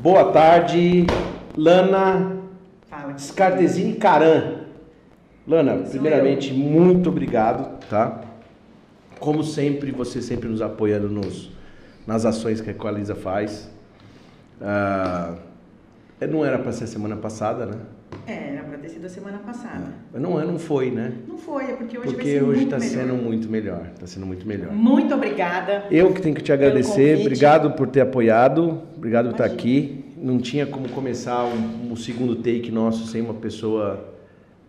Boa 0.00 0.30
tarde, 0.30 1.06
Lana 1.56 2.36
Scartesini 3.18 3.94
Caran. 3.94 4.58
Lana, 5.44 5.78
primeiramente, 5.78 6.52
muito 6.52 7.08
obrigado, 7.08 7.80
tá? 7.90 8.20
Como 9.18 9.42
sempre, 9.42 9.90
você 9.90 10.22
sempre 10.22 10.48
nos 10.48 10.62
apoiando 10.62 11.08
nos, 11.08 11.50
nas 12.06 12.24
ações 12.24 12.60
que 12.60 12.70
a 12.70 12.72
Equaliza 12.72 13.16
faz. 13.16 13.68
Ah, 14.62 15.34
não 16.30 16.44
era 16.44 16.60
para 16.60 16.70
ser 16.70 16.86
semana 16.86 17.16
passada, 17.16 17.66
né? 17.66 17.78
É, 18.24 18.54
era 18.54 18.62
pra 18.62 18.78
ter 18.78 18.90
sido 18.90 19.04
a 19.04 19.08
semana 19.08 19.38
passada. 19.38 19.94
Mas 20.12 20.22
não, 20.22 20.40
é, 20.40 20.44
não 20.44 20.60
foi, 20.60 20.92
né? 20.92 21.12
Não 21.26 21.38
foi, 21.38 21.64
é 21.64 21.72
porque 21.72 21.98
hoje 21.98 22.08
Porque 22.14 22.40
hoje 22.40 22.64
está 22.64 22.78
sendo 22.78 23.14
muito 23.14 23.48
melhor. 23.48 23.88
Está 23.94 24.06
sendo 24.06 24.26
muito 24.26 24.46
melhor. 24.46 24.70
Muito 24.70 25.12
obrigada. 25.12 25.86
Eu 25.90 26.12
que 26.12 26.22
tenho 26.22 26.36
que 26.36 26.42
te 26.42 26.52
agradecer, 26.52 27.18
obrigado 27.20 27.72
por 27.72 27.88
ter 27.88 28.02
apoiado, 28.02 28.80
obrigado 28.98 29.26
por 29.26 29.32
estar 29.32 29.44
aqui. 29.44 30.04
Não 30.16 30.38
tinha 30.38 30.66
como 30.66 30.88
começar 30.88 31.44
um, 31.44 31.92
um 31.92 31.96
segundo 31.96 32.34
take 32.36 32.70
nosso 32.70 33.06
sem 33.06 33.22
uma 33.22 33.34
pessoa 33.34 34.12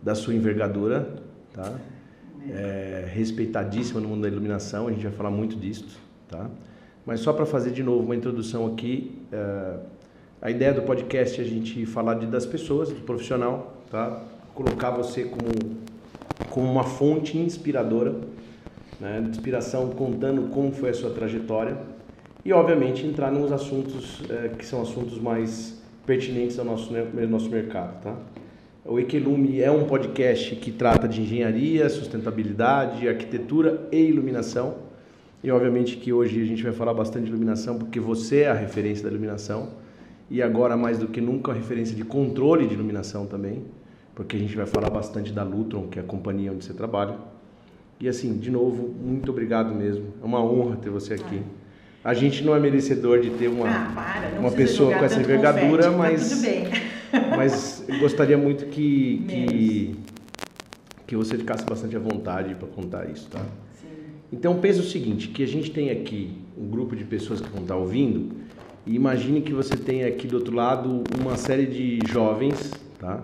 da 0.00 0.14
sua 0.14 0.34
envergadura, 0.34 1.16
tá? 1.52 1.74
É, 2.48 3.10
respeitadíssima 3.12 4.00
no 4.00 4.08
mundo 4.08 4.22
da 4.22 4.28
iluminação, 4.28 4.86
a 4.86 4.92
gente 4.92 5.02
vai 5.02 5.12
falar 5.12 5.30
muito 5.30 5.56
disso, 5.56 5.98
tá? 6.28 6.48
Mas 7.04 7.20
só 7.20 7.32
para 7.32 7.44
fazer 7.44 7.72
de 7.72 7.82
novo 7.82 8.04
uma 8.04 8.14
introdução 8.14 8.66
aqui, 8.66 9.18
é, 9.32 9.76
a 10.40 10.50
ideia 10.50 10.72
do 10.72 10.82
podcast 10.82 11.40
é 11.40 11.44
a 11.44 11.46
gente 11.46 11.84
falar 11.84 12.14
de, 12.14 12.26
das 12.26 12.46
pessoas, 12.46 12.88
do 12.88 13.00
profissional, 13.00 13.82
tá? 13.90 14.22
Colocar 14.54 14.90
você 14.90 15.24
como, 15.24 15.48
como 16.48 16.70
uma 16.70 16.84
fonte 16.84 17.36
inspiradora 17.36 18.14
né, 19.00 19.20
de 19.20 19.30
inspiração, 19.30 19.90
contando 19.90 20.50
como 20.50 20.72
foi 20.72 20.90
a 20.90 20.94
sua 20.94 21.10
trajetória 21.10 21.76
e, 22.44 22.52
obviamente, 22.52 23.06
entrar 23.06 23.30
nos 23.30 23.52
assuntos 23.52 24.22
eh, 24.28 24.50
que 24.58 24.64
são 24.64 24.82
assuntos 24.82 25.18
mais 25.18 25.80
pertinentes 26.06 26.58
ao 26.58 26.64
nosso, 26.64 26.92
né, 26.92 27.04
nosso 27.26 27.50
mercado. 27.50 28.02
Tá? 28.02 28.16
O 28.84 28.98
Equelume 28.98 29.60
é 29.60 29.70
um 29.70 29.84
podcast 29.84 30.56
que 30.56 30.72
trata 30.72 31.06
de 31.06 31.20
engenharia, 31.20 31.88
sustentabilidade, 31.88 33.08
arquitetura 33.08 33.86
e 33.92 33.98
iluminação. 33.98 34.76
E, 35.44 35.50
obviamente, 35.50 35.96
que 35.96 36.12
hoje 36.12 36.40
a 36.40 36.44
gente 36.44 36.62
vai 36.62 36.72
falar 36.72 36.94
bastante 36.94 37.24
de 37.24 37.30
iluminação 37.30 37.78
porque 37.78 38.00
você 38.00 38.40
é 38.40 38.48
a 38.48 38.54
referência 38.54 39.04
da 39.04 39.10
iluminação 39.10 39.80
e 40.30 40.40
agora, 40.40 40.76
mais 40.76 40.96
do 40.98 41.08
que 41.08 41.20
nunca, 41.20 41.50
a 41.50 41.54
referência 41.54 41.96
de 41.96 42.04
controle 42.04 42.66
de 42.66 42.74
iluminação 42.74 43.26
também, 43.26 43.64
porque 44.14 44.36
a 44.36 44.38
gente 44.38 44.56
vai 44.56 44.64
falar 44.64 44.88
bastante 44.88 45.32
da 45.32 45.42
Lutron, 45.42 45.88
que 45.88 45.98
é 45.98 46.02
a 46.02 46.04
companhia 46.04 46.52
onde 46.52 46.64
você 46.64 46.72
trabalha. 46.72 47.16
E 47.98 48.08
assim, 48.08 48.38
de 48.38 48.50
novo, 48.50 48.88
muito 48.88 49.30
obrigado 49.30 49.74
mesmo. 49.74 50.06
É 50.22 50.24
uma 50.24 50.42
honra 50.42 50.76
ter 50.76 50.88
você 50.88 51.14
aqui. 51.14 51.42
A 52.02 52.14
gente 52.14 52.42
não 52.42 52.54
é 52.54 52.60
merecedor 52.60 53.20
de 53.20 53.30
ter 53.30 53.48
uma, 53.48 53.68
Ah, 53.68 53.92
para, 53.94 54.40
uma 54.40 54.50
pessoa 54.50 54.96
com 54.96 55.04
essa 55.04 55.20
envergadura, 55.20 55.90
confete, 55.90 55.98
mas, 55.98 56.30
Tá 56.30 56.36
bem. 56.36 56.64
mas 57.36 57.84
eu 57.86 57.98
gostaria 57.98 58.38
muito 58.38 58.66
que, 58.66 59.24
que, 59.28 59.94
que 61.06 61.16
você 61.16 61.36
ficasse 61.36 61.64
bastante 61.64 61.96
à 61.96 61.98
vontade 61.98 62.54
para 62.54 62.68
contar 62.68 63.10
isso, 63.10 63.28
tá? 63.28 63.40
Sim. 63.74 63.88
Então 64.32 64.58
pensa 64.58 64.80
o 64.80 64.84
seguinte, 64.84 65.28
que 65.28 65.42
a 65.42 65.46
gente 65.46 65.70
tem 65.70 65.90
aqui 65.90 66.30
um 66.56 66.68
grupo 66.68 66.96
de 66.96 67.04
pessoas 67.04 67.40
que 67.40 67.48
vão 67.50 67.62
estar 67.62 67.76
ouvindo 67.76 68.30
e 68.86 68.94
imagine 68.94 69.42
que 69.42 69.52
você 69.52 69.76
tem 69.76 70.04
aqui 70.04 70.26
do 70.26 70.36
outro 70.36 70.54
lado 70.54 71.04
uma 71.20 71.36
série 71.36 71.66
de 71.66 71.98
jovens, 72.10 72.72
tá? 72.98 73.22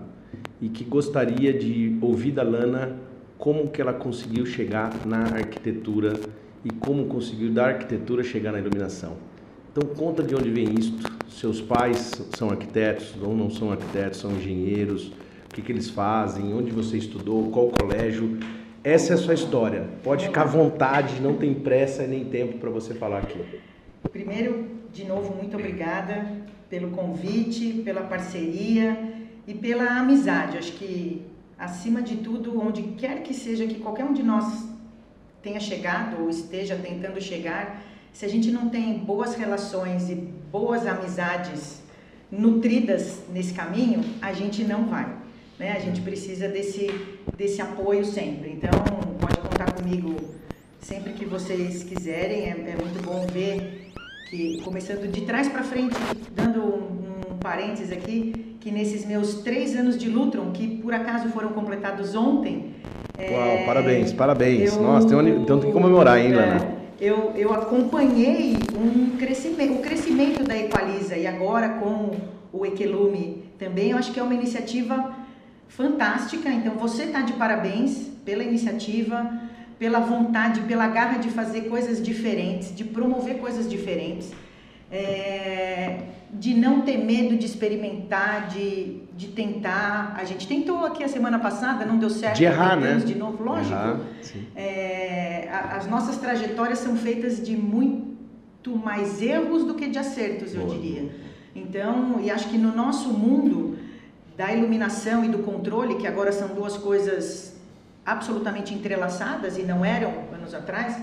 E 0.61 0.69
que 0.69 0.83
gostaria 0.83 1.51
de 1.51 1.97
ouvir 1.99 2.31
da 2.31 2.43
Lana 2.43 2.95
como 3.39 3.69
que 3.69 3.81
ela 3.81 3.93
conseguiu 3.93 4.45
chegar 4.45 4.93
na 5.05 5.21
arquitetura 5.23 6.13
e 6.67 6.69
como 6.69 7.05
conseguiu 7.05 7.49
da 7.49 7.67
arquitetura 7.67 8.23
chegar 8.23 8.51
na 8.51 8.59
iluminação. 8.59 9.13
Então 9.71 9.87
conta 9.95 10.21
de 10.21 10.35
onde 10.35 10.49
vem 10.49 10.73
isto. 10.77 11.15
Seus 11.29 11.61
pais 11.61 12.11
são 12.35 12.49
arquitetos 12.49 13.15
ou 13.21 13.33
não 13.33 13.49
são 13.49 13.71
arquitetos, 13.71 14.19
são 14.19 14.31
engenheiros. 14.31 15.07
O 15.49 15.53
que, 15.53 15.61
que 15.61 15.71
eles 15.71 15.89
fazem? 15.89 16.53
Onde 16.53 16.71
você 16.71 16.97
estudou? 16.97 17.49
Qual 17.51 17.69
colégio? 17.69 18.37
Essa 18.83 19.13
é 19.13 19.15
a 19.15 19.17
sua 19.17 19.33
história. 19.33 19.87
Pode 20.03 20.25
ficar 20.25 20.41
à 20.41 20.45
vontade, 20.45 21.21
não 21.21 21.35
tem 21.35 21.53
pressa 21.53 22.05
nem 22.05 22.25
tempo 22.25 22.57
para 22.57 22.69
você 22.69 22.93
falar 22.93 23.19
aqui. 23.19 23.39
Primeiro, 24.11 24.67
de 24.91 25.05
novo, 25.05 25.35
muito 25.35 25.55
obrigada 25.55 26.25
pelo 26.69 26.91
convite, 26.91 27.81
pela 27.85 28.01
parceria 28.01 29.13
e 29.47 29.53
pela 29.53 29.99
amizade. 29.99 30.57
Acho 30.57 30.73
que, 30.73 31.21
acima 31.57 32.01
de 32.01 32.17
tudo, 32.17 32.59
onde 32.59 32.81
quer 32.97 33.23
que 33.23 33.33
seja 33.33 33.65
que 33.65 33.75
qualquer 33.75 34.03
um 34.05 34.13
de 34.13 34.23
nós 34.23 34.76
tenha 35.47 35.59
chegado 35.61 36.21
ou 36.21 36.29
esteja 36.29 36.75
tentando 36.75 37.21
chegar, 37.21 37.81
se 38.11 38.25
a 38.25 38.27
gente 38.27 38.51
não 38.51 38.67
tem 38.67 38.99
boas 38.99 39.35
relações 39.35 40.09
e 40.09 40.15
boas 40.15 40.85
amizades 40.85 41.81
nutridas 42.29 43.21
nesse 43.33 43.53
caminho, 43.53 44.03
a 44.21 44.33
gente 44.33 44.65
não 44.65 44.87
vai. 44.87 45.07
Né? 45.57 45.71
A 45.71 45.79
gente 45.79 46.01
precisa 46.01 46.49
desse, 46.49 46.87
desse 47.37 47.61
apoio 47.61 48.03
sempre. 48.03 48.51
Então, 48.51 48.71
pode 49.21 49.37
contar 49.37 49.71
comigo 49.71 50.15
sempre 50.81 51.13
que 51.13 51.25
vocês 51.25 51.83
quiserem. 51.83 52.43
É, 52.43 52.49
é 52.49 52.75
muito 52.75 53.01
bom 53.01 53.25
ver 53.27 53.91
que, 54.29 54.61
começando 54.63 55.09
de 55.09 55.21
trás 55.21 55.47
para 55.47 55.63
frente, 55.63 55.95
dando 56.33 56.61
um, 56.61 57.33
um 57.33 57.37
parênteses 57.37 57.93
aqui, 57.93 58.57
que 58.59 58.69
nesses 58.69 59.05
meus 59.05 59.35
três 59.35 59.77
anos 59.77 59.97
de 59.97 60.09
Lutron, 60.09 60.51
que 60.51 60.67
por 60.81 60.93
acaso 60.93 61.29
foram 61.29 61.53
completados 61.53 62.15
ontem. 62.15 62.75
Uau, 63.19 63.65
parabéns, 63.65 64.13
parabéns. 64.13 64.75
eu- 64.75 64.81
Nossa, 64.83 65.07
tem 65.07 65.17
um- 65.17 65.43
tem 65.45 65.59
que 65.59 65.71
comemorar, 65.71 66.19
hein, 66.19 66.33
Lana? 66.33 66.55
É, 67.01 67.05
eu, 67.09 67.31
eu 67.35 67.51
acompanhei 67.53 68.55
um 68.79 69.17
crescimento, 69.17 69.73
o 69.73 69.79
crescimento 69.79 70.43
da 70.43 70.55
Equaliza 70.57 71.17
e 71.17 71.25
agora 71.25 71.69
com 71.69 72.11
o 72.53 72.65
Equelume 72.65 73.43
também, 73.57 73.91
eu 73.91 73.97
acho 73.97 74.11
que 74.11 74.19
é 74.19 74.23
uma 74.23 74.35
iniciativa 74.35 75.13
fantástica. 75.67 76.49
Então 76.49 76.73
você 76.75 77.03
está 77.03 77.21
de 77.21 77.33
parabéns 77.33 78.07
pela 78.23 78.43
iniciativa, 78.43 79.31
pela 79.79 79.99
vontade, 79.99 80.61
pela 80.61 80.87
garra 80.87 81.17
de 81.17 81.29
fazer 81.29 81.61
coisas 81.61 82.01
diferentes, 82.01 82.75
de 82.75 82.83
promover 82.83 83.37
coisas 83.37 83.67
diferentes, 83.69 84.31
é, 84.91 85.97
de 86.31 86.53
não 86.53 86.81
ter 86.81 86.97
medo 86.97 87.35
de 87.35 87.45
experimentar, 87.45 88.47
de, 88.47 89.01
de 89.17 89.27
tentar. 89.29 90.13
A 90.15 90.23
gente 90.23 90.47
tentou 90.47 90.85
aqui 90.85 91.03
a 91.03 91.07
semana 91.07 91.39
passada, 91.39 91.83
não 91.85 91.97
deu 91.97 92.09
certo. 92.09 92.37
De 92.37 92.45
errar, 92.45 92.75
né? 92.79 92.95
De 93.03 93.15
novo, 93.15 93.43
lógico. 93.43 93.73
Errar. 93.73 93.99
É, 94.55 95.49
a- 95.51 95.75
as 95.77 95.87
nossas 95.87 96.17
trajetórias 96.17 96.79
são 96.79 96.95
feitas 96.95 97.41
de 97.45 97.57
muito 97.57 98.75
mais 98.75 99.21
erros 99.21 99.63
do 99.63 99.73
que 99.73 99.87
de 99.87 99.97
acertos, 99.97 100.53
eu 100.53 100.61
Boa. 100.65 100.75
diria. 100.75 101.09
Então, 101.55 102.19
e 102.21 102.29
acho 102.29 102.47
que 102.49 102.57
no 102.57 102.75
nosso 102.75 103.09
mundo 103.09 103.77
da 104.37 104.53
iluminação 104.53 105.25
e 105.25 105.29
do 105.29 105.39
controle, 105.39 105.95
que 105.95 106.05
agora 106.05 106.31
são 106.31 106.49
duas 106.49 106.77
coisas 106.77 107.55
absolutamente 108.05 108.73
entrelaçadas 108.73 109.57
e 109.57 109.63
não 109.63 109.83
eram 109.83 110.13
anos 110.31 110.53
atrás, 110.53 110.95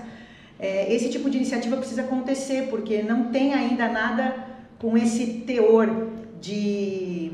é, 0.57 0.93
esse 0.93 1.09
tipo 1.09 1.29
de 1.29 1.35
iniciativa 1.37 1.75
precisa 1.75 2.01
acontecer, 2.03 2.67
porque 2.69 3.03
não 3.03 3.25
tem 3.25 3.53
ainda 3.53 3.89
nada 3.89 4.33
com 4.79 4.97
esse 4.97 5.25
teor 5.45 6.07
de 6.39 7.24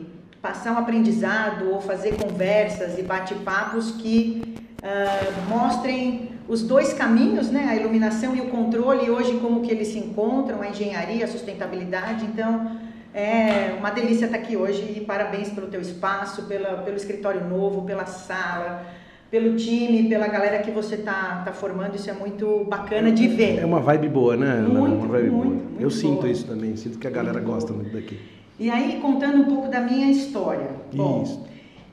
passar 0.42 0.74
um 0.74 0.78
aprendizado 0.78 1.70
ou 1.70 1.80
fazer 1.80 2.16
conversas 2.18 2.98
e 2.98 3.04
bate-papos 3.04 3.92
que 3.92 4.56
ah, 4.82 5.48
mostrem 5.48 6.32
os 6.48 6.64
dois 6.64 6.92
caminhos, 6.92 7.52
né? 7.52 7.68
A 7.70 7.76
iluminação 7.76 8.36
e 8.36 8.42
o 8.42 8.48
controle, 8.48 9.10
hoje 9.10 9.38
como 9.38 9.62
que 9.62 9.72
eles 9.72 9.90
se 9.90 10.00
encontram, 10.00 10.62
a 10.62 10.70
engenharia, 10.70 11.24
a 11.24 11.28
sustentabilidade. 11.28 12.26
Então, 12.26 12.78
é 13.14 13.76
uma 13.78 13.92
delícia 13.92 14.26
estar 14.26 14.38
aqui 14.38 14.58
hoje 14.58 14.96
e 14.98 15.02
parabéns 15.02 15.50
pelo 15.50 15.68
teu 15.68 15.80
espaço, 15.80 16.44
pela, 16.48 16.82
pelo 16.82 16.98
escritório 16.98 17.48
novo, 17.48 17.84
pela 17.84 18.06
sala, 18.06 18.86
pelo 19.30 19.56
time, 19.56 20.10
pela 20.10 20.28
galera 20.28 20.60
que 20.60 20.72
você 20.72 20.98
tá, 20.98 21.44
tá 21.46 21.54
formando. 21.54 21.96
Isso 21.96 22.10
é 22.10 22.14
muito 22.14 22.66
bacana 22.68 23.12
de 23.12 23.28
ver. 23.28 23.60
É 23.60 23.66
uma 23.66 23.80
vibe 23.80 24.10
boa, 24.10 24.36
né? 24.36 24.56
Lana? 24.56 24.68
Muito, 24.68 24.96
uma 24.96 25.08
vibe 25.08 25.30
muito, 25.30 25.44
boa. 25.44 25.56
muito 25.56 25.82
Eu 25.82 25.92
sinto 25.92 26.22
boa. 26.22 26.30
isso 26.30 26.46
também, 26.48 26.76
sinto 26.76 26.98
que 26.98 27.08
a 27.08 27.12
galera 27.12 27.40
gosta 27.40 27.72
muito 27.72 27.94
daqui. 27.94 28.41
E 28.62 28.70
aí, 28.70 29.00
contando 29.02 29.42
um 29.42 29.46
pouco 29.46 29.70
da 29.70 29.82
minha 29.82 30.12
história. 30.12 30.70
Bom, 30.94 31.24
Isso. 31.24 31.44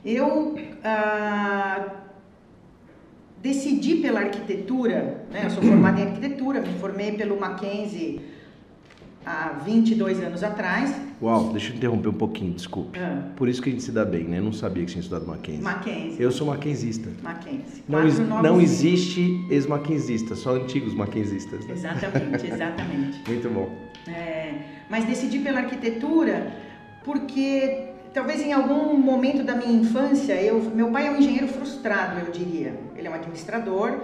eu 0.04 0.54
ah, 0.84 1.94
decidi 3.42 3.94
pela 3.96 4.20
arquitetura, 4.20 5.24
né? 5.32 5.46
eu 5.46 5.50
sou 5.50 5.62
formada 5.62 5.98
em 5.98 6.08
arquitetura, 6.08 6.60
me 6.60 6.78
formei 6.78 7.12
pelo 7.12 7.40
Mackenzie 7.40 8.20
há 9.24 9.60
22 9.64 10.22
anos 10.22 10.42
atrás. 10.42 10.94
Uau, 11.22 11.52
deixa 11.52 11.72
eu 11.72 11.76
interromper 11.76 12.08
um 12.08 12.12
pouquinho, 12.12 12.52
desculpe. 12.52 12.98
Ah, 12.98 13.28
Por 13.34 13.48
isso 13.48 13.62
que 13.62 13.70
a 13.70 13.72
gente 13.72 13.82
se 13.82 13.90
dá 13.90 14.04
bem, 14.04 14.24
né? 14.24 14.38
Eu 14.38 14.44
não 14.44 14.52
sabia 14.52 14.84
que 14.84 14.90
tinha 14.90 15.00
estudado 15.00 15.26
Mackenzie. 15.26 15.62
Mackenzie. 15.62 16.22
Eu 16.22 16.30
sou 16.30 16.46
mackenzista. 16.48 17.08
Mackenzie. 17.22 17.82
Não, 17.88 18.42
não 18.42 18.60
existe 18.60 19.42
ex-mackenzista, 19.48 20.36
só 20.36 20.54
antigos 20.54 20.92
mackenzistas. 20.92 21.66
né? 21.66 21.72
Exatamente, 21.72 22.46
exatamente. 22.46 23.22
Muito 23.26 23.48
bom. 23.48 23.87
É, 24.06 24.54
mas 24.88 25.04
decidi 25.04 25.38
pela 25.40 25.60
arquitetura 25.60 26.52
porque 27.04 27.88
talvez 28.12 28.40
em 28.40 28.52
algum 28.52 28.96
momento 28.96 29.42
da 29.42 29.54
minha 29.54 29.80
infância, 29.80 30.34
eu, 30.34 30.60
meu 30.74 30.90
pai 30.90 31.06
é 31.06 31.10
um 31.10 31.16
engenheiro 31.16 31.48
frustrado, 31.48 32.20
eu 32.20 32.32
diria. 32.32 32.74
Ele 32.96 33.06
é 33.06 33.10
um 33.10 33.14
administrador, 33.14 34.00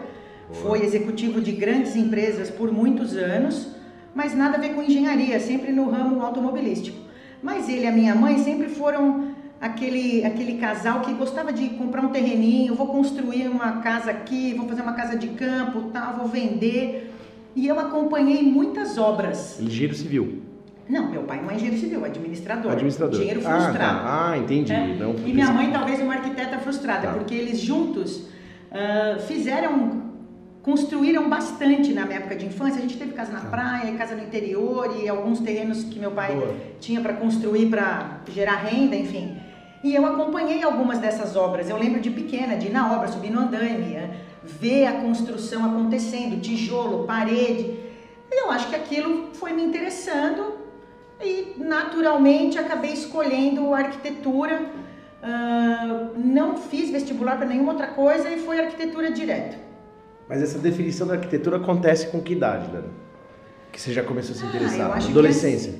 foi 0.63 0.83
executivo 0.83 1.41
de 1.41 1.53
grandes 1.53 1.97
empresas 1.97 2.51
por 2.51 2.71
muitos 2.73 3.17
anos, 3.17 3.69
mas 4.15 4.35
nada 4.35 4.57
a 4.57 4.61
ver 4.61 4.75
com 4.75 4.83
engenharia, 4.83 5.41
sempre 5.41 5.73
no 5.73 5.91
ramo 5.91 6.23
automobilístico. 6.23 6.99
Mas 7.43 7.69
ele 7.69 7.83
e 7.83 7.87
a 7.87 7.93
minha 7.93 8.15
mãe 8.15 8.39
sempre 8.39 8.69
foram 8.69 9.35
aquele, 9.61 10.25
aquele 10.25 10.59
casal 10.59 11.01
que 11.01 11.13
gostava 11.15 11.53
de 11.53 11.71
comprar 11.71 12.03
um 12.03 12.09
terreninho, 12.09 12.75
vou 12.75 12.87
construir 12.87 13.49
uma 13.49 13.81
casa 13.81 14.11
aqui, 14.11 14.55
vou 14.55 14.69
fazer 14.69 14.83
uma 14.83 14.93
casa 14.93 15.17
de 15.17 15.29
campo, 15.29 15.91
tal, 15.93 16.15
vou 16.17 16.29
vender. 16.29 17.14
E 17.57 17.67
eu 17.69 17.79
acompanhei 17.79 18.43
muitas 18.43 18.99
obras. 18.99 19.61
Engenheiro 19.61 19.95
civil. 19.95 20.43
Não, 20.89 21.11
meu 21.11 21.23
pai 21.23 21.41
não 21.41 21.51
é 21.51 21.55
engenheiro 21.55 21.79
civil, 21.81 22.05
é 22.05 22.09
administrador. 22.09 22.71
Administrador. 22.73 23.15
Engenheiro 23.15 23.41
Ah, 23.47 23.51
frustrado. 23.61 23.79
tá. 24.03 24.31
Ah, 24.33 24.39
entendi. 24.39 24.73
É. 24.73 24.97
Não, 24.99 25.15
E 25.27 25.33
minha 25.33 25.51
mãe 25.51 25.71
talvez 25.71 26.01
uma 26.01 26.15
arquiteta 26.15 26.59
frustrada, 26.59 27.07
Tá. 27.09 27.13
porque 27.15 27.35
eles 27.35 27.59
juntos 27.61 28.27
ah, 28.71 29.19
fizeram, 29.21 30.03
construíram 30.63 31.29
bastante 31.31 31.93
na 31.95 32.05
minha 32.05 32.19
época 32.19 32.35
de 32.37 32.45
infância. 32.47 32.79
A 32.79 32.83
gente 32.83 32.97
teve 32.99 33.13
casa 33.13 33.33
na 33.33 33.41
Tá. 33.41 33.49
praia, 33.49 33.93
casa 33.95 34.15
no 34.15 34.23
interior 34.23 34.95
e 35.01 35.09
alguns 35.09 35.41
terrenos 35.41 35.85
que 35.85 35.99
meu 35.99 36.11
pai 36.11 36.35
Boa. 36.35 36.55
tinha 36.81 37.01
para 37.01 37.13
construir 37.15 37.67
para 37.71 38.21
gerar 38.31 38.57
renda, 38.57 38.97
enfim. 38.97 39.37
E 39.83 39.95
eu 39.95 40.05
acompanhei 40.07 40.63
algumas 40.63 40.99
dessas 40.99 41.37
obras. 41.37 41.69
Eu 41.71 41.77
lembro 41.79 42.01
de 42.01 42.11
pequena, 42.11 42.57
de 42.57 42.67
ir 42.67 42.71
na 42.73 42.95
obra, 42.97 43.07
subir 43.09 43.31
no 43.31 43.41
andaime, 43.41 43.97
ver 44.45 44.87
a 44.87 44.93
construção 45.01 45.65
acontecendo, 45.65 46.41
tijolo, 46.41 47.07
parede. 47.07 47.79
Eu 48.31 48.51
acho 48.51 48.69
que 48.69 48.77
aquilo 48.77 49.31
foi 49.35 49.53
me 49.53 49.63
interessando 49.63 50.55
e 51.23 51.55
naturalmente 51.59 52.59
acabei 52.59 52.93
escolhendo 52.93 53.73
arquitetura. 53.73 54.67
Ah, 55.23 56.11
não 56.17 56.57
fiz 56.57 56.91
vestibular 56.91 57.37
para 57.37 57.47
nenhuma 57.47 57.73
outra 57.73 57.87
coisa 57.89 58.29
e 58.31 58.39
foi 58.41 58.61
arquitetura 58.61 59.11
direto. 59.11 59.57
Mas 60.29 60.43
essa 60.43 60.59
definição 60.59 61.07
da 61.07 61.15
arquitetura 61.15 61.57
acontece 61.57 62.09
com 62.09 62.21
que 62.21 62.33
idade, 62.33 62.69
Dani? 62.71 62.89
Que 63.73 63.81
você 63.81 63.93
já 63.93 64.03
começou 64.03 64.35
a 64.35 64.39
se 64.39 64.45
Ah, 64.45 64.49
interessar? 64.49 64.89
eu 64.89 64.93
acho 64.93 65.07
que 65.07 65.13
Adolescência. 65.13 65.75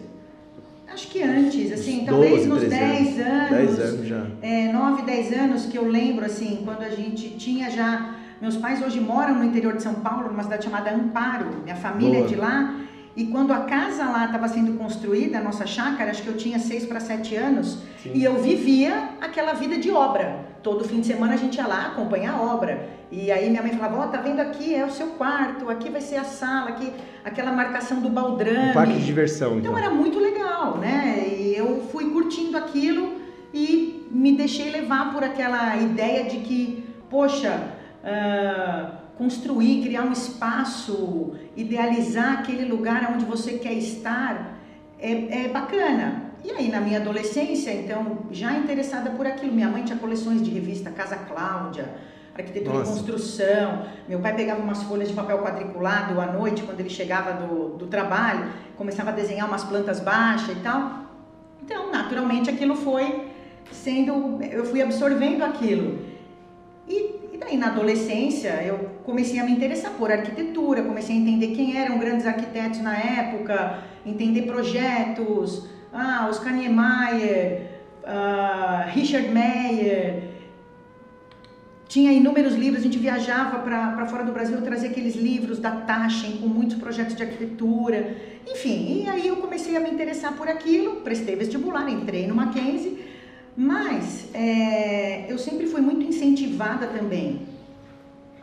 Acho 0.87 1.09
que 1.09 1.23
antes, 1.23 1.73
assim, 1.73 2.05
talvez 2.07 2.47
12, 2.47 2.49
nos 2.49 2.59
13 2.61 3.15
10 3.15 3.21
anos. 3.27 3.51
10 3.51 3.79
anos 3.81 4.07
já. 4.07 4.27
É, 4.43 4.73
9, 4.73 5.03
10 5.03 5.33
anos 5.33 5.67
que 5.67 5.77
eu 5.77 5.89
lembro, 5.89 6.25
assim, 6.25 6.61
quando 6.65 6.83
a 6.83 6.91
gente 6.91 7.31
tinha 7.31 7.69
já. 7.69 8.14
Meus 8.41 8.57
pais 8.57 8.83
hoje 8.83 9.01
moram 9.01 9.35
no 9.37 9.45
interior 9.45 9.75
de 9.77 9.83
São 9.83 9.95
Paulo, 9.95 10.29
numa 10.29 10.43
cidade 10.43 10.65
chamada 10.65 10.91
Amparo, 10.93 11.47
minha 11.63 11.77
família 11.77 12.21
Boa. 12.21 12.25
é 12.25 12.29
de 12.29 12.37
lá. 12.37 12.75
E 13.17 13.27
quando 13.27 13.53
a 13.53 13.61
casa 13.61 14.05
lá 14.05 14.25
estava 14.27 14.49
sendo 14.49 14.77
construída, 14.77 15.39
a 15.39 15.41
nossa 15.41 15.67
chácara, 15.67 16.11
acho 16.11 16.23
que 16.23 16.29
eu 16.29 16.37
tinha 16.37 16.59
6 16.59 16.87
para 16.87 16.99
7 16.99 17.37
anos, 17.37 17.79
Sim. 18.03 18.11
e 18.13 18.25
eu 18.25 18.43
vivia 18.43 19.11
aquela 19.21 19.53
vida 19.53 19.79
de 19.79 19.91
obra. 19.91 20.45
Todo 20.65 20.83
fim 20.83 21.01
de 21.01 21.07
semana 21.07 21.35
a 21.35 21.37
gente 21.37 21.57
ia 21.57 21.67
lá 21.67 21.87
acompanhar 21.87 22.35
a 22.35 22.43
obra. 22.43 22.89
E 23.13 23.31
aí 23.31 23.49
minha 23.49 23.63
mãe 23.63 23.71
falava, 23.73 23.99
ó, 23.99 24.07
tá 24.09 24.21
vendo 24.21 24.41
aqui, 24.41 24.75
é 24.75 24.85
o 24.85 24.91
seu 24.91 25.09
quarto, 25.09 25.71
aqui 25.71 25.91
vai 25.91 26.01
ser 26.01 26.17
a 26.17 26.25
sala, 26.25 26.71
aqui, 26.71 26.93
aquela 27.25 27.53
marcação 27.53 28.01
do 28.01 28.09
baldrame. 28.09 28.71
Um 28.71 28.73
parque 28.73 28.95
de 28.95 29.05
diversão, 29.05 29.59
então. 29.59 29.73
Então 29.73 29.79
era 29.79 29.91
muito 29.91 30.19
legal, 30.19 30.79
né? 30.79 31.25
E 31.29 31.55
eu 31.57 31.87
fui 31.93 32.11
curtindo 32.11 32.57
aquilo 32.57 33.13
e 33.53 34.09
me 34.11 34.37
deixei 34.37 34.71
levar 34.71 35.13
por 35.13 35.23
aquela 35.23 35.77
ideia 35.77 36.25
de 36.25 36.39
que, 36.39 36.85
poxa, 37.09 37.74
ah, 38.05 38.91
construir, 39.17 39.83
criar 39.83 40.03
um 40.03 40.13
espaço, 40.13 41.35
idealizar 41.57 42.41
aquele 42.41 42.65
lugar 42.65 43.13
onde 43.15 43.25
você 43.25 43.55
quer 43.55 43.73
estar 43.73 44.59
é, 44.99 45.45
é 45.45 45.49
bacana. 45.49 46.25
E 46.45 46.51
aí, 46.51 46.69
na 46.69 46.81
minha 46.81 46.99
adolescência, 46.99 47.73
então, 47.73 48.19
já 48.31 48.53
interessada 48.59 49.11
por 49.11 49.27
aquilo, 49.27 49.55
minha 49.55 49.69
mãe 49.69 49.83
tinha 49.83 49.99
coleções 49.99 50.43
de 50.43 50.51
revista 50.51 50.91
Casa 50.91 51.17
Cláudia, 51.17 51.95
arquitetura 52.37 52.81
Nossa. 52.81 52.91
e 52.91 52.95
construção. 52.95 53.87
Meu 54.07 54.21
pai 54.21 54.37
pegava 54.37 54.61
umas 54.61 54.83
folhas 54.83 55.09
de 55.09 55.15
papel 55.15 55.39
quadriculado 55.39 56.21
à 56.21 56.27
noite, 56.27 56.63
quando 56.63 56.81
ele 56.81 56.91
chegava 56.91 57.33
do, 57.33 57.79
do 57.79 57.87
trabalho, 57.87 58.51
começava 58.77 59.09
a 59.09 59.13
desenhar 59.15 59.49
umas 59.49 59.65
plantas 59.65 60.01
baixas 60.01 60.55
e 60.55 60.61
tal. 60.61 61.05
Então, 61.63 61.91
naturalmente, 61.91 62.51
aquilo 62.51 62.77
foi 62.77 63.31
sendo, 63.73 64.43
eu 64.43 64.67
fui 64.67 64.83
absorvendo 64.83 65.43
aquilo. 65.43 65.99
E, 66.87 67.24
e 67.35 67.37
daí, 67.37 67.57
na 67.57 67.67
adolescência, 67.67 68.63
eu 68.63 68.79
comecei 69.03 69.41
a 69.41 69.45
me 69.45 69.51
interessar 69.51 69.91
por 69.95 70.09
arquitetura, 70.09 70.85
comecei 70.85 71.17
a 71.17 71.19
entender 71.19 71.49
quem 71.49 71.77
eram 71.77 71.99
grandes 71.99 72.25
arquitetos 72.25 72.81
na 72.81 72.97
época, 72.97 73.83
entender 74.07 74.43
projetos, 74.43 75.67
ah, 75.93 76.29
Oscar 76.31 76.53
Niemeyer, 76.53 77.81
ah, 78.05 78.87
Richard 78.93 79.29
Meyer, 79.31 80.23
tinha 81.89 82.13
inúmeros 82.13 82.55
livros, 82.55 82.81
a 82.81 82.85
gente 82.85 82.99
viajava 82.99 83.59
para 83.59 84.07
fora 84.07 84.23
do 84.23 84.31
Brasil, 84.31 84.63
trazia 84.63 84.91
aqueles 84.91 85.17
livros 85.17 85.59
da 85.59 85.73
Taschen 85.73 86.39
com 86.39 86.47
muitos 86.47 86.77
projetos 86.77 87.17
de 87.17 87.23
arquitetura, 87.25 88.17
enfim, 88.49 89.03
e 89.03 89.09
aí 89.09 89.27
eu 89.27 89.39
comecei 89.39 89.77
a 89.77 89.81
me 89.81 89.91
interessar 89.91 90.35
por 90.37 90.49
aquilo, 90.49 91.01
prestei 91.01 91.35
vestibular, 91.35 91.91
entrei 91.91 92.29
no 92.29 92.35
Mackenzie, 92.37 93.04
mas 93.57 94.29
é, 94.35 95.27
eu 95.29 95.39
sempre 95.39 95.67
fui 95.67 95.81
muito 95.81 96.03
incentivada 96.05 96.87
também 96.89 97.43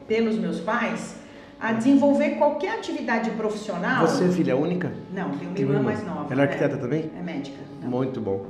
pelos 0.08 0.38
meus 0.38 0.60
pais 0.60 1.16
a 1.60 1.74
desenvolver 1.74 2.31
qualquer 2.31 2.75
atividade 2.80 3.30
profissional. 3.31 4.08
Você 4.08 4.25
é 4.25 4.30
filha 4.30 4.56
única? 4.58 4.92
Não, 5.13 5.30
tenho 5.38 5.52
uma 5.52 5.60
irmã 5.60 5.81
mais 5.84 6.04
nova. 6.06 6.28
Ela 6.34 6.42
é 6.44 6.46
arquiteta 6.46 6.78
também? 6.78 7.12
É 7.18 7.22
médica. 7.22 7.58
Não. 7.81 7.90
Muito 7.90 8.19
bom. 8.19 8.46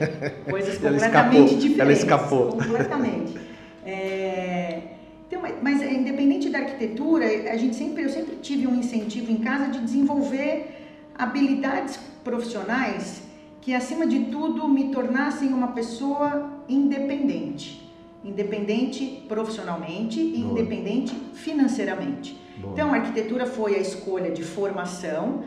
Coisas 0.48 0.82
Ela 0.82 0.92
completamente 0.92 1.04
escapou, 1.04 1.44
diferentes. 1.44 1.78
ela 1.78 1.92
escapou. 1.92 2.48
Completamente. 2.52 3.38
É, 3.86 4.80
então, 5.28 5.42
mas- 5.42 5.56
mas 5.62 5.82
é, 5.82 5.92
independente 5.92 6.48
da 6.48 6.60
arquitetura, 6.60 7.26
a 7.52 7.56
gente 7.58 7.76
sempre, 7.76 8.02
eu 8.04 8.08
sempre 8.08 8.36
tive 8.36 8.66
um 8.66 8.74
incentivo 8.76 9.30
em 9.30 9.36
casa 9.36 9.66
de 9.68 9.78
desenvolver 9.80 10.74
habilidades 11.18 11.98
profissionais 12.24 13.20
que, 13.64 13.74
acima 13.74 14.06
de 14.06 14.26
tudo, 14.26 14.68
me 14.68 14.90
tornassem 14.90 15.48
uma 15.48 15.68
pessoa 15.68 16.50
independente. 16.68 17.90
Independente 18.22 19.24
profissionalmente 19.26 20.20
e 20.20 20.42
Boa. 20.42 20.50
independente 20.52 21.14
financeiramente. 21.32 22.38
Boa. 22.58 22.74
Então, 22.74 22.92
a 22.92 22.96
arquitetura 22.96 23.46
foi 23.46 23.76
a 23.76 23.78
escolha 23.78 24.30
de 24.30 24.42
formação, 24.42 25.44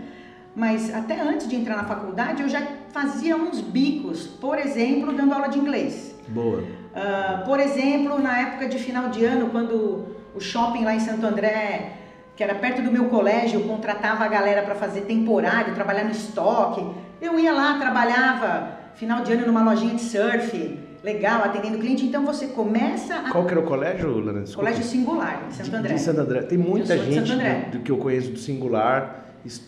mas 0.56 0.92
até 0.92 1.22
antes 1.22 1.48
de 1.48 1.56
entrar 1.56 1.78
na 1.78 1.84
faculdade 1.84 2.42
eu 2.42 2.50
já 2.50 2.68
fazia 2.90 3.38
uns 3.38 3.62
bicos, 3.62 4.26
por 4.26 4.58
exemplo, 4.58 5.14
dando 5.14 5.34
aula 5.34 5.48
de 5.48 5.60
inglês. 5.60 6.16
Boa. 6.28 6.64
Ah, 6.96 7.44
por 7.46 7.60
exemplo, 7.60 8.20
na 8.20 8.40
época 8.40 8.68
de 8.68 8.80
final 8.80 9.10
de 9.10 9.24
ano, 9.26 9.52
quando 9.52 10.08
o 10.34 10.40
shopping 10.40 10.84
lá 10.84 10.96
em 10.96 11.00
Santo 11.00 11.24
André, 11.24 11.98
que 12.36 12.44
era 12.44 12.56
perto 12.56 12.82
do 12.82 12.92
meu 12.92 13.06
colégio, 13.06 13.62
contratava 13.68 14.26
a 14.26 14.28
galera 14.28 14.64
para 14.64 14.74
fazer 14.74 15.02
temporário, 15.02 15.76
trabalhar 15.76 16.04
no 16.04 16.12
estoque, 16.12 16.84
eu 17.22 17.40
ia 17.40 17.52
lá, 17.52 17.78
trabalhava 17.80 18.78
final 18.96 19.24
de 19.24 19.34
ano 19.34 19.46
numa 19.48 19.64
lojinha 19.64 19.94
de 19.96 20.02
surf, 20.02 20.80
legal, 21.04 21.44
atendendo 21.44 21.78
cliente. 21.78 22.06
Então 22.06 22.26
você 22.26 22.48
começa 22.48 23.16
a. 23.16 23.32
Qual 23.32 23.46
que 23.46 23.52
era 23.52 23.60
o 23.60 23.64
colégio, 23.64 24.10
Lana? 24.20 24.42
Desculpa. 24.42 24.70
Colégio 24.70 24.84
Singular, 24.90 25.44
em 25.48 25.52
Santo 25.52 25.70
De- 25.70 25.76
André. 25.76 25.94
De 25.94 26.02
Santo 26.02 26.22
André. 26.22 26.42
Tem 26.44 26.58
muita 26.58 26.98
de 26.98 27.14
gente 27.14 27.32
do, 27.34 27.72
do 27.78 27.80
que 27.84 27.92
eu 27.92 27.98
conheço 27.98 28.32
do 28.32 28.40
singular. 28.40 29.26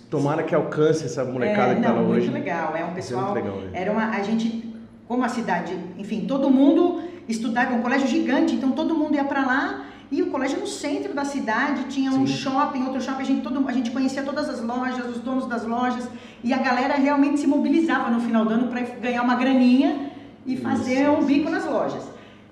Tomara 0.09 0.43
que 0.43 0.53
alcance 0.53 1.05
essa 1.05 1.23
molecada 1.23 1.71
É, 1.71 1.75
que 1.75 1.81
tá 1.81 1.91
lá 1.93 2.01
não, 2.01 2.09
hoje. 2.09 2.29
muito 2.29 2.33
legal. 2.33 2.75
É 2.75 2.83
um 2.83 2.89
é 2.89 2.93
pessoal. 2.95 3.31
muito 3.31 3.35
legal, 3.45 3.55
né? 3.61 3.69
Era 3.73 3.91
uma. 3.91 4.09
A 4.09 4.21
gente, 4.23 4.73
como 5.07 5.23
a 5.23 5.29
cidade, 5.29 5.73
enfim, 5.97 6.25
todo 6.27 6.49
mundo 6.49 7.01
estudava, 7.29 7.73
um 7.73 7.81
colégio 7.81 8.07
gigante, 8.07 8.55
então 8.55 8.71
todo 8.71 8.93
mundo 8.95 9.15
ia 9.15 9.23
para 9.23 9.45
lá. 9.45 9.85
E 10.11 10.23
o 10.23 10.31
colégio 10.31 10.59
no 10.59 10.67
centro 10.67 11.13
da 11.13 11.23
cidade, 11.23 11.83
tinha 11.85 12.11
um 12.11 12.25
Sim. 12.25 12.33
shopping, 12.33 12.83
outro 12.83 12.99
shopping, 12.99 13.21
a 13.21 13.25
gente, 13.25 13.41
todo, 13.41 13.67
a 13.67 13.71
gente 13.71 13.91
conhecia 13.91 14.23
todas 14.23 14.49
as 14.49 14.61
lojas, 14.61 15.05
os 15.05 15.19
donos 15.21 15.45
das 15.45 15.65
lojas, 15.65 16.07
e 16.43 16.51
a 16.51 16.57
galera 16.57 16.95
realmente 16.95 17.39
se 17.39 17.45
mobilizava 17.47 18.09
no 18.09 18.19
final 18.19 18.43
do 18.43 18.51
ano 18.51 18.67
para 18.67 18.81
ganhar 18.81 19.21
uma 19.21 19.35
graninha 19.35 20.11
e 20.45 20.57
fazer 20.57 21.03
Isso. 21.03 21.11
um 21.11 21.23
bico 21.23 21.49
nas 21.49 21.65
lojas. 21.65 22.03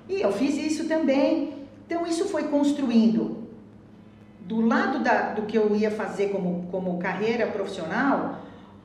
E 0.07 0.21
eu 0.21 0.31
fiz 0.31 0.55
isso 0.55 0.87
também. 0.87 1.53
Então 1.85 2.05
isso 2.05 2.25
foi 2.25 2.43
construindo 2.43 3.47
do 4.41 4.61
lado 4.61 4.99
da, 4.99 5.33
do 5.33 5.41
que 5.43 5.57
eu 5.57 5.75
ia 5.75 5.91
fazer 5.91 6.29
como, 6.29 6.67
como 6.71 6.97
carreira 6.99 7.47
profissional, 7.47 8.39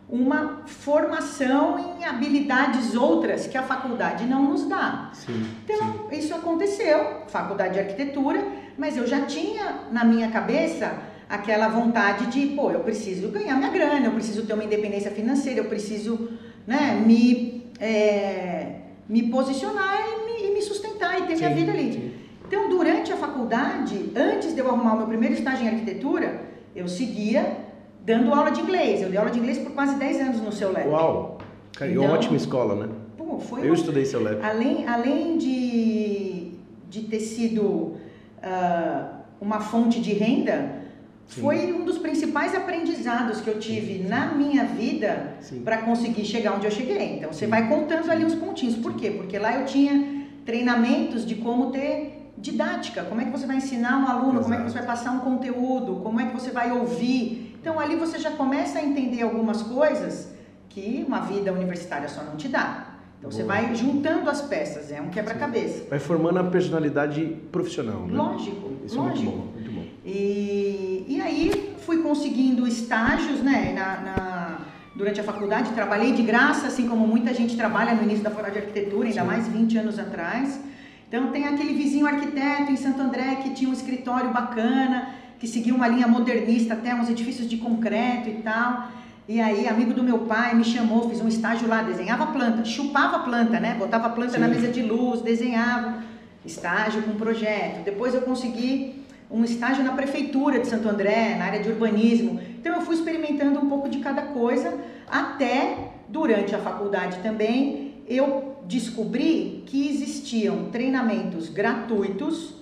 uma 0.09 0.63
formação 0.67 1.79
em 1.79 2.05
habilidades 2.05 2.95
outras 2.95 3.47
que 3.47 3.57
a 3.57 3.63
faculdade 3.63 4.25
não 4.25 4.43
nos 4.43 4.69
dá. 4.69 5.11
Sim, 5.13 5.33
sim. 5.33 5.51
Então, 5.65 6.09
isso 6.11 6.35
aconteceu, 6.35 7.23
faculdade 7.29 7.75
de 7.75 7.81
arquitetura, 7.81 8.45
mas 8.79 8.97
eu 8.97 9.07
já 9.07 9.23
tinha 9.27 9.81
na 9.91 10.05
minha 10.05 10.31
cabeça 10.31 10.93
aquela 11.29 11.69
vontade 11.69 12.27
de, 12.27 12.55
pô, 12.55 12.71
eu 12.71 12.81
preciso 12.81 13.29
ganhar 13.29 13.57
minha 13.57 13.71
grana, 13.71 14.07
eu 14.07 14.13
preciso 14.13 14.45
ter 14.45 14.53
uma 14.53 14.65
independência 14.65 15.11
financeira, 15.11 15.61
eu 15.61 15.65
preciso 15.65 16.29
né, 16.67 17.03
me, 17.07 17.71
é, 17.81 18.77
me 19.09 19.25
posicionar 19.31 19.99
e 20.07 20.27
me, 20.27 20.49
e 20.51 20.55
me 20.55 20.63
sustentar 20.63 21.19
e 21.19 21.23
ter 21.23 21.37
minha 21.37 21.49
Sim, 21.49 21.55
vida 21.55 21.73
ali. 21.73 21.93
sim. 21.93 22.13
Então, 22.47 22.69
durante 22.69 23.11
a 23.13 23.17
faculdade, 23.17 24.11
antes 24.15 24.55
de 24.55 24.61
eu 24.61 24.69
arrumar 24.69 24.93
o 24.95 24.99
meu 24.99 25.07
primeiro 25.07 25.35
estágio 25.35 25.65
em 25.65 25.69
arquitetura, 25.69 26.43
eu 26.77 26.87
seguia 26.87 27.57
dando 28.05 28.33
aula 28.35 28.51
de 28.51 28.61
inglês. 28.61 29.01
Eu 29.01 29.09
dei 29.09 29.17
aula 29.17 29.31
de 29.31 29.39
inglês 29.39 29.57
por 29.57 29.73
quase 29.73 29.95
10 29.97 30.21
anos 30.21 30.41
no 30.43 30.53
seu 30.53 30.71
lab. 30.71 30.87
Uau! 30.87 31.39
Então- 31.81 32.05
uma 32.05 32.13
ótima 32.13 32.37
escola, 32.37 32.75
né? 32.87 32.93
Pô, 33.17 33.39
foi 33.39 33.61
Eu 33.61 33.67
uma- 33.67 33.75
estudei 33.75 34.05
seu 34.05 34.23
lab. 34.23 34.39
Além, 34.45 34.87
além 34.87 35.39
de, 35.39 36.51
de 36.91 37.01
ter 37.05 37.21
sido 37.21 37.95
ah, 38.43 39.21
uma 39.41 39.61
fonte 39.61 40.01
de 40.01 40.13
renda, 40.13 40.83
foi 41.27 41.73
um 41.73 41.85
dos 41.85 41.99
principais 41.99 42.55
aprendizados 42.55 43.41
que 43.41 43.49
eu 43.49 43.59
tive 43.59 44.07
na 44.07 44.35
minha 44.35 44.65
vida 44.65 45.35
para 45.65 45.79
conseguir 45.79 46.25
chegar 46.25 46.55
onde 46.55 46.67
eu 46.67 46.71
cheguei. 46.71 47.17
Então 47.17 47.33
você 47.33 47.47
vai 47.47 47.69
contando 47.69 48.11
ali 48.11 48.25
os 48.25 48.35
pontinhos. 48.35 48.77
Por 48.77 48.95
quê? 48.95 49.11
Porque 49.11 49.39
lá 49.39 49.59
eu 49.59 49.65
tinha 49.65 50.27
treinamentos 50.45 51.25
de 51.25 51.37
como 51.37 51.71
ter 51.71 52.33
didática, 52.37 53.05
como 53.05 53.21
é 53.21 53.25
que 53.25 53.31
você 53.31 53.47
vai 53.47 53.57
ensinar 53.57 53.99
um 53.99 54.07
aluno, 54.07 54.41
Exato. 54.41 54.43
como 54.43 54.55
é 54.55 54.57
que 54.59 54.63
você 54.65 54.79
vai 54.79 54.87
passar 54.87 55.13
um 55.13 55.21
conteúdo, 55.21 55.97
como 56.03 56.21
é 56.21 56.27
que 56.27 56.35
você 56.35 56.51
vai 56.51 56.73
ouvir. 56.73 57.57
Então 57.61 57.79
ali 57.79 57.97
você 57.97 58.19
já 58.19 58.33
começa 58.33 58.79
a 58.79 58.85
entender 58.85 59.23
algumas 59.23 59.63
coisas 59.63 60.33
que 60.69 61.05
uma 61.07 61.21
vida 61.21 61.53
universitária 61.53 62.09
só 62.09 62.23
não 62.23 62.37
te 62.37 62.49
dá. 62.49 62.82
Então 63.23 63.31
Boa. 63.31 63.41
você 63.41 63.45
vai 63.45 63.73
juntando 63.73 64.29
as 64.29 64.43
peças, 64.43 64.91
é 64.91 65.01
um 65.01 65.09
quebra-cabeça. 65.09 65.85
Vai 65.89 66.01
formando 66.01 66.41
a 66.41 66.45
personalidade 66.45 67.37
profissional, 67.53 68.05
né? 68.05 68.17
Lógico, 68.17 68.73
Isso 68.85 68.99
lógico. 68.99 69.21
É 69.21 69.25
muito 69.25 69.31
bom, 69.31 69.53
muito 69.55 69.71
bom. 69.71 69.85
E, 70.05 71.05
e 71.07 71.21
aí 71.21 71.77
fui 71.87 72.03
conseguindo 72.03 72.67
estágios, 72.67 73.41
né, 73.41 73.73
na, 73.75 74.01
na, 74.01 74.59
durante 74.97 75.21
a 75.21 75.23
faculdade, 75.23 75.71
trabalhei 75.71 76.13
de 76.13 76.23
graça, 76.23 76.67
assim 76.67 76.89
como 76.89 77.07
muita 77.07 77.33
gente 77.33 77.57
trabalha 77.57 77.95
no 77.95 78.03
início 78.03 78.25
da 78.25 78.31
faculdade 78.31 78.59
de 78.59 78.67
arquitetura, 78.67 79.07
ainda 79.07 79.21
Sim. 79.21 79.27
mais 79.29 79.47
20 79.47 79.79
anos 79.79 79.99
atrás. 80.01 80.61
Então 81.09 81.31
tem 81.31 81.47
aquele 81.47 81.75
vizinho 81.75 82.07
arquiteto 82.09 82.73
em 82.73 82.77
Santo 82.77 83.01
André 83.01 83.37
que 83.37 83.51
tinha 83.51 83.71
um 83.71 83.73
escritório 83.73 84.33
bacana, 84.33 85.15
que 85.39 85.47
seguia 85.47 85.73
uma 85.73 85.87
linha 85.87 86.09
modernista, 86.09 86.75
até 86.75 86.93
uns 86.93 87.09
edifícios 87.09 87.49
de 87.49 87.57
concreto 87.59 88.29
e 88.29 88.43
tal. 88.43 88.89
E 89.33 89.41
aí, 89.41 89.67
amigo 89.67 89.95
do 89.95 90.03
meu 90.03 90.19
pai 90.19 90.55
me 90.55 90.63
chamou, 90.63 91.09
fiz 91.09 91.19
um 91.23 91.27
estágio 91.27 91.67
lá, 91.67 91.81
desenhava 91.81 92.27
planta, 92.27 92.67
chupava 92.67 93.21
planta, 93.21 93.59
né? 93.59 93.75
Botava 93.79 94.11
planta 94.11 94.33
Sim. 94.33 94.41
na 94.41 94.47
mesa 94.47 94.69
de 94.69 94.83
luz, 94.83 95.23
desenhava. 95.23 96.03
Estágio 96.45 97.01
com 97.01 97.13
projeto. 97.13 97.83
Depois 97.83 98.13
eu 98.13 98.21
consegui 98.21 99.03
um 99.31 99.43
estágio 99.43 99.83
na 99.83 99.93
prefeitura 99.93 100.59
de 100.59 100.67
Santo 100.67 100.87
André, 100.87 101.35
na 101.39 101.47
área 101.47 101.63
de 101.63 101.71
urbanismo. 101.71 102.39
Então 102.61 102.75
eu 102.75 102.83
fui 102.83 102.95
experimentando 102.95 103.59
um 103.59 103.71
pouco 103.71 103.89
de 103.89 104.01
cada 104.01 104.21
coisa, 104.21 104.79
até 105.11 105.79
durante 106.11 106.55
a 106.55 106.59
faculdade 106.59 107.17
também 107.23 108.03
eu 108.07 108.59
descobri 108.67 109.65
que 109.65 109.89
existiam 109.89 110.67
treinamentos 110.71 111.49
gratuitos 111.49 112.57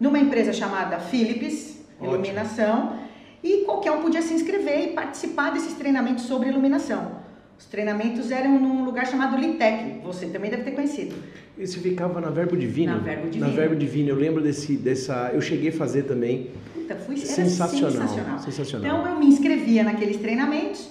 numa 0.00 0.18
empresa 0.18 0.54
chamada 0.54 0.98
Philips. 1.00 1.84
Iluminação 2.00 3.03
e 3.44 3.58
qualquer 3.66 3.92
um 3.92 4.00
podia 4.00 4.22
se 4.22 4.32
inscrever 4.32 4.84
e 4.84 4.92
participar 4.94 5.50
desses 5.50 5.74
treinamentos 5.74 6.24
sobre 6.24 6.48
iluminação. 6.48 7.22
Os 7.58 7.66
treinamentos 7.66 8.30
eram 8.30 8.58
num 8.58 8.84
lugar 8.84 9.06
chamado 9.06 9.36
Litec, 9.36 10.00
você 10.02 10.26
também 10.26 10.50
deve 10.50 10.64
ter 10.64 10.70
conhecido. 10.70 11.14
Esse 11.56 11.78
ficava 11.78 12.20
na 12.20 12.30
Verbo 12.30 12.56
Divino? 12.56 12.94
Na 12.94 12.98
Verbo 12.98 13.28
Divino. 13.28 13.46
Na 13.46 13.54
Verbo 13.54 13.76
Divino, 13.76 14.08
eu 14.08 14.16
lembro 14.16 14.42
desse, 14.42 14.76
dessa, 14.76 15.30
eu 15.32 15.42
cheguei 15.42 15.68
a 15.68 15.72
fazer 15.72 16.04
também. 16.04 16.50
Puta, 16.74 16.96
foi 16.96 17.16
sensacional, 17.18 17.90
sensacional. 17.90 18.38
sensacional. 18.38 18.86
Então 18.86 19.12
eu 19.12 19.18
me 19.20 19.26
inscrevia 19.26 19.84
naqueles 19.84 20.16
treinamentos 20.16 20.88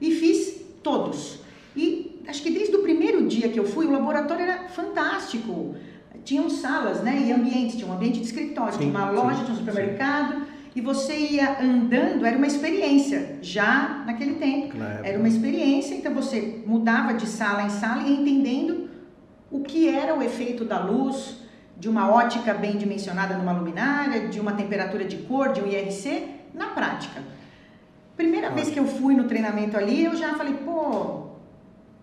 e 0.00 0.12
fiz 0.12 0.60
todos. 0.82 1.40
E 1.74 2.20
acho 2.28 2.42
que 2.42 2.50
desde 2.50 2.76
o 2.76 2.82
primeiro 2.82 3.26
dia 3.26 3.48
que 3.48 3.58
eu 3.58 3.64
fui, 3.64 3.86
o 3.86 3.90
laboratório 3.90 4.44
era 4.44 4.68
fantástico. 4.68 5.74
Tinham 6.22 6.48
salas, 6.48 7.02
né, 7.02 7.24
e 7.26 7.32
ambientes, 7.32 7.76
tinha 7.76 7.88
um 7.88 7.92
ambiente 7.94 8.20
de 8.20 8.26
escritório, 8.26 8.72
sim, 8.74 8.78
tinha 8.78 8.90
uma 8.90 9.10
loja, 9.10 9.38
sim, 9.38 9.44
tinha 9.44 9.54
um 9.54 9.58
supermercado. 9.58 10.34
Sim 10.34 10.53
e 10.74 10.80
você 10.80 11.16
ia 11.16 11.60
andando, 11.62 12.26
era 12.26 12.36
uma 12.36 12.46
experiência, 12.46 13.38
já 13.40 14.02
naquele 14.04 14.34
tempo. 14.34 14.76
Era 15.04 15.18
uma 15.18 15.28
experiência, 15.28 15.94
então 15.94 16.12
você 16.12 16.62
mudava 16.66 17.14
de 17.14 17.26
sala 17.26 17.62
em 17.62 17.70
sala 17.70 18.02
e 18.02 18.12
entendendo 18.12 18.88
o 19.50 19.60
que 19.60 19.88
era 19.88 20.16
o 20.16 20.22
efeito 20.22 20.64
da 20.64 20.80
luz, 20.80 21.36
de 21.78 21.88
uma 21.88 22.10
ótica 22.10 22.52
bem 22.54 22.76
dimensionada 22.76 23.36
numa 23.36 23.52
luminária, 23.52 24.28
de 24.28 24.40
uma 24.40 24.52
temperatura 24.52 25.04
de 25.04 25.18
cor, 25.18 25.52
de 25.52 25.60
um 25.60 25.66
IRC, 25.66 26.28
na 26.52 26.66
prática. 26.66 27.22
Primeira 28.16 28.50
vez 28.50 28.68
que 28.68 28.78
eu 28.78 28.86
fui 28.86 29.14
no 29.14 29.24
treinamento 29.24 29.76
ali, 29.76 30.04
eu 30.04 30.16
já 30.16 30.34
falei, 30.34 30.54
pô, 30.54 31.30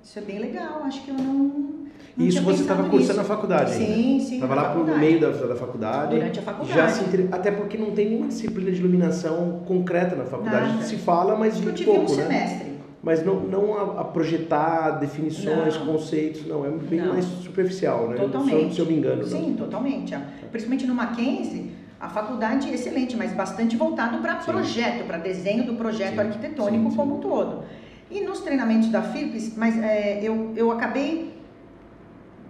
isso 0.04 0.18
é 0.18 0.22
bem 0.22 0.40
legal, 0.40 0.84
acho 0.84 1.04
que 1.04 1.10
eu 1.10 1.16
não 1.16 1.81
e 2.18 2.28
isso 2.28 2.42
você 2.42 2.62
estava 2.62 2.90
cursando 2.90 3.18
na 3.18 3.24
faculdade 3.24 3.74
ainda? 3.74 3.86
Sim, 3.86 4.20
sim. 4.20 4.36
Estava 4.36 4.56
lá 4.56 4.76
no 4.76 4.98
meio 4.98 5.20
da, 5.20 5.30
da 5.30 5.56
faculdade. 5.56 6.16
Durante 6.16 6.40
a 6.40 6.42
faculdade. 6.42 6.78
Já 6.78 6.90
se, 6.90 7.30
até 7.32 7.52
porque 7.52 7.78
não 7.78 7.92
tem 7.92 8.10
nenhuma 8.10 8.28
disciplina 8.28 8.72
de 8.72 8.80
iluminação 8.80 9.62
concreta 9.66 10.16
na 10.16 10.26
faculdade. 10.26 10.74
Nada. 10.74 10.84
Se 10.84 10.98
fala, 10.98 11.36
mas 11.38 11.58
de 11.58 11.66
eu 11.66 11.74
tive 11.74 11.92
pouco, 11.92 12.12
um 12.12 12.16
né? 12.16 12.24
semestre. 12.24 12.72
Mas 13.04 13.26
não, 13.26 13.40
não 13.40 13.74
a, 13.74 14.02
a 14.02 14.04
projetar 14.04 14.92
definições, 14.92 15.78
não. 15.80 15.86
conceitos, 15.86 16.46
não. 16.46 16.66
É 16.66 16.70
bem 16.70 17.00
não. 17.00 17.14
mais 17.14 17.26
superficial, 17.26 18.10
né? 18.10 18.18
Totalmente. 18.18 18.76
Se 18.76 18.82
eu 18.82 18.86
me 18.86 18.96
engano. 18.96 19.24
Sim, 19.26 19.52
não. 19.52 19.56
totalmente. 19.56 20.16
Principalmente 20.52 20.86
no 20.86 20.94
Mackenzie, 20.94 21.72
a 22.00 22.10
faculdade 22.10 22.70
é 22.70 22.74
excelente, 22.74 23.16
mas 23.16 23.32
bastante 23.34 23.76
voltado 23.76 24.20
para 24.20 24.36
projeto, 24.36 25.06
para 25.06 25.18
desenho 25.18 25.66
do 25.66 25.74
projeto 25.76 26.16
sim. 26.16 26.20
arquitetônico 26.20 26.92
sim, 26.92 26.96
como 26.96 27.18
um 27.18 27.20
todo. 27.20 27.64
E 28.10 28.22
nos 28.22 28.42
treinamentos 28.42 28.90
da 28.90 29.02
Philips, 29.02 29.54
mas 29.56 29.82
é, 29.82 30.20
eu, 30.22 30.52
eu 30.56 30.72
acabei 30.72 31.31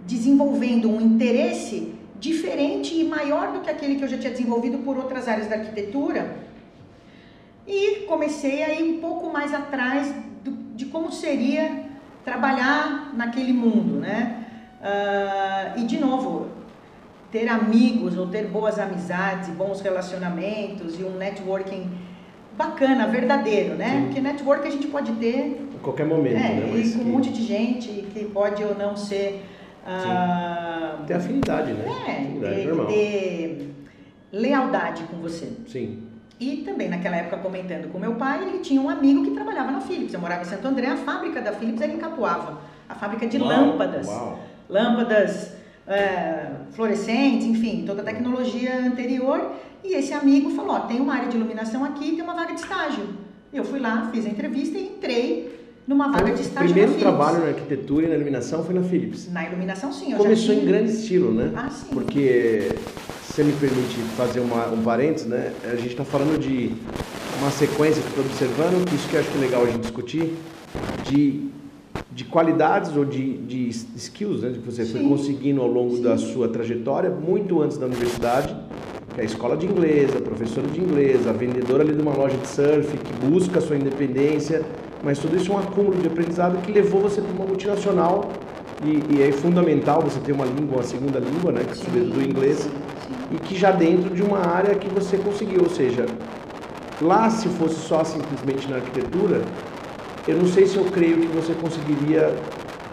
desenvolvendo 0.06 0.90
um 0.90 1.00
interesse 1.00 1.94
diferente 2.18 2.94
e 2.94 3.04
maior 3.04 3.52
do 3.52 3.60
que 3.60 3.70
aquele 3.70 3.96
que 3.96 4.04
eu 4.04 4.08
já 4.08 4.18
tinha 4.18 4.32
desenvolvido 4.32 4.78
por 4.78 4.96
outras 4.96 5.26
áreas 5.26 5.48
da 5.48 5.56
arquitetura. 5.56 6.36
E 7.66 8.00
comecei 8.06 8.62
a 8.62 8.72
ir 8.72 8.82
um 8.82 9.00
pouco 9.00 9.32
mais 9.32 9.52
atrás 9.52 10.12
do, 10.44 10.50
de 10.74 10.86
como 10.86 11.10
seria 11.12 11.84
trabalhar 12.24 13.12
naquele 13.14 13.52
mundo, 13.52 13.98
né? 13.98 14.46
Uh, 14.80 15.80
e 15.80 15.84
de 15.84 15.98
novo, 15.98 16.48
ter 17.30 17.48
amigos 17.48 18.18
ou 18.18 18.26
ter 18.26 18.46
boas 18.46 18.78
amizades 18.78 19.48
bons 19.50 19.80
relacionamentos 19.80 20.98
e 20.98 21.04
um 21.04 21.16
networking 21.16 21.90
bacana, 22.56 23.06
verdadeiro, 23.06 23.74
né? 23.74 23.90
Sim. 23.90 24.04
Porque 24.04 24.20
network 24.20 24.66
a 24.66 24.70
gente 24.70 24.86
pode 24.88 25.12
ter 25.12 25.68
em 25.74 25.78
qualquer 25.82 26.06
momento, 26.06 26.36
é, 26.36 26.54
né? 26.54 26.68
Mas 26.70 26.94
e 26.94 26.98
com 26.98 27.04
que... 27.04 27.10
um 27.10 27.12
monte 27.12 27.30
de 27.30 27.42
gente 27.42 27.88
que 28.12 28.24
pode 28.26 28.62
ou 28.62 28.74
não 28.74 28.96
ser 28.96 29.44
ah, 29.86 30.98
Ter 31.06 31.14
afinidade, 31.14 31.72
né? 31.72 31.84
É, 31.86 32.12
afinidade, 32.12 32.54
ter, 32.54 32.66
normal. 32.66 32.86
ter 32.86 33.74
lealdade 34.32 35.02
com 35.04 35.16
você. 35.18 35.52
Sim. 35.66 36.02
E 36.38 36.58
também 36.58 36.88
naquela 36.88 37.16
época 37.16 37.38
comentando 37.38 37.90
com 37.92 37.98
meu 37.98 38.14
pai, 38.14 38.42
ele 38.42 38.58
tinha 38.58 38.80
um 38.80 38.88
amigo 38.88 39.24
que 39.24 39.30
trabalhava 39.30 39.70
na 39.70 39.80
Philips. 39.80 40.12
Eu 40.12 40.20
morava 40.20 40.42
em 40.42 40.44
Santo 40.44 40.66
André, 40.66 40.88
a 40.88 40.96
fábrica 40.96 41.40
da 41.40 41.52
Philips 41.52 41.80
era 41.80 41.92
em 41.92 41.98
Capuava. 41.98 42.60
A 42.88 42.94
fábrica 42.94 43.26
de 43.26 43.38
uau, 43.38 43.48
lâmpadas. 43.48 44.06
Uau. 44.08 44.40
Lâmpadas 44.68 45.52
é, 45.86 46.50
fluorescentes, 46.72 47.46
enfim, 47.46 47.84
toda 47.86 48.02
a 48.02 48.04
tecnologia 48.04 48.76
anterior. 48.78 49.52
E 49.84 49.94
esse 49.94 50.12
amigo 50.12 50.50
falou, 50.50 50.76
ó, 50.76 50.80
tem 50.80 51.00
uma 51.00 51.14
área 51.14 51.28
de 51.28 51.36
iluminação 51.36 51.84
aqui, 51.84 52.12
tem 52.12 52.22
uma 52.22 52.34
vaga 52.34 52.54
de 52.54 52.60
estágio. 52.60 53.08
Eu 53.52 53.64
fui 53.64 53.78
lá, 53.78 54.08
fiz 54.12 54.24
a 54.26 54.28
entrevista 54.28 54.78
e 54.78 54.86
entrei 54.86 55.61
numa 55.86 56.10
vaga 56.10 56.32
de 56.32 56.42
estágio 56.42 56.70
O 56.70 56.72
primeiro 56.72 56.98
trabalho 56.98 57.40
na 57.40 57.46
arquitetura 57.48 58.06
e 58.06 58.08
na 58.08 58.14
iluminação 58.14 58.64
foi 58.64 58.74
na 58.74 58.82
Philips. 58.82 59.30
Na 59.32 59.44
iluminação, 59.44 59.92
sim. 59.92 60.12
Começou 60.12 60.54
tinha... 60.54 60.62
em 60.62 60.66
grande 60.66 60.92
estilo, 60.92 61.32
né? 61.32 61.52
Ah, 61.56 61.70
sim. 61.70 61.86
Porque, 61.92 62.72
se 63.26 63.32
você 63.32 63.44
me 63.44 63.52
permite 63.52 63.96
fazer 64.16 64.40
uma, 64.40 64.68
um 64.68 64.82
parênteses, 64.82 65.26
né? 65.26 65.52
A 65.64 65.76
gente 65.76 65.88
está 65.88 66.04
falando 66.04 66.38
de 66.38 66.72
uma 67.40 67.50
sequência 67.50 68.00
que 68.00 68.08
estou 68.08 68.24
observando, 68.24 68.84
que 68.86 68.94
isso 68.94 69.08
que 69.08 69.16
eu 69.16 69.20
acho 69.20 69.30
que 69.30 69.38
é 69.38 69.40
legal 69.40 69.62
a 69.62 69.66
gente 69.66 69.80
discutir, 69.80 70.36
de, 71.04 71.48
de 72.12 72.24
qualidades 72.24 72.96
ou 72.96 73.04
de, 73.04 73.38
de 73.38 73.68
skills, 73.96 74.42
né? 74.42 74.52
Que 74.52 74.60
você 74.60 74.84
sim. 74.84 74.92
foi 74.92 75.02
conseguindo 75.08 75.60
ao 75.60 75.68
longo 75.68 75.96
sim. 75.96 76.02
da 76.02 76.16
sua 76.16 76.48
trajetória, 76.48 77.10
muito 77.10 77.60
antes 77.60 77.76
da 77.76 77.86
universidade, 77.86 78.56
que 79.14 79.20
é 79.20 79.22
a 79.22 79.26
escola 79.26 79.56
de 79.56 79.66
inglês, 79.66 80.14
a 80.16 80.20
professora 80.20 80.66
de 80.68 80.80
inglês, 80.80 81.26
a 81.26 81.32
vendedora 81.32 81.82
ali 81.82 81.92
de 81.94 82.00
uma 82.00 82.14
loja 82.14 82.36
de 82.36 82.46
surf, 82.46 82.96
que 82.96 83.26
busca 83.26 83.58
a 83.58 83.62
sua 83.62 83.76
independência, 83.76 84.62
mas 85.02 85.18
tudo 85.18 85.36
isso 85.36 85.52
é 85.52 85.54
um 85.54 85.58
acúmulo 85.58 85.96
de 86.00 86.06
aprendizado 86.06 86.60
que 86.62 86.72
levou 86.72 87.00
você 87.00 87.20
para 87.20 87.32
uma 87.32 87.44
multinacional 87.44 88.30
e, 88.84 89.02
e, 89.14 89.22
é 89.22 89.32
fundamental 89.32 90.02
você 90.02 90.18
ter 90.20 90.32
uma 90.32 90.44
língua, 90.44 90.78
uma 90.78 90.82
segunda 90.82 91.18
língua, 91.18 91.52
né, 91.52 91.62
que 91.64 91.76
sim, 91.76 91.90
do 91.90 92.20
inglês, 92.22 92.68
e 93.30 93.36
que 93.36 93.56
já 93.56 93.70
dentro 93.70 94.14
de 94.14 94.22
uma 94.22 94.38
área 94.38 94.74
que 94.74 94.88
você 94.88 95.16
conseguiu, 95.16 95.62
ou 95.62 95.70
seja, 95.70 96.06
lá 97.00 97.30
se 97.30 97.48
fosse 97.48 97.76
só 97.76 98.02
simplesmente 98.02 98.68
na 98.68 98.76
arquitetura, 98.76 99.40
eu 100.26 100.36
não 100.36 100.46
sei 100.46 100.66
se 100.66 100.76
eu 100.76 100.84
creio 100.84 101.18
que 101.18 101.26
você 101.28 101.52
conseguiria 101.54 102.34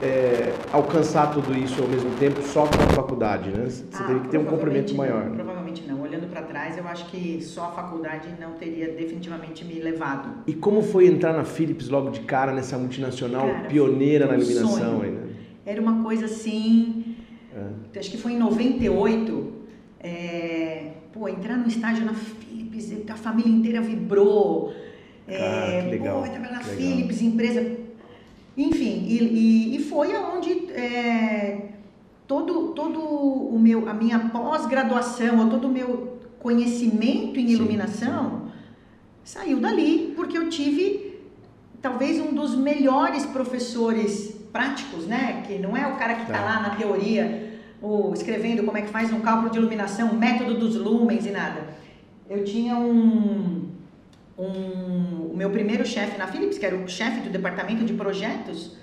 é, 0.01 0.54
alcançar 0.72 1.32
tudo 1.32 1.56
isso 1.56 1.82
ao 1.82 1.88
mesmo 1.88 2.12
tempo 2.18 2.42
só 2.42 2.66
com 2.66 2.82
a 2.82 2.88
faculdade, 2.96 3.50
né? 3.50 3.66
Você 3.68 3.84
ah, 3.94 4.04
teria 4.04 4.22
que 4.22 4.28
ter 4.30 4.38
um 4.38 4.46
complemento 4.46 4.96
maior. 4.96 5.25
Não, 5.25 5.36
provavelmente 5.36 5.84
não. 5.88 5.99
Para 6.29 6.43
trás, 6.43 6.77
eu 6.77 6.88
acho 6.88 7.05
que 7.07 7.41
só 7.41 7.65
a 7.65 7.71
faculdade 7.71 8.29
não 8.39 8.53
teria 8.53 8.91
definitivamente 8.91 9.65
me 9.65 9.79
levado. 9.79 10.43
E 10.48 10.53
como 10.53 10.81
foi 10.81 11.07
entrar 11.07 11.33
na 11.33 11.43
Philips 11.43 11.89
logo 11.89 12.09
de 12.09 12.21
cara 12.21 12.53
nessa 12.53 12.77
multinacional 12.77 13.48
cara, 13.48 13.67
pioneira 13.67 14.27
na 14.27 14.36
iluminação? 14.36 15.01
Aí, 15.01 15.12
né? 15.12 15.27
Era 15.65 15.81
uma 15.81 16.03
coisa 16.03 16.25
assim. 16.25 17.15
É. 17.93 18.00
Acho 18.00 18.12
que 18.12 18.17
foi 18.17 18.33
em 18.33 18.38
98. 18.38 19.53
É, 20.01 20.91
pô, 21.12 21.27
entrar 21.27 21.57
no 21.57 21.67
estágio 21.67 22.05
na 22.05 22.13
Philips, 22.13 22.93
a 23.09 23.15
família 23.15 23.51
inteira 23.51 23.81
vibrou. 23.81 24.74
É, 25.27 25.81
que 25.83 25.89
legal. 25.89 26.21
Pô, 26.21 26.25
entrar 26.25 26.51
na 26.51 26.62
Philips, 26.62 27.21
empresa 27.21 27.79
enfim, 28.59 29.05
e, 29.07 29.24
e, 29.24 29.75
e 29.77 29.79
foi 29.83 30.13
aonde 30.13 30.69
é, 30.74 31.69
todo, 32.27 32.74
todo 32.74 33.00
o 33.00 33.57
meu, 33.57 33.88
a 33.88 33.93
minha 33.93 34.19
pós-graduação, 34.19 35.39
ou 35.39 35.50
todo 35.50 35.69
o 35.69 35.71
meu 35.71 36.18
conhecimento 36.39 37.39
em 37.39 37.50
iluminação 37.51 38.51
sim, 39.24 39.39
sim. 39.39 39.39
saiu 39.39 39.60
dali 39.60 40.13
porque 40.15 40.38
eu 40.38 40.50
tive 40.50 41.19
talvez 41.81 42.19
um 42.19 42.34
dos 42.34 42.55
melhores 42.55 43.25
professores 43.25 44.36
práticos, 44.51 45.05
né? 45.05 45.43
Que 45.48 45.58
não 45.58 45.75
é 45.75 45.88
o 45.88 45.96
cara 45.98 46.15
que 46.15 46.22
está 46.22 46.39
tá 46.39 46.43
lá 46.43 46.60
na 46.62 46.69
teoria, 46.72 47.60
ou 47.81 48.13
escrevendo 48.13 48.63
como 48.63 48.77
é 48.77 48.81
que 48.81 48.89
faz 48.89 49.12
um 49.13 49.22
cálculo 49.22 49.50
de 49.50 49.58
iluminação, 49.58 50.13
método 50.13 50.55
dos 50.55 50.75
lumens 50.75 51.25
e 51.25 51.31
nada. 51.31 51.67
Eu 52.29 52.43
tinha 52.43 52.75
um, 52.77 53.69
um 54.38 55.29
o 55.31 55.34
meu 55.36 55.50
primeiro 55.50 55.86
chefe 55.86 56.17
na 56.17 56.27
Philips, 56.27 56.58
que 56.58 56.65
era 56.65 56.75
o 56.75 56.88
chefe 56.88 57.22
do 57.22 57.29
departamento 57.29 57.86
de 57.86 57.93
projetos, 57.93 58.75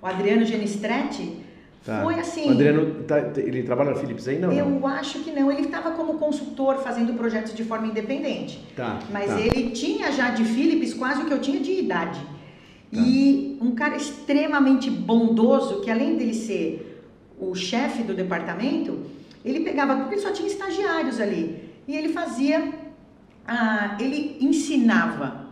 o 0.00 0.06
Adriano 0.06 0.44
Genistretti, 0.44 1.44
Tá. 1.84 2.02
Foi 2.02 2.14
assim. 2.16 2.48
O 2.48 2.50
Adriano, 2.52 3.02
tá, 3.04 3.18
ele 3.36 3.62
trabalha 3.62 3.92
na 3.92 3.96
Philips 3.96 4.26
ainda 4.28 4.48
ou 4.48 4.52
Eu 4.52 4.66
não? 4.66 4.86
acho 4.86 5.20
que 5.20 5.30
não. 5.30 5.50
Ele 5.50 5.62
estava 5.62 5.92
como 5.92 6.14
consultor 6.14 6.78
fazendo 6.78 7.14
projetos 7.14 7.54
de 7.54 7.64
forma 7.64 7.86
independente. 7.86 8.62
Tá. 8.76 8.98
Mas 9.10 9.30
tá. 9.30 9.40
ele 9.40 9.70
tinha 9.70 10.12
já 10.12 10.30
de 10.30 10.44
Philips 10.44 10.94
quase 10.94 11.22
o 11.22 11.26
que 11.26 11.32
eu 11.32 11.40
tinha 11.40 11.60
de 11.60 11.72
idade. 11.72 12.20
Tá. 12.20 13.00
E 13.00 13.58
um 13.60 13.72
cara 13.72 13.96
extremamente 13.96 14.90
bondoso, 14.90 15.80
que 15.80 15.90
além 15.90 16.16
dele 16.16 16.34
ser 16.34 17.02
o 17.38 17.54
chefe 17.54 18.02
do 18.02 18.14
departamento, 18.14 18.98
ele 19.44 19.60
pegava, 19.60 19.96
porque 19.96 20.16
ele 20.16 20.22
só 20.22 20.32
tinha 20.32 20.48
estagiários 20.48 21.20
ali. 21.20 21.70
E 21.86 21.96
ele 21.96 22.10
fazia, 22.12 22.72
ah, 23.46 23.96
ele 24.00 24.36
ensinava 24.40 25.48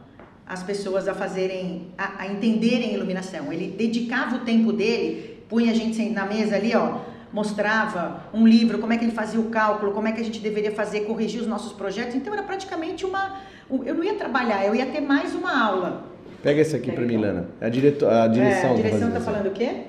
as 0.46 0.62
pessoas 0.62 1.08
a 1.08 1.14
fazerem, 1.14 1.88
a, 1.96 2.22
a 2.22 2.26
entenderem 2.26 2.94
iluminação. 2.94 3.52
Ele 3.52 3.68
dedicava 3.68 4.36
o 4.36 4.40
tempo 4.40 4.72
dele 4.72 5.35
punha 5.48 5.72
a 5.72 5.74
gente 5.74 6.08
na 6.10 6.26
mesa 6.26 6.56
ali, 6.56 6.74
ó, 6.74 6.98
mostrava 7.32 8.24
um 8.32 8.46
livro, 8.46 8.78
como 8.78 8.92
é 8.92 8.96
que 8.96 9.04
ele 9.04 9.12
fazia 9.12 9.40
o 9.40 9.50
cálculo, 9.50 9.92
como 9.92 10.08
é 10.08 10.12
que 10.12 10.20
a 10.20 10.24
gente 10.24 10.40
deveria 10.40 10.72
fazer, 10.72 11.00
corrigir 11.00 11.40
os 11.40 11.46
nossos 11.46 11.72
projetos. 11.72 12.14
Então 12.14 12.32
era 12.32 12.42
praticamente 12.42 13.04
uma. 13.04 13.40
Eu 13.84 13.94
não 13.94 14.04
ia 14.04 14.14
trabalhar, 14.14 14.64
eu 14.64 14.74
ia 14.74 14.86
ter 14.86 15.00
mais 15.00 15.34
uma 15.34 15.64
aula. 15.64 16.04
Pega 16.42 16.60
esse 16.60 16.76
aqui 16.76 16.92
para 16.92 17.04
mim, 17.04 17.16
Lana. 17.16 17.48
É 17.60 17.66
a, 17.66 17.68
direto, 17.68 18.06
a 18.06 18.28
direção. 18.28 18.70
É, 18.70 18.72
a 18.72 18.76
direção 18.76 19.08
está 19.08 19.20
falando 19.20 19.46
o 19.46 19.50
quê? 19.50 19.82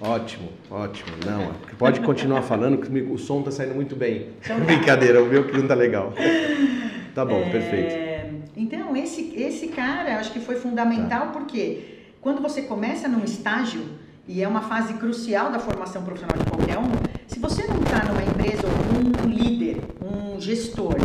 Ótimo, 0.00 0.48
ótimo. 0.70 1.10
Não, 1.24 1.52
pode 1.78 2.00
continuar 2.00 2.42
falando, 2.42 2.78
que 2.78 3.00
o 3.00 3.16
som 3.16 3.38
está 3.38 3.50
saindo 3.50 3.74
muito 3.74 3.94
bem. 3.94 4.28
Então, 4.42 4.58
tá. 4.60 4.64
Brincadeira, 4.64 5.22
o 5.22 5.26
meu 5.26 5.46
que 5.46 5.56
não 5.56 5.66
tá 5.66 5.74
legal. 5.74 6.12
Tá 7.14 7.24
bom, 7.24 7.42
é... 7.42 7.48
perfeito. 7.48 7.94
Então, 8.56 8.96
esse, 8.96 9.32
esse 9.36 9.68
cara, 9.68 10.18
acho 10.18 10.32
que 10.32 10.40
foi 10.40 10.56
fundamental, 10.56 11.26
tá. 11.26 11.32
porque 11.32 12.00
quando 12.20 12.42
você 12.42 12.62
começa 12.62 13.06
num 13.06 13.22
estágio, 13.22 13.82
e 14.26 14.42
é 14.42 14.48
uma 14.48 14.62
fase 14.62 14.94
crucial 14.94 15.52
da 15.52 15.58
formação 15.58 16.02
profissional 16.02 16.36
de 16.38 16.50
qualquer 16.50 16.78
um, 16.78 16.90
se 17.26 17.38
você 17.38 17.66
não 17.66 17.76
está 17.82 18.04
numa 18.04 18.22
empresa 18.22 18.62
ou 18.66 19.26
um 19.26 19.30
líder, 19.30 19.82
um 20.02 20.40
gestor 20.40 20.96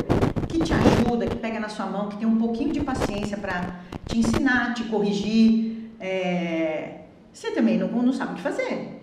que 0.48 0.60
te 0.60 0.74
ajuda, 0.74 1.28
que 1.28 1.36
pega 1.36 1.60
na 1.60 1.70
sua 1.70 1.86
mão, 1.86 2.08
que 2.08 2.18
tem 2.18 2.28
um 2.28 2.38
pouquinho 2.38 2.72
de 2.72 2.80
paciência 2.80 3.38
para 3.38 3.82
te 4.08 4.18
ensinar, 4.20 4.74
te 4.74 4.86
corrigir, 4.86 5.92
é... 6.00 7.02
você 7.34 7.52
também 7.52 7.78
não, 7.78 7.90
não 7.90 8.14
sabe 8.14 8.34
o 8.34 8.36
que 8.36 8.42
fazer. 8.42 8.96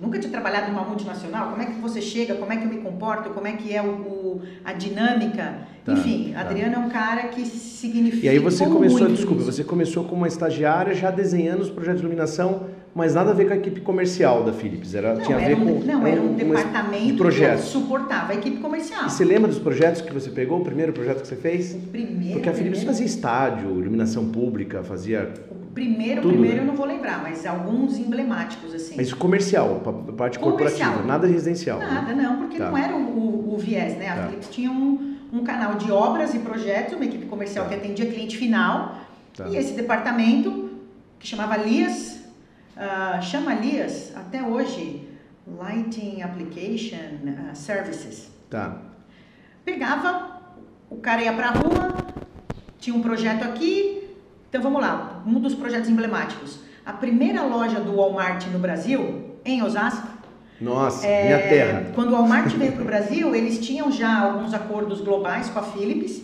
Nunca 0.00 0.18
tinha 0.18 0.30
trabalhado 0.30 0.72
numa 0.72 0.82
multinacional, 0.82 1.50
como 1.50 1.62
é 1.62 1.66
que 1.66 1.72
você 1.80 2.00
chega, 2.00 2.34
como 2.34 2.52
é 2.52 2.56
que 2.56 2.64
eu 2.64 2.68
me 2.68 2.78
comporto, 2.78 3.30
como 3.30 3.46
é 3.46 3.52
que 3.52 3.74
é 3.74 3.82
o, 3.82 3.86
o 3.86 4.42
a 4.64 4.72
dinâmica. 4.72 5.58
Tá, 5.84 5.92
Enfim, 5.92 6.32
tá. 6.32 6.40
Adriano 6.40 6.74
é 6.76 6.78
um 6.78 6.88
cara 6.88 7.28
que 7.28 7.44
significa. 7.44 8.26
E 8.26 8.28
aí 8.28 8.38
você 8.38 8.64
começou, 8.64 9.08
desculpa, 9.08 9.42
isso. 9.42 9.52
você 9.52 9.62
começou 9.64 10.04
como 10.04 10.16
uma 10.16 10.28
estagiária 10.28 10.94
já 10.94 11.10
desenhando 11.10 11.60
os 11.60 11.70
projetos 11.70 12.00
de 12.00 12.06
iluminação 12.06 12.70
mas 12.94 13.12
nada 13.12 13.32
a 13.32 13.34
ver 13.34 13.48
com 13.48 13.52
a 13.52 13.56
equipe 13.56 13.80
comercial 13.80 14.44
da 14.44 14.52
Philips. 14.52 14.94
Era, 14.94 15.14
não, 15.14 15.22
tinha 15.22 15.36
a 15.36 15.40
ver 15.40 15.56
um, 15.56 15.80
com. 15.80 15.84
Não, 15.84 16.06
era 16.06 16.20
um, 16.20 16.30
um 16.30 16.34
departamento 16.34 17.06
de 17.06 17.12
projetos. 17.14 17.64
que 17.64 17.70
suportava 17.70 18.32
a 18.32 18.36
equipe 18.36 18.58
comercial. 18.58 19.06
E 19.06 19.10
você 19.10 19.24
lembra 19.24 19.48
dos 19.48 19.58
projetos 19.58 20.00
que 20.00 20.12
você 20.12 20.30
pegou, 20.30 20.60
o 20.60 20.64
primeiro 20.64 20.92
projeto 20.92 21.22
que 21.22 21.26
você 21.26 21.34
fez? 21.34 21.74
O 21.74 21.78
primeiro. 21.78 22.34
Porque 22.34 22.48
a 22.48 22.52
Philips 22.52 22.78
primeiro... 22.78 22.86
fazia 22.86 23.06
estádio, 23.06 23.80
iluminação 23.80 24.28
pública, 24.28 24.84
fazia. 24.84 25.34
O 25.50 25.74
primeiro, 25.74 26.22
tudo, 26.22 26.34
primeiro 26.34 26.58
né? 26.58 26.62
eu 26.62 26.66
não 26.66 26.76
vou 26.76 26.86
lembrar, 26.86 27.20
mas 27.20 27.44
alguns 27.44 27.98
emblemáticos, 27.98 28.72
assim. 28.72 28.94
Mas 28.96 29.12
comercial, 29.12 29.80
parte 30.16 30.38
comercial. 30.38 30.40
corporativa, 30.40 31.02
nada 31.02 31.26
residencial. 31.26 31.80
Né? 31.80 31.90
Nada, 31.90 32.14
né? 32.14 32.22
não, 32.22 32.36
porque 32.36 32.58
tá. 32.58 32.70
não 32.70 32.78
era 32.78 32.94
o, 32.94 33.54
o, 33.54 33.58
viés, 33.58 33.98
né? 33.98 34.08
A 34.08 34.14
tá. 34.14 34.26
Philips 34.28 34.48
tinha 34.50 34.70
um, 34.70 35.16
um 35.32 35.42
canal 35.42 35.74
de 35.74 35.90
obras 35.90 36.32
e 36.32 36.38
projetos, 36.38 36.94
uma 36.94 37.04
equipe 37.04 37.26
comercial 37.26 37.64
tá. 37.64 37.70
que 37.70 37.76
atendia 37.76 38.06
cliente 38.06 38.36
final, 38.36 38.98
tá. 39.36 39.48
e 39.48 39.56
esse 39.56 39.72
departamento, 39.72 40.70
que 41.18 41.26
chamava 41.26 41.56
Lias 41.56 42.13
Uh, 42.76 43.22
chama 43.22 43.54
Lias 43.54 44.12
até 44.16 44.42
hoje 44.42 45.08
Lighting 45.46 46.22
Application 46.22 46.96
uh, 46.96 47.54
Services. 47.54 48.30
Tá. 48.50 48.78
Pegava, 49.64 50.40
o 50.90 50.96
cara 50.96 51.22
ia 51.22 51.32
para 51.32 51.48
a 51.48 51.52
rua, 51.52 51.94
tinha 52.78 52.96
um 52.96 53.00
projeto 53.00 53.44
aqui, 53.44 54.16
então 54.48 54.60
vamos 54.60 54.80
lá, 54.80 55.22
um 55.24 55.38
dos 55.38 55.54
projetos 55.54 55.88
emblemáticos. 55.88 56.58
A 56.84 56.92
primeira 56.92 57.42
loja 57.42 57.78
do 57.78 57.94
Walmart 57.94 58.46
no 58.48 58.58
Brasil, 58.58 59.36
em 59.44 59.62
Osasco. 59.62 60.08
Nossa, 60.60 61.06
é, 61.06 61.24
minha 61.24 61.38
terra. 61.48 61.92
Quando 61.94 62.08
o 62.08 62.12
Walmart 62.12 62.52
veio 62.54 62.72
para 62.72 62.82
o 62.82 62.86
Brasil, 62.86 63.34
eles 63.34 63.64
tinham 63.64 63.90
já 63.90 64.20
alguns 64.20 64.52
acordos 64.52 65.00
globais 65.00 65.48
com 65.48 65.60
a 65.60 65.62
Philips 65.62 66.22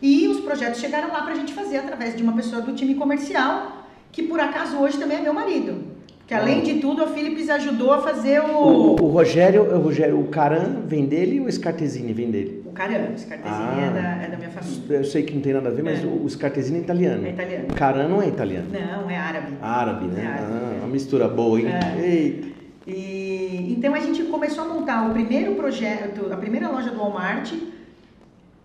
e 0.00 0.28
os 0.28 0.40
projetos 0.40 0.80
chegaram 0.80 1.08
lá 1.08 1.22
para 1.22 1.32
a 1.32 1.36
gente 1.36 1.52
fazer 1.52 1.78
através 1.78 2.16
de 2.16 2.22
uma 2.22 2.34
pessoa 2.34 2.62
do 2.62 2.72
time 2.74 2.94
comercial 2.94 3.77
que 4.12 4.22
por 4.22 4.40
acaso 4.40 4.78
hoje 4.78 4.98
também 4.98 5.18
é 5.18 5.20
meu 5.20 5.34
marido. 5.34 5.98
Que 6.26 6.34
além 6.34 6.62
de 6.62 6.74
tudo, 6.74 7.02
a 7.02 7.06
Philips 7.06 7.48
ajudou 7.48 7.90
a 7.90 8.02
fazer 8.02 8.40
o. 8.40 8.52
O, 8.52 9.02
o 9.02 9.08
Rogério, 9.08 9.62
o 9.62 9.80
Rogério, 9.80 10.20
o 10.20 10.24
Caran 10.24 10.82
vem 10.86 11.06
dele 11.06 11.40
ou 11.40 11.46
o 11.46 11.52
Scartesini 11.52 12.12
vem 12.12 12.30
dele? 12.30 12.62
O 12.66 12.72
Caran, 12.72 13.14
o 13.14 13.18
Scartesini 13.18 13.62
ah, 13.62 13.86
é, 13.86 13.90
da, 13.90 14.24
é 14.24 14.28
da 14.28 14.36
minha 14.36 14.50
família. 14.50 14.96
Eu 14.98 15.04
sei 15.04 15.22
que 15.22 15.34
não 15.34 15.40
tem 15.40 15.54
nada 15.54 15.70
a 15.70 15.72
ver, 15.72 15.82
mas 15.82 16.04
é. 16.04 16.06
o 16.06 16.28
Scartesini 16.28 16.80
é 16.80 16.82
italiano. 16.82 17.26
É 17.26 17.30
italiano. 17.30 17.64
O 17.70 17.74
Caran 17.74 18.08
não 18.08 18.20
é 18.20 18.28
italiano. 18.28 18.66
Não, 18.70 19.08
é 19.08 19.16
árabe. 19.16 19.52
Árabe, 19.62 20.04
né? 20.06 20.22
É 20.22 20.26
árabe, 20.26 20.52
ah, 20.52 20.72
é. 20.74 20.78
uma 20.80 20.88
mistura 20.88 21.28
boa, 21.28 21.58
hein? 21.58 21.68
É. 21.68 22.06
Eita. 22.06 22.48
E, 22.86 23.74
então 23.76 23.94
a 23.94 24.00
gente 24.00 24.22
começou 24.24 24.64
a 24.64 24.68
montar 24.68 25.08
o 25.08 25.12
primeiro 25.12 25.54
projeto, 25.54 26.30
a 26.32 26.36
primeira 26.36 26.68
loja 26.68 26.90
do 26.90 26.98
Walmart 26.98 27.52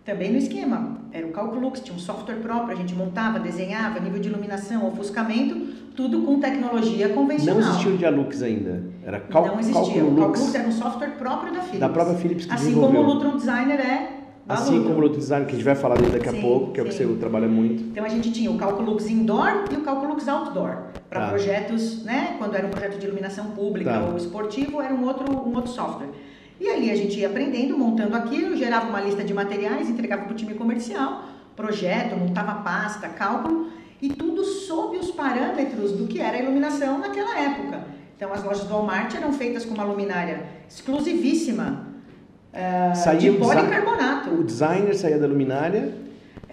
também 0.04 0.30
no 0.30 0.38
esquema. 0.38 0.98
Era 1.12 1.26
o 1.26 1.30
Calculux, 1.30 1.80
tinha 1.80 1.94
um 1.94 1.98
software 1.98 2.36
próprio, 2.36 2.72
a 2.72 2.74
gente 2.74 2.94
montava, 2.94 3.38
desenhava, 3.38 4.00
nível 4.00 4.20
de 4.20 4.28
iluminação, 4.28 4.86
ofuscamento, 4.86 5.54
tudo 5.96 6.22
com 6.22 6.38
tecnologia 6.40 7.08
convencional. 7.08 7.60
Não 7.60 7.68
existia 7.68 7.92
o 7.92 7.96
Dialux 7.96 8.42
ainda. 8.42 8.82
Era 9.04 9.20
Cal 9.20 9.46
Não 9.46 9.60
existia. 9.60 9.82
Calculux. 9.82 10.12
O 10.12 10.20
Calculux 10.20 10.54
era 10.54 10.68
um 10.68 10.72
software 10.72 11.10
próprio 11.12 11.52
da 11.52 11.60
Philips. 11.60 11.80
Da 11.80 11.88
própria 11.88 12.16
Philips 12.16 12.46
que 12.46 12.52
Assim 12.52 12.66
desenvolveu. 12.66 13.02
como 13.02 13.10
o 13.10 13.14
Lutron 13.14 13.36
Designer 13.36 13.80
é 13.80 14.24
Assim 14.46 14.82
como 14.82 14.96
o 14.96 15.00
Lutron 15.00 15.18
Designer, 15.18 15.46
que 15.46 15.52
a 15.52 15.56
gente 15.56 15.64
vai 15.64 15.74
falar 15.74 15.96
dele 15.96 16.10
daqui 16.10 16.28
sim, 16.28 16.38
a 16.38 16.42
pouco, 16.42 16.72
que 16.72 16.80
é 16.80 16.82
o 16.82 16.86
que 16.86 16.92
você 16.92 17.06
trabalha 17.18 17.48
muito. 17.48 17.82
Então 17.82 18.04
a 18.04 18.08
gente 18.08 18.30
tinha 18.30 18.50
o 18.50 18.58
Calculux 18.58 19.08
Indoor 19.08 19.64
e 19.70 19.76
o 19.76 19.80
Calculux 19.80 20.28
Outdoor. 20.28 20.76
Para 21.08 21.20
tá. 21.20 21.28
projetos, 21.28 22.04
né? 22.04 22.34
Quando 22.38 22.54
era 22.54 22.66
um 22.66 22.70
projeto 22.70 22.98
de 22.98 23.06
iluminação 23.06 23.52
pública 23.52 23.90
tá. 23.90 24.04
ou 24.04 24.16
esportivo, 24.16 24.82
era 24.82 24.92
um 24.92 25.04
outro, 25.06 25.32
um 25.32 25.54
outro 25.54 25.70
software. 25.70 26.08
E 26.64 26.70
ali 26.70 26.90
a 26.90 26.96
gente 26.96 27.20
ia 27.20 27.28
aprendendo, 27.28 27.76
montando 27.76 28.16
aquilo, 28.16 28.56
gerava 28.56 28.88
uma 28.88 28.98
lista 28.98 29.22
de 29.22 29.34
materiais, 29.34 29.86
entregava 29.86 30.22
para 30.22 30.32
o 30.32 30.34
time 30.34 30.54
comercial, 30.54 31.24
projeto, 31.54 32.16
montava 32.16 32.62
pasta, 32.62 33.06
cálculo, 33.06 33.68
e 34.00 34.08
tudo 34.08 34.42
sob 34.42 34.96
os 34.96 35.10
parâmetros 35.10 35.92
do 35.92 36.06
que 36.06 36.18
era 36.18 36.38
a 36.38 36.40
iluminação 36.40 36.98
naquela 36.98 37.38
época. 37.38 37.84
Então 38.16 38.32
as 38.32 38.42
lojas 38.42 38.64
do 38.64 38.72
Walmart 38.72 39.14
eram 39.14 39.30
feitas 39.34 39.66
com 39.66 39.74
uma 39.74 39.84
luminária 39.84 40.46
exclusivíssima 40.66 41.86
uh, 42.54 43.16
de 43.18 43.32
policarbonato. 43.32 44.30
O 44.30 44.42
designer 44.42 44.94
saía 44.94 45.18
da 45.18 45.26
luminária 45.26 45.92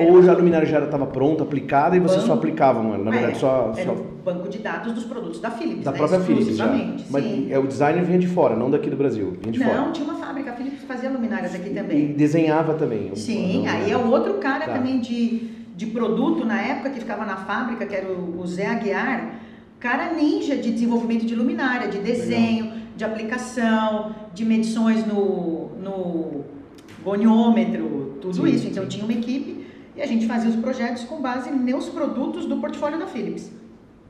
ou 0.10 0.24
já 0.24 0.32
a 0.32 0.36
luminária 0.36 0.68
já 0.68 0.84
estava 0.84 1.06
pronta, 1.06 1.44
aplicada 1.44 1.96
e 1.96 2.00
você 2.00 2.16
banco, 2.16 2.28
só 2.28 2.34
aplicava, 2.34 2.82
na 2.82 3.12
verdade, 3.12 3.34
é, 3.34 3.36
só, 3.36 3.74
era 3.76 3.92
o 3.92 4.12
banco 4.24 4.50
de 4.50 4.60
dados 4.60 4.94
dos 4.94 5.04
produtos 5.04 5.40
da 5.40 5.52
Philips. 5.52 5.84
Da 5.84 5.92
né? 5.92 5.98
própria 5.98 6.20
Philips 6.20 6.56
já. 6.56 6.68
Mas 7.10 7.24
sim. 7.24 7.48
é, 7.52 7.60
o 7.60 7.68
designer 7.68 8.04
vinha 8.04 8.20
de 8.20 8.28
fora, 8.28 8.56
não 8.56 8.70
daqui 8.70 8.90
do 8.90 8.96
Brasil, 8.96 9.38
vinha 9.42 9.52
de 9.52 9.60
não, 9.60 9.68
fora. 9.68 9.82
Não, 9.82 9.92
tinha 9.92 10.08
uma 10.08 10.18
fábrica, 10.26 10.52
a 10.52 10.54
Philips 10.54 10.84
fazia 10.84 11.10
luminárias 11.10 11.54
aqui 11.56 11.70
também. 11.72 12.12
E 12.12 12.14
desenhava 12.14 12.74
também. 12.76 13.16
Sim, 13.16 13.68
aí 13.68 13.92
é 13.92 13.98
o 13.98 14.10
outro 14.10 14.36
cara 14.36 14.66
tá. 14.66 14.74
também 14.74 15.00
de, 15.00 15.50
de 15.76 15.86
produto 15.88 16.46
na 16.46 16.62
época 16.62 16.92
que 16.92 17.00
ficava 17.00 17.26
na 17.26 17.38
fábrica, 17.38 17.86
que 17.86 17.96
era 17.96 18.08
o, 18.08 18.40
o 18.40 18.48
Zé 18.48 18.68
Aguiar, 18.68 19.40
cara 19.80 20.14
ninja 20.14 20.56
de 20.56 20.72
desenvolvimento 20.72 21.26
de 21.26 21.36
luminária, 21.36 21.88
de 21.88 21.98
desenho, 21.98 22.66
Legal. 22.66 22.80
de 22.96 23.04
aplicação, 23.04 24.16
de 24.34 24.46
medições 24.46 25.06
no, 25.06 25.70
no 25.82 26.46
goniômetro, 27.04 28.18
tudo 28.22 28.36
sim, 28.36 28.54
isso. 28.54 28.68
Então 28.68 28.84
sim. 28.84 28.90
tinha 28.90 29.04
uma 29.04 29.14
equipe 29.14 29.61
e 29.96 30.02
a 30.02 30.06
gente 30.06 30.28
fazia 30.28 30.50
os 30.50 30.56
projetos 30.56 31.04
com 31.04 31.22
base 31.22 31.52
nos 31.52 31.90
produtos 31.90 32.46
do 32.46 32.58
portfólio 32.58 33.00
da 33.00 33.08
Philips. 33.08 33.52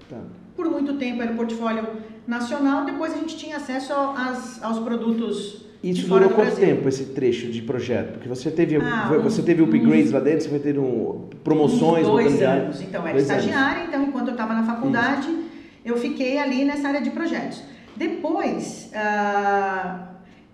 Tá. 0.09 0.19
Por 0.55 0.69
muito 0.69 0.93
tempo 0.93 1.21
era 1.21 1.31
o 1.31 1.35
portfólio 1.35 1.87
nacional, 2.27 2.85
depois 2.85 3.13
a 3.13 3.17
gente 3.17 3.37
tinha 3.37 3.57
acesso 3.57 3.93
aos, 3.93 4.61
aos 4.61 4.79
produtos 4.79 5.61
isso 5.83 6.07
durou 6.07 6.29
quanto 6.29 6.55
tempo 6.57 6.87
esse 6.87 7.05
trecho 7.05 7.47
de 7.47 7.61
projeto? 7.63 8.13
Porque 8.13 8.29
você 8.29 8.51
teve, 8.51 8.75
ah, 8.75 9.09
você 9.23 9.41
teve 9.41 9.63
upgrades 9.63 10.09
uns, 10.09 10.11
lá 10.11 10.19
dentro, 10.19 10.43
você 10.43 10.49
vai 10.49 10.59
ter 10.59 10.77
um, 10.77 11.27
promoções? 11.43 12.05
Dois 12.05 12.39
anos. 12.39 12.81
Então, 12.81 13.07
era 13.07 13.17
estagiária, 13.17 13.85
então 13.85 14.03
enquanto 14.03 14.27
eu 14.27 14.33
estava 14.33 14.53
na 14.53 14.63
faculdade, 14.63 15.27
Isso. 15.27 15.43
eu 15.83 15.97
fiquei 15.97 16.37
ali 16.37 16.63
nessa 16.65 16.87
área 16.87 17.01
de 17.01 17.09
projetos. 17.09 17.63
Depois, 17.95 18.91
uh, 18.93 20.01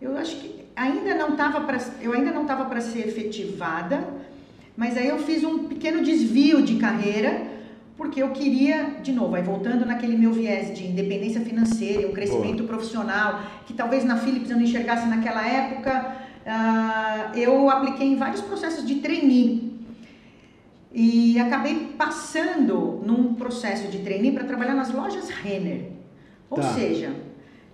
eu 0.01 0.17
acho 0.17 0.37
que 0.37 0.65
ainda 0.73 1.13
não 1.15 1.31
estava 1.31 1.59
para, 1.61 1.77
eu 2.01 2.13
ainda 2.13 2.31
não 2.31 2.43
estava 2.43 2.63
para 2.63 2.79
ser 2.79 3.05
efetivada, 3.05 4.07
Mas 4.77 4.95
aí 4.95 5.07
eu 5.07 5.17
fiz 5.17 5.43
um 5.43 5.63
pequeno 5.63 6.03
desvio 6.03 6.61
de 6.61 6.75
carreira, 6.75 7.47
porque 7.97 8.21
eu 8.21 8.29
queria, 8.29 8.97
de 9.01 9.11
novo, 9.11 9.33
aí 9.33 9.41
voltando 9.41 9.83
naquele 9.87 10.15
meu 10.15 10.31
viés 10.31 10.77
de 10.77 10.85
independência 10.85 11.41
financeira, 11.41 12.07
um 12.07 12.13
crescimento 12.13 12.57
Boa. 12.57 12.67
profissional, 12.67 13.41
que 13.65 13.73
talvez 13.73 14.05
na 14.05 14.17
Philips 14.17 14.51
eu 14.51 14.55
não 14.55 14.63
enxergasse 14.63 15.07
naquela 15.07 15.43
época, 15.47 16.15
uh, 16.45 17.35
eu 17.35 17.67
apliquei 17.71 18.07
em 18.07 18.15
vários 18.17 18.41
processos 18.41 18.85
de 18.85 18.95
trainee. 18.95 19.75
E 20.93 21.39
acabei 21.39 21.95
passando 21.97 23.01
num 23.03 23.33
processo 23.33 23.87
de 23.87 23.97
trainee 23.99 24.31
para 24.31 24.43
trabalhar 24.43 24.75
nas 24.75 24.93
lojas 24.93 25.29
Renner. 25.29 25.89
Ou 26.51 26.57
tá. 26.59 26.73
seja, 26.73 27.13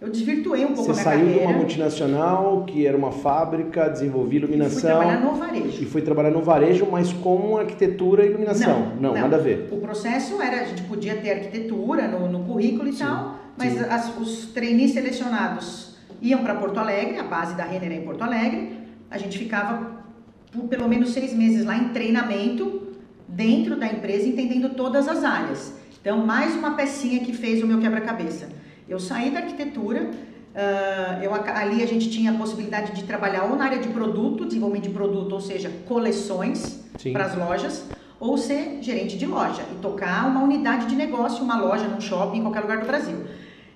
eu 0.04 0.10
desvirtuei 0.10 0.66
um 0.66 0.74
pouco 0.74 0.84
Você 0.84 0.92
a 0.92 0.94
minha 0.94 1.04
saiu 1.04 1.20
carreira. 1.20 1.40
de 1.40 1.46
uma 1.46 1.58
multinacional 1.60 2.66
que 2.66 2.86
era 2.86 2.98
uma 2.98 3.14
fábrica, 3.14 3.88
desenvolvia 3.88 4.40
iluminação. 4.40 4.78
E 4.78 4.82
fui 4.82 4.92
trabalhar 4.92 5.22
no 5.22 5.34
varejo. 5.34 5.82
E 5.82 5.86
foi 5.86 6.02
trabalhar 6.02 6.32
no 6.32 6.42
varejo, 6.42 6.88
mas 6.92 7.14
com 7.14 7.58
arquitetura 7.58 8.26
e 8.26 8.30
iluminação. 8.30 8.80
Não, 8.80 8.96
não, 8.96 9.14
não, 9.14 9.22
nada 9.22 9.38
a 9.38 9.40
ver. 9.40 9.70
O 9.72 9.78
processo 9.78 10.42
era, 10.42 10.60
a 10.60 10.66
gente 10.66 10.82
podia 10.84 11.16
ter 11.16 11.32
arquitetura 11.32 12.10
no, 12.10 12.30
no 12.30 12.44
currículo 12.44 12.90
e 12.90 12.92
sim, 12.92 13.00
tal, 13.00 13.40
mas 13.58 13.82
as, 13.82 14.18
os 14.18 14.48
trainees 14.48 14.92
selecionados 14.92 15.96
iam 16.22 16.44
para 16.44 16.56
Porto 16.56 16.78
Alegre, 16.82 17.18
a 17.18 17.24
base 17.24 17.56
da 17.56 17.64
Renner 17.64 17.94
é 17.94 17.96
em 17.96 18.02
Porto 18.02 18.24
Alegre, 18.24 18.78
a 19.10 19.18
gente 19.18 19.40
ficava 19.40 20.04
por 20.52 20.66
pelo 20.66 20.90
menos 20.90 21.14
seis 21.14 21.34
meses 21.34 21.66
lá 21.66 21.78
em 21.78 21.90
treinamento 21.90 22.90
dentro 23.26 23.78
da 23.78 23.88
empresa, 23.88 24.28
entendendo 24.28 24.76
todas 24.76 25.08
as 25.08 25.24
áreas. 25.24 25.74
Então, 26.02 26.26
mais 26.26 26.54
uma 26.56 26.72
pecinha 26.72 27.22
que 27.22 27.32
fez 27.32 27.64
o 27.64 27.68
meu 27.68 27.80
quebra-cabeça. 27.80 28.50
Eu 28.94 29.00
saí 29.00 29.32
da 29.32 29.40
arquitetura, 29.40 30.02
uh, 30.04 31.24
eu, 31.24 31.34
ali 31.34 31.82
a 31.82 31.88
gente 31.88 32.12
tinha 32.12 32.30
a 32.30 32.36
possibilidade 32.36 32.92
de 32.92 33.04
trabalhar 33.06 33.46
ou 33.46 33.56
na 33.56 33.66
área 33.66 33.80
de 33.80 33.88
produto, 33.88 34.46
desenvolvimento 34.46 34.84
de 34.84 34.94
produto, 34.94 35.34
ou 35.34 35.42
seja, 35.42 35.72
coleções 35.88 36.80
para 37.12 37.26
as 37.26 37.36
lojas, 37.36 37.90
ou 38.20 38.38
ser 38.38 38.84
gerente 38.84 39.18
de 39.18 39.26
loja 39.26 39.64
e 39.72 39.82
tocar 39.82 40.28
uma 40.28 40.44
unidade 40.44 40.86
de 40.86 40.96
negócio, 40.96 41.44
uma 41.44 41.60
loja 41.60 41.88
num 41.88 42.00
shopping, 42.00 42.38
em 42.38 42.42
qualquer 42.44 42.60
lugar 42.60 42.82
do 42.82 42.86
Brasil. 42.86 43.26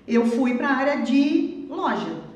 Eu 0.06 0.24
fui 0.24 0.54
para 0.54 0.68
a 0.68 0.76
área 0.76 1.02
de 1.02 1.66
loja. 1.68 2.27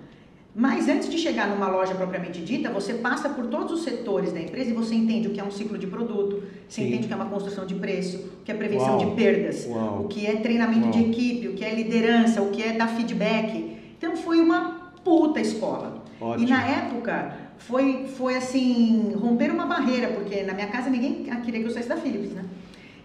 Mas 0.55 0.87
antes 0.87 1.09
de 1.09 1.17
chegar 1.17 1.49
numa 1.49 1.67
loja 1.69 1.95
propriamente 1.95 2.43
dita, 2.43 2.71
você 2.71 2.95
passa 2.95 3.31
por 3.31 3.47
todos 3.47 3.73
os 3.73 3.85
setores 3.85 4.33
da 4.33 4.41
empresa 4.41 4.71
e 4.71 4.75
você 4.75 4.95
entende 4.95 5.29
o 5.29 5.31
que 5.31 5.41
é 5.41 5.45
um 5.45 5.51
ciclo 5.51 5.79
de 5.79 5.87
produto, 5.87 6.43
você 6.69 6.83
Sim. 6.83 6.89
entende 6.89 7.05
o 7.05 7.07
que 7.09 7.13
é 7.15 7.17
uma 7.17 7.27
construção 7.27 7.65
de 7.65 7.75
preço, 7.75 8.19
o 8.19 8.45
que 8.45 8.53
é 8.53 8.55
prevenção 8.55 8.99
Uau. 8.99 8.99
de 8.99 9.17
perdas, 9.17 9.67
Uau. 9.67 10.03
o 10.03 10.09
que 10.09 10.27
é 10.27 10.37
treinamento 10.37 10.83
Uau. 10.83 10.91
de 10.91 11.01
equipe, 11.01 11.49
o 11.49 11.55
que 11.55 11.65
é 11.65 11.75
liderança, 11.75 12.43
o 12.43 12.51
que 12.51 12.63
é 12.63 12.73
dar 12.73 12.89
feedback. 12.89 13.79
Então 13.97 14.15
foi 14.15 14.41
uma 14.43 14.93
puta 15.03 15.41
escola. 15.41 16.03
Ótimo. 16.21 16.47
E 16.47 16.51
na 16.51 16.63
época 16.69 17.35
foi, 17.57 18.07
foi 18.07 18.37
assim, 18.37 19.15
romper 19.15 19.51
uma 19.51 19.65
barreira, 19.65 20.09
porque 20.09 20.43
na 20.43 20.53
minha 20.53 20.67
casa 20.67 20.91
ninguém 20.91 21.25
queria 21.45 21.61
que 21.61 21.67
eu 21.67 21.71
saísse 21.71 21.89
da 21.89 21.97
Philips, 21.97 22.33
né? 22.33 22.45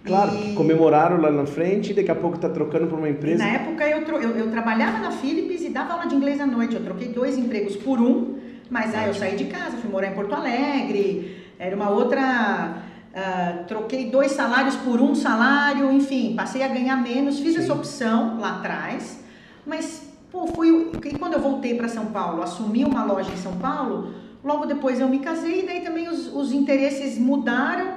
Claro, 0.05 0.31
e... 0.35 0.53
comemoraram 0.53 1.19
lá 1.19 1.29
na 1.29 1.45
frente 1.45 1.91
e 1.91 1.93
daqui 1.93 2.11
a 2.11 2.15
pouco 2.15 2.37
está 2.37 2.49
trocando 2.49 2.87
para 2.87 2.97
uma 2.97 3.09
empresa. 3.09 3.43
E 3.43 3.45
na 3.45 3.53
época 3.53 3.87
eu, 3.87 4.01
eu, 4.01 4.37
eu, 4.37 4.51
trabalhava 4.51 4.99
na 4.99 5.11
Philips 5.11 5.61
e 5.63 5.69
dava 5.69 5.93
aula 5.93 6.07
de 6.07 6.15
inglês 6.15 6.39
à 6.39 6.45
noite. 6.45 6.75
Eu 6.75 6.83
troquei 6.83 7.09
dois 7.09 7.37
empregos 7.37 7.75
por 7.75 7.99
um, 7.99 8.35
mas 8.69 8.95
aí 8.95 9.07
eu 9.07 9.13
saí 9.13 9.35
de 9.35 9.45
casa, 9.45 9.77
fui 9.77 9.89
morar 9.89 10.07
em 10.07 10.15
Porto 10.15 10.33
Alegre, 10.33 11.45
era 11.59 11.75
uma 11.75 11.89
outra. 11.89 12.83
Uh, 13.07 13.65
troquei 13.65 14.11
dois 14.11 14.33
salários 14.33 14.75
por 14.75 15.01
um 15.01 15.15
salário, 15.15 15.91
enfim, 15.91 16.35
passei 16.35 16.61
a 16.61 16.67
ganhar 16.67 16.97
menos, 16.97 17.39
fiz 17.39 17.55
Sim. 17.55 17.61
essa 17.61 17.73
opção 17.73 18.39
lá 18.39 18.57
atrás, 18.57 19.23
mas 19.65 20.07
pô, 20.31 20.45
fui. 20.47 20.91
E 21.03 21.17
quando 21.17 21.33
eu 21.33 21.39
voltei 21.39 21.73
para 21.73 21.87
São 21.87 22.07
Paulo, 22.07 22.43
assumi 22.43 22.85
uma 22.85 23.03
loja 23.03 23.31
em 23.33 23.37
São 23.37 23.53
Paulo, 23.53 24.13
logo 24.43 24.67
depois 24.67 24.99
eu 24.99 25.07
me 25.07 25.17
casei 25.17 25.63
e 25.63 25.65
daí 25.65 25.81
também 25.81 26.07
os, 26.07 26.31
os 26.31 26.51
interesses 26.51 27.17
mudaram 27.17 27.96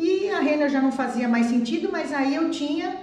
e 0.00 0.30
a 0.30 0.40
Renner 0.40 0.70
já 0.70 0.80
não 0.80 0.90
fazia 0.90 1.28
mais 1.28 1.46
sentido, 1.46 1.90
mas 1.92 2.12
aí 2.12 2.34
eu 2.34 2.50
tinha 2.50 2.96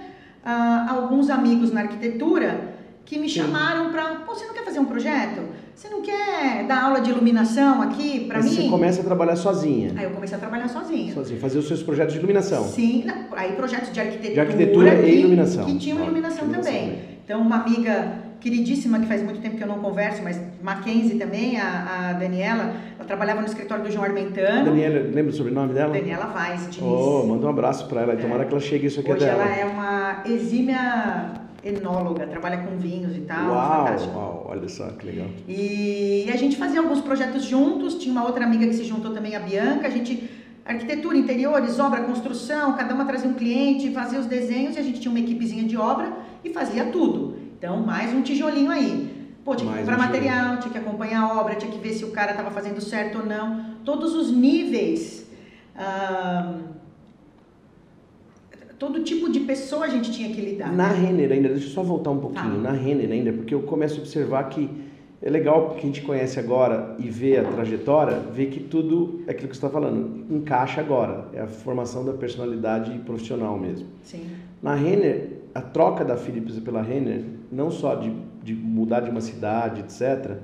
ah, 0.44 0.86
alguns 0.90 1.30
amigos 1.30 1.72
na 1.72 1.82
arquitetura 1.82 2.76
que 3.04 3.18
me 3.18 3.28
Sim. 3.28 3.40
chamaram 3.40 3.90
para, 3.90 4.16
pô, 4.16 4.34
você 4.34 4.44
não 4.46 4.52
quer 4.52 4.64
fazer 4.64 4.80
um 4.80 4.84
projeto? 4.84 5.40
Você 5.74 5.88
não 5.88 6.02
quer 6.02 6.66
dar 6.66 6.82
aula 6.82 7.00
de 7.00 7.10
iluminação 7.10 7.80
aqui 7.80 8.26
para 8.26 8.42
mim? 8.42 8.50
Você 8.50 8.68
começa 8.68 9.00
a 9.00 9.04
trabalhar 9.04 9.36
sozinha. 9.36 9.94
Aí 9.96 10.04
eu 10.04 10.10
comecei 10.10 10.36
a 10.36 10.40
trabalhar 10.40 10.68
sozinha. 10.68 11.14
Sozinha, 11.14 11.38
fazer 11.38 11.58
os 11.58 11.68
seus 11.68 11.84
projetos 11.84 12.14
de 12.14 12.18
iluminação. 12.18 12.64
Sim, 12.64 13.06
aí 13.36 13.52
projetos 13.52 13.92
de 13.92 14.00
arquitetura. 14.00 14.34
De 14.34 14.40
arquitetura 14.40 14.96
que, 14.96 15.06
e 15.06 15.20
iluminação. 15.20 15.66
Que 15.66 15.78
tinham 15.78 16.02
iluminação, 16.02 16.38
iluminação 16.38 16.72
também. 16.72 16.98
Então, 17.24 17.40
uma 17.40 17.62
amiga 17.62 18.27
queridíssima, 18.40 18.98
que 19.00 19.06
faz 19.06 19.22
muito 19.22 19.40
tempo 19.40 19.56
que 19.56 19.62
eu 19.62 19.68
não 19.68 19.78
converso, 19.80 20.22
mas 20.22 20.40
Mackenzie 20.62 21.18
também, 21.18 21.58
a, 21.60 22.10
a 22.10 22.12
Daniela, 22.14 22.74
ela 22.96 23.04
trabalhava 23.06 23.40
no 23.40 23.46
escritório 23.46 23.84
do 23.84 23.90
João 23.90 24.04
Armentano. 24.04 24.66
Daniela, 24.66 25.00
lembra 25.12 25.30
o 25.30 25.32
sobrenome 25.32 25.74
dela? 25.74 25.92
Daniela 25.92 26.26
Vaz, 26.26 26.68
Diniz. 26.70 26.82
Oh, 26.82 27.24
manda 27.26 27.46
um 27.46 27.50
abraço 27.50 27.86
para 27.88 28.02
ela, 28.02 28.12
é. 28.12 28.16
tomara 28.16 28.44
que 28.44 28.52
ela 28.52 28.60
chegue 28.60 28.86
isso 28.86 29.00
aqui 29.00 29.10
Hoje 29.10 29.24
dela. 29.24 29.42
ela 29.42 29.56
é 29.56 29.64
uma 29.64 30.22
exímia 30.26 31.32
enóloga, 31.64 32.26
trabalha 32.26 32.58
com 32.58 32.76
vinhos 32.76 33.16
e 33.16 33.20
tal. 33.20 33.50
Uau, 33.50 33.96
uau, 34.14 34.46
olha 34.48 34.68
só 34.68 34.86
que 34.90 35.06
legal. 35.06 35.26
E, 35.48 36.24
e 36.26 36.30
a 36.32 36.36
gente 36.36 36.56
fazia 36.56 36.80
alguns 36.80 37.00
projetos 37.00 37.44
juntos, 37.44 37.96
tinha 37.96 38.12
uma 38.12 38.24
outra 38.24 38.44
amiga 38.44 38.66
que 38.66 38.74
se 38.74 38.84
juntou 38.84 39.12
também, 39.12 39.34
a 39.34 39.40
Bianca, 39.40 39.86
a 39.86 39.90
gente 39.90 40.28
arquitetura, 40.64 41.16
interiores, 41.16 41.78
obra, 41.78 42.02
construção, 42.02 42.74
cada 42.74 42.94
uma 42.94 43.06
trazia 43.06 43.28
um 43.28 43.32
cliente, 43.32 43.90
fazia 43.90 44.20
os 44.20 44.26
desenhos 44.26 44.76
e 44.76 44.78
a 44.78 44.82
gente 44.82 45.00
tinha 45.00 45.10
uma 45.10 45.18
equipezinha 45.18 45.64
de 45.64 45.78
obra 45.78 46.12
e 46.44 46.50
fazia 46.50 46.84
tudo. 46.86 47.37
Então, 47.58 47.78
mais 47.78 48.14
um 48.14 48.22
tijolinho 48.22 48.70
aí. 48.70 49.10
Pô, 49.44 49.52
tinha 49.56 49.72
que 49.72 49.78
comprar 49.80 49.96
um 49.96 49.98
material, 49.98 50.60
tinha 50.60 50.70
que 50.70 50.78
acompanhar 50.78 51.22
a 51.22 51.40
obra, 51.40 51.56
tinha 51.56 51.72
que 51.72 51.78
ver 51.78 51.92
se 51.92 52.04
o 52.04 52.12
cara 52.12 52.30
estava 52.30 52.52
fazendo 52.52 52.80
certo 52.80 53.18
ou 53.18 53.26
não. 53.26 53.74
Todos 53.84 54.14
os 54.14 54.30
níveis. 54.30 55.28
todo 58.78 59.02
tipo 59.02 59.28
de 59.28 59.40
pessoa 59.40 59.86
a 59.86 59.88
gente 59.88 60.12
tinha 60.12 60.32
que 60.32 60.40
lidar. 60.40 60.72
Na 60.72 60.90
né? 60.90 61.08
Renner 61.08 61.32
ainda, 61.32 61.48
deixa 61.48 61.66
eu 61.66 61.70
só 61.70 61.82
voltar 61.82 62.10
um 62.10 62.20
pouquinho. 62.20 62.62
Tá. 62.62 62.70
Na 62.70 62.72
Renner 62.72 63.10
ainda, 63.10 63.32
porque 63.32 63.52
eu 63.52 63.62
começo 63.62 63.96
a 63.96 64.02
observar 64.02 64.48
que 64.50 64.70
é 65.20 65.28
legal 65.28 65.70
que 65.70 65.78
a 65.78 65.86
gente 65.86 66.02
conhece 66.02 66.38
agora 66.38 66.94
e 66.96 67.10
vê 67.10 67.38
a 67.38 67.42
trajetória, 67.42 68.20
vê 68.32 68.46
que 68.46 68.60
tudo, 68.60 69.24
é 69.26 69.32
aquilo 69.32 69.48
que 69.48 69.56
você 69.56 69.66
está 69.66 69.68
falando, 69.68 70.32
encaixa 70.32 70.80
agora. 70.80 71.26
É 71.32 71.40
a 71.40 71.48
formação 71.48 72.04
da 72.04 72.12
personalidade 72.12 72.96
profissional 73.00 73.58
mesmo. 73.58 73.88
Sim. 74.04 74.24
Na 74.62 74.76
Renner, 74.76 75.38
a 75.52 75.60
troca 75.60 76.04
da 76.04 76.16
Philips 76.16 76.60
pela 76.60 76.82
Renner, 76.82 77.37
não 77.50 77.70
só 77.70 77.94
de, 77.94 78.12
de 78.42 78.54
mudar 78.54 79.00
de 79.00 79.10
uma 79.10 79.20
cidade, 79.20 79.80
etc., 79.80 80.36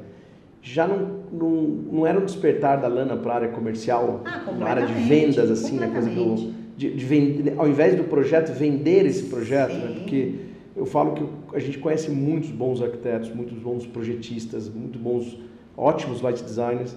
já 0.65 0.87
não, 0.87 1.21
não, 1.31 1.51
não 1.93 2.07
era 2.07 2.19
um 2.19 2.25
despertar 2.25 2.81
da 2.81 2.89
lana 2.89 3.17
para 3.19 3.33
a 3.33 3.37
área 3.37 3.49
comercial, 3.49 4.23
ah, 4.25 4.51
na 4.59 4.67
área 4.67 4.87
de 4.87 4.95
vendas, 4.95 5.51
assim, 5.51 5.83
a 5.85 5.91
coisa 5.91 6.09
do. 6.09 6.65
De, 6.75 6.93
de 6.93 7.05
vender, 7.05 7.55
ao 7.57 7.69
invés 7.69 7.95
do 7.95 8.03
projeto, 8.03 8.53
vender 8.53 9.07
esse 9.07 9.25
projeto, 9.25 9.75
né? 9.75 9.95
porque 9.99 10.35
eu 10.75 10.85
falo 10.85 11.13
que 11.13 11.57
a 11.57 11.61
gente 11.61 11.79
conhece 11.79 12.11
muitos 12.11 12.51
bons 12.51 12.83
arquitetos, 12.83 13.33
muitos 13.33 13.57
bons 13.59 13.87
projetistas, 13.87 14.69
muito 14.69 14.99
bons, 14.99 15.39
ótimos 15.77 16.21
light 16.21 16.43
designers, 16.43 16.97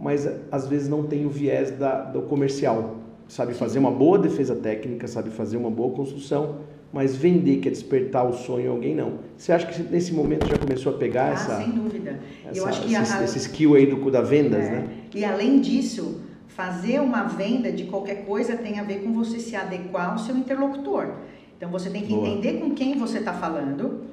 mas 0.00 0.26
às 0.50 0.66
vezes 0.66 0.88
não 0.88 1.02
tem 1.02 1.26
o 1.26 1.28
viés 1.28 1.70
da, 1.72 2.04
do 2.04 2.22
comercial. 2.22 2.96
Sabe 3.26 3.52
fazer 3.52 3.78
uma 3.78 3.90
boa 3.90 4.18
defesa 4.18 4.56
técnica, 4.56 5.06
sabe 5.06 5.28
fazer 5.28 5.58
uma 5.58 5.70
boa 5.70 5.94
construção, 5.94 6.60
mas 6.92 7.14
vender, 7.14 7.58
que 7.58 7.68
é 7.68 7.70
despertar 7.70 8.26
o 8.26 8.32
sonho 8.32 8.66
em 8.66 8.68
alguém, 8.68 8.94
não. 8.94 9.18
Você 9.36 9.52
acha 9.52 9.66
que 9.66 9.82
nesse 9.82 10.12
momento 10.12 10.46
já 10.46 10.56
começou 10.56 10.94
a 10.94 10.98
pegar 10.98 11.26
ah, 11.26 11.32
essa... 11.32 11.56
sem 11.58 11.70
dúvida. 11.70 12.18
Essa, 12.46 12.58
Eu 12.58 12.66
acho 12.66 12.82
que 12.82 12.94
esse, 12.94 13.12
a, 13.12 13.24
esse 13.24 13.38
skill 13.38 13.74
aí 13.74 13.86
do 13.86 14.10
da 14.10 14.22
vendas, 14.22 14.64
é. 14.64 14.70
né? 14.70 14.88
E 15.14 15.24
além 15.24 15.60
disso, 15.60 16.22
fazer 16.48 17.00
uma 17.00 17.24
venda 17.24 17.70
de 17.70 17.84
qualquer 17.84 18.24
coisa 18.24 18.56
tem 18.56 18.80
a 18.80 18.82
ver 18.82 19.02
com 19.02 19.12
você 19.12 19.38
se 19.38 19.54
adequar 19.54 20.12
ao 20.12 20.18
seu 20.18 20.36
interlocutor. 20.36 21.12
Então 21.56 21.70
você 21.70 21.90
tem 21.90 22.02
que 22.02 22.14
Boa. 22.14 22.26
entender 22.26 22.54
com 22.54 22.70
quem 22.70 22.96
você 22.96 23.18
está 23.18 23.34
falando, 23.34 24.04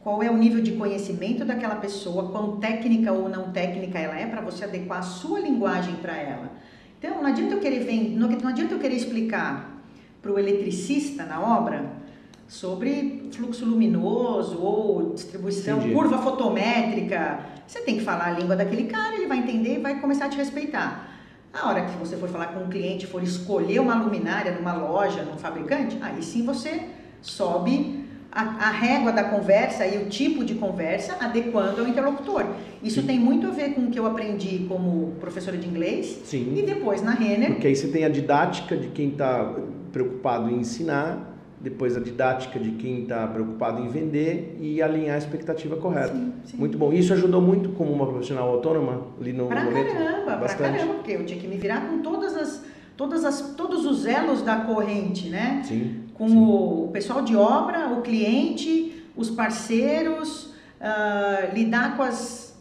qual 0.00 0.22
é 0.22 0.30
o 0.30 0.36
nível 0.36 0.62
de 0.62 0.72
conhecimento 0.72 1.44
daquela 1.44 1.76
pessoa, 1.76 2.30
quão 2.30 2.56
técnica 2.56 3.12
ou 3.12 3.28
não 3.28 3.50
técnica 3.50 3.98
ela 3.98 4.18
é, 4.18 4.26
para 4.26 4.40
você 4.40 4.64
adequar 4.64 5.00
a 5.00 5.02
sua 5.02 5.40
linguagem 5.40 5.96
para 5.96 6.16
ela. 6.16 6.50
Então 6.98 7.16
não 7.16 7.26
adianta 7.26 7.54
eu 7.54 7.60
querer 7.60 7.80
vender, 7.80 8.16
não 8.16 8.48
adianta 8.48 8.74
eu 8.74 8.78
querer 8.78 8.96
explicar 8.96 9.82
para 10.22 10.32
o 10.32 10.38
eletricista 10.38 11.24
na 11.24 11.58
obra 11.58 12.03
sobre 12.48 13.28
fluxo 13.32 13.64
luminoso 13.64 14.60
ou 14.60 15.12
distribuição, 15.14 15.78
Entendi. 15.78 15.94
curva 15.94 16.18
fotométrica. 16.18 17.40
Você 17.66 17.80
tem 17.80 17.96
que 17.96 18.04
falar 18.04 18.26
a 18.26 18.30
língua 18.38 18.54
daquele 18.54 18.84
cara, 18.84 19.14
ele 19.16 19.26
vai 19.26 19.38
entender 19.38 19.76
e 19.76 19.78
vai 19.78 20.00
começar 20.00 20.26
a 20.26 20.28
te 20.28 20.36
respeitar. 20.36 21.10
A 21.52 21.68
hora 21.68 21.84
que 21.84 21.96
você 21.96 22.16
for 22.16 22.28
falar 22.28 22.48
com 22.48 22.64
um 22.64 22.68
cliente, 22.68 23.06
for 23.06 23.22
escolher 23.22 23.78
uma 23.80 23.94
luminária 23.94 24.52
numa 24.52 24.72
loja, 24.72 25.22
num 25.22 25.38
fabricante, 25.38 25.96
aí 26.02 26.22
sim 26.22 26.44
você 26.44 26.82
sobe 27.22 28.04
a, 28.30 28.42
a 28.42 28.70
régua 28.70 29.12
da 29.12 29.22
conversa 29.22 29.86
e 29.86 29.96
o 29.98 30.08
tipo 30.08 30.44
de 30.44 30.56
conversa 30.56 31.16
adequando 31.20 31.80
ao 31.80 31.88
interlocutor. 31.88 32.44
Isso 32.82 33.00
sim. 33.00 33.06
tem 33.06 33.18
muito 33.20 33.46
a 33.46 33.50
ver 33.50 33.74
com 33.74 33.82
o 33.82 33.90
que 33.90 33.98
eu 33.98 34.04
aprendi 34.04 34.66
como 34.68 35.12
professora 35.20 35.56
de 35.56 35.68
inglês 35.68 36.20
sim. 36.24 36.52
e 36.56 36.62
depois 36.62 37.00
na 37.00 37.12
Renner. 37.12 37.52
Porque 37.52 37.68
aí 37.68 37.76
você 37.76 37.86
tem 37.86 38.04
a 38.04 38.08
didática 38.08 38.76
de 38.76 38.88
quem 38.88 39.10
está 39.10 39.54
preocupado 39.92 40.50
em 40.50 40.58
ensinar 40.58 41.33
depois 41.64 41.96
a 41.96 42.00
didática 42.00 42.58
de 42.58 42.72
quem 42.72 43.02
está 43.02 43.26
preocupado 43.26 43.80
em 43.80 43.88
vender 43.88 44.56
e 44.60 44.82
alinhar 44.82 45.14
a 45.14 45.18
expectativa 45.18 45.76
correta. 45.76 46.14
Sim, 46.14 46.32
sim. 46.44 46.56
Muito 46.58 46.76
bom. 46.76 46.92
Isso 46.92 47.12
ajudou 47.14 47.40
muito 47.40 47.70
como 47.70 47.90
uma 47.90 48.06
profissional 48.06 48.50
autônoma 48.50 49.06
ali 49.18 49.32
no 49.32 49.46
pra 49.46 49.64
momento? 49.64 49.94
Caramba, 49.94 50.36
bastante. 50.36 50.56
pra 50.56 50.70
caramba, 50.70 50.94
porque 50.94 51.12
eu 51.12 51.24
tinha 51.24 51.40
que 51.40 51.48
me 51.48 51.56
virar 51.56 51.88
com 51.88 51.98
todas 51.98 52.36
as 52.36 52.62
todas 52.96 53.24
as, 53.24 53.54
todos 53.56 53.84
os 53.86 54.06
elos 54.06 54.42
da 54.42 54.56
corrente, 54.56 55.28
né? 55.28 55.62
Sim. 55.64 56.02
Com 56.12 56.28
sim. 56.28 56.36
o 56.38 56.90
pessoal 56.92 57.22
de 57.22 57.34
obra, 57.34 57.88
o 57.88 58.02
cliente, 58.02 59.02
os 59.16 59.30
parceiros, 59.30 60.54
uh, 60.80 61.54
lidar 61.54 61.96
com 61.96 62.02
as 62.02 62.54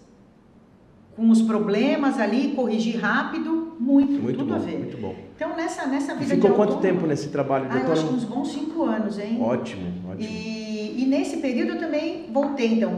com 1.15 1.29
os 1.29 1.43
problemas 1.43 2.19
ali, 2.19 2.53
corrigir 2.55 2.99
rápido, 2.99 3.75
muito, 3.79 4.13
muito 4.13 4.39
tudo 4.39 4.49
bom, 4.49 4.55
a 4.55 4.57
ver. 4.57 4.79
Muito 4.79 4.97
bom. 4.97 5.15
Então 5.43 5.57
nessa 5.57 5.85
nessa 5.85 6.15
vida 6.15 6.35
ficou 6.35 6.51
quanto 6.51 6.73
autônomo, 6.73 6.81
tempo 6.81 7.05
nesse 7.05 7.27
trabalho, 7.27 7.65
ah, 7.69 7.73
eu 7.73 7.79
doutora? 7.79 7.99
acho 7.99 8.07
que 8.07 8.13
uns 8.13 8.23
bons 8.23 8.47
cinco 8.47 8.83
anos, 8.83 9.19
hein? 9.19 9.37
Ótimo, 9.41 9.91
ótimo. 10.09 10.29
E, 10.29 11.03
e 11.03 11.05
nesse 11.05 11.37
período 11.37 11.73
eu 11.73 11.79
também 11.79 12.29
voltei 12.31 12.75
então 12.75 12.97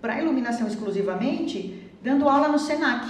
para 0.00 0.14
a 0.14 0.22
iluminação 0.22 0.66
exclusivamente, 0.66 1.82
dando 2.02 2.26
aula 2.26 2.48
no 2.48 2.58
Senac, 2.58 3.06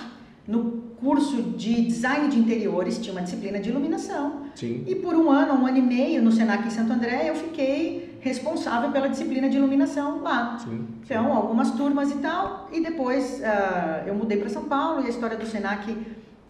no 0.47 0.83
curso 0.97 1.41
de 1.43 1.83
design 1.83 2.29
de 2.29 2.39
interiores, 2.39 2.99
tinha 2.99 3.13
uma 3.13 3.23
disciplina 3.23 3.61
de 3.61 3.71
iluminação. 3.71 4.47
Sim. 4.57 4.83
E 4.87 4.97
por 4.97 5.15
um 5.15 5.31
ano, 5.31 5.55
um 5.55 5.67
ano 5.67 5.79
e 5.79 5.83
meio 5.83 6.23
no 6.23 6.33
Senac 6.33 6.67
em 6.67 6.71
Santo 6.71 6.93
André, 6.93 7.29
eu 7.29 7.37
fiquei 7.37 8.19
responsável 8.21 8.91
pela 8.91 9.09
disciplina 9.09 9.49
de 9.49 9.57
iluminação 9.57 10.21
lá. 10.23 10.59
Sim. 10.59 10.87
Então, 11.05 11.33
algumas 11.33 11.71
turmas 11.73 12.11
e 12.11 12.17
tal, 12.17 12.69
e 12.73 12.81
depois 12.81 13.41
uh, 13.41 14.07
eu 14.09 14.15
mudei 14.15 14.39
para 14.39 14.49
São 14.49 14.65
Paulo 14.65 15.03
e 15.03 15.07
a 15.07 15.11
história 15.11 15.37
do 15.37 15.47
Senac 15.47 15.97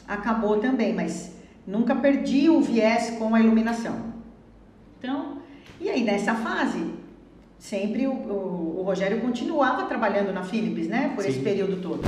acabou 0.06 0.58
também, 0.58 0.94
mas 0.94 1.33
nunca 1.66 1.94
perdi 1.94 2.48
o 2.48 2.61
viés 2.61 3.11
com 3.18 3.35
a 3.35 3.40
iluminação. 3.40 3.96
Então, 4.98 5.38
e 5.81 5.88
aí 5.88 6.05
nessa 6.05 6.35
fase, 6.35 6.83
sempre 7.59 8.07
o, 8.07 8.12
o, 8.12 8.77
o 8.81 8.83
Rogério 8.83 9.20
continuava 9.20 9.85
trabalhando 9.85 10.33
na 10.33 10.42
Philips, 10.42 10.88
né, 10.88 11.12
por 11.14 11.22
Sim. 11.24 11.31
esse 11.31 11.40
período 11.40 11.77
todo. 11.81 12.03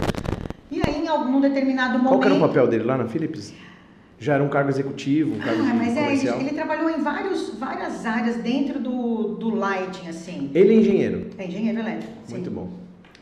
E 0.70 0.80
aí, 0.84 1.02
em 1.04 1.08
algum 1.08 1.40
determinado 1.40 1.98
momento. 1.98 2.20
Qual 2.20 2.24
era 2.24 2.34
o 2.34 2.40
papel 2.40 2.66
dele 2.66 2.84
lá 2.84 2.98
na 2.98 3.06
Philips? 3.06 3.54
Já 4.18 4.34
era 4.34 4.42
um 4.42 4.48
cargo 4.48 4.70
executivo, 4.70 5.34
um 5.34 5.38
cargo 5.38 5.62
Ah, 5.62 5.74
mas 5.74 5.88
é, 5.88 6.00
ele, 6.00 6.04
comercial? 6.06 6.40
ele 6.40 6.50
trabalhou 6.50 6.90
em 6.90 7.00
vários, 7.02 7.54
várias 7.58 8.04
áreas 8.06 8.36
dentro 8.36 8.80
do, 8.80 9.34
do 9.34 9.54
lighting, 9.54 10.08
assim. 10.08 10.50
Ele 10.54 10.72
é 10.72 10.76
engenheiro. 10.78 11.26
É 11.38 11.46
engenheiro 11.46 11.78
elétrico. 11.78 12.12
sim. 12.24 12.34
Muito 12.34 12.50
bom. 12.50 12.70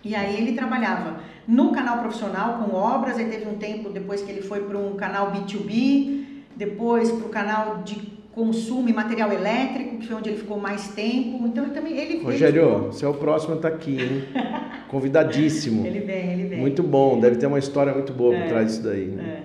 E 0.05 0.15
aí 0.15 0.37
ele 0.37 0.53
trabalhava 0.53 1.21
no 1.49 1.73
canal 1.73 1.99
profissional 1.99 2.59
com 2.59 2.77
obras, 2.77 3.17
aí 3.17 3.25
teve 3.25 3.49
um 3.49 3.55
tempo 3.57 3.89
depois 3.89 4.23
que 4.23 4.31
ele 4.31 4.43
foi 4.43 4.61
para 4.61 4.79
um 4.79 4.95
canal 4.95 5.33
B2B, 5.33 6.14
depois 6.57 7.11
para 7.11 7.27
o 7.27 7.29
canal 7.29 7.83
de 7.85 8.15
consumo 8.33 8.89
e 8.89 8.93
material 8.93 9.33
elétrico, 9.33 9.99
que 9.99 10.07
foi 10.09 10.17
onde 10.17 10.31
ele 10.31 10.39
ficou 10.39 10.59
mais 10.59 10.89
tempo. 10.89 11.47
Então 11.47 11.65
ele 11.65 11.73
também 11.73 11.97
ele 11.97 12.23
Rogério, 12.23 12.87
você 12.87 13.05
é 13.05 13.09
o 13.09 13.15
próximo 13.15 13.55
a 13.55 13.57
estar 13.57 13.69
aqui, 13.69 13.97
hein? 14.01 14.25
Convidadíssimo. 14.89 15.87
ele, 15.87 15.99
ele 15.99 16.07
vem, 16.07 16.33
ele 16.33 16.45
vem. 16.49 16.61
Muito 16.61 16.83
bom, 16.83 17.19
deve 17.21 17.37
ter 17.37 17.47
uma 17.47 17.59
história 17.59 17.93
muito 17.93 18.13
boa 18.13 18.35
É, 18.35 18.41
por 18.43 18.49
trás 18.49 18.67
disso 18.69 18.83
daí, 18.83 19.07
né? 19.07 19.43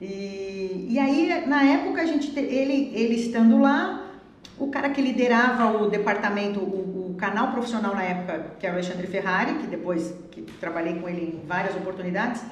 É. 0.00 0.04
E, 0.04 0.86
e 0.90 0.98
aí, 0.98 1.44
na 1.46 1.62
época, 1.62 2.02
a 2.02 2.06
gente 2.06 2.30
te- 2.32 2.40
ele, 2.40 2.90
ele 2.94 3.14
estando 3.14 3.60
lá, 3.60 4.10
o 4.58 4.68
cara 4.68 4.90
que 4.90 5.00
liderava 5.00 5.82
o 5.82 5.88
departamento, 5.88 6.60
o, 6.60 7.10
o 7.12 7.14
canal 7.16 7.52
profissional 7.52 7.94
na 7.94 8.02
época, 8.02 8.46
que 8.58 8.66
era 8.66 8.74
o 8.74 8.78
Alexandre 8.78 9.06
Ferrari, 9.06 9.54
que 9.54 9.66
depois 9.66 10.14
que 10.30 10.42
trabalhei 10.60 10.94
com 10.94 11.08
ele 11.08 11.40
em 11.42 11.46
várias 11.46 11.74
oportunidades, 11.76 12.42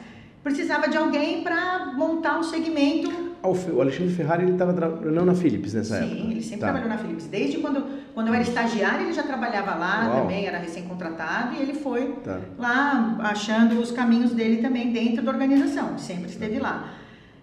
precisava 0.43 0.89
de 0.89 0.97
alguém 0.97 1.43
para 1.43 1.93
montar 1.97 2.39
um 2.39 2.43
segmento. 2.43 3.32
Ah, 3.45 3.49
o 3.49 3.81
Alexandre 3.81 4.15
Ferrari, 4.15 4.45
ele 4.45 4.53
estava 4.53 4.73
trabalhando 4.73 5.25
na 5.27 5.35
Philips 5.35 5.75
nessa 5.75 5.99
Sim, 5.99 6.05
época? 6.13 6.31
ele 6.31 6.43
sempre 6.43 6.61
Tá. 6.61 6.67
trabalhou 6.67 6.89
na 6.89 6.99
Philips. 6.99 7.27
Desde 7.27 7.59
quando, 7.59 7.85
quando 8.15 8.29
eu 8.29 8.35
era 8.35 8.43
estagiária, 8.43 9.03
ele 9.03 9.13
já 9.13 9.25
trabalhava 9.25 9.75
lá 9.75 10.09
Uau. 10.09 10.21
também, 10.23 10.47
era 10.47 10.59
recém-contratado, 10.59 11.57
e 11.57 11.59
ele 11.63 11.75
foi 11.75 12.13
Tá. 12.23 12.39
lá 12.59 13.17
achando 13.21 13.81
os 13.81 13.91
caminhos 13.91 14.31
dele 14.33 14.59
também 14.63 14.93
dentro 14.93 15.23
da 15.25 15.31
organização, 15.33 15.99
sempre 15.99 16.31
esteve 16.31 16.59
lá. 16.61 16.91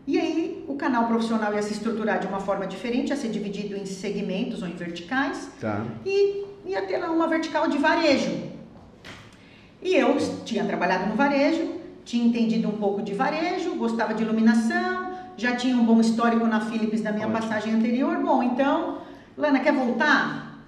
E 0.07 0.17
aí 0.17 0.63
o 0.67 0.75
canal 0.75 1.05
profissional 1.05 1.53
ia 1.53 1.61
se 1.61 1.73
estruturar 1.73 2.19
de 2.19 2.27
uma 2.27 2.39
forma 2.39 2.65
diferente, 2.65 3.09
ia 3.09 3.15
ser 3.17 3.27
dividido 3.29 3.75
em 3.75 3.85
segmentos 3.85 4.61
ou 4.61 4.67
em 4.69 4.73
verticais 4.75 5.49
Tá. 5.59 5.83
e 6.05 6.45
ia 6.65 6.81
ter 6.83 6.97
lá 6.97 7.11
uma 7.11 7.27
vertical 7.27 7.67
de 7.67 7.77
varejo. 7.77 8.31
E 9.81 9.95
eu 9.95 10.17
tinha 10.45 10.63
trabalhado 10.65 11.07
no 11.09 11.15
varejo, 11.15 11.75
tinha 12.05 12.25
entendido 12.25 12.67
um 12.67 12.71
pouco 12.77 13.01
de 13.01 13.13
varejo, 13.13 13.75
gostava 13.75 14.13
de 14.13 14.23
iluminação, 14.23 15.08
já 15.39 15.55
tinha 15.55 15.75
um 15.75 15.85
bom 15.85 15.99
histórico 16.01 16.45
na 16.45 16.59
Philips 16.61 17.01
da 17.01 17.11
minha 17.11 17.27
Ótimo. 17.27 17.41
passagem 17.41 17.73
anterior. 17.73 18.17
Bom, 18.17 18.43
então, 18.43 18.97
Lana, 19.37 19.59
quer 19.59 19.73
voltar? 19.73 20.59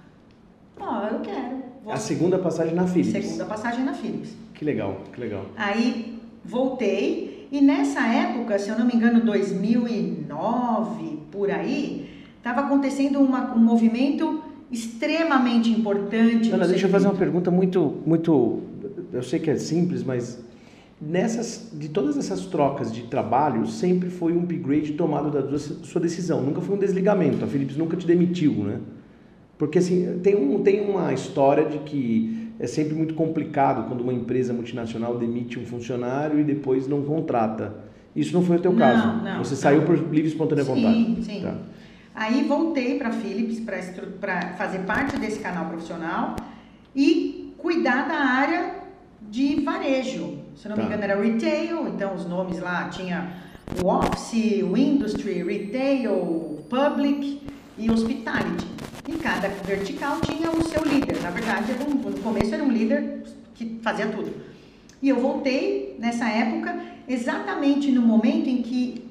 Ó, 0.80 1.06
eu 1.08 1.20
quero. 1.20 1.62
Vou- 1.84 1.92
A 1.92 1.96
segunda 1.96 2.38
passagem 2.38 2.74
na 2.74 2.86
Philips. 2.86 3.24
Segunda 3.26 3.44
passagem 3.44 3.84
na 3.84 3.92
Philips. 3.92 4.30
Que 4.54 4.64
legal, 4.64 5.00
que 5.12 5.20
legal. 5.20 5.44
Aí 5.56 6.18
voltei 6.44 7.48
e 7.52 7.60
nessa 7.60 8.00
época, 8.06 8.58
se 8.58 8.70
eu 8.70 8.78
não 8.78 8.86
me 8.86 8.94
engano, 8.94 9.20
2009 9.20 11.18
por 11.30 11.50
aí, 11.50 12.08
estava 12.38 12.62
acontecendo 12.62 13.20
uma- 13.20 13.54
um 13.54 13.58
movimento 13.58 14.42
extremamente 14.70 15.70
importante. 15.70 16.48
no 16.48 16.54
Ana, 16.54 16.66
deixa 16.66 16.86
eu 16.86 16.90
fazer 16.90 17.06
uma 17.06 17.14
pergunta 17.14 17.50
muito, 17.50 17.98
muito, 18.06 18.60
eu 19.12 19.22
sei 19.22 19.38
que 19.38 19.50
é 19.50 19.56
simples, 19.56 20.02
mas 20.02 20.38
nessas, 21.04 21.70
de 21.72 21.88
todas 21.88 22.16
essas 22.16 22.46
trocas 22.46 22.92
de 22.92 23.02
trabalho, 23.02 23.66
sempre 23.66 24.08
foi 24.08 24.32
um 24.32 24.44
upgrade 24.44 24.92
tomado 24.92 25.30
da 25.30 25.58
sua- 25.58 26.00
decisão, 26.00 26.40
nunca 26.42 26.60
foi 26.60 26.76
um 26.76 26.78
desligamento, 26.78 27.44
a 27.44 27.48
Philips 27.48 27.76
nunca 27.76 27.96
te 27.96 28.06
demitiu, 28.06 28.52
né? 28.64 28.78
Porque 29.58 29.78
assim, 29.78 30.20
tem, 30.22 30.36
um, 30.36 30.62
tem 30.62 30.88
uma 30.88 31.12
história 31.12 31.64
de 31.64 31.78
que 31.78 32.50
é 32.58 32.66
sempre 32.66 32.94
muito 32.94 33.14
complicado 33.14 33.88
quando 33.88 34.00
uma 34.00 34.12
empresa 34.12 34.52
multinacional 34.52 35.18
demite 35.18 35.58
um 35.58 35.66
funcionário 35.66 36.38
e 36.38 36.44
depois 36.44 36.86
não 36.86 37.02
contrata. 37.02 37.74
Isso 38.14 38.32
não 38.32 38.42
foi 38.42 38.56
o 38.56 38.60
teu 38.60 38.72
Não, 38.72 38.78
caso. 38.78 39.06
não, 39.24 39.38
Você 39.44 39.54
não. 39.54 39.60
saiu 39.60 39.82
por 39.82 39.96
livre 39.96 40.22
e 40.22 40.26
espontânea 40.26 40.64
vontade. 40.64 40.94
Sim, 40.96 41.22
sim. 41.22 41.40
Tá. 41.42 41.54
Aí 42.14 42.44
voltei 42.44 42.98
para 42.98 43.08
a 43.08 43.12
Philips 43.12 43.60
para 43.60 44.52
fazer 44.56 44.80
parte 44.80 45.16
desse 45.16 45.38
canal 45.40 45.66
profissional 45.66 46.36
e 46.94 47.52
cuidar 47.56 48.06
da 48.08 48.16
área 48.16 48.81
de 49.32 49.62
varejo. 49.62 50.36
Se 50.54 50.68
não 50.68 50.76
me 50.76 50.82
Tá. 50.82 50.88
engano 50.88 51.04
era 51.04 51.18
retail, 51.20 51.88
então 51.88 52.14
os 52.14 52.26
nomes 52.26 52.60
lá 52.60 52.90
tinha 52.90 53.32
o 53.82 53.86
office, 53.88 54.62
o 54.62 54.76
industry, 54.76 55.42
retail, 55.42 56.58
public 56.68 57.40
e 57.78 57.90
hospitality. 57.90 58.66
E 59.08 59.12
cada 59.14 59.48
vertical 59.48 60.20
tinha 60.20 60.50
o 60.50 60.62
seu 60.62 60.84
líder. 60.84 61.22
Na 61.22 61.30
verdade, 61.30 61.72
um- 61.88 61.94
no 62.10 62.18
começo 62.20 62.54
era 62.54 62.62
um 62.62 62.70
líder 62.70 63.22
que 63.54 63.80
fazia 63.82 64.06
tudo. 64.08 64.30
E 65.00 65.08
eu 65.08 65.18
voltei 65.18 65.96
nessa 65.98 66.28
época 66.28 66.78
exatamente 67.08 67.90
no 67.90 68.02
momento 68.02 68.48
em 68.50 68.60
que 68.60 69.02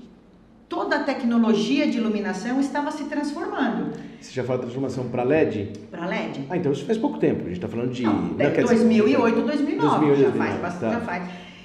toda 0.71 0.95
a 0.95 1.03
tecnologia 1.03 1.85
de 1.85 1.97
iluminação 1.97 2.61
estava 2.61 2.91
se 2.91 3.03
transformando 3.03 3.91
Você 4.21 4.31
já 4.31 4.41
falou 4.41 4.59
da 4.59 4.63
transformação 4.63 5.09
para 5.09 5.21
LED? 5.21 5.69
para 5.91 6.05
LED. 6.05 6.45
Ah, 6.49 6.55
então 6.55 6.71
isso 6.71 6.85
faz 6.85 6.97
pouco 6.97 7.19
tempo. 7.19 7.41
A 7.41 7.43
gente 7.43 7.55
está 7.55 7.67
falando 7.67 7.91
de. 7.91 8.03
Não, 8.03 8.13
não, 8.13 8.37
quer 8.37 8.63
dizer- 8.63 8.75
2008, 8.75 9.41
2009, 9.41 10.05
2008, 10.05 10.21
já 10.21 10.31
faz 10.31 10.49
2009, 10.53 10.61
bastante, 10.61 10.93
tá. 10.93 10.99
já 10.99 11.05
faz. 11.05 11.23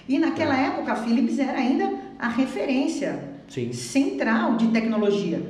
E 0.09 0.19
naquela 0.19 0.57
época 0.59 0.93
a 0.93 0.97
Philips 0.97 1.39
era 1.39 1.57
ainda 1.57 1.89
a 2.19 2.29
referência 2.29 3.21
Sim. 3.49 3.73
central 3.73 4.57
de 4.57 4.67
tecnologia. 4.69 5.41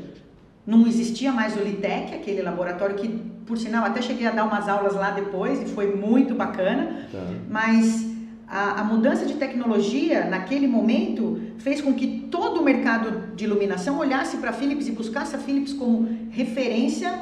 Não 0.67 0.87
existia 0.87 1.33
mais 1.33 1.57
o 1.57 1.61
Litec, 1.61 2.15
aquele 2.15 2.43
laboratório 2.43 2.97
que, 2.97 3.09
por 3.47 3.57
sinal, 3.57 3.87
até 3.87 4.03
cheguei 4.03 4.27
a 4.27 4.33
dar 4.33 4.45
umas 4.45 4.69
aulas 4.69 4.95
lá 4.95 5.13
depois 5.13 5.63
e 5.63 5.65
foi 5.65 5.97
muito 5.97 6.35
bacana. 6.35 7.07
Tá. 7.11 7.25
Mas 7.49 8.06
a, 8.49 8.81
a 8.81 8.85
mudança 8.85 9.27
de 9.27 9.35
tecnologia 9.35 10.25
naquele 10.25 10.67
momento 10.69 11.41
fez 11.59 11.81
com 11.81 11.93
que 11.95 12.07
todo 12.31 12.61
o 12.61 12.65
mercado 12.65 13.35
de 13.35 13.45
iluminação 13.45 13.99
olhasse 13.99 14.37
para 14.37 14.51
a 14.51 14.53
Philips 14.53 14.87
e 14.89 14.93
buscasse 14.93 15.35
a 15.35 15.39
Philips 15.39 15.73
como 15.73 16.09
referência 16.31 17.13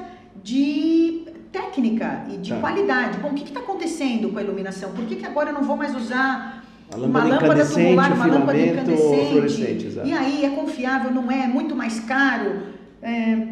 de 0.42 1.22
técnica 1.50 2.24
e 2.32 2.36
de 2.36 2.50
Tá. 2.52 2.60
qualidade. 2.60 3.18
Bom, 3.18 3.28
o 3.30 3.34
que 3.34 3.44
está 3.44 3.60
acontecendo 3.60 4.30
com 4.30 4.38
a 4.38 4.42
iluminação? 4.42 4.92
Por 4.92 5.04
que, 5.06 5.16
que 5.16 5.24
agora 5.26 5.50
eu 5.50 5.54
não 5.54 5.62
vou 5.62 5.76
mais 5.76 5.94
usar 5.96 6.62
A 6.92 6.96
uma 6.96 7.06
lâmpada 7.24 7.28
lâmpada 7.46 7.66
tubular, 7.66 8.12
uma 8.12 8.26
lâmpada 8.26 8.58
incandescente? 8.58 9.98
E 10.04 10.12
aí 10.12 10.44
é 10.44 10.50
confiável, 10.50 11.10
não 11.10 11.30
é? 11.30 11.44
É 11.44 11.46
muito 11.46 11.74
mais 11.74 12.00
caro. 12.00 12.74
é, 13.02 13.48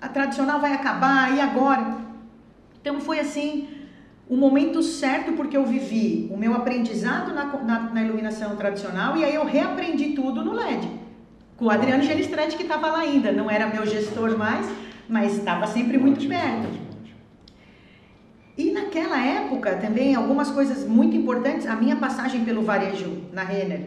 a 0.00 0.08
tradicional 0.08 0.60
vai 0.60 0.72
acabar, 0.72 1.36
e 1.36 1.40
agora? 1.40 1.96
Então 2.80 3.00
foi 3.00 3.18
assim 3.18 3.66
o 4.28 4.36
momento 4.36 4.82
certo 4.82 5.32
porque 5.32 5.56
eu 5.56 5.64
vivi 5.64 6.28
o 6.30 6.36
meu 6.36 6.54
aprendizado 6.54 7.34
na, 7.34 7.44
na, 7.44 7.80
na 7.80 8.02
iluminação 8.02 8.54
tradicional 8.56 9.16
e 9.16 9.24
aí 9.24 9.34
eu 9.34 9.44
reaprendi 9.44 10.10
tudo 10.10 10.44
no 10.44 10.52
LED. 10.52 10.88
Com 11.56 11.64
o 11.64 11.70
Adriano 11.70 12.02
Ótimo. 12.02 12.12
Genistretti 12.12 12.56
que 12.56 12.62
estava 12.62 12.88
lá 12.88 13.00
ainda, 13.00 13.32
não 13.32 13.50
era 13.50 13.66
meu 13.66 13.86
gestor 13.86 14.36
mais, 14.36 14.68
mas 15.08 15.36
estava 15.36 15.66
sempre 15.66 15.96
muito 15.96 16.28
perto. 16.28 16.68
E 18.56 18.70
naquela 18.70 19.18
época 19.24 19.76
também 19.76 20.14
algumas 20.14 20.50
coisas 20.50 20.86
muito 20.86 21.16
importantes, 21.16 21.66
a 21.66 21.74
minha 21.74 21.96
passagem 21.96 22.44
pelo 22.44 22.62
varejo 22.62 23.22
na 23.32 23.42
Renner 23.42 23.80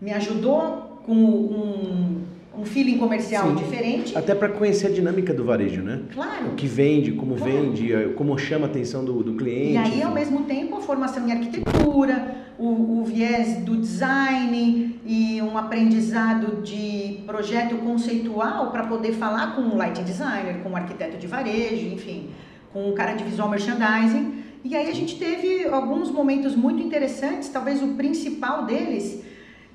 me 0.00 0.12
ajudou 0.12 1.02
com 1.04 1.14
um, 1.14 2.21
um 2.56 2.64
feeling 2.64 2.98
comercial 2.98 3.48
Sim. 3.48 3.54
diferente. 3.56 4.16
Até 4.16 4.34
para 4.34 4.48
conhecer 4.50 4.88
a 4.88 4.90
dinâmica 4.90 5.32
do 5.32 5.44
varejo, 5.44 5.80
né? 5.82 6.00
Claro. 6.12 6.48
O 6.48 6.54
que 6.54 6.66
vende, 6.66 7.12
como 7.12 7.34
Claro. 7.36 7.52
vende, 7.52 7.92
eh, 7.92 8.12
como 8.16 8.36
chama 8.38 8.66
a 8.66 8.70
atenção 8.70 9.04
do, 9.04 9.22
do 9.22 9.34
cliente. 9.34 9.72
E 9.72 9.76
aí, 9.76 10.02
ao 10.02 10.12
mesmo 10.12 10.44
tempo, 10.44 10.76
a 10.76 10.80
formação 10.80 11.26
em 11.26 11.32
arquitetura, 11.32 12.36
o, 12.58 13.00
o 13.00 13.04
viés 13.04 13.56
do 13.58 13.76
design 13.76 15.00
e 15.06 15.40
um 15.40 15.56
aprendizado 15.56 16.62
de 16.62 17.20
projeto 17.26 17.76
conceitual 17.76 18.70
para 18.70 18.84
poder 18.84 19.12
falar 19.12 19.56
com 19.56 19.62
o 19.62 19.76
light 19.76 20.02
designer, 20.02 20.62
com 20.62 20.70
o 20.70 20.76
arquiteto 20.76 21.16
de 21.16 21.26
varejo, 21.26 21.86
enfim, 21.86 22.30
com 22.72 22.90
o 22.90 22.92
cara 22.92 23.14
de 23.14 23.24
visual 23.24 23.48
merchandising. 23.48 24.42
E 24.64 24.76
aí 24.76 24.88
a 24.88 24.94
gente 24.94 25.18
teve 25.18 25.66
alguns 25.66 26.10
momentos 26.10 26.54
muito 26.54 26.82
interessantes, 26.82 27.48
talvez 27.48 27.82
o 27.82 27.88
principal 27.94 28.64
deles 28.64 29.22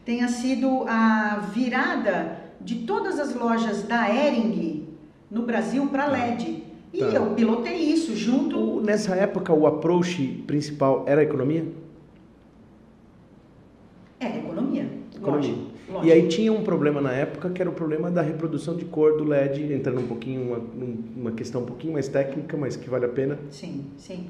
tenha 0.06 0.30
sido 0.30 0.86
a 0.88 1.50
virada 1.54 2.47
de 2.68 2.76
todas 2.80 3.18
as 3.18 3.34
lojas 3.34 3.84
da 3.84 4.14
Ering 4.14 4.90
no 5.32 5.44
Brasil 5.44 5.88
para 5.88 6.04
tá. 6.04 6.12
LED. 6.12 6.64
E 6.94 7.00
tá. 7.00 7.06
eu 7.06 7.28
pilotei 7.28 7.78
isso 7.78 8.14
junto. 8.14 8.82
Nessa 8.82 9.16
época, 9.16 9.54
o 9.54 9.66
approach 9.66 10.44
principal 10.46 11.06
era 11.08 11.22
a 11.22 11.24
economia? 11.24 11.66
É, 14.20 14.40
economia. 14.40 14.90
Economia. 15.16 15.50
Lógico, 15.50 15.72
lógico. 15.90 16.06
E 16.06 16.12
aí 16.12 16.28
tinha 16.28 16.52
um 16.52 16.62
problema 16.62 17.00
na 17.00 17.14
época 17.14 17.50
que 17.52 17.62
era 17.62 17.70
o 17.70 17.74
problema 17.74 18.12
da 18.12 18.22
reprodução 18.22 18.76
de 18.76 18.84
cor 18.84 19.16
do 19.16 19.24
LED, 19.24 19.72
entrando 19.72 20.02
um 20.02 20.08
pouquinho, 20.08 20.42
uma, 20.42 20.62
uma 21.16 21.32
questão 21.32 21.62
um 21.62 21.66
pouquinho 21.66 21.94
mais 21.94 22.10
técnica, 22.10 22.58
mas 22.58 22.76
que 22.76 22.90
vale 22.90 23.06
a 23.06 23.10
pena. 23.10 23.40
Sim, 23.50 23.86
sim. 23.96 24.28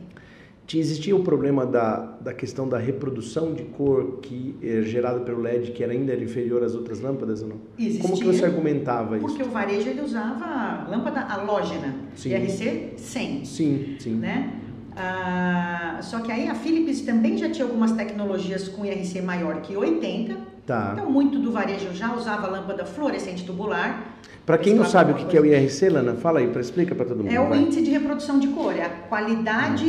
Existia 0.76 1.16
o 1.16 1.24
problema 1.24 1.66
da, 1.66 2.18
da 2.20 2.34
questão 2.34 2.68
da 2.68 2.78
reprodução 2.78 3.54
de 3.54 3.64
cor 3.64 4.20
que 4.22 4.56
é 4.62 4.82
gerada 4.82 5.20
pelo 5.22 5.40
LED, 5.40 5.72
que 5.72 5.84
era 5.84 5.94
ainda 5.94 6.12
era 6.12 6.22
inferior 6.22 6.64
às 6.64 6.76
outras 6.76 7.00
lâmpadas 7.00 7.42
ou 7.42 7.50
não? 7.50 7.58
Existia, 7.78 8.02
Como 8.02 8.20
que 8.20 8.26
você 8.26 8.44
argumentava 8.44 9.18
porque 9.18 9.26
isso? 9.26 9.36
Porque 9.38 9.50
o 9.50 9.52
varejo 9.52 9.90
ele 9.90 10.02
usava 10.02 10.88
lâmpada 10.90 11.22
halógena, 11.22 11.96
sim. 12.16 12.32
IRC 12.32 12.94
100. 12.98 13.46
Sim, 13.46 13.96
sim. 14.00 14.16
Né? 14.16 14.60
Ah, 14.94 16.00
só 16.02 16.20
que 16.20 16.32
aí 16.32 16.48
a 16.48 16.56
Philips 16.56 17.02
também 17.02 17.38
já 17.38 17.50
tinha 17.50 17.66
algumas 17.66 17.92
tecnologias 17.92 18.68
com 18.68 18.84
IRC 18.84 19.22
maior 19.22 19.62
que 19.62 19.78
80. 19.78 20.36
Tá. 20.66 20.90
Então, 20.94 21.10
muito 21.10 21.40
do 21.40 21.52
varejo 21.52 21.94
já 21.94 22.14
usava 22.14 22.48
lâmpada 22.48 22.84
fluorescente 22.84 23.46
tubular. 23.46 24.18
Para 24.46 24.58
quem 24.58 24.74
não 24.74 24.86
sabe 24.86 25.12
o 25.12 25.16
que, 25.16 25.26
que 25.26 25.38
é 25.38 25.42
o 25.42 25.46
IRC, 25.46 25.90
Lana, 25.90 26.16
fala 26.16 26.40
aí, 26.40 26.52
explica 26.60 26.96
para 26.96 27.06
todo 27.06 27.24
mundo. 27.24 27.32
É 27.32 27.40
o 27.40 27.48
vai. 27.48 27.60
índice 27.60 27.82
de 27.82 27.92
reprodução 27.92 28.40
de 28.40 28.48
cor, 28.48 28.76
é 28.76 28.84
a 28.84 28.90
qualidade, 28.90 29.86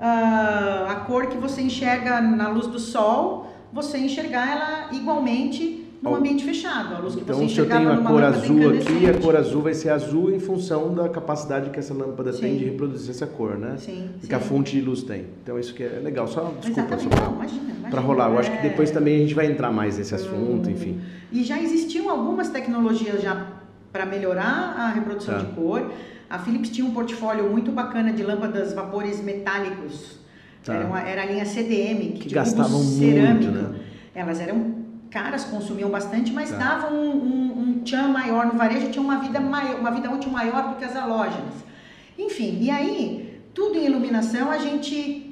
uh, 0.00 0.90
a 0.90 1.04
cor 1.06 1.26
que 1.26 1.36
você 1.36 1.60
enxerga 1.60 2.20
na 2.20 2.48
luz 2.48 2.66
do 2.66 2.78
sol, 2.78 3.52
você 3.72 3.98
enxergar 3.98 4.50
ela 4.50 4.96
igualmente 4.96 5.86
num 6.02 6.14
ambiente 6.14 6.44
fechado. 6.44 6.94
A 6.94 6.98
luz 6.98 7.14
que 7.14 7.20
então, 7.20 7.36
você 7.36 7.54
se 7.54 7.60
eu 7.60 7.68
tenho 7.68 7.92
a 7.92 7.98
cor 7.98 8.22
azul 8.22 8.70
aqui, 8.70 9.06
a 9.06 9.14
cor 9.20 9.36
azul 9.36 9.62
vai 9.62 9.74
ser 9.74 9.90
azul 9.90 10.34
em 10.34 10.40
função 10.40 10.94
da 10.94 11.08
capacidade 11.08 11.68
que 11.68 11.78
essa 11.78 11.92
lâmpada 11.92 12.32
sim. 12.32 12.40
tem 12.40 12.56
de 12.56 12.64
reproduzir 12.64 13.10
essa 13.10 13.26
cor, 13.26 13.58
né? 13.58 13.76
Sim. 13.76 14.08
Que 14.26 14.34
a 14.34 14.40
fonte 14.40 14.72
de 14.72 14.80
luz 14.80 15.02
tem. 15.02 15.26
Então 15.42 15.58
isso 15.58 15.74
que 15.74 15.82
é 15.82 16.00
legal. 16.02 16.26
Só 16.26 16.52
desculpa, 16.60 16.98
só 16.98 17.08
para 17.08 17.90
Para 17.90 18.00
rolar. 18.00 18.30
Eu 18.30 18.38
acho 18.38 18.50
que 18.50 18.58
é. 18.58 18.70
depois 18.70 18.90
também 18.90 19.16
a 19.16 19.18
gente 19.18 19.34
vai 19.34 19.46
entrar 19.46 19.70
mais 19.70 19.98
nesse 19.98 20.14
assunto, 20.14 20.68
hum. 20.68 20.72
enfim. 20.72 21.00
E 21.30 21.44
já 21.44 21.60
existiam 21.60 22.08
algumas 22.08 22.48
tecnologias 22.48 23.22
já 23.22 23.46
para 23.92 24.06
melhorar 24.06 24.76
a 24.78 24.88
reprodução 24.88 25.34
tá. 25.34 25.40
de 25.40 25.52
cor. 25.52 25.90
A 26.30 26.38
Philips 26.38 26.70
tinha 26.70 26.86
um 26.86 26.92
portfólio 26.92 27.50
muito 27.50 27.72
bacana 27.72 28.12
de 28.12 28.22
lâmpadas 28.22 28.72
vapores 28.72 29.20
metálicos. 29.20 30.20
Tá. 30.64 30.74
Era, 30.74 30.86
uma, 30.86 31.00
era 31.00 31.22
a 31.22 31.26
linha 31.26 31.44
CDM, 31.44 32.12
que, 32.12 32.28
que 32.28 32.34
gastavam 32.34 32.82
muito, 32.84 33.50
né? 33.50 33.80
Elas 34.14 34.38
eram 34.40 34.80
caras, 35.10 35.44
consumiam 35.44 35.90
bastante, 35.90 36.32
mas 36.32 36.50
tá. 36.50 36.56
davam 36.56 36.94
um, 36.94 37.16
um, 37.16 37.60
um 37.60 37.80
tchan 37.80 38.08
maior 38.08 38.46
no 38.46 38.52
varejo, 38.52 38.90
tinha 38.90 39.02
uma 39.02 39.18
vida, 39.18 39.40
maior, 39.40 39.80
uma 39.80 39.90
vida 39.90 40.08
útil 40.08 40.30
maior 40.30 40.68
do 40.68 40.76
que 40.76 40.84
as 40.84 40.94
halógenas. 40.94 41.54
Enfim, 42.16 42.58
e 42.60 42.70
aí, 42.70 43.40
tudo 43.52 43.76
em 43.76 43.86
iluminação 43.86 44.50
a 44.52 44.58
gente 44.58 45.29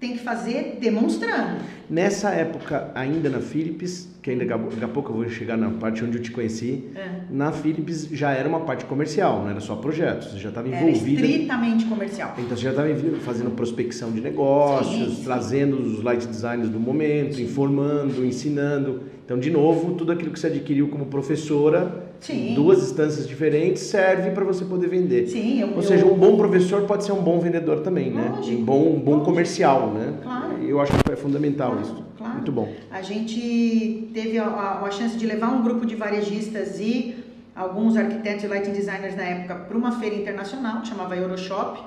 tem 0.00 0.12
que 0.12 0.18
fazer 0.18 0.78
demonstrando. 0.80 1.60
Nessa 1.90 2.30
época, 2.30 2.90
ainda 2.94 3.28
na 3.28 3.40
Philips, 3.40 4.08
que 4.22 4.30
ainda 4.30 4.44
daqui 4.44 4.84
a 4.84 4.88
pouco 4.88 5.10
eu 5.10 5.16
vou 5.16 5.28
chegar 5.28 5.56
na 5.56 5.70
parte 5.70 6.04
onde 6.04 6.18
eu 6.18 6.22
te 6.22 6.30
conheci, 6.30 6.84
é. 6.94 7.22
na 7.30 7.50
Philips 7.50 8.08
já 8.12 8.30
era 8.30 8.48
uma 8.48 8.60
parte 8.60 8.84
comercial, 8.84 9.42
não 9.42 9.50
era 9.50 9.60
só 9.60 9.74
projetos, 9.74 10.32
você 10.32 10.38
já 10.38 10.50
estava 10.50 10.68
envolvida. 10.68 11.20
Era 11.20 11.26
estritamente 11.26 11.84
comercial. 11.86 12.34
Então 12.38 12.56
você 12.56 12.62
já 12.62 12.70
estava 12.70 12.88
fazendo 13.24 13.50
prospecção 13.52 14.12
de 14.12 14.20
negócios, 14.20 15.08
sim, 15.08 15.16
sim. 15.16 15.24
trazendo 15.24 15.80
os 15.80 16.02
light 16.02 16.26
designers 16.26 16.68
do 16.68 16.78
momento, 16.78 17.36
sim. 17.36 17.44
informando, 17.44 18.24
ensinando. 18.24 19.02
Então, 19.24 19.38
de 19.38 19.50
novo, 19.50 19.94
tudo 19.94 20.12
aquilo 20.12 20.30
que 20.30 20.38
você 20.38 20.46
adquiriu 20.46 20.88
como 20.88 21.06
professora, 21.06 22.07
em 22.30 22.54
duas 22.54 22.82
instâncias 22.82 23.28
diferentes, 23.28 23.82
serve 23.82 24.30
para 24.30 24.44
você 24.44 24.64
poder 24.64 24.88
vender. 24.88 25.28
Sim, 25.28 25.60
eu, 25.60 25.74
Ou 25.74 25.82
seja, 25.82 26.04
um 26.06 26.14
bom 26.14 26.36
professor 26.36 26.82
pode 26.82 27.04
ser 27.04 27.12
um 27.12 27.22
bom 27.22 27.38
vendedor 27.38 27.80
também, 27.80 28.10
né? 28.10 28.40
Um 28.42 28.64
bom, 28.64 28.94
um 28.94 29.00
bom 29.00 29.20
comercial, 29.20 29.92
né? 29.92 30.14
Claro. 30.22 30.62
Eu 30.62 30.80
acho 30.80 30.92
que 30.92 31.12
é 31.12 31.16
fundamental 31.16 31.72
claro, 31.72 31.86
isso. 31.86 32.04
Claro. 32.16 32.34
Muito 32.34 32.52
bom. 32.52 32.72
A 32.90 33.02
gente 33.02 34.10
teve 34.12 34.38
a, 34.38 34.46
a, 34.46 34.84
a, 34.84 34.90
chance 34.90 35.16
de 35.16 35.26
levar 35.26 35.48
um 35.48 35.62
grupo 35.62 35.86
de 35.86 35.94
varejistas 35.94 36.78
e 36.80 37.16
alguns 37.54 37.96
arquitetos 37.96 38.44
e 38.44 38.48
lighting 38.48 38.72
designers 38.72 39.16
na 39.16 39.22
época 39.22 39.54
para 39.54 39.76
uma 39.76 39.92
feira 39.92 40.16
internacional 40.16 40.82
que 40.82 40.88
chamava 40.88 41.16
Euroshop 41.16 41.80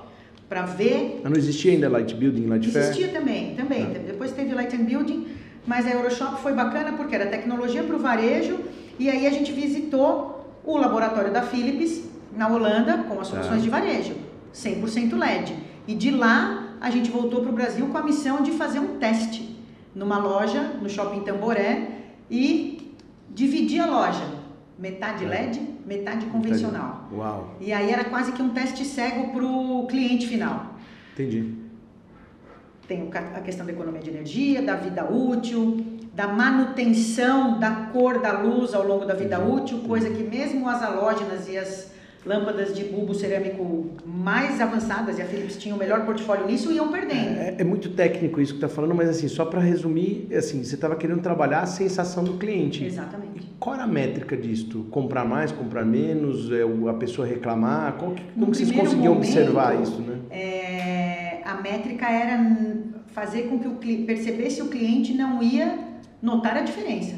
para 0.47 0.63
ver. 0.63 1.21
Não 1.23 1.33
existia 1.33 1.73
ainda 1.73 1.89
Light 1.89 2.13
Building, 2.15 2.47
Light 2.47 2.69
Fair? 2.69 2.85
Existia 2.85 3.07
também, 3.09 3.55
também. 3.55 3.83
Ah. 3.83 3.99
Depois 4.07 4.31
teve 4.31 4.53
Light 4.53 4.75
and 4.75 4.85
Building 4.85 5.27
mas 5.65 5.85
a 5.85 5.91
Euroshop 5.91 6.41
foi 6.41 6.53
bacana 6.53 6.93
porque 6.93 7.15
era 7.15 7.27
tecnologia 7.27 7.83
para 7.83 7.95
o 7.95 7.99
varejo 7.99 8.59
e 9.01 9.09
aí 9.09 9.25
a 9.25 9.31
gente 9.31 9.51
visitou 9.51 10.45
o 10.63 10.77
laboratório 10.77 11.33
da 11.33 11.41
Philips 11.41 12.03
na 12.37 12.47
Holanda 12.47 12.99
com 12.99 13.19
as 13.19 13.27
soluções 13.29 13.57
é. 13.57 13.63
de 13.63 13.69
varejo, 13.69 14.15
100% 14.53 15.17
LED. 15.17 15.55
E 15.87 15.95
de 15.95 16.11
lá 16.11 16.75
a 16.79 16.91
gente 16.91 17.09
voltou 17.09 17.41
para 17.41 17.49
o 17.49 17.53
Brasil 17.53 17.87
com 17.87 17.97
a 17.97 18.03
missão 18.03 18.43
de 18.43 18.51
fazer 18.51 18.77
um 18.79 18.99
teste 18.99 19.57
numa 19.95 20.19
loja 20.19 20.61
no 20.79 20.87
shopping 20.87 21.21
Tamboré 21.21 21.87
e 22.29 22.95
dividir 23.27 23.81
a 23.81 23.87
loja, 23.87 24.23
metade 24.77 25.25
LED, 25.25 25.59
metade 25.83 26.27
convencional. 26.27 27.09
Uau. 27.11 27.55
E 27.59 27.73
aí 27.73 27.89
era 27.89 28.03
quase 28.03 28.31
que 28.33 28.41
um 28.43 28.49
teste 28.49 28.85
cego 28.85 29.33
para 29.33 29.43
o 29.43 29.87
cliente 29.87 30.27
final. 30.27 30.75
Entendi. 31.13 31.55
Tem 32.87 33.09
a 33.11 33.41
questão 33.41 33.65
da 33.65 33.71
economia 33.71 34.01
de 34.01 34.11
energia, 34.11 34.61
da 34.61 34.75
vida 34.75 35.11
útil, 35.11 35.99
da 36.13 36.27
manutenção 36.27 37.57
da 37.57 37.71
cor 37.91 38.19
da 38.19 38.33
luz 38.39 38.73
ao 38.73 38.85
longo 38.85 39.05
da 39.05 39.13
vida 39.13 39.39
útil, 39.39 39.79
coisa 39.79 40.09
que 40.09 40.23
mesmo 40.23 40.67
as 40.67 40.83
halógenas 40.83 41.47
e 41.47 41.57
as 41.57 41.91
lâmpadas 42.25 42.75
de 42.75 42.83
bulbo 42.83 43.15
cerâmico 43.15 43.89
mais 44.05 44.61
avançadas, 44.61 45.17
e 45.17 45.21
a 45.21 45.25
Philips 45.25 45.57
tinha 45.57 45.73
o 45.73 45.77
melhor 45.77 46.05
portfólio 46.05 46.45
nisso, 46.45 46.71
iam 46.71 46.91
perdendo. 46.91 47.39
É, 47.39 47.55
é 47.59 47.63
muito 47.63 47.89
técnico 47.89 48.39
isso 48.39 48.53
que 48.53 48.57
está 48.57 48.69
falando, 48.69 48.93
mas 48.93 49.09
assim, 49.09 49.27
só 49.27 49.45
para 49.45 49.59
resumir, 49.59 50.27
assim, 50.35 50.63
você 50.63 50.75
estava 50.75 50.95
querendo 50.95 51.21
trabalhar 51.21 51.61
a 51.61 51.65
sensação 51.65 52.23
do 52.23 52.33
cliente. 52.33 52.85
Exatamente. 52.85 53.39
E 53.41 53.55
qual 53.59 53.73
era 53.75 53.85
a 53.85 53.87
métrica 53.87 54.37
disto? 54.37 54.85
Comprar 54.91 55.25
mais, 55.25 55.51
comprar 55.51 55.83
menos, 55.83 56.51
é, 56.51 56.61
a 56.61 56.93
pessoa 56.93 57.25
reclamar? 57.25 57.93
Qual, 57.93 58.13
como 58.35 58.53
vocês 58.53 58.71
conseguiam 58.71 59.15
momento, 59.15 59.27
observar 59.27 59.81
isso, 59.81 60.01
né? 60.01 60.19
É, 60.29 61.41
a 61.43 61.55
métrica 61.55 62.07
era 62.07 62.39
fazer 63.07 63.43
com 63.43 63.57
que 63.57 63.67
o 63.67 64.05
percebesse 64.05 64.61
o 64.61 64.67
cliente 64.67 65.13
não 65.13 65.41
ia 65.41 65.90
notar 66.21 66.57
a 66.57 66.61
diferença. 66.61 67.15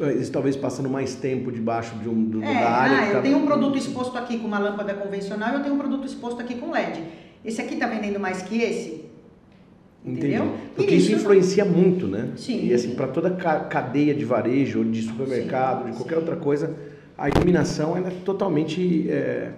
Eles 0.00 0.30
talvez 0.30 0.56
passando 0.56 0.88
mais 0.88 1.14
tempo 1.14 1.52
debaixo 1.52 1.94
de 1.96 2.08
um, 2.08 2.24
do, 2.24 2.42
é, 2.42 2.54
da 2.54 2.70
área. 2.70 2.98
Ah, 2.98 3.06
eu 3.08 3.14
tá... 3.14 3.20
tenho 3.20 3.36
um 3.36 3.44
produto 3.44 3.76
exposto 3.76 4.16
aqui 4.16 4.38
com 4.38 4.46
uma 4.46 4.58
lâmpada 4.58 4.94
convencional 4.94 5.52
e 5.52 5.54
eu 5.56 5.62
tenho 5.62 5.74
um 5.74 5.78
produto 5.78 6.06
exposto 6.06 6.40
aqui 6.40 6.54
com 6.54 6.70
LED. 6.70 7.02
Esse 7.44 7.60
aqui 7.60 7.74
está 7.74 7.86
vendendo 7.86 8.18
mais 8.18 8.40
que 8.42 8.62
esse? 8.62 9.04
Entendi. 10.04 10.26
Entendeu? 10.26 10.54
Porque 10.74 10.94
isso, 10.94 11.12
isso 11.12 11.20
influencia 11.20 11.64
muito, 11.64 12.06
né? 12.06 12.30
Sim. 12.36 12.66
E 12.66 12.74
assim, 12.74 12.94
para 12.94 13.08
toda 13.08 13.30
cadeia 13.30 14.14
de 14.14 14.24
varejo, 14.24 14.84
de 14.84 15.02
supermercado, 15.02 15.84
sim, 15.84 15.90
de 15.90 15.96
qualquer 15.96 16.14
sim. 16.14 16.20
outra 16.20 16.36
coisa, 16.36 16.74
a 17.16 17.28
iluminação 17.28 17.96
ela 17.96 18.08
é 18.08 18.12
totalmente 18.24 19.08
é, 19.10 19.52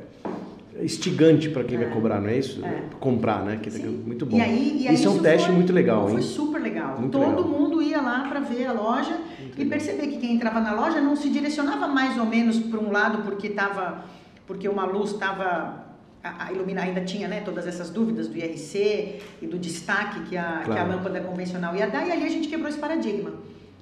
instigante 0.82 1.48
para 1.48 1.64
quem 1.64 1.76
é. 1.76 1.84
vai 1.84 1.90
cobrar, 1.92 2.20
não 2.20 2.28
é 2.28 2.38
isso? 2.38 2.64
É. 2.64 2.82
Comprar, 3.00 3.44
né? 3.44 3.58
Que 3.62 3.68
é 3.68 3.86
muito 3.86 4.26
bom. 4.26 4.36
E 4.36 4.40
aí, 4.40 4.82
e 4.82 4.88
aí 4.88 4.94
isso 4.94 5.08
é 5.08 5.10
um 5.10 5.18
teste 5.18 5.46
foi, 5.46 5.56
muito 5.56 5.72
legal, 5.72 6.02
foi 6.02 6.12
hein? 6.12 6.16
Foi 6.18 6.26
super 6.26 6.60
legal. 6.60 6.98
Muito 6.98 7.12
Todo 7.12 7.26
legal. 7.26 7.44
mundo 7.44 7.82
ia 7.82 8.00
lá 8.00 8.26
para 8.28 8.40
ver 8.40 8.66
a 8.66 8.72
loja 8.72 9.18
muito 9.40 9.60
e 9.60 9.64
perceber 9.64 10.06
que 10.08 10.18
quem 10.18 10.34
entrava 10.34 10.60
na 10.60 10.74
loja 10.74 11.00
não 11.00 11.16
se 11.16 11.28
direcionava 11.30 11.86
mais 11.88 12.18
ou 12.18 12.26
menos 12.26 12.58
para 12.58 12.78
um 12.78 12.90
lado 12.90 13.22
porque 13.22 13.50
tava, 13.50 14.04
porque 14.46 14.68
uma 14.68 14.84
luz 14.84 15.12
estava 15.12 15.86
a, 16.22 16.52
iluminar 16.52 16.84
ainda 16.84 17.02
tinha 17.02 17.28
né, 17.28 17.40
todas 17.40 17.66
essas 17.66 17.90
dúvidas 17.90 18.28
do 18.28 18.36
IRC 18.36 19.20
e 19.42 19.46
do 19.46 19.58
destaque 19.58 20.20
que 20.28 20.36
a, 20.36 20.62
claro. 20.64 20.72
que 20.72 20.78
a 20.78 20.84
lâmpada 20.84 21.20
convencional 21.20 21.74
ia 21.76 21.86
dar, 21.86 22.06
e 22.06 22.12
ali 22.12 22.24
a 22.24 22.28
gente 22.28 22.48
quebrou 22.48 22.68
esse 22.68 22.78
paradigma. 22.78 23.32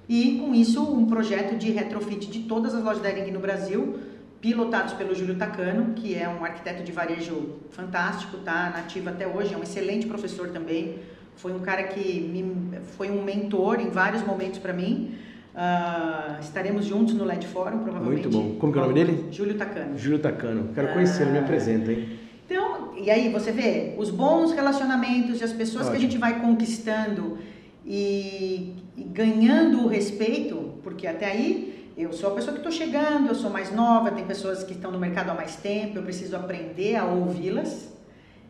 E 0.09 0.39
com 0.39 0.55
isso, 0.55 0.83
um 0.83 1.07
projeto 1.07 1.57
de 1.57 1.71
retrofit 1.71 2.27
de 2.31 2.41
todas 2.41 2.75
as 2.75 2.85
lojas 2.85 3.03
da 3.03 3.11
Ering 3.11 3.31
no 3.31 3.41
Brasil, 3.41 3.99
pilotados 4.45 4.93
pelo 4.93 5.15
Júlio 5.15 5.37
Tacano, 5.37 5.95
que 5.95 6.15
é 6.15 6.29
um 6.29 6.45
arquiteto 6.45 6.83
de 6.83 6.93
varejo 6.93 7.61
fantástico, 7.71 8.37
tá 8.45 8.71
nativo 8.77 9.09
até 9.09 9.27
hoje, 9.27 9.55
é 9.55 9.57
um 9.57 9.63
excelente 9.63 10.07
professor 10.07 10.51
também. 10.51 10.97
Foi 11.35 11.51
um 11.51 11.61
cara 11.61 11.85
que 11.85 12.21
me, 12.21 12.79
foi 12.99 13.11
um 13.11 13.25
mentor 13.25 13.81
em 13.81 13.89
vários 13.89 14.23
momentos 14.23 14.59
para 14.59 14.75
mim. 14.75 15.15
Uh, 15.55 16.41
estaremos 16.43 16.85
juntos 16.85 17.15
no 17.15 17.25
LED 17.25 17.47
Forum, 17.47 17.79
provavelmente. 17.79 18.29
Muito 18.29 18.31
bom. 18.31 18.59
Como 18.59 18.71
que 18.71 18.79
é 18.79 18.83
o 18.83 18.85
nome 18.85 18.95
dele? 18.95 19.29
Júlio 19.33 19.55
Tacano. 19.55 19.97
Júlio 19.97 20.19
Tacano. 20.19 20.75
Quero 20.75 20.93
conhecê-lo, 20.93 21.31
uh, 21.31 21.33
me 21.33 21.39
apresenta, 21.39 21.91
hein? 21.91 22.07
Então, 22.45 22.93
e 22.99 23.11
aí 23.11 23.33
você 23.33 23.51
vê 23.51 23.95
os 23.97 24.11
bons 24.11 24.53
relacionamentos 24.53 25.41
e 25.41 25.45
as 25.45 25.55
pessoas 25.55 25.87
Ótimo. 25.87 25.93
que 25.93 25.97
a 25.97 26.01
gente 26.01 26.19
vai 26.19 26.39
conquistando 26.39 27.39
e 27.87 28.75
e 28.97 29.03
ganhando 29.03 29.85
o 29.85 29.89
respeito, 29.89 30.75
porque 30.83 31.07
até 31.07 31.27
aí 31.27 31.74
eu 31.97 32.13
sou 32.13 32.31
a 32.31 32.35
pessoa 32.35 32.53
que 32.53 32.59
estou 32.59 32.73
chegando, 32.73 33.29
eu 33.29 33.35
sou 33.35 33.51
mais 33.51 33.73
nova, 33.73 34.11
tem 34.11 34.25
pessoas 34.25 34.65
que 34.65 34.73
estão 34.73 34.91
no 34.91 34.99
mercado 34.99 35.31
há 35.31 35.35
mais 35.35 35.57
tempo, 35.57 35.99
eu 35.99 36.03
preciso 36.03 36.35
aprender 36.35 36.97
a 36.97 37.05
ouvi-las, 37.05 37.89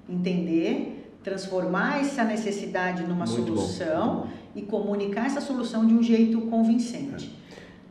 entender, 0.08 1.12
transformar 1.22 2.00
essa 2.00 2.24
necessidade 2.24 3.02
numa 3.02 3.26
Muito 3.26 3.54
solução 3.54 4.16
bom. 4.16 4.28
e 4.56 4.62
comunicar 4.62 5.26
essa 5.26 5.40
solução 5.40 5.86
de 5.86 5.92
um 5.92 6.02
jeito 6.02 6.40
convincente. 6.42 7.38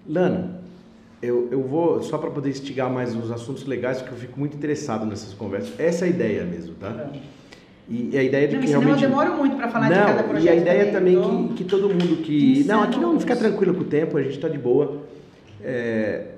Lana, 0.07 0.59
eu, 1.21 1.47
eu 1.51 1.61
vou, 1.61 2.01
só 2.01 2.17
para 2.17 2.31
poder 2.31 2.49
instigar 2.49 2.91
mais 2.91 3.15
os 3.15 3.31
assuntos 3.31 3.65
legais, 3.65 3.99
porque 4.01 4.13
eu 4.13 4.19
fico 4.19 4.39
muito 4.39 4.57
interessado 4.57 5.05
nessas 5.05 5.33
conversas. 5.33 5.79
Essa 5.79 6.05
é 6.05 6.07
a 6.07 6.09
ideia 6.09 6.43
mesmo, 6.43 6.75
tá? 6.75 7.11
E 7.87 8.17
a 8.17 8.23
ideia 8.23 8.47
de 8.47 8.55
não, 8.55 8.61
que 8.61 8.69
realmente. 8.69 9.03
Eu 9.03 9.09
demoro 9.09 9.37
muito 9.37 9.55
para 9.55 9.69
falar 9.69 9.89
não, 9.89 9.97
de 9.97 10.03
cada 10.03 10.23
projeto. 10.23 10.45
E 10.45 10.49
a 10.49 10.55
ideia 10.55 10.91
também, 10.91 11.15
também 11.15 11.47
que, 11.49 11.55
que 11.55 11.63
todo 11.65 11.89
mundo 11.89 12.23
que. 12.23 12.63
Não, 12.63 12.81
aqui 12.81 12.99
não, 12.99 13.19
fica 13.19 13.35
tranquilo 13.35 13.73
com 13.73 13.81
o 13.81 13.85
tempo, 13.85 14.17
a 14.17 14.23
gente 14.23 14.35
está 14.35 14.47
de 14.47 14.57
boa. 14.57 15.03
É... 15.63 16.35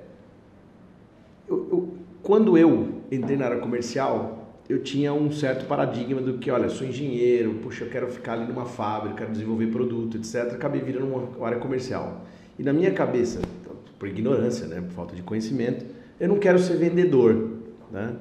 Eu, 1.48 1.68
eu, 1.70 1.94
quando 2.22 2.56
eu 2.58 3.02
entrei 3.10 3.36
na 3.36 3.46
área 3.46 3.58
comercial, 3.58 4.36
eu 4.68 4.82
tinha 4.82 5.12
um 5.12 5.30
certo 5.30 5.66
paradigma 5.66 6.20
do 6.20 6.38
que, 6.38 6.50
olha, 6.50 6.68
sou 6.68 6.86
engenheiro, 6.86 7.54
puxa, 7.62 7.84
eu 7.84 7.90
quero 7.90 8.08
ficar 8.08 8.32
ali 8.32 8.46
numa 8.46 8.64
fábrica, 8.64 9.18
quero 9.18 9.32
desenvolver 9.32 9.68
produto, 9.68 10.16
etc. 10.16 10.54
Acabei 10.54 10.80
virando 10.80 11.06
uma 11.06 11.46
área 11.46 11.58
comercial. 11.58 12.24
E 12.58 12.62
na 12.62 12.72
minha 12.72 12.90
cabeça, 12.90 13.40
por 13.98 14.08
ignorância, 14.08 14.66
né, 14.66 14.80
por 14.80 14.90
falta 14.92 15.14
de 15.14 15.22
conhecimento, 15.22 15.84
eu 16.18 16.28
não 16.28 16.38
quero 16.38 16.58
ser 16.58 16.76
vendedor, 16.76 17.58
né? 17.92 18.16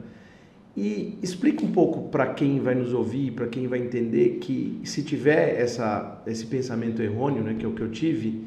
E 0.78 1.18
explica 1.24 1.64
um 1.64 1.72
pouco 1.72 2.10
para 2.10 2.34
quem 2.34 2.60
vai 2.60 2.76
nos 2.76 2.94
ouvir, 2.94 3.32
para 3.32 3.48
quem 3.48 3.66
vai 3.66 3.80
entender 3.80 4.40
que 4.42 4.82
se 4.84 5.04
tiver 5.04 5.58
essa, 5.58 6.22
esse 6.28 6.46
pensamento 6.46 7.02
errôneo, 7.02 7.42
né, 7.42 7.56
que 7.58 7.66
é 7.66 7.68
o 7.68 7.72
que 7.72 7.82
eu 7.82 7.90
tive, 7.90 8.44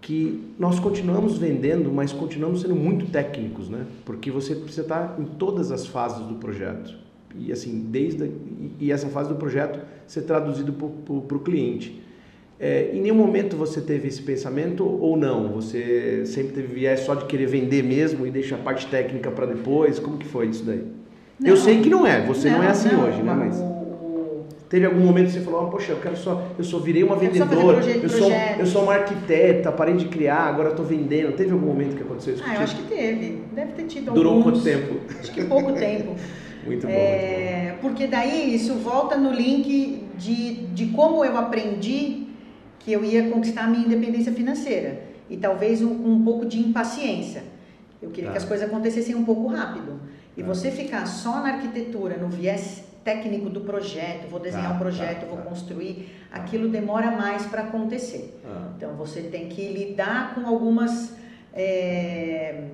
que 0.00 0.42
nós 0.58 0.80
continuamos 0.80 1.36
vendendo, 1.36 1.92
mas 1.92 2.12
continuamos 2.12 2.62
sendo 2.62 2.74
muito 2.74 3.06
técnicos, 3.06 3.68
né? 3.68 3.84
Porque 4.04 4.30
você 4.30 4.54
precisa 4.54 4.82
estar 4.82 5.16
em 5.18 5.24
todas 5.24 5.70
as 5.70 5.86
fases 5.86 6.26
do 6.26 6.34
projeto. 6.34 6.94
E 7.36 7.52
assim, 7.52 7.86
desde 7.90 8.24
a, 8.24 8.28
e 8.78 8.90
essa 8.90 9.08
fase 9.08 9.28
do 9.28 9.34
projeto 9.34 9.78
ser 10.06 10.22
traduzido 10.22 10.72
para 10.72 11.36
o 11.36 11.40
cliente. 11.40 12.02
É, 12.58 12.90
em 12.92 13.00
nenhum 13.00 13.14
momento 13.14 13.56
você 13.56 13.80
teve 13.80 14.08
esse 14.08 14.20
pensamento 14.22 14.84
ou 14.84 15.16
não? 15.16 15.48
Você 15.52 16.24
sempre 16.26 16.52
teve 16.52 16.74
viés 16.74 17.00
só 17.00 17.14
de 17.14 17.24
querer 17.26 17.46
vender 17.46 17.82
mesmo 17.82 18.26
e 18.26 18.30
deixar 18.30 18.56
a 18.56 18.58
parte 18.58 18.86
técnica 18.86 19.30
para 19.30 19.46
depois? 19.46 19.98
Como 19.98 20.18
que 20.18 20.26
foi 20.26 20.48
isso 20.48 20.64
daí? 20.64 20.82
Não, 21.38 21.48
eu 21.48 21.56
sei 21.56 21.80
que 21.80 21.88
não 21.88 22.06
é, 22.06 22.24
você 22.26 22.50
não, 22.50 22.58
não 22.58 22.64
é 22.64 22.68
assim 22.68 22.90
não, 22.90 23.06
hoje, 23.06 23.22
né? 23.22 23.34
Mas 23.34 23.58
teve 24.70 24.86
algum 24.86 25.00
momento 25.00 25.26
que 25.26 25.32
você 25.32 25.40
falou, 25.40 25.64
oh, 25.64 25.66
poxa, 25.66 25.90
eu 25.90 25.98
quero 25.98 26.16
só, 26.16 26.46
eu 26.56 26.62
só 26.62 26.78
virei 26.78 27.02
uma 27.02 27.16
vendedora, 27.16 27.84
eu 27.84 28.08
sou, 28.08 28.30
eu 28.30 28.66
sou 28.66 28.82
uma 28.84 28.94
arquiteta, 28.94 29.72
parei 29.72 29.96
de 29.96 30.06
criar, 30.06 30.44
agora 30.44 30.70
estou 30.70 30.86
vendendo. 30.86 31.32
Teve 31.36 31.50
algum 31.50 31.66
momento 31.66 31.96
que 31.96 32.02
aconteceu 32.02 32.34
isso? 32.34 32.44
Ah, 32.46 32.54
eu 32.54 32.60
acho 32.60 32.76
que 32.76 32.84
teve. 32.84 33.42
Deve 33.52 33.72
ter 33.72 33.82
tido 33.84 34.12
Durou 34.12 34.36
alguns. 34.36 34.62
quanto 34.62 34.64
tempo? 34.64 35.00
Acho 35.18 35.32
que 35.32 35.44
pouco 35.44 35.72
tempo. 35.72 36.14
muito, 36.64 36.86
bom, 36.86 36.92
é, 36.92 37.62
muito 37.62 37.82
bom. 37.82 37.88
Porque 37.88 38.06
daí 38.06 38.54
isso 38.54 38.74
volta 38.74 39.16
no 39.16 39.32
link 39.32 40.04
de, 40.16 40.66
de 40.66 40.86
como 40.86 41.24
eu 41.24 41.36
aprendi 41.36 42.28
que 42.78 42.92
eu 42.92 43.04
ia 43.04 43.28
conquistar 43.28 43.64
a 43.64 43.66
minha 43.66 43.84
independência 43.84 44.32
financeira 44.32 45.02
e 45.28 45.36
talvez 45.36 45.82
um, 45.82 45.90
um 45.90 46.22
pouco 46.24 46.46
de 46.46 46.60
impaciência. 46.60 47.42
Eu 48.00 48.10
queria 48.10 48.30
tá. 48.30 48.32
que 48.32 48.38
as 48.38 48.44
coisas 48.44 48.68
acontecessem 48.68 49.16
um 49.16 49.24
pouco 49.24 49.48
rápido. 49.48 50.00
E 50.36 50.42
tá. 50.42 50.48
você 50.48 50.70
ficar 50.70 51.06
só 51.06 51.40
na 51.40 51.54
arquitetura, 51.54 52.16
no 52.16 52.28
viés 52.28 52.84
técnico 53.04 53.48
do 53.48 53.60
projeto, 53.62 54.28
vou 54.28 54.40
desenhar 54.40 54.70
tá, 54.70 54.74
um 54.74 54.78
projeto, 54.78 55.20
tá, 55.20 55.26
vou 55.26 55.38
tá. 55.38 55.44
construir, 55.44 56.10
aquilo 56.30 56.68
demora 56.68 57.10
mais 57.10 57.46
para 57.46 57.62
acontecer. 57.62 58.40
Ah. 58.44 58.72
Então 58.76 58.94
você 58.94 59.22
tem 59.22 59.48
que 59.48 59.68
lidar 59.68 60.34
com 60.34 60.46
algumas. 60.46 61.14
É, 61.52 62.64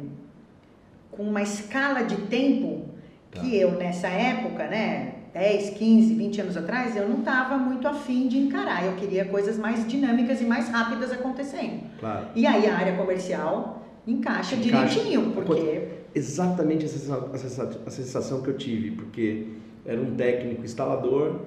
com 1.10 1.22
uma 1.22 1.40
escala 1.40 2.02
de 2.02 2.16
tempo 2.22 2.84
tá. 3.30 3.40
que 3.40 3.56
eu 3.56 3.72
nessa 3.72 4.06
época, 4.06 4.66
né, 4.66 5.14
10, 5.32 5.70
15, 5.70 6.14
20 6.14 6.40
anos 6.42 6.56
atrás, 6.56 6.96
eu 6.96 7.08
não 7.08 7.18
estava 7.18 7.56
muito 7.56 7.88
afim 7.88 8.28
de 8.28 8.38
encarar. 8.38 8.84
Eu 8.84 8.96
queria 8.96 9.24
coisas 9.24 9.58
mais 9.58 9.86
dinâmicas 9.86 10.40
e 10.40 10.44
mais 10.44 10.68
rápidas 10.68 11.10
acontecendo. 11.12 11.82
Claro. 11.98 12.28
E 12.34 12.46
aí 12.46 12.66
a 12.66 12.76
área 12.76 12.96
comercial 12.96 13.86
encaixa, 14.06 14.56
encaixa. 14.56 15.00
direitinho, 15.00 15.32
porque... 15.32 15.88
Exatamente 16.14 16.86
a 16.86 17.90
sensação 17.90 18.40
que 18.40 18.48
eu 18.48 18.56
tive, 18.56 18.92
porque 18.92 19.48
era 19.86 20.00
um 20.00 20.14
técnico 20.14 20.64
instalador 20.64 21.40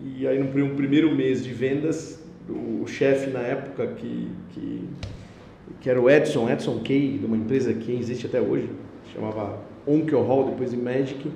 e 0.00 0.26
aí 0.26 0.38
no 0.38 0.74
primeiro 0.74 1.14
mês 1.14 1.42
de 1.42 1.52
vendas, 1.52 2.22
o 2.48 2.86
chefe 2.86 3.30
na 3.30 3.40
época 3.40 3.86
que, 3.88 4.28
que, 4.50 4.84
que 5.80 5.90
era 5.90 6.00
o 6.00 6.08
Edson, 6.08 6.50
Edson 6.50 6.80
Kay, 6.80 7.18
de 7.18 7.26
uma 7.26 7.36
empresa 7.36 7.72
que 7.72 7.92
existe 7.92 8.26
até 8.26 8.40
hoje, 8.40 8.68
chamava 9.14 9.58
Onkel 9.86 10.22
Hall, 10.22 10.50
depois 10.50 10.70
de 10.70 10.76
Magic, 10.76 11.30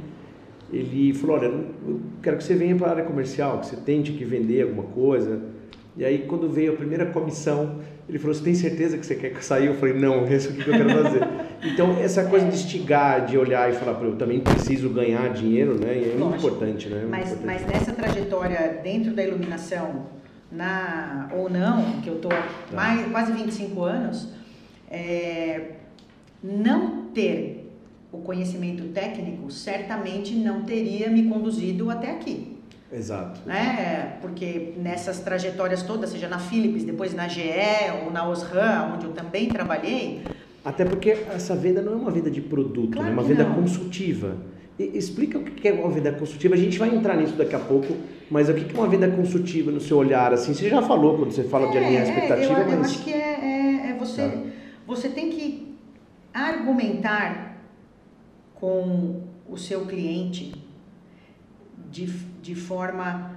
ele 0.73 1.13
falou, 1.15 1.37
olha, 1.37 1.47
eu 1.47 2.01
quero 2.23 2.37
que 2.37 2.45
você 2.45 2.55
venha 2.55 2.77
para 2.77 2.89
a 2.89 2.91
área 2.91 3.05
comercial, 3.05 3.59
que 3.59 3.67
você 3.67 3.77
tente 3.77 4.13
que 4.13 4.25
vender 4.25 4.63
alguma 4.63 4.85
coisa. 4.85 5.41
E 5.97 6.05
aí 6.05 6.27
quando 6.29 6.49
veio 6.49 6.75
a 6.75 6.77
primeira 6.77 7.07
comissão, 7.07 7.81
ele 8.11 8.19
falou, 8.19 8.35
você 8.35 8.43
tem 8.43 8.55
certeza 8.55 8.99
que 8.99 9.07
você 9.07 9.15
quer 9.15 9.41
sair? 9.41 9.67
Eu 9.67 9.75
falei, 9.75 9.95
não, 9.95 10.27
é 10.27 10.35
isso 10.35 10.53
que 10.53 10.69
eu 10.69 10.77
quero 10.77 10.91
fazer. 10.91 11.21
então 11.63 11.97
essa 12.01 12.25
coisa 12.25 12.45
de 12.47 12.55
instigar, 12.55 13.25
de 13.25 13.39
olhar 13.39 13.71
e 13.71 13.77
falar, 13.77 14.03
eu 14.03 14.17
também 14.17 14.41
preciso 14.41 14.91
ganhar 14.91 15.33
dinheiro, 15.33 15.79
né? 15.79 15.97
E 15.97 16.03
é 16.03 16.07
muito 16.09 16.19
Lógico. 16.19 16.47
importante, 16.49 16.89
né? 16.89 17.03
É 17.03 17.07
mas, 17.07 17.33
importante. 17.33 17.47
mas 17.47 17.67
nessa 17.67 17.93
trajetória 17.93 18.81
dentro 18.83 19.15
da 19.15 19.23
iluminação, 19.23 20.07
na 20.51 21.31
ou 21.33 21.49
não, 21.49 22.01
que 22.01 22.09
eu 22.09 22.17
estou 22.17 22.33
tá. 22.33 22.49
mais 22.75 23.09
quase 23.13 23.33
25 23.33 23.85
anos, 23.85 24.29
é, 24.91 25.75
não 26.43 27.05
ter 27.15 27.73
o 28.11 28.19
conhecimento 28.19 28.93
técnico 28.93 29.53
certamente 29.53 30.35
não 30.35 30.65
teria 30.65 31.09
me 31.09 31.29
conduzido 31.29 31.89
até 31.89 32.11
aqui. 32.11 32.50
Exato. 32.93 33.41
Né? 33.47 34.19
Porque 34.21 34.75
nessas 34.77 35.21
trajetórias 35.21 35.83
todas, 35.83 36.11
seja 36.11 36.29
na 36.29 36.39
Philips, 36.39 36.85
depois 36.85 37.15
na 37.15 37.29
GE 37.29 37.43
ou 38.05 38.11
na 38.11 38.29
Osram, 38.29 38.95
onde 38.95 39.07
eu 39.07 39.13
também 39.13 39.49
trabalhei. 39.49 40.23
Até 40.65 40.85
porque 40.85 41.11
essa 41.11 41.55
venda 41.55 41.81
não 41.81 41.93
é 41.93 41.97
uma 41.97 42.11
venda 42.11 42.31
de 42.31 42.41
produto, 42.41 42.93
claro 42.93 43.09
é 43.09 43.13
uma 43.13 43.23
venda 43.23 43.45
não. 43.45 43.55
consultiva. 43.55 44.37
E, 44.79 44.97
explica 44.99 45.39
o 45.39 45.45
que 45.45 45.69
é 45.69 45.73
uma 45.73 45.91
venda 45.91 46.13
consultiva. 46.13 46.55
A 46.55 46.59
gente 46.59 46.79
vai 46.79 46.95
entrar 46.95 47.17
nisso 47.17 47.35
daqui 47.35 47.55
a 47.55 47.61
pouco, 47.61 47.97
mas 48.31 48.49
o 48.49 48.55
que 48.55 48.75
é 48.75 48.79
uma 48.79 48.89
venda 48.89 49.09
consultiva 49.09 49.71
no 49.71 49.81
seu 49.81 49.97
olhar? 49.97 50.33
Assim, 50.33 50.53
você 50.53 50.69
já 50.69 50.83
falou 50.83 51.17
quando 51.17 51.31
você 51.31 51.45
fala 51.45 51.69
é, 51.69 51.71
de 51.71 51.79
alinhar 51.79 52.03
expectativa, 52.03 52.61
é, 52.61 52.63
eu, 52.63 52.67
mas... 52.67 52.75
eu 52.75 52.81
acho 52.81 53.05
que 53.05 53.13
é, 53.13 53.17
é, 53.17 53.91
é 53.91 53.97
você, 53.99 54.29
tá. 54.29 54.39
você 54.87 55.09
tem 55.09 55.31
que 55.31 55.77
argumentar 56.35 57.59
com 58.55 59.23
o 59.49 59.57
seu 59.57 59.87
cliente 59.87 60.53
de, 61.91 62.07
de 62.41 62.55
forma 62.55 63.37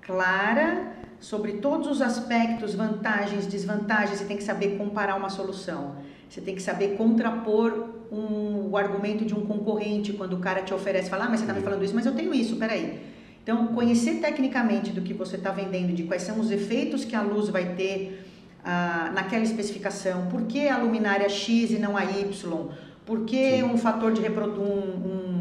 clara 0.00 0.92
sobre 1.20 1.54
todos 1.54 1.88
os 1.88 2.02
aspectos, 2.02 2.74
vantagens, 2.74 3.46
desvantagens. 3.46 4.18
Você 4.18 4.24
tem 4.24 4.36
que 4.36 4.44
saber 4.44 4.76
comparar 4.76 5.16
uma 5.16 5.30
solução. 5.30 5.96
Você 6.28 6.40
tem 6.40 6.54
que 6.54 6.62
saber 6.62 6.96
contrapor 6.96 7.90
um, 8.10 8.70
o 8.70 8.76
argumento 8.76 9.24
de 9.24 9.34
um 9.34 9.46
concorrente 9.46 10.12
quando 10.12 10.34
o 10.34 10.38
cara 10.38 10.62
te 10.62 10.74
oferece, 10.74 11.08
falar, 11.08 11.26
ah, 11.26 11.28
mas 11.28 11.40
você 11.40 11.44
está 11.44 11.54
me 11.54 11.62
falando 11.62 11.84
isso, 11.84 11.94
mas 11.94 12.06
eu 12.06 12.14
tenho 12.14 12.34
isso, 12.34 12.56
peraí. 12.56 13.00
Então, 13.42 13.68
conhecer 13.68 14.20
tecnicamente 14.20 14.90
do 14.90 15.02
que 15.02 15.12
você 15.12 15.36
está 15.36 15.50
vendendo, 15.50 15.92
de 15.92 16.04
quais 16.04 16.22
são 16.22 16.40
os 16.40 16.50
efeitos 16.50 17.04
que 17.04 17.14
a 17.14 17.20
luz 17.20 17.48
vai 17.48 17.74
ter 17.74 18.26
ah, 18.64 19.10
naquela 19.14 19.44
especificação, 19.44 20.26
por 20.26 20.42
que 20.42 20.68
a 20.68 20.78
luminária 20.78 21.28
X 21.28 21.70
e 21.70 21.78
não 21.78 21.96
a 21.96 22.04
Y, 22.04 22.68
por 23.04 23.24
que 23.26 23.56
Sim. 23.58 23.62
um 23.64 23.76
fator 23.76 24.12
de 24.12 24.22
reprodução, 24.22 24.64
um, 24.64 24.68
um, 24.68 25.33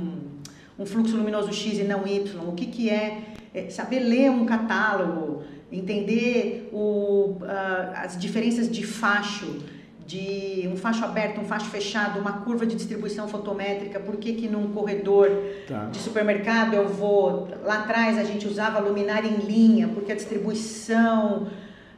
um, 0.83 0.85
fluxo 0.85 1.15
luminoso 1.15 1.51
X 1.51 1.79
e 1.79 1.83
não 1.83 2.05
Y? 2.05 2.39
O 2.47 2.53
que, 2.53 2.65
que 2.67 2.89
é, 2.89 3.23
é 3.53 3.69
saber 3.69 3.99
ler 3.99 4.29
um 4.29 4.45
catálogo, 4.45 5.43
entender 5.71 6.69
o, 6.71 7.37
uh, 7.41 7.93
as 7.95 8.17
diferenças 8.17 8.69
de 8.69 8.85
facho, 8.85 9.61
de 10.05 10.69
um 10.71 10.75
facho 10.75 11.03
aberto, 11.05 11.39
um 11.39 11.45
facho 11.45 11.69
fechado, 11.69 12.19
uma 12.19 12.33
curva 12.43 12.65
de 12.65 12.75
distribuição 12.75 13.27
fotométrica, 13.27 13.99
por 13.99 14.17
que, 14.17 14.33
que 14.33 14.47
num 14.47 14.73
corredor 14.73 15.29
tá. 15.67 15.85
de 15.85 15.97
supermercado 15.97 16.73
eu 16.73 16.87
vou. 16.87 17.47
Lá 17.63 17.79
atrás 17.79 18.17
a 18.17 18.23
gente 18.23 18.45
usava 18.47 18.79
luminária 18.79 19.27
em 19.27 19.37
linha, 19.37 19.87
porque 19.87 20.11
a 20.11 20.15
distribuição 20.15 21.47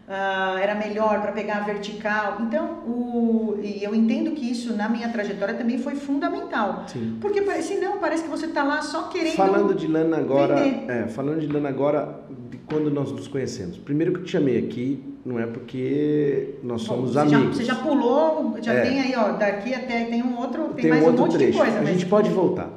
uh, 0.08 0.58
era 0.58 0.76
melhor 0.76 1.22
para 1.22 1.32
pegar 1.32 1.58
a 1.58 1.60
vertical. 1.62 2.38
Então, 2.42 2.84
o, 2.86 3.60
e 3.62 3.84
eu 3.84 3.94
entendo 3.94 4.32
que 4.32 4.50
isso 4.50 4.76
na 4.76 4.88
minha 4.88 5.10
trajetória 5.10 5.54
também 5.54 5.78
foi 5.78 5.96
fundamental. 5.96 6.86
Sim. 6.88 7.18
Porque 7.20 7.42
senão 7.62 7.98
parece 7.98 8.24
que 8.24 8.30
você 8.30 8.46
está 8.46 8.64
lá 8.64 8.82
só 8.82 9.04
querendo. 9.10 9.36
Falando 9.36 9.74
de 9.74 9.88
lana 9.88 10.18
agora, 10.18 10.60
é, 10.60 11.08
falando 11.08 11.40
de 11.40 11.48
lana 11.48 11.70
agora, 11.70 12.20
de 12.50 12.58
quando 12.58 12.90
nós 12.90 13.12
nos 13.12 13.28
conhecemos. 13.28 13.78
Primeiro 13.78 14.14
que 14.14 14.20
eu 14.20 14.24
te 14.24 14.32
chamei 14.32 14.58
aqui, 14.58 15.04
não 15.26 15.40
é 15.40 15.46
porque 15.46 16.56
nós 16.64 16.84
somos 16.84 17.14
você 17.14 17.20
amigos. 17.20 17.58
Já, 17.58 17.64
você 17.64 17.64
já 17.64 17.76
pulou, 17.76 18.58
já 18.62 18.74
é. 18.74 18.82
tem 18.82 19.02
aí, 19.02 19.14
ó, 19.16 19.34
daqui 19.34 19.74
até 19.74 20.06
tem 20.06 20.24
um 20.24 20.38
outro, 20.38 20.64
tem, 20.66 20.84
tem 20.84 20.90
mais 20.92 21.04
um, 21.04 21.08
outro 21.08 21.24
um 21.24 21.26
monte 21.26 21.38
trecho. 21.38 21.52
de 21.52 21.58
coisa. 21.58 21.80
A 21.80 21.86
gente 21.86 22.06
pode 22.06 22.30
voltar, 22.30 22.70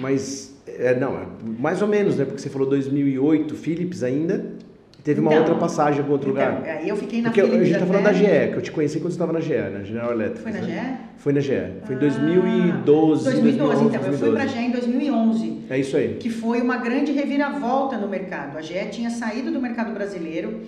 mas 0.00 0.56
é, 0.66 0.94
não, 0.94 1.16
é 1.16 1.26
mais 1.58 1.82
ou 1.82 1.88
menos, 1.88 2.16
né? 2.16 2.24
Porque 2.24 2.40
você 2.40 2.48
falou 2.48 2.68
2008, 2.68 3.54
Philips 3.54 4.02
ainda. 4.02 4.61
Teve 5.04 5.20
uma 5.20 5.30
Então, 5.30 5.42
outra 5.42 5.56
passagem 5.56 5.98
em 5.98 6.02
algum 6.02 6.12
outro 6.12 6.30
Então, 6.30 6.54
lugar. 6.56 6.64
aí 6.76 6.88
eu 6.88 6.96
fiquei 6.96 7.20
na 7.20 7.28
Porque 7.30 7.40
a 7.40 7.44
Philips 7.44 7.66
gente 7.68 7.78
tá 7.80 7.86
falando 7.86 8.04
da 8.04 8.12
GE, 8.12 8.24
que 8.24 8.54
eu 8.56 8.62
te 8.62 8.70
conheci 8.70 8.98
quando 9.00 9.10
você 9.10 9.16
estava 9.16 9.32
na 9.32 9.40
GE, 9.40 9.54
né? 9.54 9.80
General 9.84 10.12
Electric. 10.12 10.42
Foi 10.42 10.52
na 10.52 10.60
né? 10.60 10.98
GE? 11.16 11.20
Foi 11.22 11.32
na 11.32 11.40
GE. 11.40 11.50
Foi 11.84 11.94
em 11.94 11.98
Ah, 11.98 12.00
2012. 12.00 13.24
2012, 13.24 13.84
então. 13.84 13.84
Eu 13.84 13.90
2011. 13.90 14.18
fui 14.18 14.32
para 14.32 14.42
a 14.44 14.46
GE 14.46 14.58
em 14.58 14.70
2011. 14.70 15.58
É 15.70 15.78
isso 15.78 15.96
aí. 15.96 16.16
que 16.20 16.30
foi 16.30 16.60
uma 16.60 16.76
grande 16.76 17.10
reviravolta 17.12 17.96
no 17.96 18.08
mercado. 18.08 18.56
A 18.56 18.62
GE 18.62 18.74
tinha 18.90 19.10
saído 19.10 19.50
do 19.50 19.60
mercado 19.60 19.92
brasileiro 19.92 20.60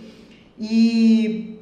e 0.59 1.59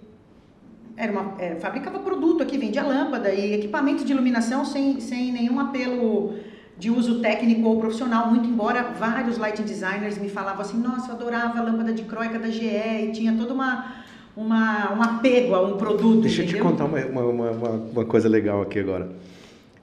era 0.97 1.13
uma, 1.13 1.35
é, 1.39 1.57
fabricava 1.57 1.99
produto 1.99 2.43
aqui, 2.43 2.57
vendia 2.59 2.83
lâmpada 2.83 3.33
e 3.33 3.55
equipamento 3.55 4.05
de 4.05 4.13
iluminação 4.13 4.65
sem, 4.65 5.01
sem 5.01 5.33
nenhum 5.33 5.59
apelo 5.59 6.35
de 6.83 6.91
uso 6.91 7.21
técnico 7.21 7.69
ou 7.69 7.79
profissional, 7.79 8.29
muito 8.29 8.49
embora 8.49 8.83
vários 8.99 9.39
lighting 9.39 9.63
designers 9.63 10.19
me 10.19 10.29
falavam 10.29 10.63
assim, 10.63 10.79
nossa, 10.79 11.11
eu 11.13 11.15
adorava 11.15 11.61
a 11.61 11.63
lâmpada 11.63 11.93
de 11.93 12.03
croica 12.03 12.41
da 12.41 12.51
GE 12.51 12.65
e 12.67 13.11
tinha 13.13 13.33
toda 13.35 13.55
uma, 13.55 13.95
uma, 14.37 14.93
um 14.93 15.01
apego 15.01 15.55
a 15.55 15.63
um 15.63 15.77
produto, 15.77 16.23
Deixa 16.23 16.43
eu 16.43 16.47
te 16.47 16.55
entendeu? 16.57 16.71
contar 16.73 16.87
uma, 16.87 16.99
uma, 17.07 17.23
uma, 17.25 17.51
uma- 17.53 17.71
uma 17.93 18.05
coisa 18.05 18.29
legal 18.29 18.61
aqui 18.63 18.81
agora. 18.81 19.09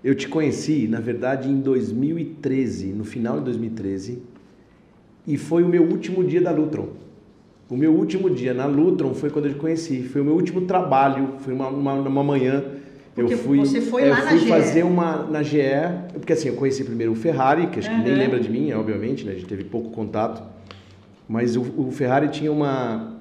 Eu 0.04 0.14
te 0.14 0.28
conheci, 0.28 0.89
na 0.89 1.00
verdade, 1.00 1.47
em 1.50 1.62
2013, 1.62 2.88
no 2.88 3.06
final 3.06 3.38
de 3.38 3.45
2013, 3.45 4.22
e 5.26 5.38
foi 5.38 5.64
o 5.64 5.70
meu 5.70 5.84
último 5.84 6.22
dia 6.22 6.41
da 6.41 6.52
Lutron. 6.52 6.89
O 7.70 7.78
meu 7.78 7.93
último 7.93 8.30
dia 8.30 8.54
na 8.54 8.66
Lutron 8.66 9.14
foi 9.14 9.30
quando 9.30 9.45
eu 9.45 9.54
te 9.54 9.60
conheci. 9.60 10.04
Foi 10.04 10.20
o 10.22 10.26
meu 10.26 10.34
último 10.34 10.62
trabalho, 10.62 11.36
foi 11.39 11.54
uma, 11.54 11.68
uma, 11.68 11.93
uma 11.93 12.24
manhã. 12.24 12.64
Porque 13.28 13.34
eu 13.34 13.38
fui, 13.38 13.57
você 13.59 13.82
foi 13.82 14.03
eu 14.03 14.09
lá 14.09 14.24
na 14.24 14.30
fui 14.30 14.39
GE. 14.39 14.47
fazer 14.47 14.84
uma 14.84 15.24
na 15.24 15.41
GE, 15.43 15.59
porque 16.13 16.34
assim, 16.34 16.49
eu 16.49 16.55
conheci 16.55 16.84
primeiro 16.84 17.11
o 17.11 17.15
Ferrari, 17.15 17.67
que 17.67 17.80
acho 17.80 17.89
que 17.89 17.95
nem 17.95 18.13
Uhum. 18.13 18.17
lembra 18.20 18.39
de 18.39 18.49
mim, 18.49 18.72
obviamente, 18.74 19.26
né? 19.26 19.32
A 19.32 19.36
gente 19.36 19.47
teve 19.47 19.63
pouco 19.63 19.89
contato. 19.91 20.41
Mas 21.28 21.55
o, 21.55 21.61
o 21.78 21.91
Ferrari 21.91 22.30
tinha 22.30 22.51
uma, 22.51 23.13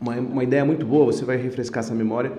uma, 0.00 0.14
uma 0.16 0.44
ideia 0.44 0.64
muito 0.64 0.86
boa, 0.86 1.06
você 1.06 1.24
vai 1.24 1.36
refrescar 1.36 1.82
essa 1.82 1.94
memória, 1.94 2.32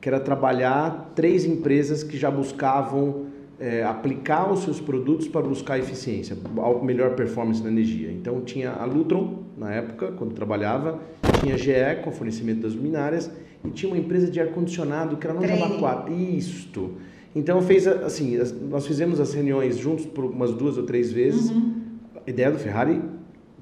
que 0.00 0.08
era 0.08 0.20
trabalhar 0.20 1.12
três 1.16 1.44
empresas 1.44 2.04
que 2.04 2.16
já 2.16 2.30
buscavam 2.30 3.26
é, 3.60 3.82
aplicar 3.82 4.52
os 4.52 4.60
seus 4.62 4.80
produtos 4.80 5.26
para 5.26 5.40
buscar 5.40 5.78
eficiência, 5.80 6.36
melhor 6.82 7.16
performance 7.16 7.60
na 7.60 7.68
energia. 7.70 8.08
Então 8.12 8.40
tinha 8.42 8.70
a 8.70 8.84
Lutron, 8.84 9.42
na 9.56 9.72
época, 9.74 10.12
quando 10.16 10.32
trabalhava, 10.32 11.00
tinha 11.40 11.54
a 11.56 11.58
GE, 11.58 12.02
com 12.04 12.10
o 12.10 12.12
fornecimento 12.12 12.60
das 12.60 12.72
luminárias, 12.74 13.28
e 13.64 13.70
tinha 13.70 13.90
uma 13.92 13.98
empresa 13.98 14.30
de 14.30 14.40
ar-condicionado 14.40 15.16
que 15.16 15.26
era 15.26 15.34
no. 15.38 15.46
Jabaquara. 15.46 16.10
Isto. 16.12 16.92
Então 17.34 17.60
fez 17.62 17.86
assim, 17.86 18.36
as- 18.36 18.54
nós 18.60 18.86
fizemos 18.86 19.20
as 19.20 19.32
reuniões 19.34 19.76
juntos 19.76 20.06
por 20.06 20.24
umas 20.24 20.52
duas 20.52 20.76
ou 20.78 20.84
três 20.84 21.12
vezes. 21.12 21.50
Uhum. 21.50 21.74
A 22.26 22.30
ideia 22.30 22.50
do 22.50 22.58
Ferrari 22.58 23.00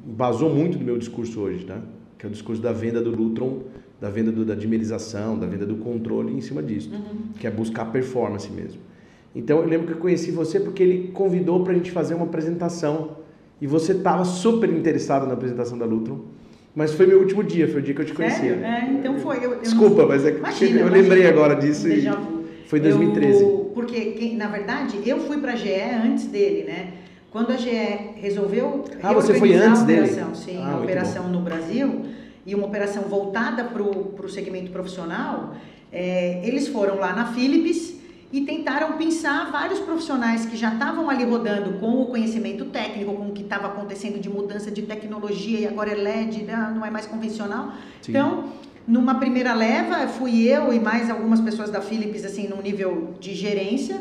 basou 0.05 0.53
muito 0.55 0.79
do 0.79 0.85
meu 0.85 0.97
discurso 0.99 1.41
hoje, 1.41 1.65
né? 1.67 1.81
Que 2.19 2.27
é 2.27 2.29
o 2.29 2.33
discurso 2.33 2.63
da 2.63 2.73
venda 2.73 3.01
do 3.03 3.11
Lutron, 3.11 3.61
da 4.01 4.09
venda 4.11 4.31
do- 4.31 4.45
da 4.45 4.55
dimerização, 4.55 5.39
da 5.39 5.47
venda 5.47 5.67
do 5.67 5.77
controle 5.77 6.33
em 6.33 6.41
cima 6.41 6.63
disso, 6.63 6.91
Uhum. 6.93 7.33
que 7.39 7.47
é 7.47 7.51
buscar 7.51 7.87
performance 7.87 8.51
mesmo. 8.51 8.81
Então 9.35 9.59
eu 9.61 9.67
lembro 9.69 9.87
que 9.87 9.93
eu 9.95 9.99
conheci 9.99 10.31
você 10.31 10.61
porque 10.61 10.83
ele 10.83 11.09
convidou 11.13 11.63
para 11.63 11.73
a 11.73 11.77
gente 11.77 11.91
fazer 11.91 12.15
uma 12.15 12.25
apresentação 12.25 13.17
e 13.61 13.67
você 13.67 13.93
estava 13.93 14.25
super 14.25 14.71
interessado 14.71 15.27
na 15.27 15.35
apresentação 15.35 15.77
da 15.77 15.85
Lutron, 15.85 16.21
mas 16.77 16.93
foi 16.93 17.07
meu 17.07 17.19
último 17.19 17.43
dia, 17.43 17.67
foi 17.67 17.81
o 17.81 17.83
dia 17.83 17.95
que 17.95 18.03
eu 18.03 18.05
te 18.05 18.13
conheci. 18.13 18.41
Sério? 18.41 18.65
É, 18.65 18.89
então 18.91 19.19
foi. 19.19 19.39
Eu, 19.39 19.43
eu 19.43 19.51
não- 19.57 19.63
Desculpa, 19.63 20.07
mas 20.07 20.25
é 20.27 20.31
que 20.33 20.39
Imagina, 20.39 20.71
eu 20.81 20.87
imagina. 20.87 21.03
lembrei 21.03 21.27
agora 21.27 21.55
disso 21.57 21.89
e 21.89 22.07
foi 22.67 22.79
em 22.79 22.83
2013. 22.83 23.43
Eu- 23.43 23.71
porque, 23.75 24.35
na 24.37 24.47
verdade, 24.49 24.99
eu 25.05 25.19
fui 25.21 25.39
para 25.39 25.53
a 25.53 25.57
GE 25.57 25.73
antes 26.05 26.27
dele, 26.27 26.65
né? 26.65 26.89
Quando 27.31 27.51
a 27.53 27.57
GE 27.57 27.71
resolveu 28.17 28.85
Ah, 29.03 29.13
você 29.13 29.35
foi 29.35 29.55
antes 29.55 29.83
a 29.83 29.85
dele? 29.85 30.01
operação, 30.03 30.35
sim, 30.35 30.59
Ah, 30.63 30.73
a 30.75 30.81
operação 30.81 31.29
no 31.29 31.41
Brasil 31.41 32.03
e 32.47 32.55
uma 32.55 32.67
operação 32.67 33.03
voltada 33.05 33.65
para 33.65 33.83
o 33.83 34.29
segmento 34.29 34.71
profissional, 34.71 35.55
é, 35.93 36.41
eles 36.47 36.69
foram 36.69 36.97
lá 36.99 37.15
na 37.15 37.27
Philips 37.33 37.96
e 38.33 38.41
tentaram 38.41 38.93
pensar 38.93 39.51
vários 39.53 39.79
profissionais 39.79 40.45
que 40.47 40.57
já 40.57 40.73
estavam 40.73 41.09
ali 41.09 41.25
rodando 41.25 41.79
com 41.79 42.03
o 42.03 42.07
conhecimento 42.07 42.65
técnico, 42.67 43.13
com 43.15 43.29
o 43.29 43.33
que 43.33 43.43
estava 43.43 43.69
acontecendo 43.69 44.19
de 44.19 44.29
mudança 44.29 44.71
de 44.71 44.83
tecnologia 44.83 45.61
e 45.61 45.67
agora 45.67 45.91
é 45.91 45.95
LED, 45.95 46.43
né, 46.43 46.73
não 46.75 46.85
é 46.85 46.91
mais 46.91 47.07
convencional. 47.07 47.73
Sim. 48.03 48.11
Então, 48.11 48.45
numa 48.87 49.15
primeira 49.17 49.55
leva, 49.55 50.09
fui 50.09 50.43
eu 50.43 50.73
e 50.73 50.81
mais 50.81 51.09
algumas 51.09 51.41
pessoas 51.41 51.71
da 51.71 51.81
Philips, 51.81 52.25
assim, 52.25 52.49
num 52.49 52.61
nível 52.61 53.15
de 53.21 53.35
gerência. 53.35 54.01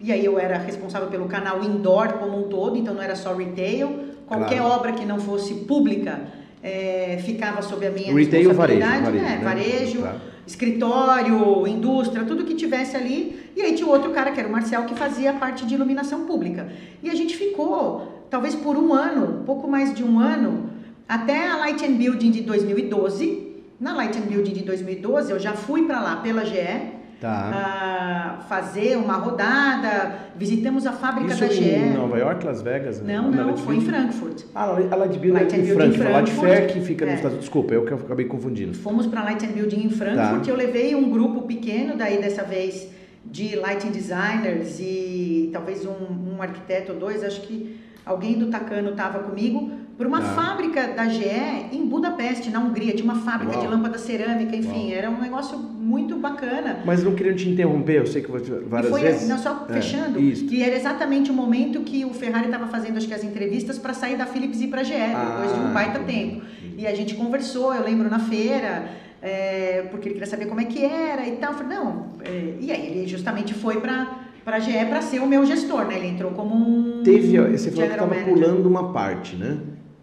E 0.00 0.12
aí 0.12 0.24
eu 0.24 0.38
era 0.38 0.58
responsável 0.58 1.08
pelo 1.08 1.26
canal 1.26 1.62
indoor 1.62 2.14
como 2.14 2.38
um 2.38 2.48
todo, 2.48 2.76
então 2.76 2.94
não 2.94 3.02
era 3.02 3.14
só 3.16 3.32
retail. 3.34 4.06
Qualquer 4.26 4.58
Claro. 4.58 4.72
obra 4.74 4.92
que 4.92 5.04
não 5.04 5.18
fosse 5.20 5.54
pública 5.54 6.20
eh, 6.62 7.18
ficava 7.24 7.62
sob 7.62 7.86
a 7.86 7.90
minha 7.90 8.12
Retail, 8.12 8.52
varejo, 8.52 8.80
responsabilidade. 8.80 9.02
varejo, 9.04 9.24
né? 9.24 9.30
né? 9.38 9.44
varejo 9.44 10.02
Tá. 10.02 10.16
Escritório, 10.46 11.66
indústria, 11.66 12.24
tudo 12.24 12.44
que 12.44 12.54
tivesse 12.54 12.96
ali. 12.96 13.50
E 13.56 13.62
aí 13.62 13.74
tinha 13.74 13.88
outro 13.88 14.10
cara, 14.10 14.30
que 14.30 14.38
era 14.38 14.48
o 14.48 14.52
Marcel, 14.52 14.84
que 14.84 14.94
fazia 14.94 15.30
a 15.30 15.34
parte 15.34 15.66
de 15.66 15.74
iluminação 15.74 16.24
pública. 16.24 16.68
E 17.02 17.10
a 17.10 17.14
gente 17.14 17.36
ficou, 17.36 18.26
talvez 18.30 18.54
por 18.54 18.76
um 18.76 18.92
ano, 18.92 19.42
pouco 19.44 19.68
mais 19.68 19.94
de 19.94 20.04
um 20.04 20.20
ano, 20.20 20.70
até 21.08 21.48
a 21.48 21.56
Light 21.56 21.84
and 21.84 21.94
Building 21.94 22.30
de 22.30 22.42
2012. 22.42 23.44
Na 23.78 23.94
Light 23.94 24.16
and 24.16 24.22
Building 24.22 24.52
de 24.52 24.62
2012, 24.62 25.30
eu 25.32 25.38
já 25.38 25.52
fui 25.52 25.84
para 25.84 26.00
lá 26.00 26.16
pela 26.16 26.44
GE, 26.44 26.95
Tá. 27.20 28.44
fazer 28.48 28.96
uma 28.98 29.14
rodada, 29.14 30.16
visitamos 30.36 30.86
a 30.86 30.92
fábrica 30.92 31.32
Isso 31.32 31.40
da 31.40 31.48
GE. 31.48 31.64
em 31.64 31.92
Nova 31.94 32.18
York, 32.18 32.44
Las 32.44 32.60
Vegas? 32.60 33.00
né? 33.00 33.16
Não, 33.16 33.30
não, 33.30 33.46
Light 33.46 33.60
foi 33.62 33.76
em? 33.76 33.80
Frankfurt. 33.80 34.42
Ah, 34.54 34.64
a 34.64 34.96
Light 34.96 35.18
Building 35.18 35.30
Light 35.30 35.54
é 35.54 35.58
em 35.58 35.62
Building 35.62 35.74
Frankfurt, 35.92 35.96
em 35.96 36.24
de 36.24 36.30
Frankfurt. 36.32 36.48
Fair 36.48 36.72
que 36.72 36.80
fica 36.82 37.04
É. 37.04 37.08
nos 37.08 37.14
Estados 37.16 37.32
Unidos. 37.36 37.40
Desculpa, 37.40 37.74
eu 37.74 37.84
que 37.86 37.92
eu 37.92 37.96
acabei 37.98 38.26
confundindo. 38.26 38.74
Fomos 38.74 39.06
para 39.06 39.22
Light 39.24 39.44
and 39.46 39.52
Building 39.52 39.86
em 39.86 39.90
Frankfurt. 39.90 40.44
Tá. 40.44 40.50
Eu 40.50 40.56
levei 40.56 40.94
um 40.94 41.10
grupo 41.10 41.42
pequeno, 41.42 41.96
daí 41.96 42.18
dessa 42.20 42.42
vez 42.44 42.88
de 43.24 43.56
lighting 43.56 43.90
designers 43.90 44.78
e 44.78 45.50
talvez 45.52 45.84
um, 45.86 46.36
um 46.36 46.42
arquiteto 46.42 46.92
ou 46.92 46.98
dois. 46.98 47.24
Acho 47.24 47.40
que 47.40 47.80
alguém 48.04 48.38
do 48.38 48.48
Takano 48.48 48.90
estava 48.90 49.20
comigo 49.20 49.70
para 49.96 50.06
uma 50.06 50.20
Tá. 50.20 50.28
fábrica 50.28 50.88
da 50.88 51.08
GE 51.08 51.24
em 51.72 51.86
Budapeste, 51.86 52.50
na 52.50 52.60
Hungria. 52.60 52.92
Tinha 52.92 53.04
uma 53.04 53.20
fábrica 53.22 53.54
Uau. 53.54 53.62
de 53.62 53.66
lâmpada 53.68 53.96
cerâmica, 53.98 54.54
enfim, 54.54 54.92
era 54.92 55.08
um 55.10 55.20
negócio 55.20 55.58
muito 55.58 56.16
bacana. 56.16 56.80
Mas 56.84 57.02
não 57.02 57.14
queria 57.14 57.34
te 57.34 57.48
interromper, 57.48 57.98
eu 58.00 58.06
sei 58.06 58.20
que 58.22 58.30
você 58.30 58.50
várias 58.66 58.90
e 58.90 58.94
foi, 58.94 59.00
vezes. 59.02 59.28
não, 59.28 59.38
só 59.38 59.64
É, 59.68 59.72
fechando, 59.74 60.18
que 60.18 60.62
era 60.62 60.76
exatamente 60.76 61.30
o 61.30 61.34
momento 61.34 61.80
que 61.80 62.04
o 62.04 62.12
Ferrari 62.12 62.46
estava 62.46 62.66
fazendo, 62.66 62.98
acho 62.98 63.08
que 63.08 63.14
as 63.14 63.24
entrevistas 63.24 63.78
para 63.78 63.94
sair 63.94 64.16
da 64.16 64.26
Philips 64.26 64.60
e 64.60 64.64
ir 64.64 64.68
para 64.68 64.80
a 64.82 64.84
GE, 64.84 64.92
depois 64.92 65.54
de 65.54 65.60
Ah, 65.60 65.68
um 65.68 65.72
baita 65.72 65.98
tempo. 66.00 66.42
E 66.76 66.86
a 66.86 66.94
gente 66.94 67.14
conversou, 67.14 67.74
eu 67.74 67.82
lembro 67.82 68.10
na 68.10 68.18
feira, 68.18 68.88
é, 69.22 69.86
porque 69.90 70.08
ele 70.08 70.14
queria 70.14 70.26
saber 70.28 70.44
como 70.46 70.60
é 70.60 70.64
que 70.64 70.84
era 70.84 71.26
e 71.26 71.32
tal. 71.36 71.52
Eu 71.52 71.58
falei, 71.58 71.78
não. 71.78 72.06
é, 72.22 72.54
e 72.60 72.70
aí 72.70 72.86
ele 72.88 73.06
justamente 73.08 73.54
foi 73.54 73.80
para 73.80 74.18
a 74.44 74.58
GE 74.58 74.72
para 74.90 75.00
ser 75.00 75.20
o 75.20 75.26
meu 75.26 75.46
gestor, 75.46 75.86
né? 75.86 75.96
Ele 75.96 76.08
entrou 76.08 76.32
como 76.32 76.54
um. 76.54 77.02
Teve, 77.02 77.38
ó, 77.40 77.44
você 77.50 77.70
falou 77.70 77.86
que 77.88 77.94
estava 77.94 78.14
pulando 78.26 78.66
uma 78.68 78.92
parte, 78.92 79.36
né? 79.36 79.56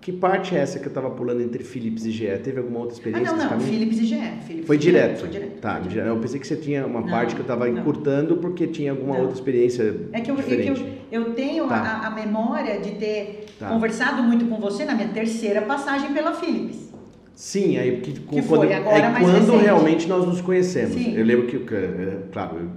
Que 0.03 0.11
parte 0.11 0.53
é 0.53 0.59
essa 0.59 0.79
que 0.79 0.85
eu 0.85 0.89
estava 0.89 1.09
pulando 1.11 1.41
entre 1.41 1.63
Philips 1.63 2.05
e 2.05 2.11
GE? 2.11 2.27
Teve 2.43 2.59
alguma 2.59 2.79
outra 2.79 2.93
Ah, 2.93 2.97
experiência 2.97 3.25
não, 3.31 3.35
nesse 3.37 3.45
não, 3.45 3.57
caminho? 3.57 3.69
Philips 3.69 3.99
e 3.99 4.05
GE. 4.05 4.21
Philips 4.45 4.67
Foi 4.67 4.77
direto? 4.77 5.19
Foi 5.21 5.29
direto. 5.29 5.61
Tá, 5.61 5.81
foi 5.81 6.01
eu 6.09 6.17
pensei 6.17 6.39
que 6.41 6.45
você 6.47 6.55
tinha 6.57 6.85
uma 6.85 6.99
Não, 6.99 7.07
parte 7.07 7.33
que 7.35 7.39
eu 7.39 7.43
estava 7.43 7.65
não. 7.69 7.79
encurtando 7.79 8.35
porque 8.35 8.67
tinha 8.67 8.91
alguma 8.91 9.13
Não. 9.13 9.21
outra 9.21 9.35
experiência 9.35 9.95
É 10.11 10.19
que 10.19 10.29
eu, 10.29 10.35
é 10.37 10.41
que 10.41 10.49
diferente. 10.57 10.85
eu, 11.09 11.21
eu 11.21 11.33
tenho 11.33 11.67
Tá. 11.69 11.75
a, 12.03 12.07
a 12.07 12.09
memória 12.11 12.81
de 12.81 12.91
ter 12.95 13.45
Tá. 13.57 13.69
conversado 13.69 14.21
muito 14.23 14.43
com 14.45 14.59
você 14.59 14.83
na 14.83 14.93
minha 14.93 15.07
terceira 15.07 15.61
passagem 15.61 16.11
pela 16.11 16.33
Philips. 16.33 16.91
Sim, 17.33 17.77
aí 17.77 17.93
porque 17.93 18.11
Que 18.11 18.19
quando, 18.19 18.43
foi 18.43 18.73
agora 18.73 18.97
é 18.97 19.11
quando 19.21 19.31
recente. 19.39 19.63
realmente 19.63 20.07
nós 20.09 20.25
nos 20.27 20.41
conhecemos. 20.41 20.95
Sim. 20.95 21.15
Eu 21.15 21.23
lembro 21.25 21.47
que, 21.47 21.59
que, 21.59 21.73
é, 21.73 22.17
claro, 22.31 22.57
eu, 22.57 22.67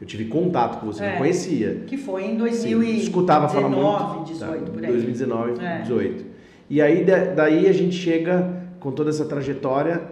eu 0.00 0.06
tive 0.06 0.24
contato 0.24 0.80
com 0.80 0.86
você, 0.86 1.04
É. 1.04 1.10
não 1.10 1.18
conhecia. 1.18 1.82
Que 1.86 1.98
foi 1.98 2.24
em 2.24 2.28
Sim, 2.30 2.36
2019, 2.38 2.96
escutava 3.02 3.48
falar 3.50 3.68
muito. 3.68 4.24
18, 4.32 4.64
tá, 4.64 4.70
por 4.72 4.82
aí. 4.82 4.90
2019, 4.92 5.50
É. 5.62 5.82
2018. 5.84 6.29
E 6.70 6.80
aí 6.80 7.04
da- 7.04 7.24
daí 7.34 7.66
a 7.68 7.72
gente 7.72 7.96
chega 7.96 8.48
com 8.78 8.92
toda 8.92 9.10
essa 9.10 9.24
trajetória. 9.24 10.02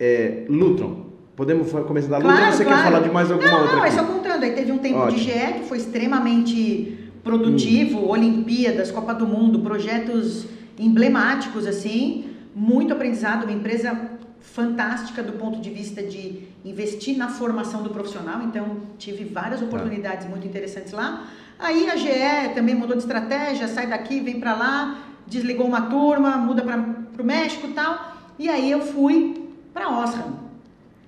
É, 0.00 0.44
Lutron. 0.48 1.06
Podemos 1.36 1.70
começar 1.70 2.08
da 2.08 2.16
Lutron 2.18 2.32
Claro, 2.32 2.46
ou 2.46 2.52
você 2.52 2.64
claro. 2.64 2.78
quer 2.82 2.84
falar 2.90 3.00
de 3.06 3.10
mais 3.10 3.30
alguma 3.30 3.50
Não, 3.50 3.60
outra 3.60 3.76
não, 3.76 3.84
é 3.84 3.90
só 3.92 4.02
contando. 4.04 4.42
Aí 4.42 4.50
teve 4.52 4.72
um 4.72 4.78
tempo 4.78 4.98
Ótimo. 4.98 5.18
de 5.18 5.24
GE 5.24 5.52
que 5.60 5.64
foi 5.68 5.78
extremamente 5.78 6.98
produtivo, 7.22 8.00
Hum. 8.00 8.08
Olimpíadas, 8.10 8.90
Copa 8.90 9.14
do 9.14 9.26
Mundo, 9.26 9.60
projetos 9.60 10.46
emblemáticos, 10.76 11.66
assim, 11.68 12.24
muito 12.54 12.92
aprendizado, 12.92 13.44
uma 13.44 13.52
empresa 13.52 13.96
fantástica 14.40 15.22
do 15.22 15.32
ponto 15.34 15.60
de 15.60 15.70
vista 15.70 16.02
de 16.02 16.40
investir 16.64 17.16
na 17.16 17.28
formação 17.28 17.82
do 17.84 17.90
profissional, 17.90 18.42
então 18.42 18.78
tive 18.98 19.24
várias 19.24 19.60
Tá. 19.60 19.66
oportunidades 19.66 20.28
muito 20.28 20.46
interessantes 20.46 20.92
lá. 20.92 21.24
Aí 21.58 21.88
a 21.88 21.94
GE 21.96 22.54
também 22.56 22.74
mudou 22.74 22.96
de 22.96 23.02
estratégia, 23.02 23.68
sai 23.68 23.86
daqui, 23.86 24.20
vem 24.20 24.40
para 24.40 24.54
lá, 24.54 24.98
desligou 25.32 25.66
uma 25.66 25.82
turma, 25.82 26.36
muda 26.36 26.62
para 26.62 27.22
o 27.22 27.24
México 27.24 27.66
e 27.66 27.70
tal, 27.72 28.12
e 28.38 28.48
aí 28.48 28.70
eu 28.70 28.80
fui 28.80 29.48
para 29.72 29.88
Osram, 29.88 30.42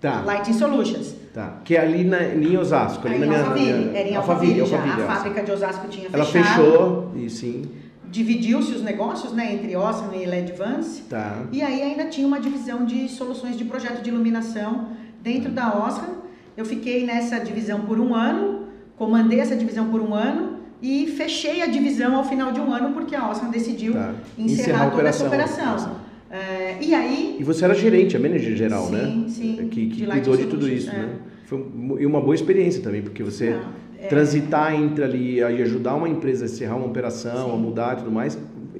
Tá, 0.00 0.20
Lighting 0.24 0.52
Solutions. 0.52 1.14
tá. 1.32 1.54
Que 1.64 1.76
é 1.76 1.80
ali 1.80 2.04
na, 2.04 2.22
em 2.22 2.56
Osasco. 2.58 3.06
Ali 3.06 3.18
na 3.18 3.26
minha, 3.26 3.38
Alphaville, 3.40 3.72
minha- 3.72 3.98
era 3.98 4.08
em 4.08 4.16
Alphaville, 4.16 4.60
Alphaville, 4.60 4.66
já. 4.66 4.76
Alphaville, 4.76 5.02
a 5.02 5.14
fábrica 5.16 5.42
de 5.42 5.52
Osasco 5.52 5.88
tinha 5.88 6.08
Ela 6.12 6.24
fechado. 6.24 6.54
fechou, 6.62 7.12
e 7.16 7.30
sim. 7.30 7.62
dividiu-se 8.10 8.72
os 8.72 8.82
negócios, 8.82 9.32
né, 9.32 9.54
entre 9.54 9.74
Osram 9.76 10.14
e 10.14 10.24
Ledvance. 10.26 11.02
Tá. 11.02 11.38
E 11.50 11.62
aí 11.62 11.82
ainda 11.82 12.04
tinha 12.06 12.26
uma 12.26 12.38
divisão 12.38 12.84
de 12.84 13.08
soluções 13.08 13.56
de 13.56 13.64
projeto 13.64 14.02
de 14.02 14.10
iluminação 14.10 14.88
dentro 15.22 15.50
da 15.50 15.74
Osram. 15.74 16.22
Eu 16.56 16.64
fiquei 16.64 17.04
nessa 17.06 17.40
divisão 17.40 17.80
por 17.80 17.98
um 17.98 18.14
ano, 18.14 18.64
comandei 18.96 19.40
essa 19.40 19.56
divisão 19.56 19.86
por 19.90 20.00
um 20.00 20.14
ano 20.14 20.53
e 20.84 21.06
fechei 21.06 21.62
a 21.62 21.66
divisão 21.66 22.14
ao 22.14 22.24
final 22.24 22.52
de 22.52 22.60
um 22.60 22.70
ano 22.70 22.92
porque 22.92 23.14
a 23.16 23.30
Osram 23.30 23.50
decidiu 23.50 23.94
Tá. 23.94 24.12
encerrar, 24.36 24.60
Encerrar 24.62 24.86
a 24.86 24.90
toda 24.90 25.08
essa 25.08 25.26
operação. 25.26 25.96
É, 26.30 26.76
e 26.82 26.94
aí 26.94 27.36
E 27.40 27.44
você 27.44 27.64
era 27.64 27.74
gerente, 27.74 28.16
a 28.16 28.20
manager 28.20 28.54
geral, 28.54 28.86
Sim, 28.88 28.92
né? 28.92 29.24
sim, 29.28 29.68
Que, 29.70 29.86
que 29.86 29.96
de 29.96 30.06
cuidou 30.06 30.36
de 30.36 30.44
tudo 30.46 30.68
isso, 30.68 30.90
é. 30.90 30.92
né? 30.92 31.08
Foi 31.46 31.58
uma 32.04 32.20
boa 32.20 32.34
experiência 32.34 32.82
também, 32.82 33.00
porque 33.00 33.22
você 33.22 33.50
Não, 33.50 33.60
é. 34.02 34.06
transitar 34.08 34.74
entre 34.74 35.02
ali 35.04 35.34
e 35.36 35.42
ajudar 35.42 35.94
uma 35.94 36.08
empresa 36.08 36.44
a 36.44 36.46
encerrar 36.48 36.76
uma 36.76 36.86
operação, 36.86 37.46
Sim. 37.48 37.54
a 37.54 37.56
mudar 37.56 37.94
e 37.94 37.96
tudo 38.00 38.10
mais, 38.12 38.36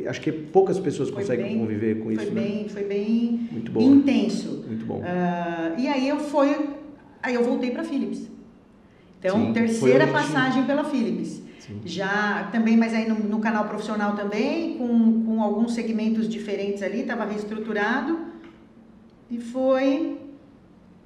acho 0.07 0.21
que 0.21 0.31
poucas 0.31 0.79
pessoas 0.79 1.09
Foi 1.09 1.23
conseguem 1.23 1.47
bem- 1.47 1.59
conviver 1.59 1.95
com 2.01 2.05
foi 2.05 2.15
isso, 2.15 2.33
né? 2.35 2.41
bem, 2.43 2.69
foi 2.69 2.85
bem 2.85 3.49
Muito 3.51 3.73
bom. 3.73 3.81
intenso. 3.81 4.63
Muito 4.69 4.85
bom. 4.85 5.01
Ah, 5.05 5.73
e 5.79 5.87
aí 5.89 6.07
eu 6.07 6.19
fui, 6.19 6.55
aí 7.23 7.35
eu 7.35 7.43
voltei 7.45 7.71
para 7.71 7.83
Philips. 7.85 8.29
Então, 9.21 9.39
Sim, 9.39 9.45
foi 9.45 9.53
terceira 9.55 10.07
passagem 10.09 10.65
pela 10.65 10.85
Philips. 10.85 11.41
Sim. 11.67 11.81
Já 11.85 12.49
também, 12.53 12.77
mas 12.77 12.93
aí 12.93 13.09
no, 13.09 13.15
no 13.15 13.39
canal 13.39 13.65
profissional 13.65 14.15
também, 14.15 14.77
com, 14.77 15.23
com 15.25 15.43
alguns 15.43 15.73
segmentos 15.73 16.29
diferentes 16.29 16.83
ali, 16.83 17.01
estava 17.01 17.25
reestruturado. 17.25 18.19
E 19.31 19.39
foi 19.39 20.19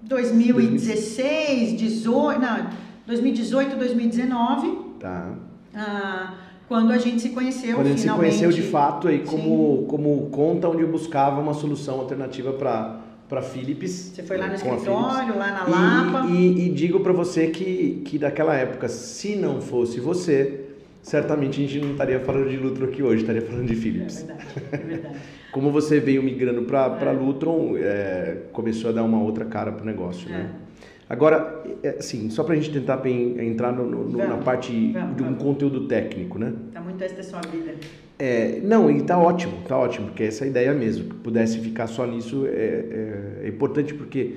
2016, 0.02 1.78
18, 1.78 2.40
não, 2.40 2.66
2018, 3.06 3.76
2019, 3.76 4.88
Tá. 4.98 5.32
ah, 5.74 6.34
quando 6.66 6.90
a 6.90 6.98
gente 6.98 7.22
se 7.22 7.28
conheceu 7.28 7.76
Quando 7.76 7.86
a 7.86 7.90
gente 7.90 8.00
se 8.00 8.10
conheceu 8.10 8.50
de 8.50 8.62
fato 8.62 9.06
aí 9.06 9.20
como, 9.20 9.84
como 9.86 10.28
conta 10.30 10.68
onde 10.68 10.82
eu 10.82 10.88
buscava 10.88 11.40
uma 11.40 11.54
solução 11.54 12.00
alternativa 12.00 12.52
para 12.52 13.00
para 13.28 13.42
Philips. 13.42 13.90
Você 14.14 14.22
foi 14.22 14.36
lá 14.38 14.48
no 14.48 14.54
escritório, 14.54 15.36
lá 15.38 15.52
na 15.52 15.68
E- 15.68 16.12
Lapa. 16.12 16.26
E, 16.30 16.66
e 16.66 16.68
digo 16.70 17.00
para 17.00 17.12
você 17.12 17.48
que, 17.48 18.02
que 18.04 18.18
daquela 18.18 18.54
época, 18.54 18.88
se 18.88 19.36
não 19.36 19.60
fosse 19.60 20.00
você, 20.00 20.60
certamente 21.02 21.62
a 21.62 21.66
gente 21.68 21.80
não 21.84 21.92
estaria 21.92 22.18
falando 22.20 22.48
de 22.48 22.56
Lutron 22.56 22.86
aqui 22.86 23.02
hoje, 23.02 23.22
estaria 23.22 23.42
falando 23.42 23.66
de 23.66 23.74
É 23.74 23.76
Philips. 23.76 24.22
verdade, 24.22 24.44
é 24.72 24.76
verdade. 24.78 25.16
Como 25.52 25.70
você 25.70 26.00
veio 26.00 26.22
migrando 26.22 26.62
para 26.62 26.90
para 26.90 27.10
É. 27.10 27.14
Lutron, 27.14 27.74
é, 27.76 28.36
começou 28.52 28.90
a 28.90 28.92
dar 28.92 29.02
uma 29.04 29.20
outra 29.22 29.44
cara 29.44 29.72
pro 29.72 29.84
negócio, 29.84 30.28
né? 30.30 30.50
É. 30.64 30.68
Agora, 31.10 31.64
é, 31.82 31.96
assim, 31.98 32.28
só 32.28 32.44
para 32.44 32.52
a 32.52 32.56
gente 32.56 32.70
tentar 32.70 33.00
entrar 33.06 33.72
no- 33.72 33.86
no- 33.86 34.04
no- 34.04 34.18
na 34.18 34.26
Vamos, 34.26 34.44
parte 34.44 34.92
vamos, 34.92 35.16
de 35.16 35.22
um 35.22 35.26
vamos. 35.26 35.42
conteúdo 35.42 35.86
técnico, 35.88 36.38
né? 36.38 36.52
Tá 36.72 36.80
muito 36.82 37.02
essa 37.02 37.22
sua 37.22 37.40
vida. 37.50 37.74
É, 38.18 38.60
não, 38.64 38.90
e 38.90 39.02
tá 39.02 39.16
ótimo, 39.16 39.58
tá 39.66 39.78
ótimo, 39.78 40.06
porque 40.08 40.24
essa 40.24 40.44
é 40.44 40.46
a 40.48 40.50
ideia 40.50 40.74
mesmo. 40.74 41.04
Que 41.10 41.14
pudesse 41.16 41.58
ficar 41.60 41.86
só 41.86 42.04
nisso 42.06 42.46
é, 42.46 42.50
é- 42.50 43.40
é 43.44 43.48
importante 43.48 43.94
porque 43.94 44.34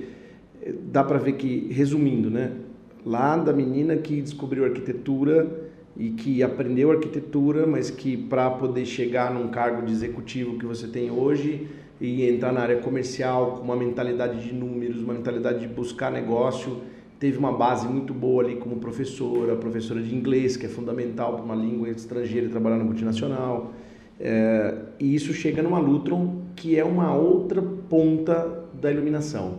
é, 0.62 0.72
dá 0.92 1.02
para 1.02 1.18
ver 1.18 1.32
que, 1.32 1.66
resumindo, 1.72 2.30
né? 2.30 2.52
Lá 3.04 3.36
da 3.36 3.52
menina 3.52 3.96
que 3.96 4.20
descobriu 4.22 4.64
arquitetura 4.64 5.48
e 5.96 6.10
que 6.10 6.42
aprendeu 6.42 6.92
arquitetura, 6.92 7.66
mas 7.66 7.90
que 7.90 8.16
para 8.16 8.48
poder 8.50 8.86
chegar 8.86 9.34
num 9.34 9.48
cargo 9.48 9.84
de 9.84 9.92
executivo 9.92 10.56
que 10.58 10.64
você 10.64 10.86
tem 10.86 11.10
hoje 11.10 11.66
e 12.00 12.24
entrar 12.28 12.52
na 12.52 12.60
área 12.60 12.76
comercial 12.78 13.56
com 13.56 13.64
uma 13.64 13.76
mentalidade 13.76 14.42
de 14.46 14.54
números, 14.54 15.02
uma 15.02 15.14
mentalidade 15.14 15.60
de 15.60 15.66
buscar 15.68 16.10
negócio, 16.12 16.78
teve 17.22 17.38
uma 17.38 17.52
base 17.52 17.86
muito 17.86 18.12
boa 18.12 18.42
ali 18.42 18.56
como 18.56 18.78
professora, 18.78 19.54
professora 19.54 20.02
de 20.02 20.12
inglês, 20.12 20.56
que 20.56 20.66
é 20.66 20.68
fundamental 20.68 21.34
para 21.34 21.44
uma 21.44 21.54
língua 21.54 21.88
estrangeira 21.88 22.48
e 22.48 22.50
trabalhar 22.50 22.78
na 22.78 22.82
multinacional. 22.82 23.70
É, 24.18 24.74
e 24.98 25.14
isso 25.14 25.32
chega 25.32 25.62
numa 25.62 25.78
Lutron, 25.78 26.38
que 26.56 26.76
é 26.76 26.84
uma 26.84 27.14
outra 27.14 27.62
ponta 27.62 28.64
da 28.74 28.90
iluminação. 28.90 29.58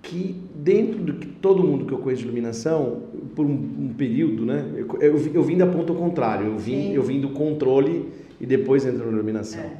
Que 0.00 0.34
dentro 0.54 0.98
do 1.00 1.12
que 1.12 1.26
todo 1.26 1.62
mundo 1.62 1.84
que 1.84 1.92
eu 1.92 1.98
conheço 1.98 2.22
de 2.22 2.28
iluminação, 2.28 3.02
por 3.36 3.44
um, 3.44 3.52
um 3.52 3.94
período, 3.94 4.46
né? 4.46 4.64
Eu, 4.74 4.88
eu, 4.98 5.30
eu 5.34 5.42
vim 5.42 5.58
da 5.58 5.66
ponta 5.66 5.92
ao 5.92 5.98
contrário, 5.98 6.46
eu 6.46 6.56
vim, 6.56 6.84
Sim. 6.84 6.94
eu 6.94 7.02
vim 7.02 7.20
do 7.20 7.28
controle 7.34 8.08
e 8.40 8.46
depois 8.46 8.86
entro 8.86 9.04
na 9.04 9.12
iluminação. 9.12 9.60
É. 9.60 9.76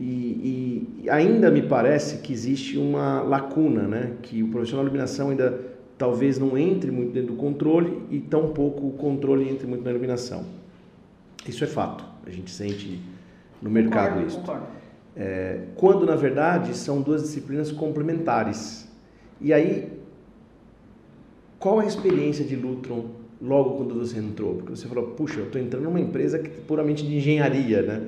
E, 0.00 1.04
e 1.04 1.10
ainda 1.10 1.50
me 1.50 1.60
parece 1.60 2.22
que 2.22 2.32
existe 2.32 2.78
uma 2.78 3.20
lacuna, 3.20 3.82
né? 3.82 4.12
Que 4.22 4.42
o 4.42 4.48
profissional 4.48 4.86
de 4.86 4.88
iluminação 4.88 5.28
ainda 5.28 5.73
talvez 5.96 6.38
não 6.38 6.56
entre 6.58 6.90
muito 6.90 7.12
dentro 7.12 7.34
do 7.34 7.38
controle 7.38 8.02
e 8.10 8.18
tampouco 8.20 8.86
o 8.86 8.92
controle 8.92 9.48
entre 9.48 9.66
muito 9.66 9.84
na 9.84 9.90
iluminação. 9.90 10.44
Isso 11.46 11.62
é 11.62 11.66
fato, 11.66 12.04
a 12.26 12.30
gente 12.30 12.50
sente 12.50 13.00
no 13.60 13.70
mercado 13.70 14.14
Concordo, 14.14 14.28
isso. 14.28 14.40
concordo. 14.40 14.66
É, 15.16 15.60
quando 15.76 16.04
na 16.04 16.16
verdade 16.16 16.76
são 16.76 17.00
duas 17.00 17.22
disciplinas 17.22 17.70
complementares. 17.70 18.88
E 19.40 19.52
aí, 19.52 19.88
qual 21.58 21.80
a 21.80 21.86
experiência 21.86 22.44
de 22.44 22.56
Lutron 22.56 23.06
logo 23.40 23.76
quando 23.76 23.94
você 23.94 24.18
entrou? 24.18 24.56
Porque 24.56 24.74
você 24.74 24.88
falou, 24.88 25.08
puxa, 25.08 25.40
eu 25.40 25.46
estou 25.46 25.60
entrando 25.60 25.84
numa 25.84 26.00
empresa 26.00 26.38
que 26.38 26.48
é 26.48 26.60
puramente 26.66 27.06
de 27.06 27.16
engenharia, 27.16 27.82
né? 27.82 28.02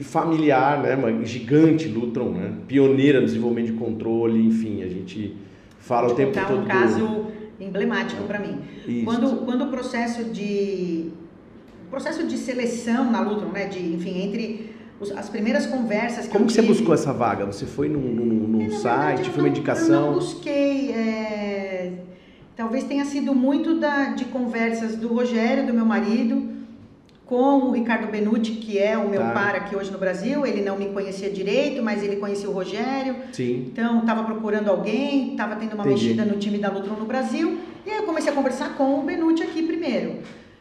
Familiar, 0.00 0.82
né? 0.82 0.94
Uma 0.94 1.24
gigante 1.24 1.88
Lutron, 1.88 2.30
né? 2.30 2.54
Pioneira 2.68 3.20
no 3.20 3.26
desenvolvimento 3.26 3.72
de 3.72 3.78
controle, 3.78 4.46
enfim, 4.46 4.82
a 4.82 4.88
gente 4.88 5.36
fala 5.84 6.08
o 6.12 6.14
tempo 6.14 6.32
todo. 6.32 6.60
um 6.60 6.64
caso 6.64 7.26
emblemático 7.60 8.22
para 8.24 8.38
mim. 8.38 8.58
Isso. 8.86 9.04
Quando, 9.04 9.44
quando 9.44 9.64
o 9.64 9.68
processo 9.68 10.24
de 10.24 11.10
processo 11.90 12.26
de 12.26 12.36
seleção 12.36 13.10
na 13.10 13.20
Lutron, 13.20 13.50
né, 13.50 13.66
de, 13.66 13.78
enfim, 13.94 14.22
entre 14.24 14.74
os- 15.00 15.12
as 15.12 15.28
primeiras 15.28 15.64
conversas 15.66 16.26
que 16.26 16.32
Como 16.32 16.46
que 16.46 16.52
você 16.52 16.62
buscou 16.62 16.92
essa 16.94 17.12
vaga? 17.12 17.46
Você 17.46 17.66
foi 17.66 17.88
num, 17.88 18.00
num, 18.00 18.24
num 18.24 18.66
É, 18.66 18.70
site, 18.70 19.06
verdade, 19.16 19.30
foi 19.30 19.42
uma 19.44 19.48
indicação? 19.48 20.00
Eu 20.06 20.10
não 20.12 20.14
busquei. 20.14 20.90
é, 20.92 21.92
talvez 22.56 22.84
tenha 22.84 23.04
sido 23.04 23.32
muito 23.34 23.78
da, 23.78 24.06
de 24.06 24.24
conversas 24.24 24.96
do 24.96 25.08
Rogério, 25.08 25.66
do 25.66 25.72
meu 25.74 25.84
marido, 25.86 26.48
com 27.34 27.66
o 27.66 27.70
Ricardo 27.72 28.06
Benucci, 28.12 28.52
que 28.52 28.78
é 28.78 28.96
o 28.96 29.08
meu 29.08 29.20
Tá. 29.20 29.30
par 29.32 29.56
aqui 29.56 29.74
hoje 29.74 29.90
no 29.90 29.98
Brasil. 29.98 30.46
Ele 30.46 30.62
não 30.62 30.76
me 30.78 30.86
conhecia 30.90 31.28
direito, 31.28 31.82
mas 31.82 32.00
ele 32.00 32.14
conhecia 32.14 32.48
o 32.48 32.52
Rogério. 32.52 33.16
Sim. 33.32 33.66
Então, 33.72 33.98
estava 33.98 34.22
procurando 34.22 34.68
alguém, 34.68 35.32
estava 35.32 35.56
tendo 35.56 35.74
uma 35.74 35.84
Entendi. 35.84 36.04
mexida 36.10 36.24
no 36.24 36.38
time 36.38 36.58
da 36.58 36.70
Lutron 36.70 36.94
no 36.94 37.06
Brasil. 37.06 37.58
E 37.84 37.90
aí 37.90 37.96
eu 37.96 38.04
comecei 38.04 38.30
a 38.30 38.34
conversar 38.36 38.76
com 38.76 39.00
o 39.00 39.02
Benucci 39.02 39.42
aqui 39.42 39.62
primeiro. 39.64 40.18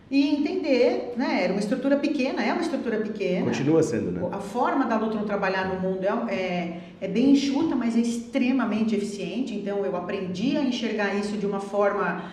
E 0.10 0.30
entender, 0.36 1.14
né? 1.16 1.44
Era 1.44 1.54
uma 1.54 1.60
estrutura 1.60 1.96
pequena, 1.98 2.44
é 2.44 2.52
uma 2.52 2.62
estrutura 2.62 2.98
pequena. 2.98 3.46
Continua 3.46 3.84
sendo, 3.84 4.12
né? 4.12 4.28
A 4.32 4.40
forma 4.40 4.86
da 4.86 4.98
Lutron 4.98 5.26
trabalhar 5.26 5.68
no 5.76 5.80
mundo 5.80 6.04
é, 6.04 6.34
é, 6.34 6.80
é 7.02 7.08
bem 7.08 7.32
enxuta, 7.32 7.76
mas 7.76 7.96
é 7.96 8.00
extremamente 8.00 8.96
eficiente. 8.96 9.54
Então 9.54 9.86
eu 9.86 9.96
aprendi 9.96 10.58
a 10.58 10.62
enxergar 10.62 11.14
isso 11.16 11.38
de 11.38 11.46
uma 11.46 11.60
forma 11.60 12.24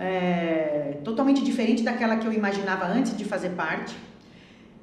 é, 0.00 0.96
totalmente 1.04 1.44
diferente 1.44 1.82
daquela 1.82 2.16
que 2.16 2.26
eu 2.26 2.32
imaginava 2.32 2.86
antes 2.86 3.14
de 3.14 3.24
fazer 3.24 3.50
parte. 3.50 3.94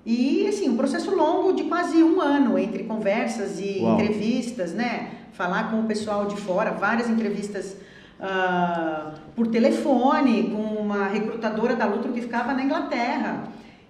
E 0.06 0.48
assim, 0.48 0.70
um 0.70 0.78
processo 0.78 1.14
longo 1.14 1.54
de 1.54 1.64
quase 1.64 2.02
um 2.04 2.22
ano 2.22 2.58
entre 2.58 2.84
conversas 2.84 3.60
e 3.60 3.80
Uau. 3.82 3.96
entrevistas, 3.96 4.74
né? 4.74 5.10
Falar 5.34 5.72
com 5.72 5.82
o 5.82 5.84
pessoal 5.84 6.28
de 6.28 6.38
fora, 6.38 6.72
várias 6.72 7.10
entrevistas 7.10 7.76
ah, 8.20 9.16
por 9.36 9.48
telefone 9.48 10.52
com 10.52 10.82
uma 10.82 11.08
recrutadora 11.08 11.76
da 11.76 11.86
Lutron 11.86 12.14
que 12.14 12.22
ficava 12.22 12.54
na 12.54 12.64
Inglaterra. 12.64 13.44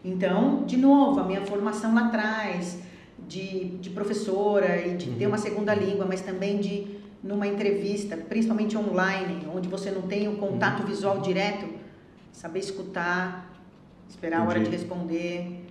Então, 0.04 0.64
de 0.66 0.78
novo, 0.78 1.20
a 1.20 1.24
minha 1.24 1.42
formação 1.42 1.94
lá 1.94 2.06
atrás 2.06 2.80
de, 3.28 3.66
de 3.78 3.90
professora 3.90 4.88
e 4.88 4.96
de 4.96 5.12
ter 5.12 5.28
uma 5.28 5.38
segunda 5.38 5.76
língua, 5.76 6.06
mas 6.08 6.22
também 6.22 6.58
de 6.58 6.97
numa 7.24 7.47
entrevista, 7.47 8.15
principalmente 8.15 8.78
online, 8.78 9.47
onde 9.53 9.68
você 9.68 9.91
não 9.91 10.03
tem 10.03 10.28
o 10.28 10.38
contato 10.38 10.84
visual 10.84 11.20
direto, 11.20 11.68
saber 12.32 12.59
escutar, 12.59 13.51
esperar 14.09 14.41
a 14.41 14.43
hora 14.43 14.59
de 14.59 14.68
Entendi. 14.68 14.78
responder, 14.78 15.65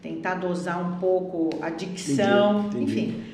tentar 0.00 0.34
dosar 0.34 0.80
um 0.80 0.98
pouco 0.98 1.50
a 1.60 1.70
dicção, 1.70 2.66
Entendi, 2.66 2.76
entendi. 2.76 2.92
enfim. 2.92 3.24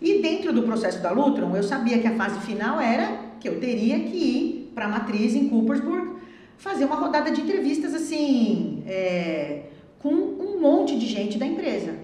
E 0.00 0.22
dentro 0.22 0.52
do 0.52 0.62
processo 0.62 1.02
da 1.02 1.10
Lutron, 1.10 1.56
eu 1.56 1.62
sabia 1.62 1.98
que 1.98 2.06
a 2.06 2.14
fase 2.14 2.40
final 2.40 2.80
era 2.80 3.28
que 3.40 3.48
eu 3.48 3.58
teria 3.58 3.98
que 4.00 4.16
ir 4.16 4.72
para 4.74 4.84
a 4.84 4.88
matriz 4.88 5.34
em 5.34 5.48
Coopersburg 5.48 6.18
fazer 6.56 6.84
uma 6.84 6.96
rodada 6.96 7.30
de 7.30 7.40
entrevistas 7.40 7.94
assim, 7.94 8.82
é, 8.86 9.62
com 9.98 10.10
um 10.10 10.60
monte 10.60 10.98
de 10.98 11.06
gente 11.06 11.38
da 11.38 11.46
empresa. 11.46 11.94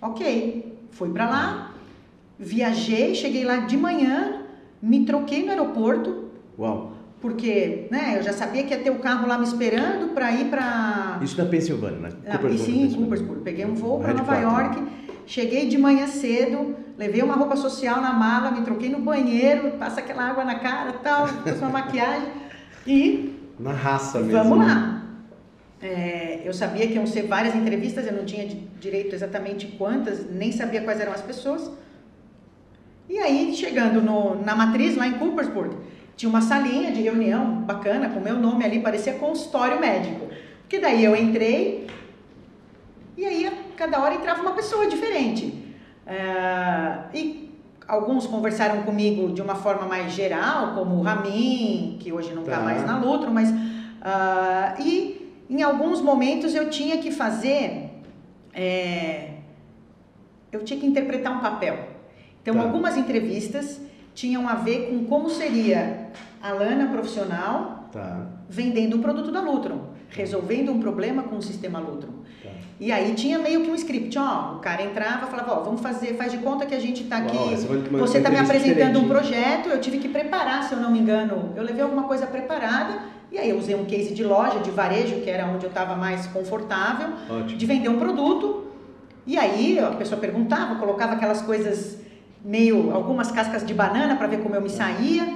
Ok, 0.00 0.78
fui 0.90 1.10
para 1.10 1.28
lá, 1.28 1.74
viajei, 2.38 3.14
cheguei 3.14 3.44
lá 3.44 3.58
de 3.58 3.76
manhã, 3.76 4.37
me 4.82 5.04
troquei 5.04 5.44
no 5.44 5.50
aeroporto, 5.50 6.30
Uau. 6.58 6.92
porque 7.20 7.86
né, 7.90 8.14
eu 8.18 8.22
já 8.22 8.32
sabia 8.32 8.62
que 8.64 8.72
ia 8.72 8.80
ter 8.80 8.90
o 8.90 8.98
carro 8.98 9.26
lá 9.26 9.36
me 9.38 9.44
esperando 9.44 10.14
para 10.14 10.30
ir 10.32 10.46
para 10.46 11.18
Isso 11.22 11.36
na 11.36 11.48
Pensilvânia, 11.48 11.98
né? 11.98 12.10
ah, 12.26 12.48
e 12.48 12.58
sim, 12.58 12.84
em 12.84 12.92
Coopersburg. 12.94 13.42
Peguei 13.42 13.64
um 13.64 13.74
voo 13.74 13.98
para 14.00 14.14
Nova 14.14 14.34
Headquarter. 14.34 14.78
York, 14.78 14.92
cheguei 15.26 15.66
de 15.68 15.76
manhã 15.78 16.06
cedo, 16.06 16.76
levei 16.96 17.22
uma 17.22 17.34
roupa 17.34 17.56
social 17.56 18.00
na 18.00 18.12
mala, 18.12 18.50
me 18.50 18.62
troquei 18.62 18.88
no 18.88 19.00
banheiro, 19.00 19.72
passa 19.72 20.00
aquela 20.00 20.22
água 20.28 20.44
na 20.44 20.56
cara 20.58 20.92
tal, 20.94 21.26
fiz 21.28 21.58
uma 21.60 21.70
maquiagem 21.70 22.28
e 22.86 23.34
Na 23.58 23.72
raça 23.72 24.20
mesmo. 24.20 24.32
vamos 24.32 24.58
lá. 24.66 24.94
É, 25.80 26.40
eu 26.44 26.52
sabia 26.52 26.88
que 26.88 26.94
iam 26.94 27.06
ser 27.06 27.22
várias 27.22 27.54
entrevistas, 27.54 28.04
eu 28.06 28.12
não 28.12 28.24
tinha 28.24 28.48
direito 28.80 29.14
exatamente 29.14 29.66
quantas, 29.78 30.28
nem 30.28 30.50
sabia 30.50 30.82
quais 30.82 30.98
eram 31.00 31.12
as 31.12 31.22
pessoas. 31.22 31.70
E 33.08 33.18
aí, 33.18 33.54
chegando 33.54 34.02
no, 34.02 34.42
na 34.44 34.54
matriz, 34.54 34.96
lá 34.96 35.06
em 35.06 35.14
Coopersburg, 35.14 35.76
tinha 36.16 36.28
uma 36.28 36.42
salinha 36.42 36.92
de 36.92 37.00
reunião 37.00 37.62
bacana, 37.62 38.10
com 38.10 38.20
meu 38.20 38.38
nome 38.38 38.64
ali, 38.64 38.80
parecia 38.80 39.14
consultório 39.14 39.80
médico. 39.80 40.26
Porque 40.60 40.78
daí 40.78 41.04
eu 41.04 41.16
entrei, 41.16 41.86
e 43.16 43.24
aí 43.24 43.50
cada 43.76 44.00
hora 44.00 44.14
entrava 44.14 44.42
uma 44.42 44.52
pessoa 44.52 44.86
diferente. 44.86 45.74
É, 46.06 46.98
e 47.14 47.48
alguns 47.86 48.26
conversaram 48.26 48.82
comigo 48.82 49.32
de 49.32 49.40
uma 49.40 49.54
forma 49.54 49.86
mais 49.86 50.12
geral, 50.12 50.74
como 50.74 50.96
o 50.96 51.02
Ramin, 51.02 51.96
que 52.00 52.12
hoje 52.12 52.34
não 52.34 52.42
está 52.42 52.58
tá 52.58 52.62
mais 52.62 52.84
na 52.84 52.98
Lutro, 52.98 53.30
mas. 53.30 53.50
Uh, 53.50 54.80
e 54.80 55.34
em 55.50 55.62
alguns 55.62 56.00
momentos 56.00 56.54
eu 56.54 56.68
tinha 56.68 56.98
que 56.98 57.10
fazer. 57.10 57.90
É, 58.52 59.30
eu 60.52 60.62
tinha 60.64 60.78
que 60.78 60.86
interpretar 60.86 61.32
um 61.36 61.40
papel. 61.40 61.97
Então, 62.48 62.62
tá. 62.62 62.66
algumas 62.66 62.96
entrevistas 62.96 63.80
tinham 64.14 64.48
a 64.48 64.54
ver 64.54 64.88
com 64.88 65.04
como 65.04 65.28
seria 65.28 66.08
a 66.42 66.52
Lana 66.52 66.86
profissional 66.86 67.88
tá. 67.92 68.26
vendendo 68.48 68.96
um 68.96 69.02
produto 69.02 69.30
da 69.30 69.40
Lutron, 69.40 69.80
resolvendo 70.10 70.72
um 70.72 70.80
problema 70.80 71.22
com 71.24 71.36
o 71.36 71.42
sistema 71.42 71.78
Lutron. 71.78 72.12
Tá. 72.42 72.48
E 72.80 72.90
aí 72.90 73.12
tinha 73.14 73.38
meio 73.38 73.62
que 73.62 73.70
um 73.70 73.74
script, 73.74 74.18
ó, 74.18 74.54
o 74.56 74.58
cara 74.60 74.82
entrava, 74.82 75.26
falava, 75.26 75.60
ó, 75.60 75.62
vamos 75.62 75.80
fazer, 75.80 76.14
faz 76.14 76.32
de 76.32 76.38
conta 76.38 76.64
que 76.64 76.74
a 76.74 76.80
gente 76.80 77.02
está 77.02 77.18
aqui, 77.18 77.36
Uau, 77.36 77.98
você 77.98 78.18
está 78.18 78.30
me 78.30 78.38
apresentando 78.38 78.92
diferente. 78.92 78.98
um 78.98 79.08
projeto, 79.08 79.68
eu 79.68 79.80
tive 79.80 79.98
que 79.98 80.08
preparar, 80.08 80.62
se 80.62 80.72
eu 80.72 80.80
não 80.80 80.90
me 80.90 80.98
engano, 80.98 81.52
eu 81.54 81.62
levei 81.62 81.82
alguma 81.82 82.04
coisa 82.04 82.26
preparada, 82.26 83.00
e 83.30 83.36
aí 83.36 83.50
eu 83.50 83.58
usei 83.58 83.74
um 83.74 83.84
case 83.84 84.14
de 84.14 84.24
loja, 84.24 84.60
de 84.60 84.70
varejo, 84.70 85.20
que 85.20 85.28
era 85.28 85.46
onde 85.46 85.66
eu 85.66 85.68
estava 85.68 85.96
mais 85.96 86.26
confortável, 86.28 87.08
Ótimo. 87.28 87.58
de 87.58 87.66
vender 87.66 87.88
um 87.88 87.98
produto, 87.98 88.68
e 89.26 89.36
aí 89.36 89.78
a 89.78 89.90
pessoa 89.90 90.18
perguntava, 90.18 90.76
colocava 90.76 91.14
aquelas 91.14 91.42
coisas 91.42 92.07
meio 92.44 92.92
algumas 92.92 93.30
cascas 93.30 93.64
de 93.66 93.74
banana 93.74 94.16
para 94.16 94.26
ver 94.26 94.42
como 94.42 94.54
eu 94.54 94.60
me 94.60 94.70
saía. 94.70 95.26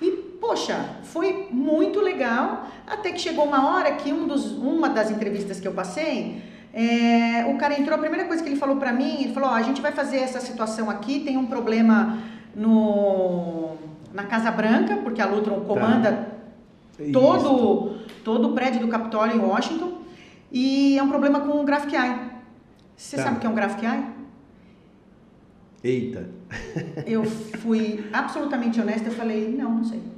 E 0.00 0.10
poxa, 0.40 0.76
foi 1.04 1.48
muito 1.50 2.00
legal, 2.00 2.66
até 2.86 3.12
que 3.12 3.20
chegou 3.20 3.44
uma 3.44 3.70
hora 3.70 3.92
que 3.92 4.12
um 4.12 4.26
dos, 4.26 4.52
uma 4.52 4.88
das 4.88 5.10
entrevistas 5.10 5.60
que 5.60 5.66
eu 5.66 5.72
passei, 5.72 6.42
é, 6.72 7.46
o 7.46 7.56
cara 7.56 7.78
entrou, 7.78 7.94
a 7.94 7.98
primeira 7.98 8.26
coisa 8.26 8.42
que 8.42 8.48
ele 8.48 8.56
falou 8.56 8.76
para 8.76 8.92
mim, 8.92 9.22
ele 9.22 9.32
falou: 9.32 9.50
oh, 9.50 9.54
a 9.54 9.62
gente 9.62 9.80
vai 9.80 9.92
fazer 9.92 10.18
essa 10.18 10.40
situação 10.40 10.90
aqui, 10.90 11.20
tem 11.20 11.36
um 11.36 11.46
problema 11.46 12.18
no 12.54 13.76
na 14.12 14.24
Casa 14.24 14.50
Branca, 14.50 14.96
porque 14.98 15.20
a 15.20 15.26
Lutron 15.26 15.60
comanda 15.60 16.12
tá. 16.12 17.04
todo 17.12 17.98
todo 18.22 18.50
o 18.50 18.52
prédio 18.52 18.80
do 18.80 18.88
Capitólio 18.88 19.36
em 19.36 19.40
Washington, 19.40 19.98
e 20.50 20.98
é 20.98 21.02
um 21.02 21.08
problema 21.08 21.40
com 21.40 21.60
o 21.60 21.64
Graphic 21.64 21.94
Eye. 21.94 22.18
Você 22.96 23.16
tá. 23.16 23.24
sabe 23.24 23.36
o 23.36 23.40
que 23.40 23.46
é 23.46 23.50
um 23.50 23.54
Graphic 23.54 23.84
Eye? 23.84 24.13
Eita! 25.84 26.26
Eu 27.06 27.24
fui 27.24 28.02
absolutamente 28.10 28.80
honesta, 28.80 29.08
eu 29.08 29.12
falei, 29.12 29.48
não, 29.48 29.76
não 29.76 29.84
sei. 29.84 29.98
Ele 29.98 30.08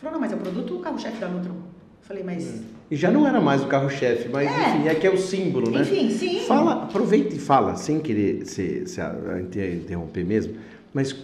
falou, 0.00 0.14
não, 0.14 0.20
mas 0.20 0.32
é 0.32 0.34
o 0.34 0.38
produto 0.38 0.76
o 0.76 0.80
carro-chefe 0.80 1.18
da 1.18 1.28
Nutron. 1.28 1.52
Eu 1.52 1.60
falei, 2.00 2.24
mas... 2.24 2.62
E 2.90 2.96
já 2.96 3.10
não 3.10 3.26
era 3.26 3.38
mais 3.38 3.62
o 3.62 3.66
carro-chefe, 3.66 4.30
mas 4.30 4.50
é. 4.50 4.76
enfim, 4.78 4.88
é 4.88 4.94
que 4.94 5.06
é 5.06 5.10
o 5.10 5.18
símbolo, 5.18 5.70
né? 5.70 5.82
Enfim, 5.82 6.10
sim. 6.10 6.40
Fala, 6.46 6.84
aproveita 6.84 7.34
e 7.34 7.38
fala, 7.38 7.76
sem 7.76 8.00
querer 8.00 8.46
se, 8.46 8.86
se 8.86 9.00
interromper 9.78 10.24
mesmo, 10.24 10.56
mas 10.94 11.14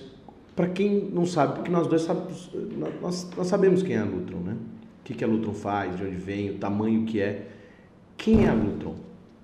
para 0.54 0.68
quem 0.68 1.10
não 1.12 1.26
sabe, 1.26 1.54
porque 1.54 1.70
nós 1.70 1.86
dois 1.86 2.02
sabemos, 2.02 2.50
nós, 3.00 3.28
nós 3.36 3.46
sabemos 3.46 3.82
quem 3.82 3.96
é 3.96 4.00
a 4.00 4.04
Lutron, 4.04 4.38
né? 4.40 4.56
O 5.00 5.04
que, 5.04 5.14
que 5.14 5.24
a 5.24 5.26
Lutron 5.26 5.54
faz, 5.54 5.96
de 5.96 6.04
onde 6.04 6.16
vem, 6.16 6.50
o 6.50 6.54
tamanho 6.54 7.04
que 7.04 7.20
é. 7.20 7.46
Quem 8.16 8.44
é 8.44 8.48
a 8.48 8.54
Lutron? 8.54 8.94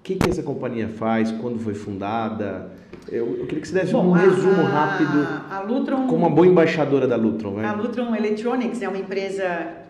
O 0.02 0.04
que, 0.04 0.16
que 0.16 0.28
essa 0.28 0.42
companhia 0.42 0.88
faz, 0.88 1.30
quando 1.30 1.60
foi 1.60 1.74
fundada? 1.74 2.72
Eu, 3.08 3.38
eu 3.38 3.46
queria 3.46 3.60
que 3.60 3.68
você 3.68 3.74
desse 3.74 3.92
Bom, 3.92 4.08
um 4.08 4.14
a, 4.16 4.18
resumo 4.18 4.62
rápido. 4.64 5.28
A 5.48 5.60
Lutron, 5.60 6.08
como 6.08 6.26
uma 6.26 6.28
boa 6.28 6.44
embaixadora 6.44 7.06
da 7.06 7.14
Lutron, 7.14 7.54
vai. 7.54 7.64
A 7.64 7.72
Lutron 7.72 8.12
Electronics 8.12 8.82
é 8.82 8.88
uma 8.88 8.98
empresa 8.98 9.44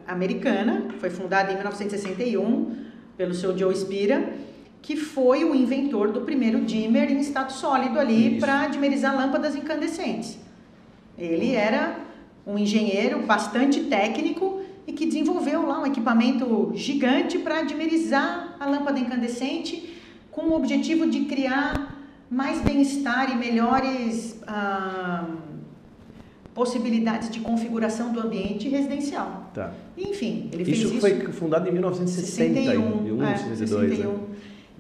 americana, 0.07 0.89
foi 0.99 1.09
fundada 1.09 1.51
em 1.51 1.55
1961 1.55 2.77
pelo 3.17 3.33
seu 3.33 3.57
Joe 3.57 3.75
Spira, 3.75 4.35
que 4.83 4.97
foi 4.97 5.45
o 5.45 5.55
inventor 5.55 6.13
do 6.13 6.21
primeiro 6.21 6.61
dimmer 6.61 7.11
em 7.11 7.19
estado 7.19 7.51
sólido 7.51 7.99
ali 7.99 8.39
para 8.39 8.69
dimerizar 8.69 9.17
lâmpadas 9.17 9.57
incandescentes. 9.57 10.39
Ele 11.17 11.55
era 11.55 11.97
um 12.47 12.59
engenheiro 12.59 13.23
bastante 13.23 13.85
técnico 13.85 14.61
e 14.87 14.93
que 14.93 15.07
desenvolveu 15.07 15.67
lá 15.67 15.81
um 15.81 15.87
equipamento 15.87 16.71
gigante 16.75 17.39
para 17.39 17.63
dimerizar 17.63 18.59
a 18.61 18.67
lâmpada 18.67 19.01
incandescente 19.01 19.91
com 20.33 20.47
o 20.47 20.57
objetivo 20.57 21.09
de 21.09 21.26
criar 21.26 22.03
mais 22.28 22.61
bem-estar 22.62 23.30
e 23.30 23.37
melhores 23.37 24.43
ah, 24.47 25.28
possibilidades 26.55 27.30
de 27.30 27.41
configuração 27.41 28.12
do 28.12 28.20
ambiente 28.20 28.68
residencial. 28.68 29.51
Tá. 29.55 29.72
Enfim, 29.97 30.49
ele 30.51 30.64
fez 30.64 30.78
isso. 30.78 30.89
Isso 30.89 31.01
foi 31.01 31.33
fundado 31.33 31.68
em 31.68 31.72
1961, 31.72 33.22
é, 33.22 33.37
62, 33.37 33.91
61. 33.91 34.12
Né? 34.12 34.18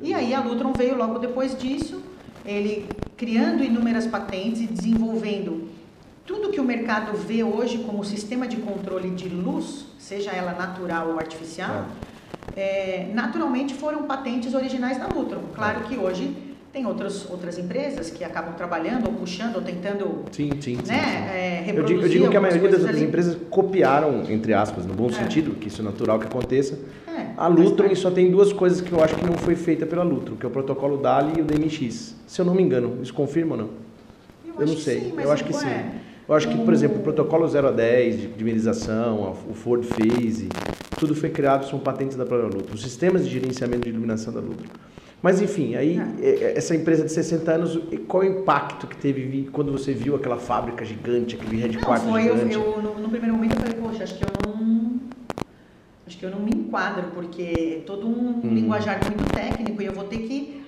E 0.00 0.14
aí 0.14 0.34
a 0.34 0.40
Lutron 0.40 0.72
veio 0.72 0.96
logo 0.96 1.18
depois 1.18 1.56
disso, 1.56 2.02
ele 2.44 2.86
criando 3.16 3.62
inúmeras 3.62 4.06
patentes 4.06 4.62
e 4.62 4.66
desenvolvendo 4.66 5.68
tudo 6.24 6.50
que 6.50 6.60
o 6.60 6.64
mercado 6.64 7.16
vê 7.16 7.44
hoje 7.44 7.78
como 7.78 8.02
sistema 8.04 8.48
de 8.48 8.56
controle 8.56 9.10
de 9.10 9.28
luz, 9.28 9.86
seja 9.98 10.30
ela 10.30 10.52
natural 10.52 11.10
ou 11.10 11.18
artificial, 11.18 11.86
é, 11.88 12.11
naturalmente 13.14 13.74
foram 13.74 14.04
patentes 14.04 14.54
originais 14.54 14.98
da 14.98 15.06
Lutron. 15.06 15.40
Claro 15.54 15.80
que 15.82 15.96
hoje 15.96 16.52
tem 16.72 16.86
outras, 16.86 17.28
outras 17.28 17.58
empresas 17.58 18.10
que 18.10 18.24
acabam 18.24 18.54
trabalhando 18.54 19.06
ou 19.06 19.12
puxando 19.12 19.56
ou 19.56 19.62
tentando 19.62 20.24
sim, 20.32 20.50
sim, 20.58 20.76
né, 20.76 20.82
sim, 20.84 20.94
é, 20.94 21.64
eu, 21.68 21.84
digo, 21.84 22.00
eu 22.00 22.08
digo, 22.08 22.30
que 22.30 22.36
a 22.36 22.40
maioria 22.40 22.70
das 22.70 22.80
outras 22.80 22.96
ali. 22.96 23.06
empresas 23.06 23.36
copiaram, 23.50 24.24
entre 24.30 24.54
aspas, 24.54 24.86
no 24.86 24.94
bom 24.94 25.08
é. 25.10 25.12
sentido, 25.12 25.54
que 25.54 25.68
isso 25.68 25.82
é 25.82 25.84
natural 25.84 26.18
que 26.18 26.26
aconteça. 26.26 26.78
É, 27.06 27.26
a 27.36 27.46
Lutron 27.46 27.94
só 27.94 28.10
tem 28.10 28.30
duas 28.30 28.54
coisas 28.54 28.80
que 28.80 28.90
eu 28.90 29.04
acho 29.04 29.14
que 29.16 29.24
não 29.24 29.34
foi 29.34 29.54
feita 29.54 29.84
pela 29.84 30.02
Lutron, 30.02 30.36
que 30.36 30.46
é 30.46 30.48
o 30.48 30.52
protocolo 30.52 30.96
DALI 30.96 31.38
e 31.38 31.42
o 31.42 31.44
DMX. 31.44 32.16
Se 32.26 32.40
eu 32.40 32.44
não 32.46 32.54
me 32.54 32.62
engano, 32.62 32.98
isso 33.02 33.12
confirma 33.12 33.54
ou 33.54 33.60
não? 33.60 33.70
Eu, 34.46 34.60
eu 34.60 34.66
não 34.66 34.76
sei, 34.76 35.00
sim, 35.00 35.14
eu 35.18 35.30
acho 35.30 35.44
que 35.44 35.52
sim. 35.52 35.68
É. 35.68 35.90
Eu 36.26 36.34
acho 36.36 36.48
que, 36.48 36.56
por 36.56 36.72
exemplo, 36.72 36.98
o 36.98 37.02
protocolo 37.02 37.46
0 37.46 37.68
a 37.68 37.70
10 37.72 38.20
de 38.20 38.26
dimerização, 38.28 39.34
o 39.50 39.52
Ford 39.52 39.84
Phase, 39.84 40.48
tudo 41.02 41.16
foi 41.16 41.30
criado, 41.30 41.68
são 41.68 41.80
patentes 41.80 42.16
da 42.16 42.24
própria 42.24 42.48
Lutron. 42.48 42.74
Os 42.74 42.80
sistemas 42.80 43.24
de 43.24 43.30
gerenciamento 43.32 43.82
de 43.82 43.88
iluminação 43.88 44.32
da 44.32 44.38
Lutron. 44.38 44.68
Mas 45.20 45.42
enfim, 45.42 45.74
aí 45.74 45.98
é. 45.98 46.28
é. 46.28 46.56
essa 46.56 46.76
empresa 46.76 47.04
de 47.04 47.10
60 47.10 47.50
anos, 47.50 47.80
qual 48.06 48.22
o 48.22 48.26
impacto 48.26 48.86
que 48.86 48.96
teve 48.96 49.48
quando 49.50 49.72
você 49.72 49.92
viu 49.92 50.14
aquela 50.14 50.36
fábrica 50.36 50.84
gigante, 50.84 51.34
aquele 51.34 51.60
headquarter 51.60 52.04
não, 52.06 52.12
foi, 52.12 52.22
gigante? 52.22 52.54
Eu, 52.54 52.62
eu 52.62 52.82
no, 52.82 53.00
no, 53.00 53.08
primeiro 53.08 53.34
momento 53.34 53.56
eu 53.56 53.60
falei, 53.60 53.74
poxa, 53.74 54.04
acho 54.04 54.16
que 54.16 54.22
eu 54.22 54.28
não 54.46 55.00
acho 56.06 56.18
que 56.18 56.24
eu 56.24 56.30
não 56.30 56.38
me 56.38 56.52
enquadro 56.52 57.10
porque 57.12 57.42
é 57.42 57.82
todo 57.84 58.06
um 58.06 58.40
hum. 58.44 58.54
linguajar 58.54 59.00
muito 59.04 59.32
técnico 59.32 59.82
e 59.82 59.86
eu 59.86 59.92
vou 59.92 60.04
ter 60.04 60.18
que 60.18 60.62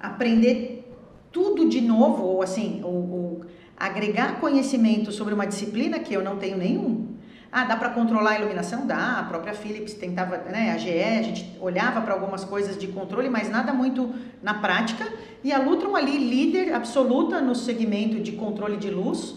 aprender 0.00 0.90
tudo 1.30 1.68
de 1.68 1.82
novo 1.82 2.22
ou 2.22 2.42
assim, 2.42 2.80
ou, 2.82 2.94
ou 2.94 3.40
agregar 3.76 4.40
conhecimento 4.40 5.12
sobre 5.12 5.34
uma 5.34 5.46
disciplina 5.46 5.98
que 5.98 6.14
eu 6.14 6.22
não 6.22 6.38
tenho 6.38 6.56
nenhum. 6.56 7.13
Ah, 7.56 7.62
dá 7.62 7.76
para 7.76 7.90
controlar 7.90 8.32
a 8.32 8.38
iluminação? 8.40 8.84
Dá. 8.84 9.20
A 9.20 9.22
própria 9.22 9.54
Philips 9.54 9.94
tentava, 9.94 10.38
né? 10.38 10.72
A 10.72 10.76
GE, 10.76 10.90
a 10.90 11.22
gente 11.22 11.56
olhava 11.60 12.00
para 12.00 12.12
algumas 12.12 12.44
coisas 12.44 12.76
de 12.76 12.88
controle, 12.88 13.30
mas 13.30 13.48
nada 13.48 13.72
muito 13.72 14.12
na 14.42 14.54
prática. 14.54 15.06
E 15.44 15.52
a 15.52 15.58
Lutron 15.58 15.94
ali, 15.94 16.18
líder 16.18 16.74
absoluta 16.74 17.40
no 17.40 17.54
segmento 17.54 18.18
de 18.18 18.32
controle 18.32 18.76
de 18.76 18.90
luz, 18.90 19.36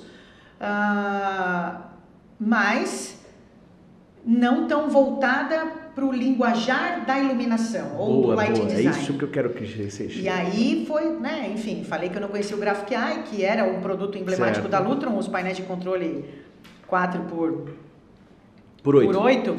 ah, 0.60 1.92
mas 2.40 3.24
não 4.26 4.68
tão 4.68 4.90
voltada 4.90 5.68
para 5.94 6.04
o 6.04 6.12
linguajar 6.12 7.06
da 7.06 7.20
iluminação 7.20 7.98
ou 8.00 8.24
boa, 8.24 8.34
do 8.34 8.36
light 8.38 8.56
boa. 8.56 8.66
design. 8.66 8.88
É 8.88 9.00
isso 9.00 9.14
que 9.14 9.26
eu 9.26 9.30
quero 9.30 9.52
que 9.52 9.64
você 9.64 10.08
E 10.08 10.28
aí 10.28 10.86
foi, 10.88 11.20
né, 11.20 11.52
enfim, 11.54 11.84
falei 11.84 12.10
que 12.10 12.18
eu 12.18 12.22
não 12.22 12.30
conhecia 12.30 12.58
o 12.58 12.60
Graphic 12.60 12.96
Eye, 12.96 13.24
que 13.30 13.46
era 13.46 13.64
um 13.64 13.80
produto 13.80 14.18
emblemático 14.18 14.68
certo. 14.68 14.70
da 14.70 14.80
Lutron, 14.80 15.16
os 15.16 15.28
painéis 15.28 15.58
de 15.58 15.62
controle 15.64 16.26
4 16.88 17.22
por 17.26 17.70
por 18.84 18.96
oito. 18.96 19.14
Por 19.14 19.22
oito. 19.24 19.56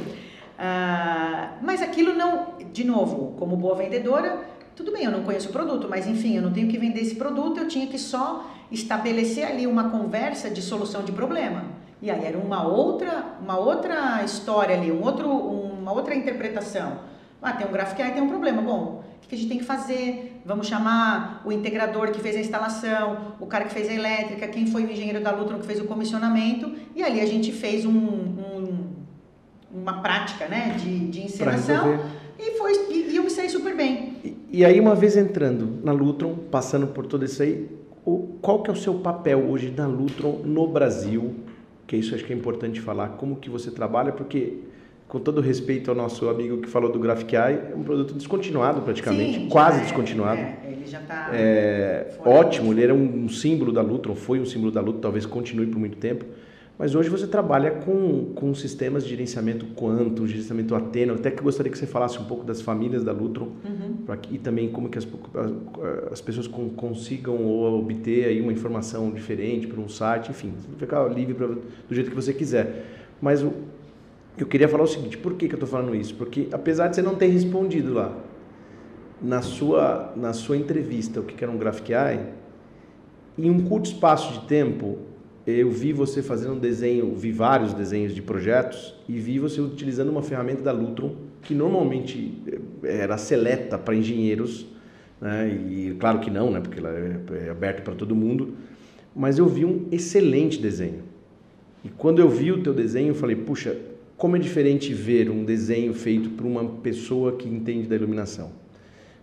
Ah, 0.59 1.53
mas 1.63 1.81
aquilo 1.83 2.15
não, 2.15 2.55
de 2.73 2.85
novo, 2.85 3.35
como 3.39 3.57
boa 3.57 3.77
vendedora, 3.77 4.41
tudo 4.75 4.93
bem, 4.93 5.05
eu 5.05 5.11
não 5.11 5.23
conheço 5.23 5.49
o 5.49 5.53
produto, 5.53 5.89
mas 5.89 6.07
enfim, 6.07 6.37
eu 6.37 6.43
não 6.43 6.53
tenho 6.53 6.69
que 6.69 6.79
vender 6.79 7.01
esse 7.01 7.17
produto, 7.17 7.59
eu 7.59 7.69
tinha 7.69 7.87
que 7.87 7.99
só 7.99 8.51
estabelecer 8.71 9.45
ali 9.45 9.67
uma 9.67 9.91
conversa 9.91 10.51
de 10.51 10.63
solução 10.63 11.03
de 11.03 11.13
problema. 11.13 11.65
E 12.01 12.11
aí 12.11 12.25
era 12.25 12.39
uma 12.39 12.67
outra, 12.67 13.37
uma 13.41 13.59
outra 13.59 14.23
história 14.25 14.77
ali, 14.77 14.93
um 14.93 15.03
outro, 15.03 15.29
uma 15.29 15.93
outra 15.93 16.15
interpretação. 16.15 17.01
Ah, 17.43 17.53
tem 17.53 17.67
um 17.67 17.73
gráfico 17.73 18.03
aí, 18.03 18.13
tem 18.13 18.23
um 18.23 18.29
problema. 18.29 18.63
Bom, 18.63 19.03
o 19.25 19.29
que 19.29 19.35
a 19.35 19.39
gente 19.39 19.49
tem 19.49 19.59
que 19.59 19.65
fazer? 19.65 20.41
Vamos 20.45 20.67
chamar 20.67 21.43
o 21.45 21.53
integrador 21.53 22.11
que 22.11 22.21
fez 22.21 22.37
a 22.37 22.41
instalação, 22.41 23.35
o 23.41 23.47
cara 23.47 23.65
que 23.65 23.75
fez 23.75 23.89
a 23.89 23.93
elétrica, 23.93 24.49
quem 24.49 24.67
foi 24.67 24.85
o 24.85 24.91
engenheiro 24.91 25.21
da 25.21 25.31
Lutron 25.31 25.59
que 25.59 25.67
fez 25.67 25.81
o 25.81 25.85
comissionamento. 25.85 26.73
E 26.95 27.03
ali 27.03 27.21
a 27.21 27.27
gente 27.27 27.53
fez 27.53 27.85
um, 27.85 27.91
um 27.91 28.48
uma 29.73 30.01
prática 30.01 30.47
né, 30.47 30.77
de, 30.79 31.09
de 31.09 31.23
encenação 31.23 32.01
e, 32.39 32.53
foi, 32.53 32.73
e, 32.91 33.11
e, 33.11 33.17
eu 33.17 33.25
me 33.25 33.31
saí 33.31 33.49
super 33.49 33.77
bem. 33.77 34.17
E, 34.25 34.37
e, 34.61 34.65
aí, 34.65 34.79
uma 34.79 34.95
vez 34.95 35.17
entrando 35.17 35.81
na 35.83 35.93
Lutron, 35.93 36.37
passando 36.51 36.87
por 36.87 37.05
todo 37.07 37.25
isso 37.25 37.43
aí, 37.43 37.69
o, 38.05 38.39
qual 38.41 38.63
que 38.63 38.71
é 38.71 38.73
o 38.73 38.77
seu 38.77 38.95
papel 38.95 39.51
hoje 39.51 39.73
na 39.77 39.87
Lutron 39.87 40.41
no 40.45 40.69
Brasil? 40.69 41.35
Que 41.87 41.97
isso 41.97 42.15
acho 42.15 42.25
que 42.25 42.33
é 42.33 42.37
importante 42.37 42.81
falar, 42.81 43.09
como 43.11 43.37
que 43.37 43.51
você 43.51 43.71
trabalha, 43.71 44.13
porque 44.13 44.59
com 45.09 45.19
todo 45.19 45.41
respeito 45.41 45.91
ao 45.91 45.97
nosso 45.97 46.29
amigo 46.29 46.59
que 46.59 46.69
falou 46.69 46.93
do 46.93 46.99
Graphic 46.99 47.35
Eye, 47.35 47.59
é 47.73 47.75
um 47.75 47.83
produto 47.83 48.15
descontinuado 48.15 48.83
praticamente, 48.83 49.41
Sim, 49.41 49.49
quase 49.49 49.79
é, 49.79 49.83
descontinuado. 49.83 50.39
É, 50.39 50.59
ele 50.71 50.87
já 50.87 51.01
está 51.01 51.31
é, 51.33 52.13
ótimo, 52.25 52.73
ele 52.73 52.85
era 52.85 52.95
um 52.95 53.29
símbolo 53.29 53.73
da 53.73 53.81
Lutron, 53.81 54.15
foi 54.15 54.39
um 54.39 54.45
símbolo 54.45 54.71
da 54.71 54.83
Lutron, 54.83 55.01
talvez 55.01 55.25
continue 55.25 55.67
por 55.67 55.79
muito 55.79 55.97
tempo. 55.97 56.27
Mas 56.79 56.95
hoje 56.95 57.09
você 57.09 57.27
trabalha 57.27 57.73
com, 57.73 58.27
com 58.37 58.55
sistemas 58.55 59.03
de 59.03 59.11
gerenciamento 59.11 59.67
Quantum, 59.75 60.29
gerenciamento 60.29 60.77
Athena. 60.77 61.13
Até 61.15 61.29
que 61.29 61.43
gostaria 61.43 61.73
que 61.73 61.77
você 61.77 61.89
falasse 61.89 62.19
um 62.21 62.25
pouco 62.25 62.45
das 62.45 62.61
famílias 62.61 63.03
da 63.03 63.11
Lutron 63.11 63.49
uhum. 63.65 64.17
e 64.31 64.39
também 64.39 64.69
como 64.69 64.89
que 64.89 64.97
as, 64.97 65.07
as 66.13 66.21
pessoas 66.21 66.47
com, 66.47 66.71
consigam 66.71 67.45
ou 67.45 67.81
obter 67.81 68.27
aí 68.27 68.41
uma 68.41 68.53
informação 68.53 69.11
diferente 69.11 69.67
por 69.67 69.81
um 69.81 69.89
site, 69.89 70.31
enfim, 70.31 70.55
ficar 70.79 71.05
livre 71.09 71.35
pra, 71.35 71.49
do 71.49 71.95
jeito 71.95 72.11
que 72.11 72.17
você 72.17 72.33
quiser. 72.33 72.87
Mas 73.21 73.43
o, 73.43 73.53
eu 74.39 74.47
queria 74.47 74.69
falar 74.69 74.85
o 74.85 74.87
seguinte, 74.89 75.19
por 75.19 75.35
que, 75.35 75.49
que 75.49 75.55
eu 75.55 75.57
estou 75.57 75.69
falando 75.69 75.97
isso? 75.97 76.15
Porque 76.15 76.47
apesar 76.53 76.87
de 76.87 76.95
você 76.95 77.03
não 77.03 77.17
ter 77.17 77.27
respondido 77.27 77.93
lá 77.93 78.17
na 79.21 79.43
sua, 79.43 80.13
na 80.15 80.33
sua 80.33 80.57
entrevista 80.57 81.19
o 81.19 81.25
que 81.25 81.43
era 81.43 81.53
um 81.53 81.59
Graphic 81.59 81.93
Eye, 81.93 82.21
em 83.37 83.51
um 83.51 83.65
curto 83.65 83.87
espaço 83.87 84.33
de 84.33 84.47
tempo 84.47 85.08
eu 85.51 85.71
vi 85.71 85.93
você 85.93 86.23
fazendo 86.23 86.55
um 86.55 86.59
desenho, 86.59 87.15
vi 87.15 87.33
vários 87.33 87.73
desenhos 87.73 88.15
de 88.15 88.21
projetos 88.21 88.95
e 89.09 89.19
vi 89.19 89.39
você 89.39 89.61
utilizando 89.61 90.11
uma 90.11 90.23
ferramenta 90.23 90.63
da 90.63 90.73
Lutron 90.73 91.15
que 91.41 91.55
normalmente 91.55 92.35
eh, 92.83 93.03
era 93.03 93.17
seleta 93.17 93.79
para 93.79 93.95
engenheiros, 93.95 94.67
né? 95.21 95.49
e 95.49 95.97
claro 95.99 96.21
que 96.21 96.31
não, 96.31 96.51
né? 96.51 96.61
porque 96.61 96.79
ela 96.79 96.91
é, 96.91 97.47
é 97.47 97.51
aberta 97.51 97.81
para 97.81 97.95
todo 97.95 98.15
mundo, 98.15 98.55
mas 99.17 99.39
eu 99.39 99.47
vi 99.47 99.65
um 99.65 99.87
excelente 99.91 100.61
desenho. 100.61 101.03
E 101.83 101.89
quando 101.89 102.19
eu 102.19 102.29
vi 102.29 102.53
o 102.53 102.63
teu 102.63 102.75
desenho, 102.75 103.09
eu 103.09 103.15
falei, 103.15 103.37
puxa, 103.37 103.75
como 104.19 104.37
é 104.37 104.39
diferente 104.39 104.93
ver 104.93 105.31
um 105.31 105.45
desenho 105.45 105.95
feito 105.95 106.29
por 106.31 106.45
uma 106.45 106.65
pessoa 106.65 107.33
que 107.37 107.49
entende 107.49 107.89
da 107.89 107.97
iluminação. 107.97 108.51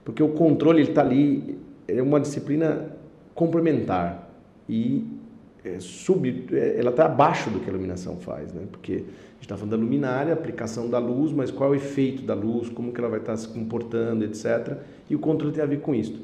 Porque 0.04 0.24
o 0.24 0.30
controle 0.30 0.82
está 0.82 1.02
ali, 1.02 1.58
é 1.88 2.02
uma 2.02 2.20
disciplina 2.20 2.96
complementar 3.36 4.32
e 4.68 5.04
é, 5.66 5.80
sub, 5.80 6.46
é, 6.52 6.76
ela 6.80 6.92
está 6.92 7.06
abaixo 7.06 7.50
do 7.50 7.60
que 7.60 7.70
a 7.70 7.74
iluminação 7.74 8.18
faz, 8.18 8.54
né? 8.54 8.62
Porque 8.72 8.94
a 8.94 8.96
gente 8.96 9.42
está 9.42 9.58
falando 9.58 9.72
da 9.72 9.78
luminária, 9.78 10.34
aplicação 10.34 10.90
da 10.90 11.00
luz, 11.00 11.32
mas 11.32 11.50
qual 11.50 11.74
é 11.74 11.74
o 11.74 11.76
efeito 11.76 12.24
da 12.24 12.34
luz, 12.34 12.70
como 12.70 12.94
que 12.94 13.00
ela 13.00 13.10
vai 13.10 13.20
estar 13.20 13.34
tá 13.34 13.38
se 13.38 13.48
comportando, 13.48 14.24
etc. 14.24 14.78
E 15.10 15.16
o 15.16 15.20
controle 15.20 15.54
tem 15.54 15.64
a 15.64 15.68
ver 15.68 15.80
com 15.80 15.96
isso. 15.96 16.20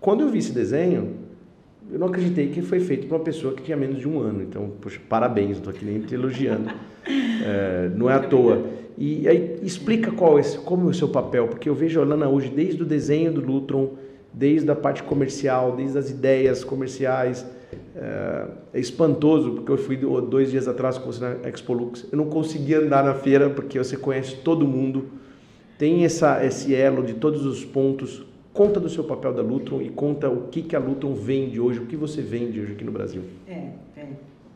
Quando 0.00 0.22
eu 0.22 0.28
vi 0.28 0.38
esse 0.38 0.52
desenho, 0.52 1.14
eu 1.90 1.98
não 1.98 2.08
acreditei 2.08 2.48
que 2.48 2.62
foi 2.62 2.80
feito 2.80 3.06
por 3.06 3.16
uma 3.16 3.24
pessoa 3.24 3.54
que 3.54 3.62
tinha 3.62 3.76
menos 3.76 3.98
de 3.98 4.08
um 4.08 4.20
ano. 4.20 4.42
Então, 4.42 4.70
poxa, 4.80 5.00
parabéns, 5.08 5.56
estou 5.56 5.72
aqui 5.72 5.84
nem 5.84 6.00
te 6.00 6.14
elogiando. 6.14 6.70
É, 7.42 7.90
não 7.96 8.10
é 8.10 8.12
à 8.12 8.20
toa. 8.20 8.66
E 8.98 9.26
aí 9.26 9.58
explica 9.62 10.12
qual 10.12 10.38
é, 10.38 10.42
como 10.62 10.88
é 10.88 10.90
o 10.90 10.94
seu 10.94 11.08
papel, 11.08 11.48
porque 11.48 11.66
eu 11.66 11.74
vejo 11.74 11.98
a 11.98 12.04
Alana 12.04 12.28
hoje 12.28 12.50
desde 12.50 12.82
o 12.82 12.84
desenho 12.84 13.32
do 13.32 13.40
Lutron, 13.40 13.94
desde 14.30 14.70
a 14.70 14.76
parte 14.76 15.02
comercial, 15.02 15.74
desde 15.74 15.96
as 15.96 16.10
ideias 16.10 16.62
comerciais, 16.62 17.46
é, 18.02 18.46
é, 18.72 18.80
espantoso, 18.80 19.52
porque 19.52 19.70
eu 19.70 19.76
fui 19.76 19.94
dois 19.94 20.50
dias 20.50 20.66
atrás 20.66 20.96
com 20.96 21.12
você 21.12 21.20
na 21.20 21.46
Expo 21.46 21.74
Lux. 21.74 22.06
Eu 22.10 22.16
não 22.16 22.30
consegui 22.30 22.74
andar 22.74 23.04
na 23.04 23.12
feira 23.12 23.50
porque 23.50 23.78
você 23.78 23.94
conhece 23.94 24.36
todo 24.36 24.66
mundo, 24.66 25.10
tem 25.76 26.02
essa, 26.02 26.42
esse 26.42 26.74
elo 26.74 27.02
de 27.02 27.12
todos 27.12 27.44
os 27.44 27.62
pontos. 27.62 28.24
Conta 28.54 28.80
do 28.80 28.88
seu 28.88 29.04
papel 29.04 29.34
da 29.34 29.42
Lutron 29.42 29.82
e 29.82 29.90
conta 29.90 30.30
o 30.30 30.48
que, 30.48 30.62
que 30.62 30.74
a 30.74 30.78
Lutron 30.78 31.12
vende 31.12 31.60
hoje, 31.60 31.78
o 31.78 31.86
que 31.86 31.94
você 31.94 32.22
vende 32.22 32.58
hoje 32.58 32.72
aqui 32.72 32.84
no 32.84 32.90
Brasil. 32.90 33.22
É, 33.46 33.68
é 33.94 34.04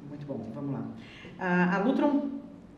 muito 0.08 0.24
bom. 0.26 0.40
Vamos 0.54 0.72
lá. 0.72 0.88
A, 1.38 1.76
a 1.76 1.84
Lutron 1.84 2.30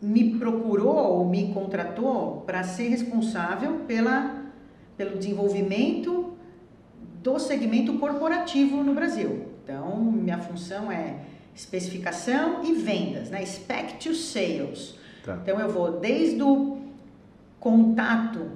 me 0.03 0.37
procurou 0.37 0.97
ou 0.97 1.29
me 1.29 1.53
contratou 1.55 2.43
para 2.45 2.65
ser 2.65 2.89
responsável 2.89 3.83
pela, 3.87 4.43
pelo 4.97 5.17
desenvolvimento 5.17 6.33
do 7.23 7.39
segmento 7.39 7.93
corporativo 7.99 8.83
no 8.83 8.95
Brasil. 8.95 9.46
Então, 9.67 10.01
minha 10.01 10.39
função 10.39 10.93
é 10.93 11.17
especificação 11.53 12.63
e 12.65 12.73
vendas, 12.75 13.31
né? 13.31 13.45
Spec 13.45 13.95
to 13.95 14.15
sales. 14.15 14.95
Tá. 15.25 15.41
Então, 15.43 15.59
eu 15.59 15.69
vou 15.69 15.99
desde 15.99 16.41
o 16.41 16.79
contato 17.59 18.49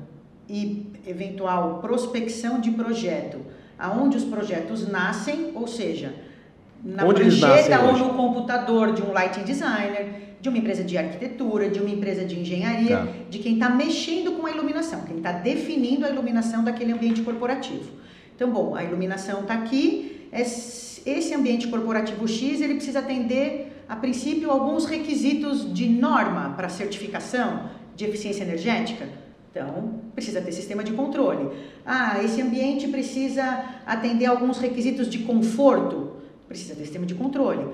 e 0.48 0.86
eventual 1.04 1.80
prospecção 1.80 2.60
de 2.60 2.70
projeto, 2.70 3.40
aonde 3.76 4.16
os 4.18 4.24
projetos 4.24 4.86
nascem, 4.86 5.50
ou 5.56 5.66
seja, 5.66 6.14
na 6.84 7.04
Onde 7.04 7.22
prancheta 7.22 7.80
ou 7.80 7.96
no 7.96 8.14
computador 8.14 8.92
de 8.92 9.02
um 9.02 9.12
lighting 9.12 9.42
designer, 9.42 10.36
de 10.40 10.48
uma 10.48 10.58
empresa 10.58 10.84
de 10.84 10.96
arquitetura, 10.96 11.68
de 11.68 11.80
uma 11.80 11.90
empresa 11.90 12.24
de 12.24 12.38
engenharia, 12.38 12.98
tá. 12.98 13.06
de 13.28 13.40
quem 13.40 13.54
está 13.54 13.68
mexendo 13.68 14.32
com 14.38 14.46
a 14.46 14.50
iluminação, 14.52 15.00
quem 15.02 15.16
está 15.16 15.32
definindo 15.32 16.06
a 16.06 16.08
iluminação 16.08 16.62
daquele 16.62 16.92
ambiente 16.92 17.20
corporativo. 17.22 17.90
Então, 18.36 18.48
bom, 18.48 18.76
a 18.76 18.84
iluminação 18.84 19.40
está 19.40 19.54
aqui, 19.54 20.28
é 20.30 20.44
esse 21.04 21.34
ambiente 21.34 21.68
corporativo 21.68 22.26
X 22.26 22.60
ele 22.60 22.74
precisa 22.74 23.00
atender, 23.00 23.84
a 23.88 23.96
princípio, 23.96 24.50
alguns 24.50 24.84
requisitos 24.84 25.72
de 25.72 25.88
norma 25.88 26.54
para 26.56 26.68
certificação 26.68 27.70
de 27.96 28.04
eficiência 28.04 28.42
energética. 28.42 29.08
Então, 29.50 30.00
precisa 30.14 30.40
ter 30.40 30.52
sistema 30.52 30.84
de 30.84 30.92
controle. 30.92 31.50
Ah, 31.84 32.22
esse 32.22 32.40
ambiente 32.40 32.86
precisa 32.88 33.64
atender 33.84 34.26
alguns 34.26 34.58
requisitos 34.58 35.08
de 35.08 35.20
conforto. 35.20 36.12
Precisa 36.46 36.74
ter 36.74 36.82
sistema 36.82 37.04
de 37.04 37.14
controle. 37.14 37.66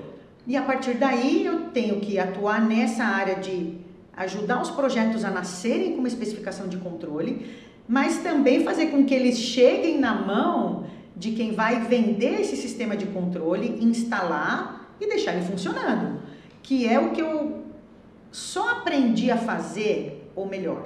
E 0.47 0.55
a 0.55 0.61
partir 0.61 0.95
daí 0.95 1.45
eu 1.45 1.69
tenho 1.71 1.99
que 1.99 2.17
atuar 2.17 2.65
nessa 2.65 3.03
área 3.03 3.35
de 3.35 3.75
ajudar 4.15 4.61
os 4.61 4.71
projetos 4.71 5.23
a 5.23 5.29
nascerem 5.29 5.91
com 5.91 5.99
uma 5.99 6.07
especificação 6.07 6.67
de 6.67 6.77
controle, 6.77 7.45
mas 7.87 8.17
também 8.17 8.63
fazer 8.63 8.87
com 8.87 9.05
que 9.05 9.13
eles 9.13 9.37
cheguem 9.37 9.99
na 9.99 10.15
mão 10.15 10.85
de 11.17 11.31
quem 11.31 11.53
vai 11.53 11.81
vender 11.81 12.41
esse 12.41 12.55
sistema 12.55 12.95
de 12.95 13.07
controle, 13.07 13.79
instalar 13.83 14.95
e 15.01 15.07
deixar 15.07 15.33
ele 15.33 15.45
funcionando, 15.45 16.21
que 16.61 16.87
é 16.87 16.99
o 16.99 17.11
que 17.11 17.21
eu 17.21 17.63
só 18.31 18.69
aprendi 18.69 19.31
a 19.31 19.37
fazer, 19.37 20.31
ou 20.35 20.45
melhor, 20.45 20.83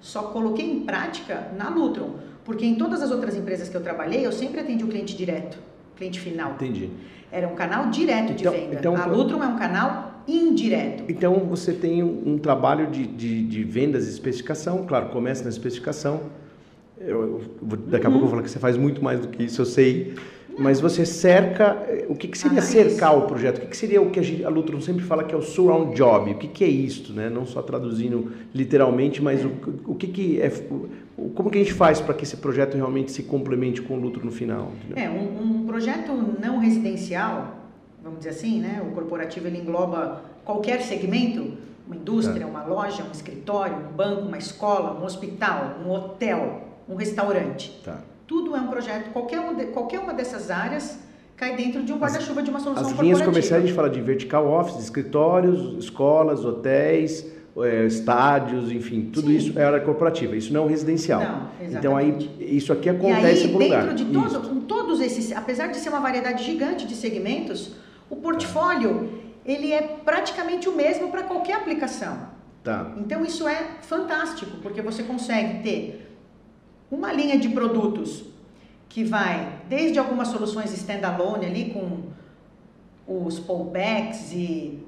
só 0.00 0.24
coloquei 0.24 0.68
em 0.68 0.80
prática 0.80 1.52
na 1.56 1.68
Lutron, 1.68 2.14
porque 2.44 2.64
em 2.64 2.74
todas 2.74 3.00
as 3.02 3.10
outras 3.10 3.36
empresas 3.36 3.68
que 3.68 3.76
eu 3.76 3.82
trabalhei, 3.82 4.26
eu 4.26 4.32
sempre 4.32 4.60
atendi 4.60 4.82
o 4.82 4.88
cliente 4.88 5.16
direto, 5.16 5.58
cliente 5.96 6.18
final. 6.18 6.52
Entendi. 6.52 6.90
Era 7.30 7.46
um 7.46 7.54
canal 7.54 7.90
direto 7.90 8.34
de 8.34 8.42
então, 8.42 8.52
venda. 8.52 8.74
Então, 8.74 8.96
a 8.96 9.06
Lutron 9.06 9.42
é 9.42 9.46
um 9.46 9.56
canal 9.56 10.22
indireto. 10.26 11.04
Então 11.08 11.34
você 11.40 11.72
tem 11.72 12.02
um, 12.02 12.34
um 12.34 12.38
trabalho 12.38 12.90
de, 12.90 13.06
de, 13.06 13.44
de 13.44 13.62
vendas 13.62 14.06
e 14.06 14.10
especificação, 14.10 14.84
claro, 14.86 15.10
começa 15.10 15.44
na 15.44 15.50
especificação, 15.50 16.22
eu, 17.00 17.40
daqui 17.86 18.06
a 18.06 18.10
pouco 18.10 18.16
eu 18.16 18.20
vou 18.20 18.28
falar 18.30 18.42
que 18.42 18.50
você 18.50 18.58
faz 18.58 18.76
muito 18.76 19.02
mais 19.02 19.20
do 19.20 19.28
que 19.28 19.42
isso, 19.42 19.60
eu 19.60 19.66
sei. 19.66 20.14
Mas 20.58 20.80
você 20.80 21.06
cerca. 21.06 21.76
O 22.08 22.14
que, 22.14 22.28
que 22.28 22.36
seria 22.36 22.58
ah, 22.58 22.62
cercar 22.62 23.14
isso. 23.14 23.24
o 23.24 23.26
projeto? 23.26 23.58
O 23.58 23.60
que, 23.62 23.66
que 23.68 23.76
seria 23.76 24.02
o 24.02 24.10
que 24.10 24.20
a, 24.20 24.22
gente, 24.22 24.44
a 24.44 24.48
Lutron 24.50 24.80
sempre 24.80 25.02
fala 25.02 25.24
que 25.24 25.34
é 25.34 25.38
o 25.38 25.40
surround 25.40 25.94
job? 25.94 26.32
O 26.32 26.34
que, 26.34 26.48
que 26.48 26.64
é 26.64 26.68
isto? 26.68 27.12
Né? 27.14 27.30
Não 27.30 27.46
só 27.46 27.62
traduzindo 27.62 28.30
literalmente, 28.54 29.22
mas 29.22 29.42
o, 29.42 29.52
o 29.86 29.94
que, 29.94 30.08
que 30.08 30.40
é. 30.40 30.50
Como 31.34 31.50
que 31.50 31.58
a 31.58 31.62
gente 31.62 31.72
faz 31.72 32.00
para 32.00 32.12
que 32.14 32.24
esse 32.24 32.36
projeto 32.36 32.76
realmente 32.76 33.12
se 33.12 33.22
complemente 33.22 33.80
com 33.80 33.94
o 33.94 34.00
Lutro 34.00 34.24
no 34.24 34.30
final? 34.32 34.72
Entendeu? 34.84 35.02
É, 35.02 35.08
um, 35.08 35.62
um, 35.62 35.66
projeto 35.66 36.12
não 36.12 36.58
residencial, 36.58 37.56
vamos 38.02 38.18
dizer 38.18 38.30
assim, 38.30 38.60
né? 38.60 38.82
O 38.86 38.94
corporativo 38.94 39.46
ele 39.46 39.58
engloba 39.58 40.22
qualquer 40.44 40.82
segmento, 40.82 41.52
uma 41.86 41.96
indústria, 41.96 42.44
é. 42.44 42.46
uma 42.46 42.64
loja, 42.64 43.02
um 43.02 43.12
escritório, 43.12 43.76
um 43.76 43.96
banco, 43.96 44.22
uma 44.22 44.38
escola, 44.38 45.00
um 45.00 45.04
hospital, 45.04 45.76
um 45.86 45.90
hotel, 45.90 46.69
um 46.90 46.96
restaurante. 46.96 47.80
Tá. 47.84 47.98
Tudo 48.26 48.54
é 48.56 48.60
um 48.60 48.66
projeto, 48.66 49.10
qualquer, 49.12 49.40
um 49.40 49.54
de, 49.54 49.66
qualquer 49.66 50.00
uma 50.00 50.12
dessas 50.12 50.50
áreas 50.50 50.98
cai 51.36 51.56
dentro 51.56 51.82
de 51.82 51.92
um 51.92 51.98
guarda-chuva 51.98 52.42
de 52.42 52.50
uma 52.50 52.60
solução 52.60 52.86
As 52.86 52.98
linhas 52.98 53.22
comerciais 53.22 53.62
a 53.62 53.66
gente 53.66 53.74
fala 53.74 53.88
de 53.88 54.00
vertical 54.00 54.46
office, 54.46 54.78
escritórios, 54.82 55.82
escolas, 55.82 56.44
hotéis, 56.44 57.26
é, 57.56 57.86
estádios, 57.86 58.70
enfim, 58.70 59.10
tudo 59.12 59.28
Sim. 59.28 59.36
isso 59.36 59.58
é 59.58 59.64
área 59.64 59.80
corporativa. 59.80 60.36
Isso 60.36 60.52
não 60.52 60.62
é 60.62 60.64
um 60.66 60.68
residencial. 60.68 61.20
Não, 61.20 61.50
então 61.66 61.96
aí 61.96 62.30
isso 62.38 62.72
aqui 62.72 62.88
acontece 62.88 63.46
algum 63.46 63.58
lugar. 63.58 63.86
dentro 63.86 64.04
de 64.04 64.12
todo, 64.12 64.48
com 64.48 64.60
todos 64.60 65.00
esses, 65.00 65.32
apesar 65.32 65.68
de 65.68 65.78
ser 65.78 65.88
uma 65.88 66.00
variedade 66.00 66.44
gigante 66.44 66.86
de 66.86 66.94
segmentos, 66.94 67.74
o 68.08 68.16
portfólio 68.16 69.20
ele 69.44 69.72
é 69.72 69.80
praticamente 70.04 70.68
o 70.68 70.76
mesmo 70.76 71.08
para 71.10 71.22
qualquer 71.22 71.56
aplicação. 71.56 72.28
Tá. 72.62 72.92
Então 72.98 73.24
isso 73.24 73.48
é 73.48 73.78
fantástico, 73.80 74.58
porque 74.62 74.82
você 74.82 75.02
consegue 75.02 75.62
ter 75.62 76.09
uma 76.90 77.12
linha 77.12 77.38
de 77.38 77.48
produtos 77.48 78.24
que 78.88 79.04
vai 79.04 79.60
desde 79.68 79.98
algumas 79.98 80.28
soluções 80.28 80.72
standalone 80.72 81.46
ali 81.46 81.70
com 81.70 82.10
os 83.06 83.38
pullbacks 83.38 84.32
e 84.32 84.78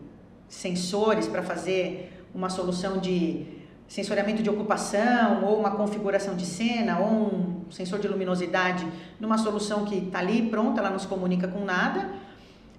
sensores 0.48 1.26
para 1.26 1.42
fazer 1.42 2.22
uma 2.34 2.50
solução 2.50 2.98
de 2.98 3.46
sensoriamento 3.86 4.42
de 4.42 4.48
ocupação, 4.48 5.44
ou 5.44 5.58
uma 5.58 5.72
configuração 5.72 6.34
de 6.34 6.46
cena, 6.46 6.98
ou 6.98 7.10
um 7.10 7.70
sensor 7.70 7.98
de 7.98 8.08
luminosidade 8.08 8.86
numa 9.20 9.36
solução 9.36 9.84
que 9.84 9.96
está 9.96 10.18
ali 10.18 10.48
pronta, 10.48 10.80
ela 10.80 10.88
não 10.90 10.98
se 10.98 11.06
comunica 11.06 11.46
com 11.46 11.62
nada, 11.64 12.10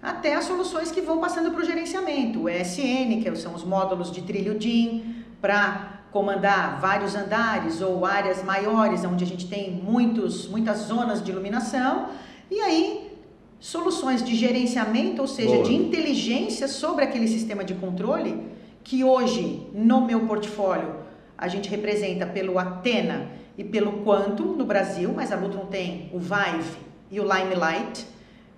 até 0.02 0.34
as 0.36 0.46
soluções 0.46 0.92
que 0.92 1.02
vão 1.02 1.20
passando 1.20 1.52
para 1.52 1.62
o 1.62 1.66
gerenciamento, 1.66 2.42
o 2.42 2.50
ESN, 2.50 3.22
que 3.22 3.36
são 3.36 3.54
os 3.54 3.64
módulos 3.64 4.12
de 4.12 4.24
trilho 4.24 4.58
DIN, 4.58 5.24
para 5.40 5.93
comandar 6.14 6.80
vários 6.80 7.16
andares 7.16 7.82
ou 7.82 8.06
áreas 8.06 8.44
maiores, 8.44 9.04
onde 9.04 9.24
a 9.24 9.28
gente 9.28 9.48
tem 9.48 9.72
muitos, 9.72 10.48
muitas 10.48 10.78
zonas 10.82 11.24
de 11.24 11.32
iluminação, 11.32 12.10
e 12.52 12.62
aí 12.62 13.12
soluções 13.60 14.24
de 14.24 14.36
gerenciamento, 14.36 15.22
ou 15.22 15.28
seja, 15.28 15.56
Boa. 15.56 15.64
de 15.64 15.74
inteligência 15.74 16.68
sobre 16.68 17.04
aquele 17.04 17.28
sistema 17.28 17.64
de 17.64 17.74
controle, 17.74 18.46
que 18.84 19.04
hoje 19.04 19.68
no 19.74 20.02
meu 20.02 20.28
portfólio 20.28 20.98
a 21.36 21.48
gente 21.48 21.68
representa 21.68 22.28
pelo 22.28 22.60
Atena 22.60 23.30
e 23.58 23.64
pelo 23.64 24.04
Quantum 24.04 24.54
no 24.54 24.66
Brasil, 24.66 25.12
mas 25.16 25.32
a 25.32 25.36
Lutron 25.36 25.66
tem 25.66 26.12
o 26.14 26.20
Vive 26.20 26.78
e 27.10 27.20
o 27.20 27.24
Limelight, 27.24 28.06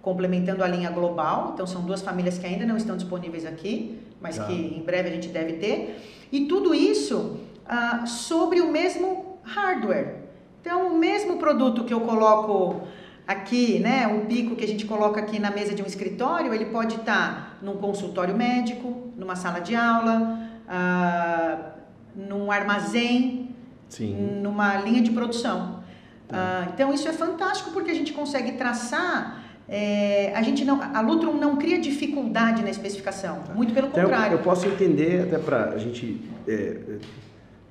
complementando 0.01 0.62
a 0.62 0.68
linha 0.68 0.89
global. 0.89 1.51
Então 1.53 1.66
são 1.66 1.84
duas 1.84 2.01
famílias 2.01 2.38
que 2.38 2.45
ainda 2.45 2.66
não 2.66 2.76
estão 2.76 2.97
disponíveis 2.97 3.45
aqui, 3.45 3.99
mas 4.20 4.38
que 4.39 4.53
em 4.53 4.84
breve 4.84 5.10
a 5.10 5.12
gente 5.12 5.30
deve 5.30 5.53
ter. 5.53 6.14
E 6.32 6.46
tudo 6.46 6.74
isso 6.74 7.40
ah, 7.68 8.06
sobre 8.06 8.62
o 8.62 8.72
mesmo 8.72 9.40
hardware. 9.44 10.24
Então, 10.62 10.88
o 10.88 10.98
mesmo 10.98 11.38
produto 11.38 11.84
que 11.84 11.94
eu 11.94 12.02
coloco 12.02 12.82
aqui, 13.28 13.80
né, 13.80 14.08
o 14.08 14.26
pico 14.26 14.56
que 14.56 14.64
a 14.64 14.68
gente 14.68 14.86
coloca 14.86 15.20
aqui 15.20 15.40
na 15.40 15.52
mesa 15.52 15.74
de 15.74 15.82
um 15.82 15.86
escritório, 15.86 16.54
ele 16.54 16.66
pode 16.66 16.96
estar 16.96 17.58
num 17.62 17.78
consultório 17.78 18.36
médico, 18.36 19.12
numa 19.16 19.36
sala 19.36 19.60
de 19.60 19.76
aula, 19.76 20.40
ah, 20.68 21.72
num 22.16 22.52
armazém, 22.52 23.56
Sim. 23.90 24.42
numa 24.42 24.76
linha 24.78 25.02
de 25.02 25.12
produção. 25.12 25.84
Ah, 26.32 26.68
então, 26.74 26.94
isso 26.94 27.08
é 27.08 27.14
fantástico 27.14 27.72
porque 27.72 27.92
a 27.92 27.96
gente 27.96 28.14
consegue 28.14 28.54
traçar 28.54 29.45
é, 29.68 30.32
a 30.36 30.41
gente 30.43 30.63
não, 30.63 30.80
a 30.82 31.01
Lutron 31.01 31.34
não 31.34 31.55
cria 31.55 31.80
dificuldade 31.80 32.61
na 32.61 32.70
especificação, 32.70 33.39
muito 33.55 33.74
pelo 33.74 33.88
então, 33.88 34.03
contrário. 34.03 34.34
Eu, 34.34 34.38
eu 34.38 34.43
posso 34.43 34.68
entender 34.68 35.24
até 35.24 35.39
para 35.39 35.70
a 35.70 35.78
gente 35.78 36.22
é, 36.47 36.78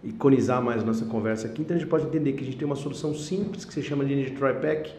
iconizar 0.03 0.61
mais 0.61 0.82
nossa 0.82 1.05
conversa 1.05 1.47
aqui, 1.47 1.62
então 1.62 1.76
a 1.76 1.78
gente 1.78 1.88
pode 1.88 2.07
entender 2.07 2.32
que 2.32 2.42
a 2.42 2.45
gente 2.45 2.57
tem 2.57 2.66
uma 2.66 2.76
solução 2.76 3.14
simples 3.14 3.64
que 3.64 3.72
se 3.72 3.80
chama 3.80 4.05
de 4.05 4.12
Energy 4.12 4.32
TriPack, 4.32 4.92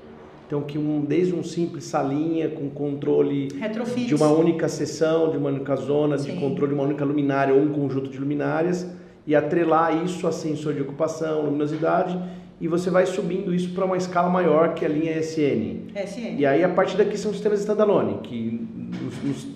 então 0.48 0.62
que 0.62 0.78
um, 0.78 1.04
desde 1.04 1.34
um 1.34 1.44
simples 1.44 1.84
salinha 1.84 2.50
com 2.50 2.70
controle 2.70 3.50
Retrofits. 3.60 4.08
de 4.08 4.16
uma 4.16 4.30
única 4.30 4.70
seção, 4.70 5.32
de 5.32 5.38
uma 5.38 5.50
única 5.50 5.76
zona, 5.76 6.18
Sim. 6.18 6.32
de 6.32 6.40
controle 6.40 6.70
de 6.70 6.80
uma 6.80 6.84
única 6.84 7.04
luminária 7.04 7.54
ou 7.54 7.62
um 7.62 7.74
conjunto 7.74 8.10
de 8.10 8.18
luminárias 8.18 8.88
e 9.28 9.36
atrelar 9.36 10.06
isso 10.06 10.28
a 10.28 10.32
sensor 10.32 10.74
de 10.74 10.82
ocupação, 10.82 11.42
luminosidade 11.42 12.18
e 12.60 12.68
você 12.68 12.90
vai 12.90 13.06
subindo 13.06 13.54
isso 13.54 13.70
para 13.74 13.84
uma 13.84 13.98
escala 13.98 14.30
maior 14.30 14.74
que 14.74 14.86
a 14.86 14.88
linha 14.88 15.20
SN. 15.20 15.92
SN. 15.94 16.38
E 16.38 16.46
aí 16.46 16.64
a 16.64 16.70
partir 16.70 16.96
daqui 16.96 17.18
são 17.18 17.34
sistemas 17.34 17.60
standalone, 17.60 18.20
que 18.24 18.66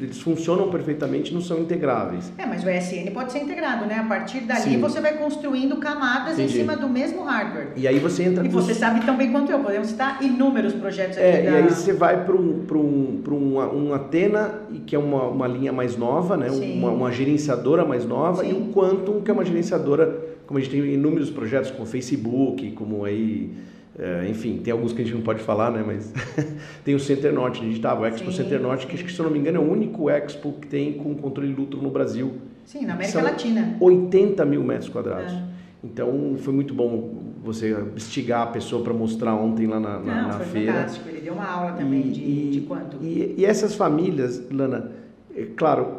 eles 0.02 0.22
funcionam 0.22 0.70
perfeitamente, 0.70 1.34
não 1.34 1.39
são 1.39 1.60
integráveis. 1.60 2.32
É, 2.38 2.45
mas 2.45 2.64
o 2.64 2.70
SN 2.70 3.10
pode 3.14 3.32
ser 3.32 3.39
integrado, 3.39 3.86
né? 3.86 3.95
A 3.95 4.04
partir 4.04 4.41
dali 4.41 4.62
Sim. 4.62 4.80
você 4.80 5.00
vai 5.00 5.18
construindo 5.18 5.78
camadas 5.78 6.34
Entendi. 6.34 6.56
em 6.56 6.58
cima 6.58 6.76
do 6.76 6.89
mesmo 6.89 7.24
hardware. 7.24 7.70
E 7.78 7.88
aí 7.88 8.00
você 8.00 8.24
entra. 8.24 8.45
E 8.45 8.50
você 8.50 8.74
sabe 8.74 9.06
tão 9.06 9.16
bem 9.16 9.32
quanto 9.32 9.50
eu, 9.50 9.60
podemos 9.60 9.88
citar 9.88 10.22
inúmeros 10.22 10.74
projetos 10.74 11.18
aqui. 11.18 11.26
É, 11.26 11.41
da... 11.43 11.52
e 11.52 11.56
aí 11.56 11.70
você 11.70 11.93
vai 11.93 12.26
para 12.26 12.36
um, 12.36 12.66
um, 12.70 13.24
um, 13.32 13.88
um 13.88 13.93
Atena, 13.93 14.62
que 14.86 14.93
é 14.93 15.00
uma, 15.00 15.24
uma 15.24 15.47
linha 15.47 15.72
mais 15.72 15.95
nova, 15.95 16.36
né? 16.36 16.50
Uma, 16.52 16.91
uma, 16.91 17.12
gerenciadora 17.12 17.86
mais 17.86 18.06
nova, 18.06 18.43
Sim. 18.43 18.50
e 18.50 18.54
o 18.54 18.74
Quantum, 18.74 19.22
que 19.22 19.32
é 19.32 19.34
uma 19.34 19.45
gerenciadora 19.45 20.28
como 20.50 20.58
a 20.58 20.64
gente 20.64 20.72
tem 20.72 20.93
inúmeros 20.95 21.30
projetos 21.30 21.70
com 21.70 21.84
o 21.84 21.86
Facebook, 21.86 22.72
como 22.72 23.06
aí, 23.06 23.54
é, 24.00 24.28
enfim, 24.28 24.58
tem 24.58 24.74
alguns 24.74 24.91
que 24.91 25.04
a 25.04 25.06
gente 25.06 25.14
não 25.14 25.22
pode 25.22 25.43
falar, 25.43 25.70
né, 25.70 25.84
mas 25.86 26.12
tem 26.84 26.95
o 26.95 27.00
Center 27.00 27.32
Norte, 27.32 27.62
a 27.62 27.66
gente 27.66 27.76
estava, 27.76 28.02
o 28.02 28.06
Expo 28.08 28.32
sim, 28.32 28.38
Center 28.38 28.60
Norte, 28.60 28.88
que 28.88 28.95
acho 28.95 29.06
que 29.06 29.12
se 29.12 29.20
eu 29.20 29.26
não 29.26 29.32
me 29.32 29.38
engano 29.38 29.58
é 29.58 29.60
o 29.60 29.72
único 29.72 30.10
Expo 30.10 30.54
que 30.54 30.66
tem 30.68 30.93
com 30.93 31.14
controle 31.14 31.54
Lutro 31.54 31.80
no 31.80 31.91
Brasil. 31.91 32.34
Sim, 32.66 32.88
na 32.88 32.95
América 32.95 33.22
Latina. 33.22 33.78
80 33.80 34.43
mil 34.43 34.64
metros 34.64 34.89
quadrados. 34.89 35.32
É. 35.32 35.43
Então 35.84 36.36
foi 36.39 36.52
muito 36.52 36.74
bom 36.74 37.14
você 37.43 37.78
instigar 37.95 38.41
a 38.41 38.47
pessoa 38.47 38.84
para 38.84 38.91
mostrar 38.91 39.36
ontem 39.36 39.68
lá 39.68 39.80
na, 39.80 40.00
na, 40.00 40.22
Não, 40.22 40.28
na 40.30 40.34
foi 40.34 40.45
feira. 40.47 40.74
Fantástico. 40.74 41.10
Ele 41.10 41.22
deu 41.22 41.34
uma 41.34 41.47
aula 41.47 41.74
também 41.74 42.08
e, 42.08 42.12
de, 42.12 42.50
de 42.54 42.62
quanto. 42.62 42.97
E, 43.04 43.36
e, 43.38 43.45
essas 43.45 43.76
famílias, 43.76 44.41
Lana, 44.52 44.93
é, 45.36 45.45
claro, 45.56 45.99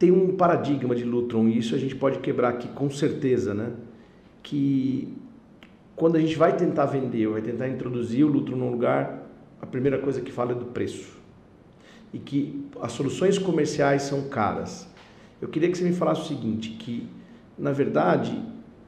tem 0.00 0.10
um 0.10 0.34
paradigma 0.34 0.94
de 0.94 1.04
Lutron 1.04 1.46
e 1.46 1.58
isso 1.58 1.74
a 1.74 1.78
gente 1.78 1.94
pode 1.94 2.20
quebrar 2.20 2.48
aqui 2.48 2.66
com 2.68 2.88
certeza, 2.88 3.52
né? 3.52 3.70
Que 4.42 5.14
quando 5.94 6.16
a 6.16 6.18
gente 6.18 6.38
vai 6.38 6.56
tentar 6.56 6.86
vender 6.86 7.28
vai 7.28 7.42
tentar 7.42 7.68
introduzir 7.68 8.24
o 8.24 8.28
Lutron 8.28 8.56
num 8.56 8.70
lugar, 8.70 9.30
a 9.60 9.66
primeira 9.66 9.98
coisa 9.98 10.22
que 10.22 10.32
fala 10.32 10.52
é 10.52 10.54
do 10.54 10.64
preço. 10.64 11.18
E 12.14 12.18
que 12.18 12.64
as 12.80 12.92
soluções 12.92 13.38
comerciais 13.38 14.04
são 14.04 14.26
caras. 14.30 14.88
Eu 15.38 15.48
queria 15.48 15.70
que 15.70 15.76
você 15.76 15.84
me 15.84 15.92
falasse 15.92 16.22
o 16.22 16.24
seguinte, 16.24 16.70
que 16.70 17.06
na 17.58 17.70
verdade, 17.70 18.42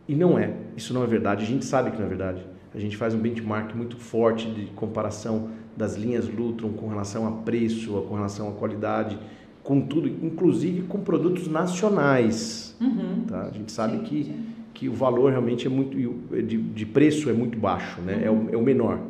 e 0.08 0.14
não 0.14 0.38
é, 0.38 0.54
isso 0.78 0.94
não 0.94 1.04
é 1.04 1.06
verdade, 1.06 1.44
a 1.44 1.46
gente 1.46 1.66
sabe 1.66 1.90
que 1.90 1.98
não 1.98 2.06
é 2.06 2.08
verdade. 2.08 2.42
A 2.74 2.78
gente 2.78 2.96
faz 2.96 3.14
um 3.14 3.18
benchmark 3.18 3.74
muito 3.74 3.98
forte 3.98 4.50
de 4.50 4.64
comparação 4.68 5.50
das 5.76 5.94
linhas 5.94 6.26
Lutron 6.26 6.72
com 6.72 6.88
relação 6.88 7.28
a 7.28 7.32
preço, 7.42 7.92
com 8.08 8.14
relação 8.14 8.48
à 8.48 8.52
qualidade 8.52 9.18
com 9.62 9.80
tudo, 9.80 10.08
inclusive 10.08 10.82
com 10.82 11.00
produtos 11.00 11.48
nacionais. 11.48 12.76
Uhum. 12.80 13.24
Tá? 13.26 13.42
A 13.42 13.50
gente 13.50 13.70
sabe 13.70 13.98
sim, 13.98 14.04
que, 14.04 14.24
sim. 14.24 14.46
que 14.74 14.88
o 14.88 14.92
valor 14.92 15.30
realmente 15.30 15.66
é 15.66 15.70
muito, 15.70 15.96
de, 16.42 16.56
de 16.58 16.86
preço 16.86 17.30
é 17.30 17.32
muito 17.32 17.58
baixo, 17.58 18.00
né? 18.00 18.16
Uhum. 18.16 18.22
É, 18.22 18.30
o, 18.30 18.32
uhum. 18.32 18.48
é 18.52 18.56
o 18.56 18.62
menor, 18.62 19.00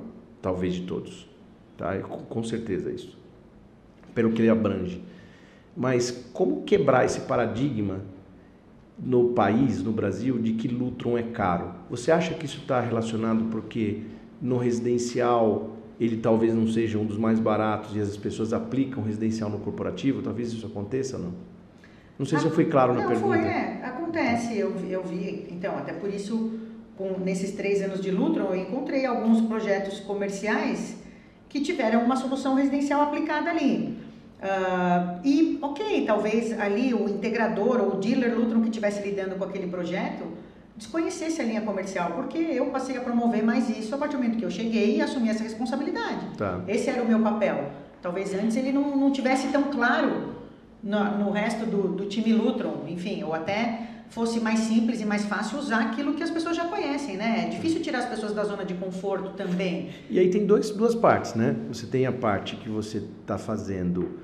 talvez, 0.41 0.75
de 0.75 0.83
todos. 0.83 1.27
Tá? 1.77 1.97
Com, 1.99 2.19
com 2.19 2.45
certeza 2.45 2.91
isso, 2.91 3.17
pelo 4.15 4.33
que 4.33 4.43
ele 4.43 4.51
abrange. 4.51 5.03
Mas 5.77 6.11
como 6.33 6.63
quebrar 6.63 7.05
esse 7.05 7.21
paradigma 7.21 8.01
no 8.99 9.31
país, 9.31 9.83
no 9.83 9.91
Brasil, 9.91 10.39
de 10.39 10.53
que 10.53 10.69
Lutron 10.69 11.17
é 11.17 11.23
caro? 11.23 11.73
Você 11.89 12.13
acha 12.13 12.35
que 12.35 12.45
isso 12.45 12.59
está 12.59 12.79
relacionado 12.81 13.45
porque 13.51 14.03
no 14.41 14.59
residencial 14.59 15.71
ele 16.05 16.17
talvez 16.17 16.53
não 16.53 16.67
seja 16.67 16.99
um 16.99 17.05
dos 17.05 17.17
mais 17.17 17.39
baratos 17.39 17.95
e 17.95 18.01
as 18.01 18.17
pessoas 18.17 18.53
aplicam 18.53 19.03
residencial 19.05 19.49
no 19.49 19.61
corporativo, 19.61 20.21
talvez 20.21 20.53
isso 20.53 20.67
aconteça 20.67 21.17
ou 21.17 21.23
não? 21.23 21.35
Não 22.19 22.27
sei 22.27 22.39
se 22.41 22.45
eu 22.45 22.51
fui 22.51 22.65
claro 22.65 22.93
na 22.93 23.03
não, 23.03 23.09
pergunta. 23.09 23.39
Foi, 23.39 23.47
é, 23.47 23.81
acontece, 23.85 24.59
eu, 24.59 24.75
eu 24.89 25.03
vi, 25.05 25.47
então, 25.51 25.77
até 25.79 25.93
por 25.93 26.13
isso, 26.13 26.59
com, 26.97 27.19
nesses 27.21 27.53
três 27.53 27.81
anos 27.83 28.01
de 28.01 28.11
Lutron, 28.11 28.47
eu 28.47 28.57
encontrei 28.57 29.07
alguns 29.07 29.41
projetos 29.43 30.01
comerciais 30.01 30.97
que 31.49 31.61
tiveram 31.61 32.05
uma 32.05 32.17
solução 32.17 32.55
residencial 32.55 33.03
aplicada 33.03 33.51
ali. 33.51 33.99
Uh, 34.43 35.21
e, 35.25 35.59
ok, 35.63 36.05
talvez 36.05 36.59
ali 36.59 36.93
o 36.93 37.09
integrador 37.09 37.81
ou 37.81 37.95
o 37.95 38.01
dealer 38.01 38.37
Lutron 38.37 38.61
que 38.61 38.71
estivesse 38.71 39.01
lidando 39.09 39.37
com 39.37 39.45
aquele 39.45 39.69
projeto 39.69 40.25
desconhecesse 40.83 41.41
a 41.41 41.45
linha 41.45 41.61
comercial, 41.61 42.13
porque 42.13 42.39
eu 42.39 42.67
passei 42.67 42.97
a 42.97 43.01
promover 43.01 43.43
mais 43.43 43.69
isso 43.71 43.95
a 43.95 43.99
partir 43.99 44.17
do 44.17 44.23
momento 44.23 44.39
que 44.39 44.45
eu 44.45 44.51
cheguei 44.51 44.97
e 44.97 45.01
assumi 45.01 45.29
essa 45.29 45.43
responsabilidade. 45.43 46.37
Tá. 46.37 46.61
Esse 46.67 46.91
era 46.91 47.03
o 47.03 47.07
meu 47.07 47.21
papel. 47.21 47.71
Talvez 48.01 48.35
antes 48.35 48.57
ele 48.57 48.73
não, 48.73 48.97
não 48.97 49.13
tivesse 49.13 49.49
tão 49.49 49.65
claro 49.65 50.35
no, 50.83 51.19
no 51.19 51.31
resto 51.31 51.65
do, 51.65 51.89
do 51.89 52.07
time 52.07 52.33
Lutron, 52.33 52.85
enfim, 52.89 53.23
ou 53.23 53.33
até 53.33 53.89
fosse 54.11 54.41
mais 54.41 54.59
simples 54.61 55.01
e 55.01 55.07
mais 55.07 55.25
fácil 55.25 55.59
usar 55.59 55.81
aquilo 55.81 56.15
que 56.15 56.23
as 56.23 56.31
pessoas 56.31 56.55
já 56.55 56.67
conhecem, 56.67 57.17
né? 57.17 57.45
É 57.47 57.49
difícil 57.49 57.81
tirar 57.81 58.01
as 58.01 58.07
pessoas 58.07 58.35
da 58.35 58.45
zona 58.45 58.65
de 58.65 58.75
conforto 58.75 59.31
também. 59.31 59.91
E 60.11 60.19
aí 60.19 60.29
tem 60.29 60.45
dois, 60.45 60.71
duas 60.71 60.95
partes, 60.95 61.35
né? 61.35 61.57
Você 61.69 61.87
tem 61.87 62.05
a 62.05 62.13
parte 62.13 62.57
que 62.57 62.69
você 62.69 62.99
está 62.99 63.39
fazendo 63.39 64.19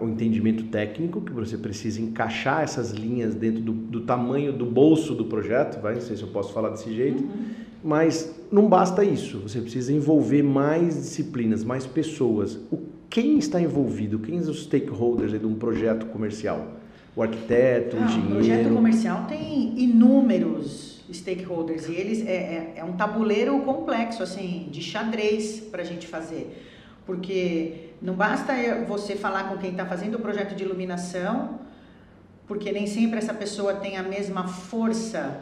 o 0.00 0.08
entendimento 0.08 0.64
técnico, 0.64 1.20
que 1.20 1.32
você 1.32 1.56
precisa 1.56 2.00
encaixar 2.00 2.62
essas 2.62 2.90
linhas 2.90 3.34
dentro 3.34 3.60
do, 3.60 3.72
do, 3.72 4.00
tamanho 4.02 4.52
do 4.52 4.66
bolso 4.66 5.14
do 5.14 5.24
projeto, 5.26 5.80
vai, 5.80 5.94
não 5.94 6.00
sei 6.00 6.16
se 6.16 6.22
eu 6.22 6.28
posso 6.28 6.52
falar 6.52 6.70
desse 6.70 6.92
jeito, 6.94 7.22
uhum. 7.22 7.44
mas 7.82 8.34
não 8.50 8.68
basta 8.68 9.04
isso, 9.04 9.38
você 9.38 9.60
precisa 9.60 9.92
envolver 9.92 10.42
mais 10.42 10.94
disciplinas, 10.94 11.64
mais 11.64 11.86
pessoas. 11.86 12.56
O, 12.70 12.78
quem 13.10 13.38
está 13.38 13.60
envolvido, 13.60 14.18
quem 14.18 14.40
são 14.42 14.52
os 14.52 14.62
stakeholders 14.62 15.38
de 15.38 15.46
um 15.46 15.54
projeto 15.54 16.06
comercial? 16.06 16.80
O 17.14 17.22
arquiteto, 17.22 17.96
o 17.96 18.02
engenheiro? 18.02 18.28
O 18.28 18.34
projeto 18.36 18.74
comercial 18.74 19.26
tem 19.26 19.78
inúmeros 19.78 21.04
stakeholders 21.12 21.88
e 21.88 21.92
eles 21.92 22.26
é, 22.26 22.32
é, 22.32 22.72
é 22.76 22.84
um 22.84 22.92
tabuleiro 22.92 23.58
complexo, 23.60 24.22
assim, 24.22 24.68
de 24.70 24.80
xadrez 24.80 25.60
para 25.60 25.82
a 25.82 25.84
gente 25.84 26.06
fazer, 26.06 26.64
porque 27.04 27.91
não 28.02 28.14
basta 28.14 28.52
você 28.86 29.14
falar 29.14 29.44
com 29.44 29.56
quem 29.58 29.70
está 29.70 29.86
fazendo 29.86 30.16
o 30.16 30.18
projeto 30.18 30.56
de 30.56 30.64
iluminação, 30.64 31.60
porque 32.48 32.72
nem 32.72 32.86
sempre 32.86 33.18
essa 33.18 33.32
pessoa 33.32 33.74
tem 33.74 33.96
a 33.96 34.02
mesma 34.02 34.48
força 34.48 35.40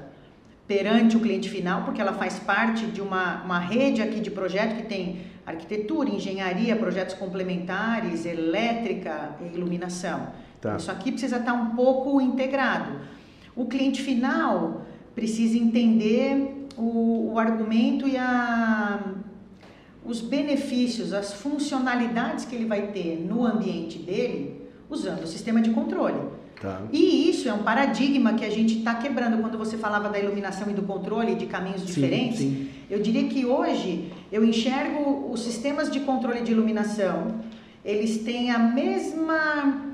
perante 0.68 1.16
o 1.16 1.20
cliente 1.20 1.48
final, 1.48 1.82
porque 1.84 2.00
ela 2.00 2.12
faz 2.12 2.38
parte 2.38 2.86
de 2.86 3.00
uma, 3.00 3.42
uma 3.42 3.58
rede 3.58 4.02
aqui 4.02 4.20
de 4.20 4.30
projeto 4.30 4.76
que 4.76 4.82
tem 4.82 5.22
arquitetura, 5.44 6.10
engenharia, 6.10 6.76
projetos 6.76 7.14
complementares, 7.14 8.26
elétrica 8.26 9.30
e 9.40 9.56
iluminação. 9.56 10.28
Tá. 10.60 10.76
Isso 10.76 10.90
aqui 10.90 11.10
precisa 11.10 11.38
estar 11.38 11.52
tá 11.52 11.58
um 11.58 11.74
pouco 11.74 12.20
integrado. 12.20 13.00
O 13.56 13.64
cliente 13.64 14.02
final 14.02 14.82
precisa 15.14 15.58
entender 15.58 16.66
o, 16.76 17.32
o 17.32 17.38
argumento 17.38 18.06
e 18.06 18.16
a, 18.16 19.00
os 20.04 20.20
benefícios, 20.20 21.12
as 21.12 21.32
funcionalidades 21.32 22.44
que 22.44 22.54
ele 22.54 22.64
vai 22.64 22.88
ter 22.88 23.16
no 23.16 23.44
ambiente 23.44 23.98
dele 23.98 24.68
usando 24.88 25.22
o 25.22 25.26
sistema 25.26 25.60
de 25.60 25.70
controle. 25.70 26.20
Tá. 26.60 26.82
E 26.92 27.30
isso 27.30 27.48
é 27.48 27.52
um 27.54 27.62
paradigma 27.62 28.34
que 28.34 28.44
a 28.44 28.50
gente 28.50 28.78
está 28.78 28.94
quebrando. 28.94 29.40
Quando 29.40 29.56
você 29.56 29.78
falava 29.78 30.10
da 30.10 30.18
iluminação 30.18 30.70
e 30.70 30.74
do 30.74 30.82
controle 30.82 31.34
de 31.34 31.46
caminhos 31.46 31.80
sim, 31.80 31.86
diferentes, 31.86 32.38
sim. 32.38 32.68
eu 32.90 33.00
diria 33.00 33.24
que 33.28 33.46
hoje 33.46 34.12
eu 34.30 34.44
enxergo 34.44 35.30
os 35.32 35.42
sistemas 35.42 35.90
de 35.90 36.00
controle 36.00 36.42
de 36.42 36.52
iluminação, 36.52 37.40
eles 37.84 38.18
têm 38.18 38.50
a 38.50 38.58
mesma. 38.58 39.86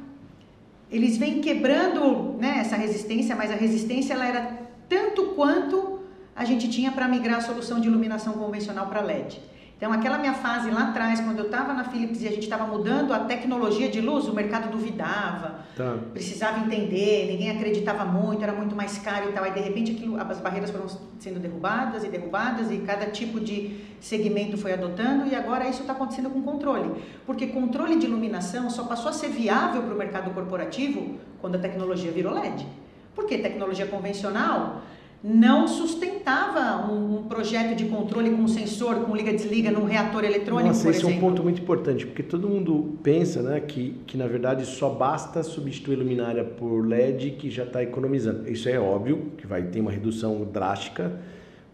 Eles 0.91 1.17
vêm 1.17 1.41
quebrando 1.41 2.37
né, 2.39 2.59
essa 2.61 2.77
resistência, 2.77 3.35
mas 3.35 3.51
a 3.51 3.57
resistência 3.57 4.15
ela 4.15 4.27
era 4.27 4.59
tanto 4.89 5.27
quanto 5.35 6.01
a 6.35 6.45
gente 6.45 6.69
tinha 6.69 6.93
para 6.93 7.09
migrar 7.09 7.39
a 7.39 7.41
solução 7.41 7.81
de 7.81 7.89
iluminação 7.89 8.35
convencional 8.35 8.87
para 8.87 9.01
LED. 9.01 9.41
Então, 9.77 9.93
aquela 9.93 10.17
minha 10.17 10.33
fase 10.33 10.71
lá 10.71 10.89
atrás, 10.89 11.21
quando 11.21 11.39
eu 11.39 11.47
estava 11.47 11.75
na 11.75 11.85
Philips 11.85 12.23
e 12.23 12.27
a 12.27 12.31
gente 12.31 12.45
estava 12.45 12.67
mudando 12.67 13.13
a 13.13 13.21
tecnologia 13.21 13.91
de 13.91 14.01
luz, 14.01 14.27
o 14.27 14.33
mercado 14.33 14.71
duvidava, 14.71 15.61
tá. 15.77 15.99
precisava 16.15 16.61
entender, 16.61 17.27
ninguém 17.31 17.51
acreditava 17.51 18.03
muito, 18.07 18.43
era 18.43 18.55
muito 18.55 18.75
mais 18.75 18.97
caro 18.97 19.29
e 19.29 19.33
tal. 19.33 19.45
Aí, 19.45 19.53
de 19.53 19.61
repente, 19.61 19.93
aquilo, 19.93 20.19
as 20.19 20.41
barreiras 20.41 20.71
foram 20.71 20.87
sendo 21.19 21.39
derrubadas 21.39 22.05
e 22.05 22.09
derrubadas 22.09 22.71
e 22.71 22.79
cada 22.79 23.07
tipo 23.11 23.39
de 23.39 23.79
segmento 24.01 24.57
foi 24.57 24.73
adotando 24.73 25.27
e 25.27 25.35
agora 25.35 25.69
isso 25.69 25.83
está 25.83 25.93
acontecendo 25.93 26.31
com 26.31 26.41
controle. 26.41 27.03
Porque 27.27 27.49
controle 27.49 27.99
de 27.99 28.07
iluminação 28.07 28.71
só 28.71 28.85
passou 28.85 29.11
a 29.11 29.13
ser 29.13 29.29
viável 29.29 29.83
para 29.83 29.95
o 29.95 29.99
mercado 29.99 30.31
corporativo 30.31 31.19
quando 31.39 31.57
a 31.57 31.59
tecnologia 31.59 32.11
virou 32.11 32.33
LED. 32.33 32.67
Porque 33.15 33.37
tecnologia 33.37 33.87
convencional 33.87 34.81
não 35.23 35.67
sustentava 35.67 36.93
um, 36.93 37.19
um, 37.19 37.23
projeto 37.25 37.75
de 37.77 37.87
controle 37.87 38.31
com 38.31 38.47
sensor, 38.47 38.97
com 39.01 39.17
liga-desliga 39.17 39.71
num 39.71 39.85
reator 39.85 40.25
eletrônico, 40.25 40.69
Nossa, 40.69 40.83
por 40.85 40.91
esse 40.91 41.01
exemplo. 41.01 41.15
é 41.15 41.17
um 41.17 41.21
ponto 41.21 41.43
muito 41.43 41.63
importante, 41.63 42.07
porque 42.07 42.23
todo 42.23 42.49
mundo 42.49 42.99
pensa 43.03 43.43
né, 43.43 43.61
que, 43.61 43.97
que, 44.07 44.17
na 44.17 44.27
verdade, 44.27 44.65
só 44.67 44.91
basta 44.91 45.43
substituir 45.43 45.97
luminária 45.97 46.45
por 46.45 46.87
LED 46.87 47.33
que 47.33 47.51
já 47.51 47.65
está 47.65 47.83
economizando. 47.83 48.51
Isso 48.51 48.69
é 48.69 48.79
óbvio, 48.79 49.33
que 49.39 49.47
vai 49.47 49.63
ter 49.63 49.81
uma 49.81 49.91
redução 49.91 50.47
drástica, 50.53 51.21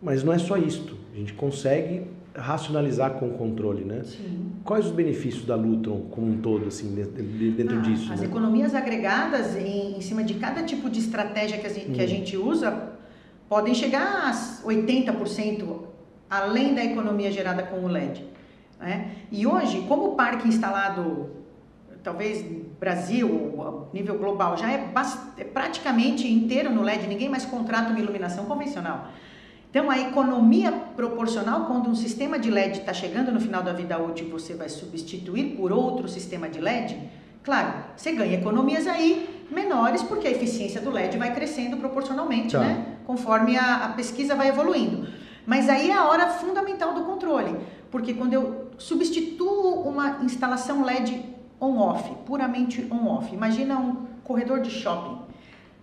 mas 0.00 0.22
não 0.22 0.32
é 0.32 0.38
só 0.38 0.56
isto. 0.56 0.96
A 1.12 1.16
gente 1.16 1.32
consegue 1.34 2.02
racionalizar 2.34 3.12
com 3.12 3.28
o 3.28 3.32
controle, 3.32 3.84
né? 3.84 4.02
Sim. 4.04 4.52
Quais 4.64 4.86
os 4.86 4.92
benefícios 4.92 5.44
da 5.44 5.54
Lutron 5.54 6.06
como 6.10 6.28
um 6.28 6.38
todo, 6.38 6.68
assim, 6.68 6.94
dentro 6.94 7.78
ah, 7.78 7.82
disso? 7.82 8.12
As 8.12 8.20
né? 8.20 8.26
economias 8.26 8.74
agregadas 8.74 9.56
em, 9.56 9.96
em, 9.96 10.00
cima 10.00 10.24
de 10.24 10.34
cada 10.34 10.62
tipo 10.62 10.88
de 10.88 11.00
estratégia 11.00 11.58
que 11.58 11.66
a, 11.66 11.70
gente, 11.70 11.90
hum. 11.90 11.92
que 11.92 12.00
a 12.00 12.06
gente 12.06 12.36
usa 12.36 12.91
podem 13.52 13.74
chegar 13.74 14.30
a 14.30 14.66
80% 14.66 15.80
além 16.30 16.74
da 16.74 16.82
economia 16.82 17.30
gerada 17.30 17.62
com 17.62 17.84
o 17.84 17.86
LED. 17.86 18.24
Né? 18.80 19.10
E 19.30 19.46
hoje, 19.46 19.84
como 19.86 20.06
o 20.06 20.14
parque 20.14 20.48
instalado, 20.48 21.28
talvez 22.02 22.42
Brasil, 22.80 23.28
nível 23.92 24.16
global, 24.16 24.56
já 24.56 24.72
é, 24.72 24.90
é 25.36 25.44
praticamente 25.44 26.26
inteiro 26.26 26.70
no 26.70 26.80
LED, 26.80 27.06
ninguém 27.06 27.28
mais 27.28 27.44
contrata 27.44 27.90
uma 27.90 28.00
iluminação 28.00 28.46
convencional. 28.46 29.08
Então, 29.68 29.90
a 29.90 29.98
economia 29.98 30.72
proporcional, 30.96 31.66
quando 31.66 31.90
um 31.90 31.94
sistema 31.94 32.38
de 32.38 32.50
LED 32.50 32.78
está 32.78 32.94
chegando 32.94 33.30
no 33.30 33.38
final 33.38 33.62
da 33.62 33.74
vida 33.74 33.98
útil 33.98 34.30
você 34.30 34.54
vai 34.54 34.70
substituir 34.70 35.56
por 35.58 35.70
outro 35.72 36.08
sistema 36.08 36.48
de 36.48 36.58
LED, 36.58 36.98
claro, 37.42 37.84
você 37.94 38.12
ganha 38.12 38.32
economias 38.32 38.86
aí, 38.86 39.46
menores, 39.50 40.02
porque 40.02 40.26
a 40.26 40.30
eficiência 40.30 40.80
do 40.80 40.90
LED 40.90 41.18
vai 41.18 41.34
crescendo 41.34 41.76
proporcionalmente, 41.76 42.52
tá. 42.52 42.60
né? 42.60 42.91
Conforme 43.06 43.56
a, 43.56 43.86
a 43.86 43.88
pesquisa 43.90 44.34
vai 44.34 44.48
evoluindo. 44.48 45.06
Mas 45.46 45.68
aí 45.68 45.90
é 45.90 45.94
a 45.94 46.04
hora 46.04 46.28
fundamental 46.28 46.94
do 46.94 47.02
controle, 47.02 47.56
porque 47.90 48.14
quando 48.14 48.32
eu 48.32 48.70
substituo 48.78 49.82
uma 49.82 50.18
instalação 50.22 50.84
LED 50.84 51.24
on-off, 51.60 52.08
puramente 52.24 52.86
on-off, 52.90 53.34
imagina 53.34 53.76
um 53.78 54.06
corredor 54.22 54.60
de 54.60 54.70
shopping. 54.70 55.18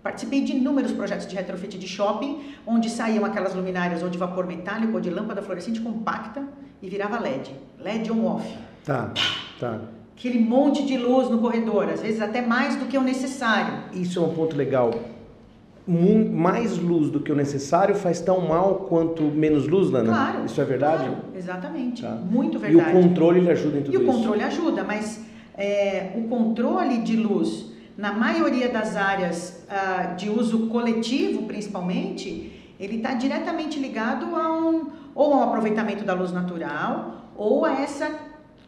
Participei 0.02 0.42
de 0.42 0.56
inúmeros 0.56 0.94
projetos 0.94 1.28
de 1.28 1.36
retrofit 1.36 1.78
de 1.78 1.88
shopping, 1.88 2.42
onde 2.66 2.90
saíam 2.90 3.26
aquelas 3.26 3.54
luminárias 3.54 4.02
ou 4.02 4.10
de 4.10 4.18
vapor 4.18 4.48
metálico 4.48 4.94
ou 4.94 5.02
de 5.02 5.10
lâmpada 5.10 5.42
fluorescente 5.42 5.82
compacta 5.82 6.48
e 6.82 6.88
virava 6.88 7.20
LED. 7.20 7.54
LED 7.80 8.10
on-off. 8.12 8.58
Tá, 8.86 9.12
tá 9.60 9.80
aquele 10.20 10.40
monte 10.40 10.86
de 10.86 10.98
luz 10.98 11.30
no 11.30 11.40
corredor, 11.40 11.88
às 11.88 12.02
vezes 12.02 12.22
até 12.22 12.42
mais 12.42 12.76
do 12.76 12.86
que 12.86 12.98
o 12.98 13.02
necessário. 13.02 13.74
Isso 13.94 14.20
é 14.20 14.22
um 14.22 14.34
ponto 14.34 14.54
legal. 14.54 14.94
Mais 15.90 16.78
luz 16.78 17.10
do 17.10 17.20
que 17.20 17.32
o 17.32 17.36
necessário 17.36 17.96
faz 17.96 18.22
tão 18.22 18.42
mal 18.48 18.86
quanto 18.88 19.24
menos 19.24 19.68
luz, 19.68 19.90
Lana? 19.90 20.10
Claro. 20.10 20.46
Isso 20.46 20.62
é 20.62 20.66
verdade? 20.66 21.06
Claro, 21.06 21.24
exatamente. 21.36 22.02
Tá. 22.04 22.12
Muito 22.12 22.60
verdade. 22.60 22.96
E 22.96 22.98
o 22.98 23.02
controle 23.02 23.40
ele 23.40 23.50
ajuda 23.50 23.80
em 23.80 23.82
tudo 23.82 23.94
isso? 23.96 24.04
E 24.04 24.06
o 24.06 24.14
controle 24.14 24.44
ajuda, 24.44 24.84
mas 24.84 25.26
é, 25.58 26.12
o 26.16 26.28
controle 26.28 27.00
de 27.00 27.18
luz, 27.18 27.74
na 27.98 28.14
maioria 28.14 28.70
das 28.70 28.96
áreas 28.96 29.66
uh, 29.68 30.16
de 30.16 30.30
uso 30.30 30.68
coletivo, 30.68 31.44
principalmente, 31.44 32.54
ele 32.80 32.98
está 32.98 33.16
diretamente 33.16 33.80
ligado 33.80 34.36
a 34.36 34.54
um, 34.54 34.88
ou 35.16 35.34
ao 35.34 35.44
aproveitamento 35.50 36.06
da 36.06 36.14
luz 36.14 36.32
natural 36.32 37.32
ou 37.36 37.66
a 37.66 37.82
essa 37.82 38.10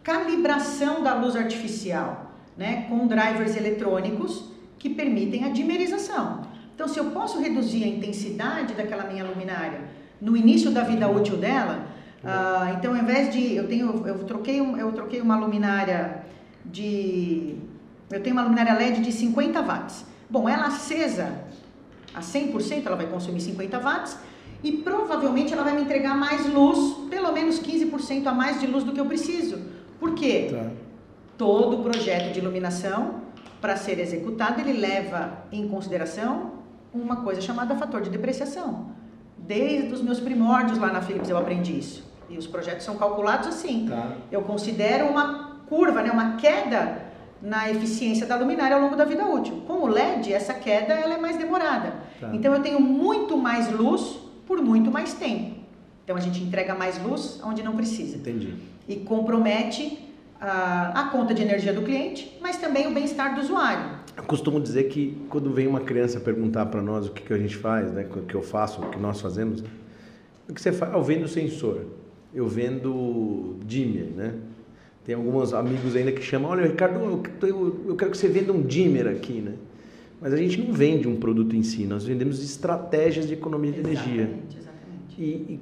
calibração 0.03 1.03
da 1.03 1.13
luz 1.13 1.35
artificial, 1.35 2.31
né, 2.57 2.87
com 2.89 3.05
drivers 3.05 3.55
eletrônicos 3.55 4.49
que 4.79 4.89
permitem 4.89 5.45
a 5.45 5.49
dimerização. 5.49 6.41
Então, 6.81 6.91
se 6.91 6.99
eu 6.99 7.11
posso 7.11 7.39
reduzir 7.39 7.83
a 7.83 7.87
intensidade 7.87 8.73
daquela 8.73 9.03
minha 9.03 9.23
luminária 9.23 9.81
no 10.19 10.35
início 10.35 10.71
da 10.71 10.81
vida 10.81 11.07
útil 11.07 11.37
dela, 11.37 11.85
uh, 12.23 12.75
então, 12.75 12.95
ao 12.95 12.97
invés 12.97 13.31
de 13.31 13.55
eu 13.55 13.67
tenho, 13.67 14.07
eu 14.07 14.23
troquei, 14.23 14.59
eu 14.59 14.91
troquei 14.91 15.21
uma 15.21 15.37
luminária 15.37 16.23
de, 16.65 17.55
eu 18.09 18.23
tenho 18.23 18.35
uma 18.35 18.41
luminária 18.41 18.73
LED 18.73 18.99
de 18.99 19.11
50 19.11 19.61
watts. 19.61 20.03
Bom, 20.27 20.49
ela 20.49 20.65
acesa 20.65 21.31
a 22.15 22.19
100%, 22.19 22.83
ela 22.83 22.95
vai 22.95 23.05
consumir 23.05 23.41
50 23.41 23.77
watts 23.77 24.17
e 24.63 24.71
provavelmente 24.71 25.53
ela 25.53 25.63
vai 25.63 25.75
me 25.75 25.83
entregar 25.83 26.17
mais 26.17 26.51
luz, 26.51 26.95
pelo 27.11 27.31
menos 27.31 27.61
15% 27.61 28.25
a 28.25 28.31
mais 28.31 28.59
de 28.59 28.65
luz 28.65 28.83
do 28.83 28.91
que 28.91 28.99
eu 28.99 29.05
preciso. 29.05 29.59
Por 29.99 30.15
quê? 30.15 30.47
Tá. 30.49 30.71
Todo 31.37 31.83
projeto 31.83 32.33
de 32.33 32.39
iluminação, 32.39 33.21
para 33.61 33.77
ser 33.77 33.99
executado, 33.99 34.59
ele 34.59 34.73
leva 34.73 35.45
em 35.51 35.67
consideração 35.67 36.59
uma 36.93 37.17
coisa 37.17 37.41
chamada 37.41 37.75
fator 37.75 38.01
de 38.01 38.09
depreciação. 38.09 38.91
Desde 39.37 39.93
os 39.93 40.01
meus 40.01 40.19
primórdios 40.19 40.77
lá 40.77 40.91
na 40.91 41.01
Philips 41.01 41.29
eu 41.29 41.37
aprendi 41.37 41.77
isso. 41.77 42.03
E 42.29 42.37
os 42.37 42.47
projetos 42.47 42.85
são 42.85 42.95
calculados 42.95 43.47
assim. 43.47 43.87
Tá. 43.89 44.15
Eu 44.31 44.41
considero 44.43 45.07
uma 45.07 45.57
curva, 45.67 46.01
né, 46.01 46.11
uma 46.11 46.35
queda 46.35 47.03
na 47.41 47.69
eficiência 47.69 48.25
da 48.25 48.35
luminária 48.35 48.75
ao 48.75 48.81
longo 48.81 48.95
da 48.95 49.05
vida 49.05 49.25
útil. 49.25 49.63
Com 49.67 49.81
o 49.81 49.87
LED, 49.87 50.31
essa 50.31 50.53
queda 50.53 50.93
ela 50.93 51.15
é 51.15 51.17
mais 51.17 51.37
demorada. 51.37 51.93
Tá. 52.19 52.29
Então 52.33 52.53
eu 52.53 52.61
tenho 52.61 52.79
muito 52.79 53.37
mais 53.37 53.71
luz 53.71 54.19
por 54.45 54.61
muito 54.61 54.91
mais 54.91 55.13
tempo. 55.13 55.59
Então 56.03 56.15
a 56.15 56.19
gente 56.19 56.41
entrega 56.43 56.75
mais 56.75 57.01
luz 57.01 57.41
onde 57.43 57.63
não 57.63 57.75
precisa. 57.75 58.17
Entendi 58.17 58.71
e 58.87 58.97
compromete 58.97 60.10
a, 60.41 61.01
a 61.01 61.03
conta 61.09 61.35
de 61.35 61.43
energia 61.43 61.71
do 61.71 61.83
cliente, 61.83 62.35
mas 62.41 62.57
também 62.57 62.87
o 62.87 62.93
bem-estar 62.93 63.35
do 63.35 63.41
usuário. 63.41 64.01
Eu 64.17 64.23
costumo 64.23 64.59
dizer 64.59 64.85
que 64.85 65.15
quando 65.29 65.53
vem 65.53 65.67
uma 65.67 65.81
criança 65.81 66.19
perguntar 66.19 66.65
para 66.65 66.81
nós 66.81 67.07
o 67.07 67.11
que, 67.11 67.21
que 67.21 67.31
a 67.31 67.37
gente 67.37 67.55
faz, 67.55 67.91
né, 67.91 68.07
o 68.13 68.21
que 68.23 68.35
eu 68.35 68.41
faço, 68.41 68.81
o 68.81 68.89
que 68.89 68.99
nós 68.99 69.21
fazemos, 69.21 69.63
o 70.49 70.53
que 70.53 70.59
você 70.59 70.71
faz? 70.71 70.91
Eu 70.91 71.03
vendo 71.03 71.27
sensor, 71.27 71.85
eu 72.33 72.47
vendo 72.47 73.57
dimmer, 73.65 74.11
né? 74.15 74.33
Tem 75.05 75.15
alguns 75.15 75.53
amigos 75.53 75.95
ainda 75.95 76.11
que 76.11 76.21
chamam, 76.21 76.51
olha 76.51 76.67
Ricardo, 76.67 77.23
eu, 77.41 77.85
eu 77.87 77.95
quero 77.95 78.11
que 78.11 78.17
você 78.17 78.27
venda 78.27 78.51
um 78.51 78.61
dimmer 78.61 79.07
aqui, 79.07 79.41
né? 79.41 79.53
Mas 80.19 80.33
a 80.33 80.37
gente 80.37 80.61
não 80.61 80.73
vende 80.73 81.07
um 81.07 81.15
produto 81.15 81.55
em 81.55 81.63
si, 81.63 81.85
nós 81.85 82.03
vendemos 82.03 82.43
estratégias 82.43 83.27
de 83.27 83.33
economia 83.33 83.71
de 83.71 83.79
exatamente, 83.79 84.09
energia. 84.09 84.39
Exatamente. 84.59 85.21
E, 85.21 85.53
e 85.53 85.59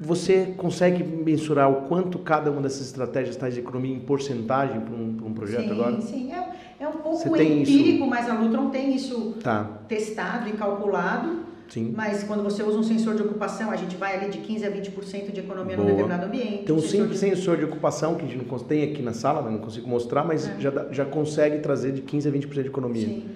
você 0.00 0.54
consegue 0.56 1.02
mensurar 1.02 1.70
o 1.70 1.88
quanto 1.88 2.18
cada 2.18 2.50
uma 2.50 2.60
dessas 2.60 2.82
estratégias 2.82 3.36
traz 3.36 3.54
de 3.54 3.60
economia 3.60 3.94
em 3.94 4.00
porcentagem 4.00 4.80
para 4.80 4.94
um, 4.94 5.16
um, 5.24 5.32
projeto 5.32 5.64
sim, 5.64 5.70
agora? 5.70 6.00
Sim, 6.00 6.32
é, 6.32 6.48
é 6.80 6.88
um 6.88 6.92
pouco 6.92 7.28
empírico, 7.36 7.68
isso? 7.70 8.06
mas 8.06 8.28
a 8.28 8.34
Lutron 8.34 8.70
tem 8.70 8.94
isso 8.94 9.36
tá. 9.42 9.64
testado 9.88 10.48
e 10.48 10.52
calculado. 10.52 11.46
Sim. 11.68 11.92
Mas 11.96 12.22
quando 12.22 12.44
você 12.44 12.62
usa 12.62 12.78
um 12.78 12.82
sensor 12.82 13.16
de 13.16 13.22
ocupação, 13.22 13.70
a 13.72 13.76
gente 13.76 13.96
vai 13.96 14.16
ali 14.16 14.30
de 14.30 14.38
15% 14.38 14.66
a 14.66 14.70
20% 14.70 15.32
de 15.32 15.40
economia 15.40 15.76
Boa. 15.76 15.88
no 15.88 15.94
determinado 15.94 16.26
ambiente. 16.26 16.64
Tem 16.64 16.74
um 16.74 16.80
simples 16.80 17.12
de... 17.12 17.18
sensor 17.18 17.56
de 17.56 17.64
ocupação 17.64 18.14
que 18.14 18.24
a 18.24 18.28
gente 18.28 18.46
não 18.46 18.58
tem 18.58 18.84
aqui 18.84 19.02
na 19.02 19.12
sala, 19.12 19.50
não 19.50 19.58
consigo 19.58 19.88
mostrar, 19.88 20.24
mas 20.24 20.46
é. 20.46 20.60
já, 20.60 20.86
já 20.92 21.04
consegue 21.04 21.58
trazer 21.58 21.92
de 21.92 22.02
15% 22.02 22.28
a 22.28 22.30
20% 22.30 22.62
de 22.62 22.68
economia. 22.68 23.06
Sim. 23.06 23.26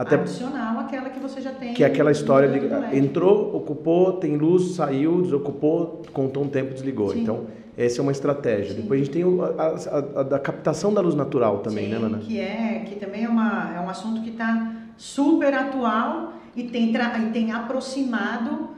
Até 0.00 0.14
adicional 0.14 0.78
aquela 0.78 1.10
que 1.10 1.20
você 1.20 1.42
já 1.42 1.52
tem. 1.52 1.74
Que 1.74 1.84
é 1.84 1.86
aquela 1.86 2.10
história 2.10 2.48
de 2.48 2.96
entrou, 2.96 3.54
ocupou, 3.54 4.14
tem 4.14 4.34
luz, 4.34 4.74
saiu, 4.74 5.20
desocupou, 5.20 6.00
contou 6.10 6.42
um 6.42 6.48
tempo, 6.48 6.72
desligou. 6.72 7.10
Sim. 7.10 7.20
Então, 7.20 7.46
essa 7.76 8.00
é 8.00 8.02
uma 8.02 8.10
estratégia. 8.10 8.74
Sim. 8.74 8.80
Depois 8.80 9.02
a 9.02 9.04
gente 9.04 9.12
tem 9.12 9.22
a, 9.22 10.24
a, 10.24 10.36
a, 10.36 10.38
captação 10.38 10.94
da 10.94 11.02
luz 11.02 11.14
natural 11.14 11.58
também, 11.58 11.84
Sim, 11.84 11.90
né, 11.92 11.98
Lana? 11.98 12.18
Que 12.18 12.40
é, 12.40 12.84
que 12.88 12.94
também 12.94 13.24
é, 13.24 13.28
uma, 13.28 13.74
é 13.76 13.80
um 13.80 13.90
assunto 13.90 14.22
que 14.22 14.30
está 14.30 14.72
super 14.96 15.52
atual 15.52 16.32
e 16.56 16.62
tem, 16.64 16.94
e 16.94 17.30
tem 17.30 17.52
aproximado 17.52 18.70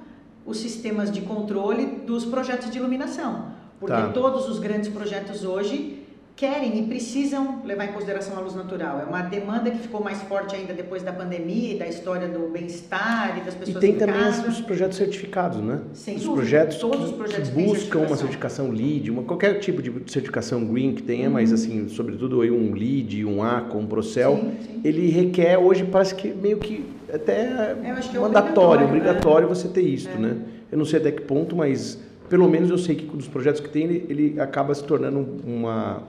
os 0.44 0.58
sistemas 0.58 1.08
de 1.12 1.20
controle 1.20 1.86
dos 2.04 2.24
projetos 2.24 2.68
de 2.68 2.78
iluminação. 2.78 3.46
Porque 3.78 3.94
Tá. 3.94 4.08
todos 4.08 4.48
os 4.48 4.58
grandes 4.58 4.88
projetos 4.88 5.44
hoje 5.44 6.01
querem 6.34 6.78
e 6.78 6.86
precisam 6.86 7.60
levar 7.64 7.84
em 7.84 7.92
consideração 7.92 8.36
a 8.36 8.40
luz 8.40 8.54
natural. 8.54 9.00
É 9.00 9.04
uma 9.08 9.22
demanda 9.22 9.70
que 9.70 9.78
ficou 9.78 10.02
mais 10.02 10.20
forte 10.22 10.56
ainda 10.56 10.72
depois 10.72 11.02
da 11.02 11.12
pandemia 11.12 11.74
e 11.74 11.78
da 11.78 11.86
história 11.86 12.26
do 12.26 12.48
bem-estar 12.50 13.38
e 13.38 13.40
das 13.42 13.54
E 13.54 13.58
pessoas 13.58 13.78
tem 13.80 13.92
em 13.92 13.98
também 13.98 14.14
casa. 14.14 14.48
os 14.48 14.60
projetos 14.60 14.96
certificados, 14.96 15.58
né? 15.58 15.80
Sem 15.92 16.16
os 16.16 16.22
dúvida, 16.22 16.36
projetos 16.40 16.76
todos 16.78 16.98
que, 16.98 17.04
os 17.04 17.12
projetos 17.12 17.48
que 17.50 17.54
buscam 17.54 17.98
uma 18.00 18.16
certificação. 18.16 18.66
certificação 18.66 18.70
LEED, 18.70 19.10
uma, 19.10 19.22
qualquer 19.22 19.58
tipo 19.60 19.82
de 19.82 19.92
certificação 20.10 20.64
Green 20.64 20.94
que 20.94 21.02
tenha, 21.02 21.26
Uhum. 21.28 21.34
mas 21.34 21.52
assim, 21.52 21.88
sobretudo 21.88 22.40
aí 22.40 22.50
um 22.50 22.72
LEED, 22.72 23.24
um 23.24 23.42
ACO, 23.42 23.78
um 23.78 23.86
Procel, 23.86 24.36
Sim, 24.36 24.52
sim. 24.64 24.80
ele 24.84 25.10
requer 25.10 25.58
hoje 25.58 25.84
parece 25.84 26.14
que 26.14 26.28
meio 26.28 26.56
que 26.58 26.84
até 27.12 27.42
é 27.42 27.74
mandatório, 28.18 28.20
obrigatório, 28.20 28.86
obrigatório, 28.86 29.48
né? 29.48 29.54
você 29.54 29.68
ter 29.68 29.82
isso, 29.82 30.08
É. 30.08 30.18
né? 30.18 30.36
Eu 30.72 30.78
não 30.78 30.84
sei 30.86 30.98
até 30.98 31.12
que 31.12 31.20
ponto, 31.22 31.54
mas 31.54 31.98
pelo 32.30 32.48
menos 32.48 32.70
eu 32.70 32.78
sei 32.78 32.94
que 32.96 33.04
dos 33.04 33.28
projetos 33.28 33.60
que 33.60 33.68
tem 33.68 33.84
ele, 33.84 34.06
ele 34.08 34.40
acaba 34.40 34.74
se 34.74 34.82
tornando 34.82 35.18
uma, 35.46 36.02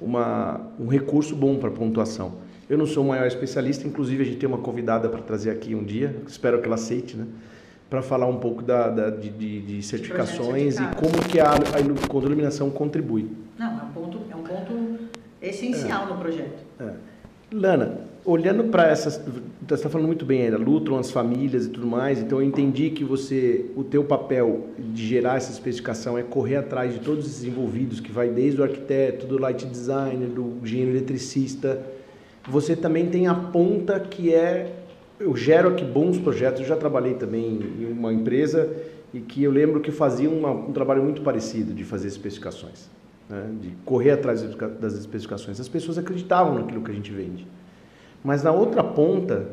uma 0.00 0.60
um 0.78 0.86
recurso 0.86 1.34
bom 1.36 1.56
para 1.56 1.70
pontuação. 1.70 2.34
Eu 2.68 2.78
não 2.78 2.86
sou 2.86 3.04
o 3.04 3.08
maior 3.08 3.26
especialista, 3.26 3.86
inclusive 3.86 4.22
a 4.22 4.26
gente 4.26 4.38
tem 4.38 4.48
uma 4.48 4.58
convidada 4.58 5.08
para 5.08 5.20
trazer 5.20 5.50
aqui 5.50 5.74
um 5.74 5.82
dia, 5.82 6.16
espero 6.26 6.60
que 6.60 6.66
ela 6.66 6.76
aceite, 6.76 7.16
né? 7.16 7.26
Para 7.88 8.00
falar 8.02 8.26
um 8.26 8.36
pouco 8.38 8.62
da, 8.62 8.88
da- 8.88 9.10
de, 9.10 9.28
de- 9.30 9.60
de 9.62 9.82
certificações 9.82 10.78
e 10.78 10.82
como 10.94 11.12
que 11.28 11.40
a, 11.40 11.50
a 11.50 11.80
ilu- 11.80 11.96
iluminação 12.22 12.70
contribui. 12.70 13.28
Não, 13.58 13.66
é 13.80 13.82
um 13.82 13.88
ponto, 13.92 14.18
é 14.30 14.36
um 14.36 14.42
ponto 14.42 14.98
essencial 15.42 16.06
no 16.06 16.16
projeto. 16.16 16.62
É. 16.78 16.92
Lana, 17.52 17.98
olhando 18.30 18.64
para 18.64 18.86
essas, 18.86 19.20
você 19.66 19.74
está 19.74 19.88
falando 19.88 20.06
muito 20.06 20.24
bem 20.24 20.42
ainda, 20.42 20.56
lutam 20.56 20.96
as 20.98 21.10
famílias 21.10 21.66
e 21.66 21.68
tudo 21.70 21.86
mais, 21.86 22.20
então 22.20 22.40
eu 22.40 22.46
entendi 22.46 22.90
que 22.90 23.02
você, 23.04 23.66
o 23.76 23.82
teu 23.82 24.04
papel 24.04 24.66
de 24.78 25.06
gerar 25.06 25.36
essa 25.36 25.50
especificação 25.50 26.16
é 26.16 26.22
correr 26.22 26.56
atrás 26.56 26.92
de 26.94 27.00
todos 27.00 27.26
esses 27.26 27.44
envolvidos, 27.44 27.98
que 28.00 28.12
vai 28.12 28.28
desde 28.28 28.60
o 28.60 28.64
arquiteto, 28.64 29.26
do 29.26 29.38
light 29.38 29.66
designer, 29.66 30.28
do 30.28 30.58
engenheiro 30.62 30.92
eletricista. 30.92 31.82
Você 32.48 32.76
também 32.76 33.06
tem 33.06 33.26
a 33.26 33.34
ponta 33.34 33.98
que 33.98 34.32
é, 34.32 34.72
eu 35.18 35.34
gero 35.36 35.68
aqui 35.68 35.84
bons 35.84 36.18
projetos, 36.18 36.60
eu 36.60 36.66
já 36.66 36.76
trabalhei 36.76 37.14
também 37.14 37.60
em 37.80 37.92
uma 37.92 38.12
empresa 38.12 38.68
e 39.12 39.20
que 39.20 39.42
eu 39.42 39.50
lembro 39.50 39.80
que 39.80 39.90
fazia 39.90 40.30
uma- 40.30 40.52
um 40.52 40.72
trabalho 40.72 41.02
muito 41.02 41.20
parecido 41.22 41.74
de 41.74 41.82
fazer 41.84 42.06
especificações 42.08 42.88
né, 43.28 43.44
de 43.60 43.70
correr 43.84 44.10
atrás 44.10 44.42
das 44.80 44.94
especificações. 44.94 45.60
As 45.60 45.68
pessoas 45.68 45.98
acreditavam 45.98 46.54
naquilo 46.56 46.82
que 46.82 46.90
a 46.90 46.94
gente 46.94 47.12
vende. 47.12 47.46
Mas 48.22 48.42
na 48.42 48.52
outra 48.52 48.82
ponta, 48.84 49.48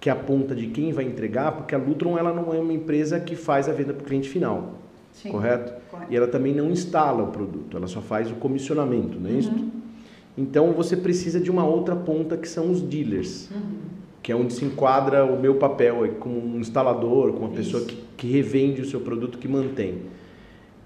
que 0.00 0.08
é 0.08 0.12
a 0.12 0.16
ponta 0.16 0.54
de 0.54 0.68
quem 0.68 0.92
vai 0.92 1.04
entregar, 1.04 1.52
porque 1.52 1.74
a 1.74 1.78
Lutron 1.78 2.16
ela 2.16 2.32
não 2.32 2.54
é 2.54 2.58
uma 2.58 2.72
empresa 2.72 3.18
que 3.18 3.34
faz 3.34 3.68
a 3.68 3.72
venda 3.72 3.92
para 3.92 4.02
o 4.02 4.06
cliente 4.06 4.28
final, 4.28 4.74
Sim. 5.12 5.30
correto? 5.30 5.72
Correto. 5.90 6.12
E 6.12 6.16
ela 6.16 6.28
também 6.28 6.54
não 6.54 6.70
instala 6.70 7.22
o 7.24 7.28
produto, 7.28 7.76
ela 7.76 7.86
só 7.88 8.00
faz 8.00 8.30
o 8.30 8.34
comissionamento, 8.36 9.18
não 9.18 9.30
é 9.30 9.32
isso? 9.32 9.50
Uhum. 9.50 9.70
Então 10.36 10.72
você 10.72 10.96
precisa 10.96 11.40
de 11.40 11.50
uma 11.50 11.66
outra 11.66 11.96
ponta 11.96 12.36
que 12.36 12.48
são 12.48 12.70
os 12.70 12.80
dealers, 12.80 13.50
Uhum. 13.50 13.78
que 14.22 14.30
é 14.30 14.36
onde 14.36 14.52
se 14.52 14.64
enquadra 14.64 15.24
o 15.24 15.40
meu 15.40 15.56
papel 15.56 16.04
aí 16.04 16.10
como 16.12 16.38
um 16.38 16.60
instalador, 16.60 17.32
como 17.32 17.46
uma 17.46 17.54
pessoa 17.56 17.82
Isso. 17.82 17.88
que, 17.88 18.04
que 18.16 18.30
revende 18.30 18.80
o 18.80 18.84
seu 18.84 19.00
produto, 19.00 19.38
que 19.38 19.48
mantém. 19.48 20.02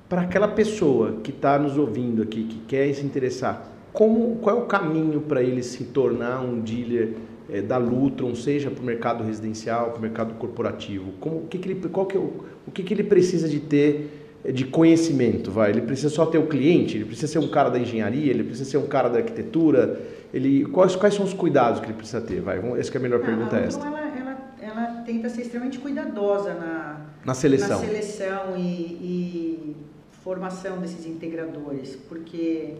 Para 0.08 0.22
aquela 0.22 0.48
pessoa 0.48 1.16
que 1.22 1.30
está 1.30 1.58
nos 1.58 1.76
ouvindo 1.76 2.22
aqui, 2.22 2.44
que 2.44 2.58
quer 2.66 2.92
se 2.94 3.04
interessar, 3.04 3.71
como, 3.92 4.36
qual 4.36 4.56
é 4.56 4.60
o 4.60 4.66
caminho 4.66 5.20
para 5.20 5.42
ele 5.42 5.62
se 5.62 5.84
tornar 5.84 6.40
um 6.40 6.60
dealer 6.60 7.14
eh, 7.50 7.60
da 7.60 7.76
Lutron, 7.76 8.34
seja 8.34 8.70
para 8.70 8.82
o 8.82 8.84
mercado 8.86 9.22
residencial, 9.24 9.90
para 9.90 9.98
o 9.98 10.02
mercado 10.02 10.34
corporativo? 10.34 11.12
Como, 11.20 11.36
o 11.38 11.46
que, 11.46 11.58
que 11.58 11.68
ele, 11.70 11.88
qual 11.88 12.06
que 12.06 12.16
é 12.16 12.20
o, 12.20 12.32
o 12.66 12.70
que, 12.72 12.82
que 12.82 12.94
ele 12.94 13.04
precisa 13.04 13.48
de 13.48 13.60
ter 13.60 14.10
eh, 14.44 14.52
de 14.52 14.64
conhecimento? 14.64 15.50
Vai? 15.50 15.70
Ele 15.70 15.82
precisa 15.82 16.08
só 16.08 16.24
ter 16.26 16.38
o 16.38 16.46
cliente? 16.46 16.96
Ele 16.96 17.04
precisa 17.04 17.26
ser 17.30 17.38
um 17.38 17.48
cara 17.48 17.68
da 17.68 17.78
engenharia? 17.78 18.30
Ele 18.30 18.44
precisa 18.44 18.70
ser 18.70 18.78
um 18.78 18.86
cara 18.86 19.08
da 19.08 19.18
arquitetura? 19.18 20.00
Ele, 20.32 20.64
quais, 20.66 20.96
quais 20.96 21.14
são 21.14 21.24
os 21.26 21.34
cuidados 21.34 21.80
que 21.80 21.86
ele 21.86 21.92
precisa 21.94 22.20
ter? 22.20 22.40
Vai? 22.40 22.58
Essa 22.78 22.90
que 22.90 22.96
é 22.96 23.00
a 23.00 23.02
melhor 23.02 23.20
Ah, 23.22 23.26
pergunta 23.26 23.56
a 23.56 23.60
é 23.60 23.64
Lutron, 23.66 23.68
esta. 23.68 23.86
ela, 23.86 24.00
ela, 24.18 24.54
ela 24.62 25.02
tenta 25.02 25.28
ser 25.28 25.42
extremamente 25.42 25.78
cuidadosa 25.78 26.54
na, 26.54 27.00
Na 27.26 27.34
seleção. 27.34 27.80
na 27.80 27.86
seleção 27.86 28.56
e, 28.56 28.62
e 28.62 29.76
formação 30.22 30.78
desses 30.78 31.04
integradores, 31.06 31.96
porque 32.08 32.74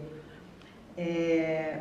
é, 0.97 1.79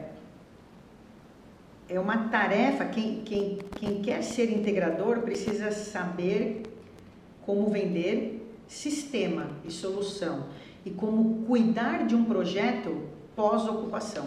é 1.88 2.00
uma 2.00 2.28
tarefa, 2.28 2.84
quem, 2.86 3.22
quem, 3.22 3.58
quem 3.76 4.02
quer 4.02 4.22
ser 4.22 4.50
integrador 4.50 5.20
precisa 5.20 5.70
saber 5.70 6.62
como 7.44 7.68
vender 7.68 8.42
sistema 8.66 9.48
e 9.64 9.70
solução 9.70 10.46
e 10.84 10.90
como 10.90 11.44
cuidar 11.44 12.06
de 12.06 12.14
um 12.14 12.24
projeto 12.24 13.02
pós-ocupação. 13.36 14.26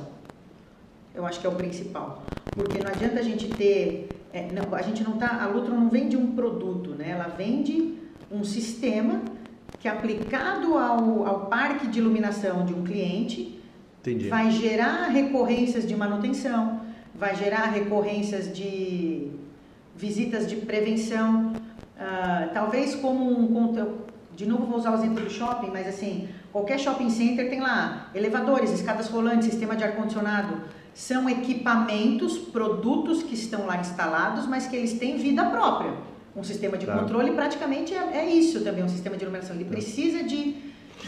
Eu 1.14 1.26
acho 1.26 1.40
que 1.40 1.48
é 1.48 1.50
o 1.50 1.56
principal. 1.56 2.24
Porque 2.54 2.84
não 2.84 2.92
adianta 2.92 3.20
a 3.20 3.24
gente 3.24 3.48
ter. 3.50 4.10
é, 4.32 4.52
não, 4.52 4.74
a 4.76 4.82
gente 4.82 5.04
não 5.04 5.18
tá. 5.18 5.42
A 5.42 5.48
Lutron 5.48 5.76
não 5.76 5.90
vende 5.90 6.16
um 6.16 6.36
produto, 6.36 6.92
né? 6.92 7.10
Ela 7.10 7.28
vende 7.28 7.96
um 8.32 8.44
sistema 8.44 9.22
que 9.80 9.88
aplicado 9.88 10.78
ao, 10.78 11.26
ao 11.26 11.46
parque 11.48 11.88
de 11.88 12.00
iluminação 12.00 12.66
de 12.66 12.74
um 12.74 12.84
cliente 12.84 13.55
Entendi. 14.06 14.30
vai 14.30 14.52
gerar 14.52 15.08
recorrências 15.10 15.88
de 15.88 15.96
manutenção, 15.96 16.82
vai 17.14 17.36
gerar 17.36 17.66
recorrências 17.72 18.56
de 18.56 19.32
visitas 19.98 20.48
de 20.48 20.58
prevenção, 20.58 21.54
ah, 22.00 22.50
talvez 22.54 22.94
como 22.96 23.28
um 23.40 23.48
conte- 23.48 23.90
de 24.36 24.46
novo 24.46 24.66
vou 24.66 24.78
usar 24.78 24.92
o 24.92 24.96
exemplo 24.96 25.24
do 25.24 25.30
shopping, 25.30 25.70
mas 25.72 25.88
assim 25.88 26.28
qualquer 26.52 26.78
shopping 26.80 27.10
center 27.10 27.50
tem 27.50 27.62
lá 27.62 28.10
elevadores, 28.14 28.72
escadas 28.72 29.08
rolantes, 29.08 29.48
sistema 29.50 29.76
de 29.76 29.84
ar 29.84 29.94
condicionado, 29.96 30.62
são 30.94 31.30
equipamentos, 31.30 32.38
produtos 32.38 33.24
que 33.24 33.34
estão 33.34 33.66
lá 33.66 33.78
instalados, 33.78 34.46
mas 34.48 34.68
que 34.68 34.76
eles 34.76 34.94
têm 34.94 35.18
vida 35.18 35.44
própria. 35.46 35.92
Um 36.36 36.44
sistema 36.44 36.78
de 36.78 36.86
Tá. 36.86 36.98
controle 36.98 37.32
praticamente 37.32 37.94
é, 37.94 38.18
é 38.18 38.30
isso 38.30 38.62
também, 38.62 38.84
um 38.84 38.90
sistema 38.90 39.16
de 39.18 39.24
iluminação. 39.24 39.56
Ele 39.56 39.66
precisa 39.66 40.22
de 40.24 40.56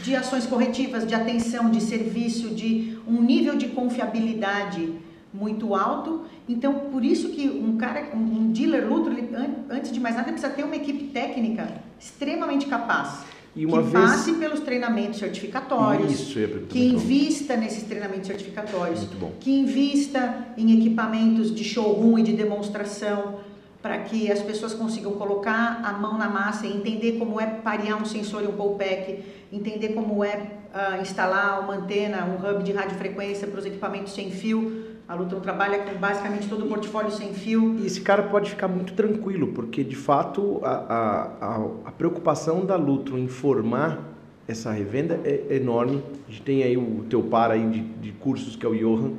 de 0.04 0.16
ações 0.16 0.46
corretivas, 0.46 1.06
de 1.06 1.14
atenção, 1.16 1.70
de 1.70 1.82
serviço, 1.82 2.50
de 2.50 2.98
um 3.08 3.22
nível 3.22 3.56
de 3.56 3.68
confiabilidade 3.70 4.94
muito 5.34 5.76
alto. 5.76 6.22
Então, 6.48 6.74
por 6.92 7.04
isso 7.04 7.30
que 7.30 7.48
um 7.50 7.78
cara, 7.78 8.10
um 8.16 8.52
dealer 8.52 8.86
an- 8.86 9.76
antes 9.76 9.92
de 9.92 10.00
mais 10.00 10.16
nada, 10.16 10.32
precisa 10.32 10.50
ter 10.52 10.64
uma 10.64 10.76
equipe 10.76 11.06
técnica 11.06 11.82
extremamente 12.00 12.66
capaz. 12.68 13.26
E 13.56 13.66
uma 13.66 13.82
que 13.82 13.90
vez- 13.90 14.06
passe 14.06 14.34
pelos 14.34 14.60
treinamentos 14.60 15.18
certificatórios, 15.20 16.12
Isso, 16.14 16.34
que 16.34 16.40
muito 16.48 16.74
bom. 16.74 16.80
invista 16.80 17.58
nesses 17.58 17.84
treinamentos 17.84 18.28
certificatórios, 18.28 19.00
Muito 19.00 19.18
bom. 19.20 19.32
que 19.40 19.52
invista 19.52 20.46
em 20.56 20.78
equipamentos 20.80 21.54
de 21.54 21.64
showroom 21.64 22.20
e 22.20 22.24
de 22.24 22.34
demonstração 22.34 23.40
para 23.82 24.00
que 24.00 24.32
as 24.32 24.42
pessoas 24.42 24.74
consigam 24.74 25.14
colocar 25.14 25.82
a 25.84 25.94
mão 25.94 26.18
na 26.18 26.30
massa 26.30 26.66
e 26.66 26.76
entender 26.76 27.14
como 27.14 27.40
é 27.40 27.46
parear 27.46 28.02
um 28.02 28.06
sensor 28.06 28.44
e 28.44 28.48
um 28.48 28.54
pole-pack, 28.54 29.24
entender 29.52 29.90
como 29.90 30.24
é 30.24 30.58
ah, 30.74 31.00
instalar 31.02 31.62
uma 31.62 31.76
antena, 31.76 32.26
um 32.26 32.36
hub 32.36 32.64
de 32.64 32.72
radiofrequência 32.72 33.48
para 33.48 33.60
os 33.60 33.66
equipamentos 33.66 34.14
sem 34.14 34.32
fio. 34.32 34.86
A 35.08 35.16
Lutron 35.16 35.40
trabalha 35.40 35.80
com 35.80 35.98
basicamente 35.98 36.50
todo 36.50 36.66
o 36.66 36.68
portfólio 36.68 37.12
sem 37.12 37.34
fio. 37.34 37.78
E 37.80 37.86
esse 37.86 38.02
cara 38.02 38.24
pode 38.24 38.50
ficar 38.50 38.68
muito 38.68 38.94
tranquilo, 38.94 39.48
porque 39.48 39.84
de 39.84 39.96
fato 39.96 40.60
a, 40.64 40.70
a, 40.70 41.66
a, 41.86 41.92
preocupação 41.92 42.66
da 42.66 42.76
Lutro 42.76 43.18
em 43.18 43.28
formar 43.28 44.04
essa 44.48 44.72
revenda 44.72 45.20
é 45.24 45.56
enorme. 45.56 46.04
A 46.28 46.32
gente 46.32 46.42
tem 46.42 46.64
aí 46.64 46.76
o 46.76 47.06
teu 47.10 47.24
par 47.24 47.52
aí 47.52 47.66
de, 47.68 47.82
de 47.82 48.12
cursos, 48.12 48.58
que 48.58 48.66
é 48.66 48.70
o 48.70 48.76
Johan, 48.76 49.14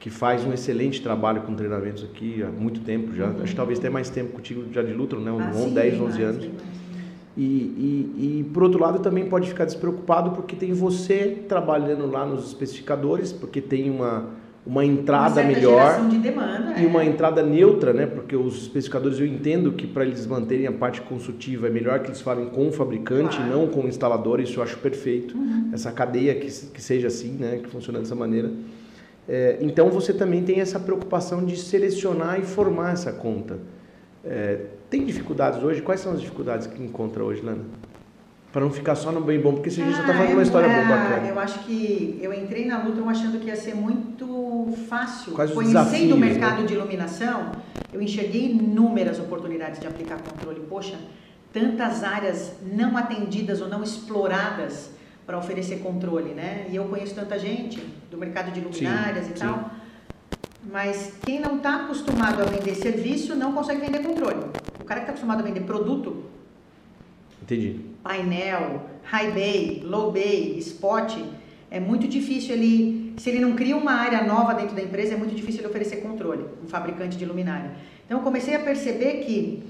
que 0.00 0.08
faz 0.10 0.44
um 0.44 0.52
excelente 0.52 1.00
trabalho 1.02 1.42
com 1.42 1.54
treinamentos 1.54 2.02
aqui 2.02 2.42
há 2.42 2.46
muito 2.50 2.80
tempo 2.80 3.14
já. 3.14 3.28
Acho 3.28 3.50
que 3.50 3.54
talvez 3.54 3.78
até 3.78 3.90
mais 3.90 4.08
tempo 4.10 4.32
contigo 4.32 4.64
já 4.72 4.82
de 4.82 4.92
Lutro, 4.94 5.20
né? 5.20 5.30
Ah, 5.30 5.50
Uns 5.54 5.56
sim, 5.56 5.74
10, 5.74 5.92
bem 5.94 6.02
11 6.02 6.22
mais, 6.22 6.34
anos. 6.36 6.50
E, 7.36 7.42
e, 7.42 8.40
e, 8.40 8.44
por 8.52 8.64
outro 8.64 8.80
lado 8.80 8.98
também 8.98 9.26
pode 9.26 9.48
ficar 9.48 9.64
despreocupado 9.64 10.32
porque 10.32 10.56
tem 10.56 10.72
você 10.72 11.42
trabalhando 11.48 12.10
lá 12.10 12.26
nos 12.26 12.48
especificadores, 12.48 13.30
porque 13.32 13.60
tem 13.60 13.88
uma, 13.90 14.30
uma 14.66 14.82
Uma 14.82 14.84
entrada 14.84 15.34
certa 15.36 15.48
melhor 15.52 16.08
de 16.08 16.18
demanda. 16.18 16.74
e 16.78 16.84
é. 16.84 16.88
uma 16.88 17.04
entrada 17.04 17.42
neutra, 17.42 17.92
né? 17.92 18.06
Porque 18.06 18.34
os 18.34 18.62
especificadores 18.62 19.20
eu 19.20 19.26
entendo 19.26 19.72
que 19.72 19.86
para 19.86 20.04
eles 20.04 20.26
manterem 20.26 20.66
a 20.66 20.72
parte 20.72 21.00
consultiva 21.02 21.66
é 21.68 21.70
melhor 21.70 22.00
que 22.00 22.08
eles 22.08 22.20
falem 22.20 22.46
com 22.46 22.68
o 22.68 22.72
fabricante, 22.72 23.36
Claro. 23.36 23.50
não 23.52 23.66
com 23.68 23.82
o 23.82 23.88
instalador. 23.88 24.40
Isso 24.40 24.58
eu 24.58 24.62
acho 24.64 24.78
perfeito. 24.78 25.36
Uhum. 25.36 25.70
Essa 25.72 25.92
cadeia 25.92 26.34
que, 26.34 26.46
que 26.50 26.82
seja 26.82 27.06
assim, 27.06 27.32
né? 27.38 27.60
Que 27.62 27.68
funcione 27.68 27.98
dessa 28.00 28.14
maneira. 28.14 28.50
É, 29.28 29.58
então 29.60 29.90
você 29.90 30.12
também 30.12 30.42
tem 30.42 30.60
essa 30.60 30.80
preocupação 30.80 31.44
de 31.44 31.56
selecionar 31.56 32.40
e 32.40 32.42
formar 32.42 32.92
essa 32.92 33.12
conta. 33.12 33.58
É, 34.24 34.58
tem 34.88 35.04
dificuldades 35.04 35.62
hoje? 35.62 35.80
Quais 35.82 36.00
são 36.00 36.12
as 36.12 36.20
dificuldades 36.20 36.66
que 36.66 36.82
encontra 36.82 37.22
hoje, 37.24 37.42
Lana? 37.42 37.64
Para 38.52 38.62
não 38.62 38.70
ficar 38.72 38.96
só 38.96 39.12
no 39.12 39.20
bem 39.20 39.40
bom, 39.40 39.52
porque 39.54 39.70
você 39.70 39.80
já 39.82 39.90
está 39.90 40.02
Ah, 40.02 40.14
falando 40.14 40.32
uma 40.32 40.42
história 40.42 40.66
é, 40.66 40.84
boa, 40.84 40.96
bacana. 40.98 41.28
Eu 41.28 41.38
acho 41.38 41.60
que 41.60 42.18
eu 42.20 42.34
entrei 42.34 42.66
na 42.66 42.82
Lutron 42.82 43.08
achando 43.08 43.38
que 43.38 43.46
ia 43.46 43.54
ser 43.54 43.76
muito 43.76 44.74
fácil. 44.88 45.32
Quais 45.34 45.52
Conhecendo 45.52 45.84
desafios, 45.84 46.12
o 46.12 46.16
mercado 46.16 46.60
né? 46.62 46.66
de 46.66 46.74
iluminação, 46.74 47.52
eu 47.92 48.02
enxerguei 48.02 48.50
inúmeras 48.50 49.20
oportunidades 49.20 49.78
de 49.80 49.86
aplicar 49.86 50.20
controle. 50.20 50.60
Poxa, 50.68 50.96
tantas 51.52 52.02
áreas 52.02 52.54
não 52.72 52.96
atendidas 52.96 53.60
ou 53.60 53.68
não 53.68 53.84
exploradas 53.84 54.90
para 55.30 55.38
oferecer 55.38 55.78
controle, 55.78 56.34
né? 56.34 56.66
E 56.68 56.74
eu 56.74 56.86
conheço 56.86 57.14
tanta 57.14 57.38
gente 57.38 57.78
do 58.10 58.18
mercado 58.18 58.50
de 58.50 58.60
luminárias 58.60 59.26
sim, 59.26 59.30
e 59.30 59.34
tal. 59.34 59.58
Sim. 59.58 59.64
Mas 60.72 61.12
quem 61.24 61.38
não 61.38 61.58
está 61.58 61.84
acostumado 61.84 62.42
a 62.42 62.46
vender 62.46 62.74
serviço 62.74 63.36
não 63.36 63.52
consegue 63.52 63.80
vender 63.80 64.00
controle. 64.00 64.40
O 64.80 64.84
cara 64.84 64.98
que 64.98 65.04
está 65.04 65.12
acostumado 65.12 65.38
a 65.38 65.42
vender 65.44 65.60
produto, 65.60 66.24
Entendi. 67.40 67.80
painel, 68.02 68.86
high 69.04 69.30
bay, 69.30 69.82
low 69.84 70.10
bay, 70.10 70.58
spot, 70.58 71.16
é 71.70 71.78
muito 71.78 72.08
difícil 72.08 72.56
ele, 72.56 73.14
se 73.16 73.30
ele 73.30 73.38
não 73.38 73.54
cria 73.54 73.76
uma 73.76 73.92
área 73.92 74.24
nova 74.24 74.52
dentro 74.52 74.74
da 74.74 74.82
empresa, 74.82 75.14
é 75.14 75.16
muito 75.16 75.36
difícil 75.36 75.60
ele 75.60 75.68
oferecer 75.68 75.98
controle, 75.98 76.44
um 76.60 76.66
fabricante 76.66 77.16
de 77.16 77.24
luminária. 77.24 77.70
Então 78.04 78.18
eu 78.18 78.24
comecei 78.24 78.56
a 78.56 78.58
perceber 78.58 79.24
que 79.24 79.62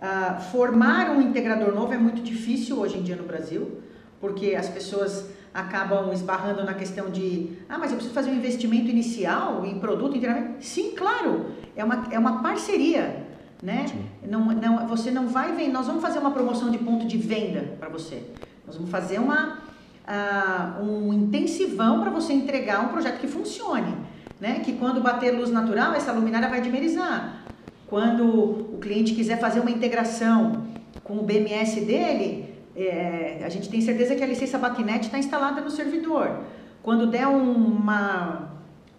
uh, 0.00 0.40
formar 0.52 1.10
um 1.10 1.20
integrador 1.20 1.74
novo 1.74 1.92
é 1.92 1.98
muito 1.98 2.22
difícil 2.22 2.78
hoje 2.78 2.98
em 2.98 3.02
dia 3.02 3.16
no 3.16 3.24
Brasil, 3.24 3.82
porque 4.20 4.54
as 4.54 4.68
pessoas 4.68 5.30
acabam 5.52 6.12
esbarrando 6.12 6.64
na 6.64 6.74
questão 6.74 7.10
de, 7.10 7.56
ah, 7.68 7.78
mas 7.78 7.90
eu 7.90 7.96
preciso 7.96 8.14
fazer 8.14 8.30
um 8.30 8.34
investimento 8.34 8.88
inicial 8.88 9.64
em 9.64 9.78
produto, 9.78 10.16
em. 10.16 10.56
Sim, 10.60 10.92
claro, 10.96 11.46
é 11.76 11.84
uma, 11.84 12.08
é 12.10 12.18
uma 12.18 12.42
parceria, 12.42 13.26
né? 13.62 13.86
Não, 14.26 14.46
não, 14.46 14.86
você 14.86 15.10
não 15.10 15.28
vai 15.28 15.52
vender, 15.52 15.72
nós 15.72 15.86
vamos 15.86 16.02
fazer 16.02 16.18
uma 16.18 16.30
promoção 16.30 16.70
de 16.70 16.78
ponto 16.78 17.06
de 17.06 17.16
venda 17.16 17.76
para 17.78 17.88
você. 17.88 18.22
Nós 18.66 18.76
vamos 18.76 18.90
fazer 18.90 19.18
uma, 19.18 19.58
uh, 20.06 20.84
um 20.84 21.12
intensivão 21.12 22.00
para 22.00 22.10
você 22.10 22.32
entregar 22.32 22.84
um 22.84 22.88
projeto 22.88 23.18
que 23.18 23.26
funcione, 23.26 23.96
né? 24.40 24.60
Que 24.60 24.74
quando 24.74 25.00
bater 25.00 25.32
luz 25.32 25.50
natural, 25.50 25.94
essa 25.94 26.12
luminária 26.12 26.48
vai 26.48 26.60
dimerizar. 26.60 27.44
Quando 27.86 28.26
o 28.26 28.78
cliente 28.78 29.14
quiser 29.14 29.40
fazer 29.40 29.60
uma 29.60 29.70
integração 29.70 30.66
com 31.02 31.14
o 31.14 31.22
BMS 31.22 31.80
dele, 31.80 32.47
é, 32.86 33.42
a 33.44 33.48
gente 33.48 33.68
tem 33.68 33.80
certeza 33.80 34.14
que 34.14 34.22
a 34.22 34.26
licença 34.26 34.58
Batnet 34.58 35.06
está 35.06 35.18
instalada 35.18 35.60
no 35.60 35.70
servidor. 35.70 36.40
Quando 36.82 37.06
der 37.06 37.26
uma, 37.26 38.52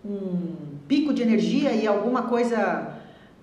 um 0.03 0.55
pico 0.87 1.13
de 1.13 1.21
energia 1.21 1.71
e 1.71 1.87
alguma 1.87 2.23
coisa 2.23 2.95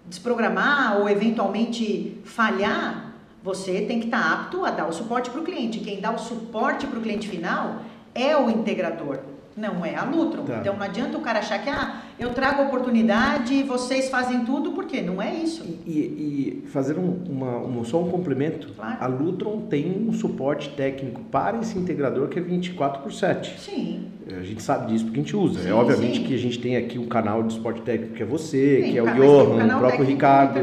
desprogramar 0.04 0.98
ou 0.98 1.08
eventualmente 1.08 2.20
falhar, 2.24 3.14
você 3.42 3.82
tem 3.82 4.00
que 4.00 4.06
estar 4.06 4.22
tá 4.22 4.32
apto 4.32 4.64
a 4.64 4.70
dar 4.70 4.86
o 4.88 4.92
suporte 4.92 5.30
para 5.30 5.40
o 5.40 5.44
cliente. 5.44 5.80
Quem 5.80 6.00
dá 6.00 6.10
o 6.10 6.18
suporte 6.18 6.86
para 6.86 6.98
o 6.98 7.02
cliente 7.02 7.28
final 7.28 7.82
é 8.14 8.36
o 8.36 8.50
integrador. 8.50 9.20
Não 9.56 9.84
é 9.84 9.94
a 9.94 10.04
Lutron. 10.04 10.44
Tá. 10.44 10.58
Então 10.58 10.74
não 10.76 10.82
adianta 10.82 11.16
o 11.16 11.20
cara 11.20 11.38
achar 11.38 11.62
que 11.62 11.70
ah, 11.70 12.02
eu 12.18 12.30
trago 12.30 12.62
oportunidade 12.62 13.52
e 13.52 13.62
vocês 13.62 14.09
fazem 14.09 14.44
tudo, 14.44 14.72
porque 14.72 15.02
não 15.02 15.20
é 15.20 15.34
isso. 15.34 15.64
E, 15.86 16.62
e 16.64 16.64
fazer 16.68 16.98
um, 16.98 17.16
uma, 17.28 17.59
um, 17.59 17.84
só 17.84 18.02
um 18.02 18.09
complemento, 18.10 18.68
claro. 18.74 18.97
a 19.01 19.06
Lutron 19.06 19.62
tem 19.62 20.06
um 20.09 20.12
suporte 20.12 20.70
técnico 20.70 21.20
para 21.30 21.59
esse 21.59 21.78
integrador 21.78 22.28
que 22.28 22.38
é 22.38 22.43
24 22.43 23.02
por 23.02 23.12
7. 23.12 23.60
Sim. 23.60 24.06
A 24.28 24.43
gente 24.43 24.62
sabe 24.62 24.93
disso 24.93 25.05
porque 25.05 25.20
a 25.20 25.22
gente 25.22 25.36
usa. 25.36 25.60
Sim, 25.60 25.68
é 25.68 25.74
obviamente 25.74 26.18
sim. 26.18 26.24
que 26.24 26.34
a 26.34 26.38
gente 26.38 26.59
tem 26.59 26.76
aqui 26.76 26.98
um 26.98 27.06
canal 27.06 27.43
de 27.43 27.52
suporte 27.52 27.82
técnico 27.82 28.14
que 28.14 28.22
é 28.22 28.26
você, 28.26 28.82
sim, 28.82 28.93
que 28.93 28.98
é 28.98 29.02
o 29.02 29.14
Johan, 29.14 29.76
o 29.76 29.78
próprio 29.78 30.05
Ricardo, 30.05 30.60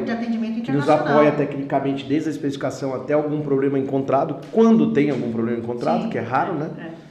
que 0.63 0.71
nos 0.71 0.89
apoia 0.89 1.31
tecnicamente 1.31 2.05
desde 2.05 2.29
a 2.29 2.31
especificação 2.31 2.93
até 2.93 3.13
algum 3.13 3.41
problema 3.41 3.77
encontrado, 3.77 4.37
quando 4.51 4.91
tem 4.91 5.11
algum 5.11 5.31
problema 5.31 5.59
encontrado, 5.59 6.09
que 6.09 6.17
é 6.17 6.21
raro, 6.21 6.55
né? 6.55 6.69
É. 6.77 7.02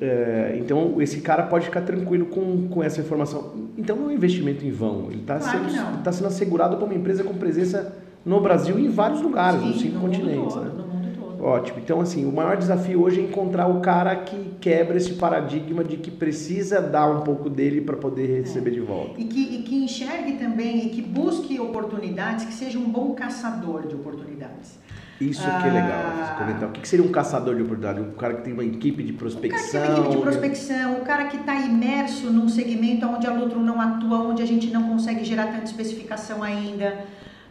É, 0.00 0.56
então, 0.58 1.00
esse 1.02 1.20
cara 1.20 1.42
pode 1.42 1.66
ficar 1.66 1.82
tranquilo 1.82 2.26
com, 2.26 2.68
com 2.68 2.82
essa 2.82 3.00
informação. 3.00 3.52
Então, 3.76 3.96
não 3.96 4.04
é 4.04 4.08
um 4.08 4.12
investimento 4.12 4.64
em 4.64 4.70
vão. 4.70 5.08
Ele 5.10 5.20
está 5.20 5.38
claro 5.38 5.70
sendo, 5.70 6.02
tá 6.02 6.10
sendo 6.10 6.26
assegurado 6.26 6.78
por 6.78 6.86
uma 6.86 6.94
empresa 6.94 7.22
com 7.22 7.34
presença 7.34 7.94
no 8.24 8.40
Brasil 8.40 8.78
e 8.78 8.86
em 8.86 8.88
vários 8.88 9.20
lugares, 9.20 9.60
Sim, 9.60 9.68
nos 9.68 9.80
cinco 9.80 9.94
no 9.94 10.00
continentes. 10.00 10.54
Todo, 10.54 10.64
né? 10.64 10.72
No 10.74 10.86
mundo 10.86 11.08
todo. 11.18 11.44
Ótimo. 11.44 11.78
Então, 11.80 12.00
assim, 12.00 12.24
o 12.24 12.32
maior 12.32 12.56
desafio 12.56 13.02
hoje 13.02 13.20
é 13.20 13.24
encontrar 13.24 13.66
o 13.66 13.80
cara 13.80 14.16
que 14.16 14.54
quebra 14.58 14.96
esse 14.96 15.12
paradigma 15.14 15.84
de 15.84 15.98
que 15.98 16.10
precisa 16.10 16.80
dar 16.80 17.10
um 17.10 17.20
pouco 17.20 17.50
dele 17.50 17.82
para 17.82 17.96
poder 17.96 18.40
receber 18.40 18.70
é. 18.70 18.74
de 18.74 18.80
volta. 18.80 19.20
E 19.20 19.24
que, 19.24 19.56
e 19.56 19.62
que 19.62 19.74
enxergue 19.74 20.32
também 20.38 20.86
e 20.86 20.88
que 20.90 21.02
busque 21.02 21.60
oportunidades, 21.60 22.46
que 22.46 22.54
seja 22.54 22.78
um 22.78 22.90
bom 22.90 23.12
caçador 23.14 23.86
de 23.86 23.94
oportunidades. 23.94 24.78
Isso 25.20 25.42
que 25.42 25.68
é 25.68 25.70
legal, 25.70 26.00
ah. 26.00 26.34
comentar. 26.38 26.68
O 26.70 26.72
que 26.72 26.88
seria 26.88 27.04
um 27.04 27.12
caçador 27.12 27.54
de 27.54 27.62
oportunidade? 27.62 28.00
Um 28.00 28.12
cara 28.12 28.34
que 28.34 28.42
tem 28.42 28.54
uma 28.54 28.64
equipe 28.64 29.02
de 29.02 29.12
prospecção? 29.12 29.82
O 29.82 29.84
cara 29.84 29.94
que 29.94 29.94
tem 29.94 30.00
uma 30.00 30.06
equipe 30.06 30.16
de 30.16 30.22
prospecção, 30.22 30.92
o 30.94 31.00
cara 31.02 31.24
que 31.26 31.36
está 31.36 31.54
imerso 31.56 32.30
num 32.30 32.48
segmento 32.48 33.06
onde 33.06 33.26
a 33.26 33.32
Lutron 33.32 33.60
não 33.60 33.78
atua, 33.78 34.18
onde 34.20 34.42
a 34.42 34.46
gente 34.46 34.68
não 34.68 34.88
consegue 34.88 35.22
gerar 35.22 35.48
tanta 35.48 35.64
especificação 35.64 36.42
ainda, 36.42 37.04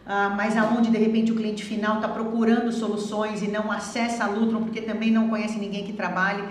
ah, 0.04 0.32
mas 0.36 0.56
aonde 0.56 0.90
de 0.90 0.98
repente 0.98 1.30
o 1.30 1.36
cliente 1.36 1.64
final 1.64 1.96
está 1.96 2.08
procurando 2.08 2.72
soluções 2.72 3.40
e 3.40 3.48
não 3.48 3.70
acessa 3.70 4.24
a 4.24 4.26
Lutron 4.26 4.64
porque 4.64 4.80
também 4.80 5.12
não 5.12 5.28
conhece 5.28 5.56
ninguém 5.56 5.84
que 5.84 5.92
trabalhe. 5.92 6.42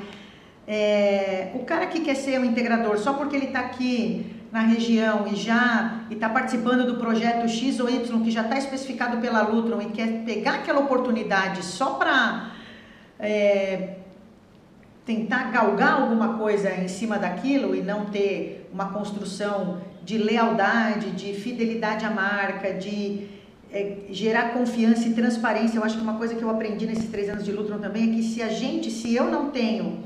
É, 0.66 1.52
o 1.56 1.66
cara 1.66 1.88
que 1.88 2.00
quer 2.00 2.16
ser 2.16 2.40
um 2.40 2.46
integrador 2.46 2.98
só 2.98 3.12
porque 3.14 3.36
ele 3.36 3.48
está 3.48 3.60
aqui 3.60 4.39
na 4.52 4.62
região 4.62 5.28
e 5.28 5.36
já 5.36 6.02
está 6.10 6.28
participando 6.28 6.86
do 6.86 6.96
projeto 6.96 7.48
X 7.48 7.80
ou 7.80 7.90
Y 7.90 8.24
que 8.24 8.32
já 8.32 8.42
está 8.42 8.58
especificado 8.58 9.18
pela 9.18 9.42
Lutron 9.44 9.82
e 9.82 9.86
quer 9.88 10.24
pegar 10.24 10.56
aquela 10.56 10.80
oportunidade 10.80 11.64
só 11.64 11.94
para 11.94 12.52
é, 13.20 13.96
tentar 15.06 15.52
galgar 15.52 16.02
alguma 16.02 16.38
coisa 16.38 16.74
em 16.74 16.88
cima 16.88 17.18
daquilo 17.20 17.76
e 17.76 17.82
não 17.82 18.06
ter 18.06 18.68
uma 18.74 18.92
construção 18.92 19.82
de 20.04 20.18
lealdade, 20.18 21.12
de 21.12 21.34
fidelidade 21.34 22.04
à 22.06 22.10
marca, 22.10 22.74
de 22.74 23.28
é, 23.72 23.98
gerar 24.10 24.54
confiança 24.54 25.08
e 25.08 25.14
transparência. 25.14 25.78
Eu 25.78 25.84
acho 25.84 25.98
que 25.98 26.02
uma 26.02 26.16
coisa 26.16 26.34
que 26.34 26.42
eu 26.42 26.50
aprendi 26.50 26.88
nesses 26.88 27.10
três 27.10 27.30
anos 27.30 27.46
de 27.46 27.52
Lutron 27.52 27.78
também 27.78 28.10
é 28.10 28.16
que 28.16 28.24
se 28.24 28.42
a 28.42 28.50
gente, 28.50 28.90
se 28.90 29.14
eu 29.14 29.26
não 29.26 29.52
tenho, 29.52 30.04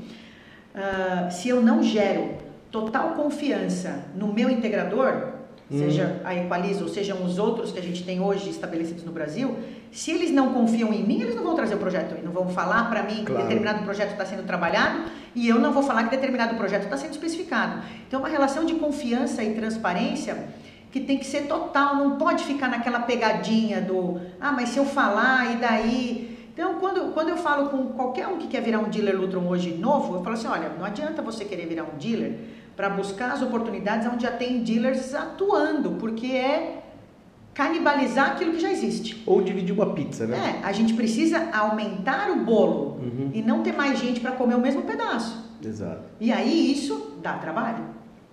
uh, 0.74 1.30
se 1.30 1.48
eu 1.48 1.62
não 1.62 1.82
gero 1.82 2.43
total 2.74 3.10
confiança 3.10 4.06
no 4.16 4.32
meu 4.32 4.50
integrador, 4.50 5.28
hum. 5.70 5.78
seja 5.78 6.20
a 6.24 6.34
Equalize 6.34 6.82
ou 6.82 6.88
sejam 6.88 7.24
os 7.24 7.38
outros 7.38 7.70
que 7.70 7.78
a 7.78 7.82
gente 7.82 8.02
tem 8.02 8.20
hoje 8.20 8.50
estabelecidos 8.50 9.04
no 9.04 9.12
Brasil, 9.12 9.56
se 9.92 10.10
eles 10.10 10.32
não 10.32 10.52
confiam 10.52 10.92
em 10.92 11.04
mim, 11.06 11.20
eles 11.20 11.36
não 11.36 11.44
vão 11.44 11.54
trazer 11.54 11.76
o 11.76 11.78
projeto, 11.78 12.20
não 12.24 12.32
vão 12.32 12.48
falar 12.48 12.90
para 12.90 13.04
mim 13.04 13.24
claro. 13.24 13.26
que 13.26 13.42
determinado 13.42 13.84
projeto 13.84 14.10
está 14.10 14.26
sendo 14.26 14.44
trabalhado 14.44 15.04
e 15.36 15.46
eu 15.48 15.60
não 15.60 15.72
vou 15.72 15.84
falar 15.84 16.02
que 16.02 16.10
determinado 16.10 16.56
projeto 16.56 16.82
está 16.82 16.96
sendo 16.96 17.12
especificado. 17.12 17.80
Então, 18.08 18.18
uma 18.18 18.28
relação 18.28 18.64
de 18.64 18.74
confiança 18.74 19.44
e 19.44 19.54
transparência 19.54 20.48
que 20.90 20.98
tem 20.98 21.16
que 21.16 21.26
ser 21.26 21.46
total, 21.46 21.94
não 21.94 22.16
pode 22.16 22.42
ficar 22.42 22.68
naquela 22.68 23.00
pegadinha 23.00 23.80
do, 23.80 24.20
ah, 24.40 24.50
mas 24.50 24.70
se 24.70 24.78
eu 24.78 24.84
falar 24.84 25.52
e 25.52 25.56
daí 25.58 26.34
então, 26.54 26.76
quando, 26.78 27.12
quando 27.12 27.30
eu 27.30 27.36
falo 27.36 27.68
com 27.68 27.88
qualquer 27.88 28.28
um 28.28 28.38
que 28.38 28.46
quer 28.46 28.62
virar 28.62 28.78
um 28.78 28.88
dealer 28.88 29.20
Lutron 29.20 29.44
hoje 29.48 29.74
novo, 29.74 30.14
eu 30.14 30.22
falo 30.22 30.36
assim, 30.36 30.46
olha, 30.46 30.68
não 30.68 30.84
adianta 30.84 31.20
você 31.20 31.44
querer 31.44 31.66
virar 31.66 31.82
um 31.82 31.98
dealer 31.98 32.38
para 32.76 32.88
buscar 32.88 33.32
as 33.32 33.42
oportunidades 33.42 34.06
onde 34.12 34.22
já 34.24 34.32
tem 34.32 34.62
dealers 34.62 35.14
atuando, 35.14 35.92
porque 35.92 36.26
é 36.26 36.82
canibalizar 37.54 38.32
aquilo 38.32 38.52
que 38.52 38.60
já 38.60 38.70
existe. 38.70 39.22
Ou 39.24 39.40
dividir 39.40 39.72
uma 39.72 39.94
pizza, 39.94 40.26
né? 40.26 40.60
É, 40.60 40.66
a 40.66 40.72
gente 40.72 40.92
precisa 40.94 41.50
aumentar 41.52 42.30
o 42.30 42.44
bolo 42.44 42.98
uhum. 42.98 43.30
e 43.32 43.40
não 43.40 43.62
ter 43.62 43.72
mais 43.72 43.98
gente 43.98 44.20
para 44.20 44.32
comer 44.32 44.56
o 44.56 44.60
mesmo 44.60 44.82
pedaço. 44.82 45.44
Exato. 45.64 46.02
E 46.20 46.32
aí 46.32 46.72
isso 46.72 47.18
dá 47.22 47.34
trabalho. 47.34 47.84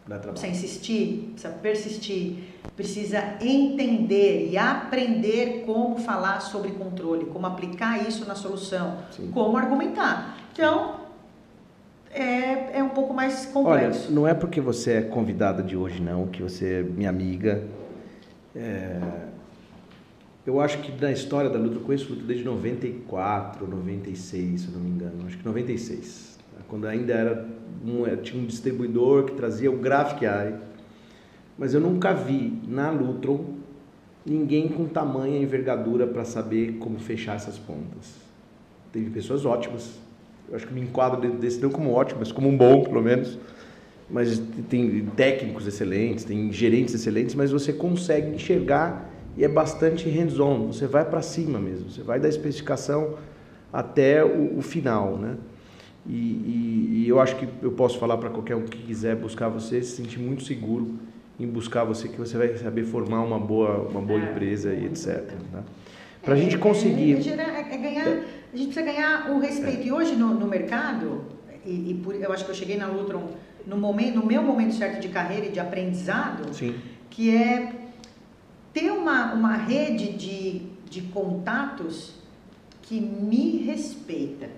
Dá 0.07 0.17
trabalho. 0.17 0.39
Precisa 0.39 0.51
insistir, 0.51 1.31
precisa 1.33 1.53
persistir, 1.53 2.35
precisa 2.75 3.35
entender 3.39 4.49
e 4.51 4.57
aprender 4.57 5.63
como 5.67 5.99
falar 5.99 6.41
sobre 6.41 6.71
controle, 6.71 7.25
como 7.25 7.45
aplicar 7.45 8.07
isso 8.07 8.27
na 8.27 8.33
solução, 8.33 8.97
Sim. 9.11 9.29
como 9.31 9.55
argumentar. 9.55 10.37
Então, 10.51 11.00
é, 12.13 12.77
é 12.79 12.83
um 12.83 12.89
pouco 12.89 13.13
mais 13.13 13.45
complexo. 13.45 14.05
Olha, 14.07 14.15
não 14.15 14.27
é 14.27 14.33
porque 14.33 14.59
você 14.59 14.93
é 14.93 15.01
convidada 15.01 15.63
de 15.63 15.75
hoje, 15.75 16.01
não, 16.01 16.27
que 16.27 16.41
você 16.41 16.79
é 16.79 16.83
minha 16.83 17.09
amiga. 17.09 17.63
É, 18.55 18.99
eu 20.45 20.59
acho 20.59 20.79
que 20.79 20.91
na 20.99 21.11
história 21.11 21.49
da 21.49 21.59
luta, 21.59 21.75
eu 21.75 21.81
conheço 21.81 22.09
luta 22.09 22.25
desde 22.25 22.43
94, 22.43 23.67
96, 23.67 24.61
se 24.61 24.71
não 24.71 24.79
me 24.79 24.89
engano. 24.89 25.25
Acho 25.25 25.37
que 25.37 25.45
96. 25.45 26.39
Quando 26.67 26.87
ainda 26.87 27.13
era 27.13 27.47
um, 27.85 28.05
é, 28.07 28.15
tinha 28.15 28.41
um 28.41 28.45
distribuidor 28.45 29.25
que 29.25 29.33
trazia 29.33 29.69
o 29.69 29.77
Graphic 29.77 30.25
Eye. 30.25 30.55
Mas 31.57 31.73
eu 31.73 31.81
nunca 31.81 32.13
vi 32.13 32.59
na 32.67 32.89
Lutron 32.89 33.55
ninguém 34.25 34.67
com 34.69 34.85
tamanha 34.85 35.37
envergadura 35.39 36.07
para 36.07 36.23
saber 36.23 36.77
como 36.79 36.99
fechar 36.99 37.35
essas 37.35 37.57
pontas. 37.57 38.15
Teve 38.91 39.09
pessoas 39.09 39.45
ótimas, 39.45 39.99
eu 40.51 40.57
acho 40.57 40.67
que 40.67 40.73
me 40.73 40.81
enquadro 40.81 41.21
dentro 41.21 41.37
desse, 41.37 41.61
não 41.61 41.69
como 41.69 41.93
ótimo, 41.93 42.19
mas 42.19 42.31
como 42.31 42.49
um 42.49 42.57
bom, 42.57 42.83
pelo 42.83 43.01
menos. 43.01 43.39
Mas 44.09 44.37
tem 44.69 45.05
técnicos 45.15 45.65
excelentes, 45.65 46.25
tem 46.25 46.51
gerentes 46.51 46.93
excelentes, 46.93 47.33
mas 47.33 47.51
você 47.51 47.71
consegue 47.71 48.35
enxergar 48.35 49.09
e 49.37 49.45
é 49.45 49.47
bastante 49.47 50.09
hands-on. 50.09 50.67
Você 50.67 50.85
vai 50.85 51.05
para 51.05 51.21
cima 51.21 51.57
mesmo, 51.57 51.89
você 51.89 52.03
vai 52.03 52.19
da 52.19 52.27
especificação 52.27 53.15
até 53.71 54.25
o, 54.25 54.57
o 54.57 54.61
final, 54.61 55.15
né? 55.15 55.37
E, 56.05 56.11
e, 56.11 57.03
e, 57.03 57.07
eu 57.07 57.21
acho 57.21 57.37
que 57.37 57.47
eu 57.61 57.71
posso 57.71 57.97
falar 57.97 58.17
para 58.17 58.29
qualquer 58.29 58.55
um 58.55 58.63
que 58.63 58.79
quiser 58.79 59.15
buscar 59.15 59.47
você, 59.47 59.81
se 59.83 59.95
sentir 59.95 60.19
muito 60.19 60.43
seguro 60.43 60.95
em 61.39 61.47
buscar 61.47 61.83
você, 61.83 62.07
que 62.07 62.17
você 62.17 62.37
vai 62.37 62.57
saber 62.57 62.83
formar 62.83 63.21
uma 63.21 63.39
boa, 63.39 63.87
uma 63.87 64.01
boa 64.01 64.19
é. 64.19 64.31
empresa 64.31 64.73
e 64.73 64.85
etc. 64.85 65.31
Tá? 65.51 65.63
Para 66.21 66.33
a 66.33 66.37
gente 66.37 66.57
conseguir. 66.57 67.13
É, 67.13 67.17
é, 67.17 67.21
gerar, 67.21 67.71
é, 67.71 67.77
ganhar, 67.77 68.23
a 68.53 68.57
gente 68.57 68.73
precisa 68.73 68.85
ganhar 68.85 69.31
o 69.31 69.39
respeito. 69.39 69.87
E 69.87 69.91
hoje 69.91 70.15
no, 70.15 70.33
no 70.33 70.47
mercado, 70.47 71.25
e, 71.65 71.91
e 71.91 72.01
por, 72.03 72.15
eu 72.15 72.31
acho 72.33 72.45
que 72.45 72.51
eu 72.51 72.55
cheguei 72.55 72.77
na 72.77 72.87
Lutron 72.87 73.31
no, 73.65 73.77
momento, 73.77 74.15
no 74.15 74.25
meu 74.25 74.41
momento 74.41 74.73
certo 74.73 74.99
de 74.99 75.09
carreira 75.09 75.45
e 75.45 75.51
de 75.51 75.59
aprendizado, 75.59 76.53
Sim. 76.53 76.75
que 77.09 77.35
é 77.35 77.73
ter 78.73 78.91
uma, 78.91 79.33
uma 79.33 79.55
rede 79.55 80.13
de, 80.13 80.61
de 80.89 81.01
contatos 81.13 82.15
que 82.81 82.99
me 82.99 83.57
respeita 83.59 84.49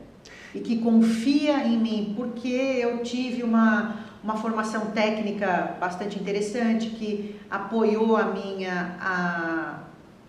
e 0.53 0.59
que 0.59 0.79
confia 0.79 1.65
em 1.65 1.77
mim, 1.77 2.13
porque 2.15 2.47
eu 2.47 3.01
tive 3.03 3.43
uma, 3.43 4.05
uma 4.23 4.37
formação 4.37 4.87
técnica 4.87 5.75
bastante 5.79 6.19
interessante 6.19 6.91
que 6.91 7.35
apoiou 7.49 8.15
a 8.15 8.25
minha, 8.25 8.95
a, 8.99 9.79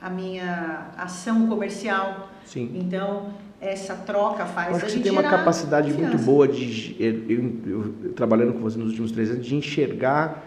a 0.00 0.10
minha 0.10 0.88
ação 0.96 1.46
comercial. 1.46 2.30
Sim. 2.44 2.72
Então, 2.74 3.34
essa 3.64 3.94
troca 3.94 4.44
faz 4.46 4.70
eu 4.70 4.76
acho 4.76 4.86
a 4.86 4.88
que 4.88 5.00
tem 5.00 5.12
uma 5.12 5.22
capacidade 5.22 5.90
confiança. 5.90 6.12
muito 6.12 6.24
boa 6.24 6.46
de 6.48 6.96
eu, 6.98 7.12
eu- 7.28 7.54
eu- 8.04 8.12
trabalhando 8.14 8.52
com 8.54 8.60
você 8.60 8.78
nos 8.78 8.88
últimos 8.90 9.10
três 9.12 9.30
anos 9.30 9.46
de 9.46 9.54
enxergar 9.54 10.44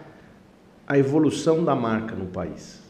a 0.86 0.98
evolução 0.98 1.64
da 1.64 1.74
marca 1.74 2.14
no 2.14 2.26
país. 2.26 2.80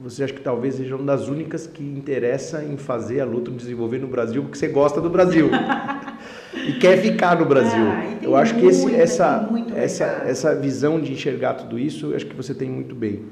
Você 0.00 0.22
acha 0.22 0.32
que 0.32 0.40
talvez 0.40 0.76
seja 0.76 0.94
uma 0.94 1.04
das 1.04 1.26
únicas 1.28 1.66
que 1.66 1.82
interessa 1.82 2.62
em 2.62 2.76
fazer 2.76 3.20
a 3.20 3.24
luta 3.24 3.50
desenvolver 3.50 3.98
no 3.98 4.06
Brasil 4.06 4.42
porque 4.42 4.56
você 4.56 4.68
gosta 4.68 5.00
do 5.00 5.10
Brasil 5.10 5.48
e 6.54 6.74
quer 6.74 6.98
ficar 6.98 7.36
no 7.38 7.44
Brasil. 7.44 7.82
Ah, 7.84 8.16
eu 8.22 8.36
acho 8.36 8.54
que 8.54 8.64
esse, 8.66 8.94
essa 8.94 9.38
muito 9.50 9.74
essa 9.76 10.04
essa 10.04 10.54
visão 10.54 11.00
de 11.00 11.12
enxergar 11.12 11.54
tudo 11.54 11.78
isso, 11.78 12.06
eu 12.12 12.16
acho 12.16 12.26
que 12.26 12.36
você 12.36 12.54
tem 12.54 12.70
muito 12.70 12.94
bem 12.94 13.24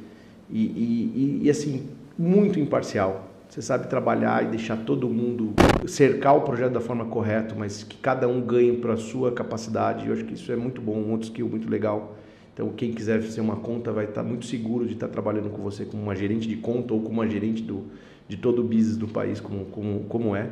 e, 0.51 0.65
e- 0.65 1.41
e, 1.45 1.51
assim 1.51 1.87
muito 2.19 2.59
imparcial. 2.59 3.29
Você 3.57 3.63
sabe 3.63 3.89
trabalhar 3.89 4.45
e 4.45 4.49
deixar 4.49 4.77
todo 4.77 5.09
mundo 5.09 5.55
cercar 5.87 6.37
o 6.37 6.43
projeto 6.43 6.75
da 6.75 6.81
forma 6.81 7.07
correta, 7.07 7.55
mas 7.57 7.83
que 7.83 7.97
cada 7.97 8.29
um 8.29 8.39
ganhe 8.39 8.77
para 8.77 8.93
a 8.93 8.97
sua 8.99 9.33
capacidade. 9.33 10.07
Eu 10.07 10.13
acho 10.13 10.27
que 10.27 10.35
isso 10.35 10.53
é 10.53 10.57
muito 10.57 10.79
bom, 10.79 10.93
um 10.99 11.13
outro 11.13 11.29
skill 11.29 11.49
muito 11.49 11.67
legal. 11.67 12.19
Então, 12.53 12.69
quem 12.69 12.93
quiser 12.93 13.23
ser 13.23 13.41
uma 13.41 13.57
conta 13.57 13.91
vai 13.91 14.05
estar 14.05 14.23
muito 14.23 14.45
seguro 14.45 14.85
de 14.85 14.93
estar 14.93 15.09
trabalhando 15.09 15.49
com 15.49 15.63
você 15.63 15.87
como 15.87 16.03
uma 16.03 16.15
gerente 16.15 16.47
de 16.47 16.57
conta 16.57 16.93
ou 16.93 17.01
como 17.01 17.15
uma 17.15 17.27
gerente 17.27 17.63
do, 17.63 17.85
de 18.29 18.37
todo 18.37 18.59
o 18.61 18.63
business 18.63 18.99
do 18.99 19.09
país, 19.09 19.41
como, 19.41 19.65
como, 19.65 20.01
como 20.01 20.37
é. 20.37 20.51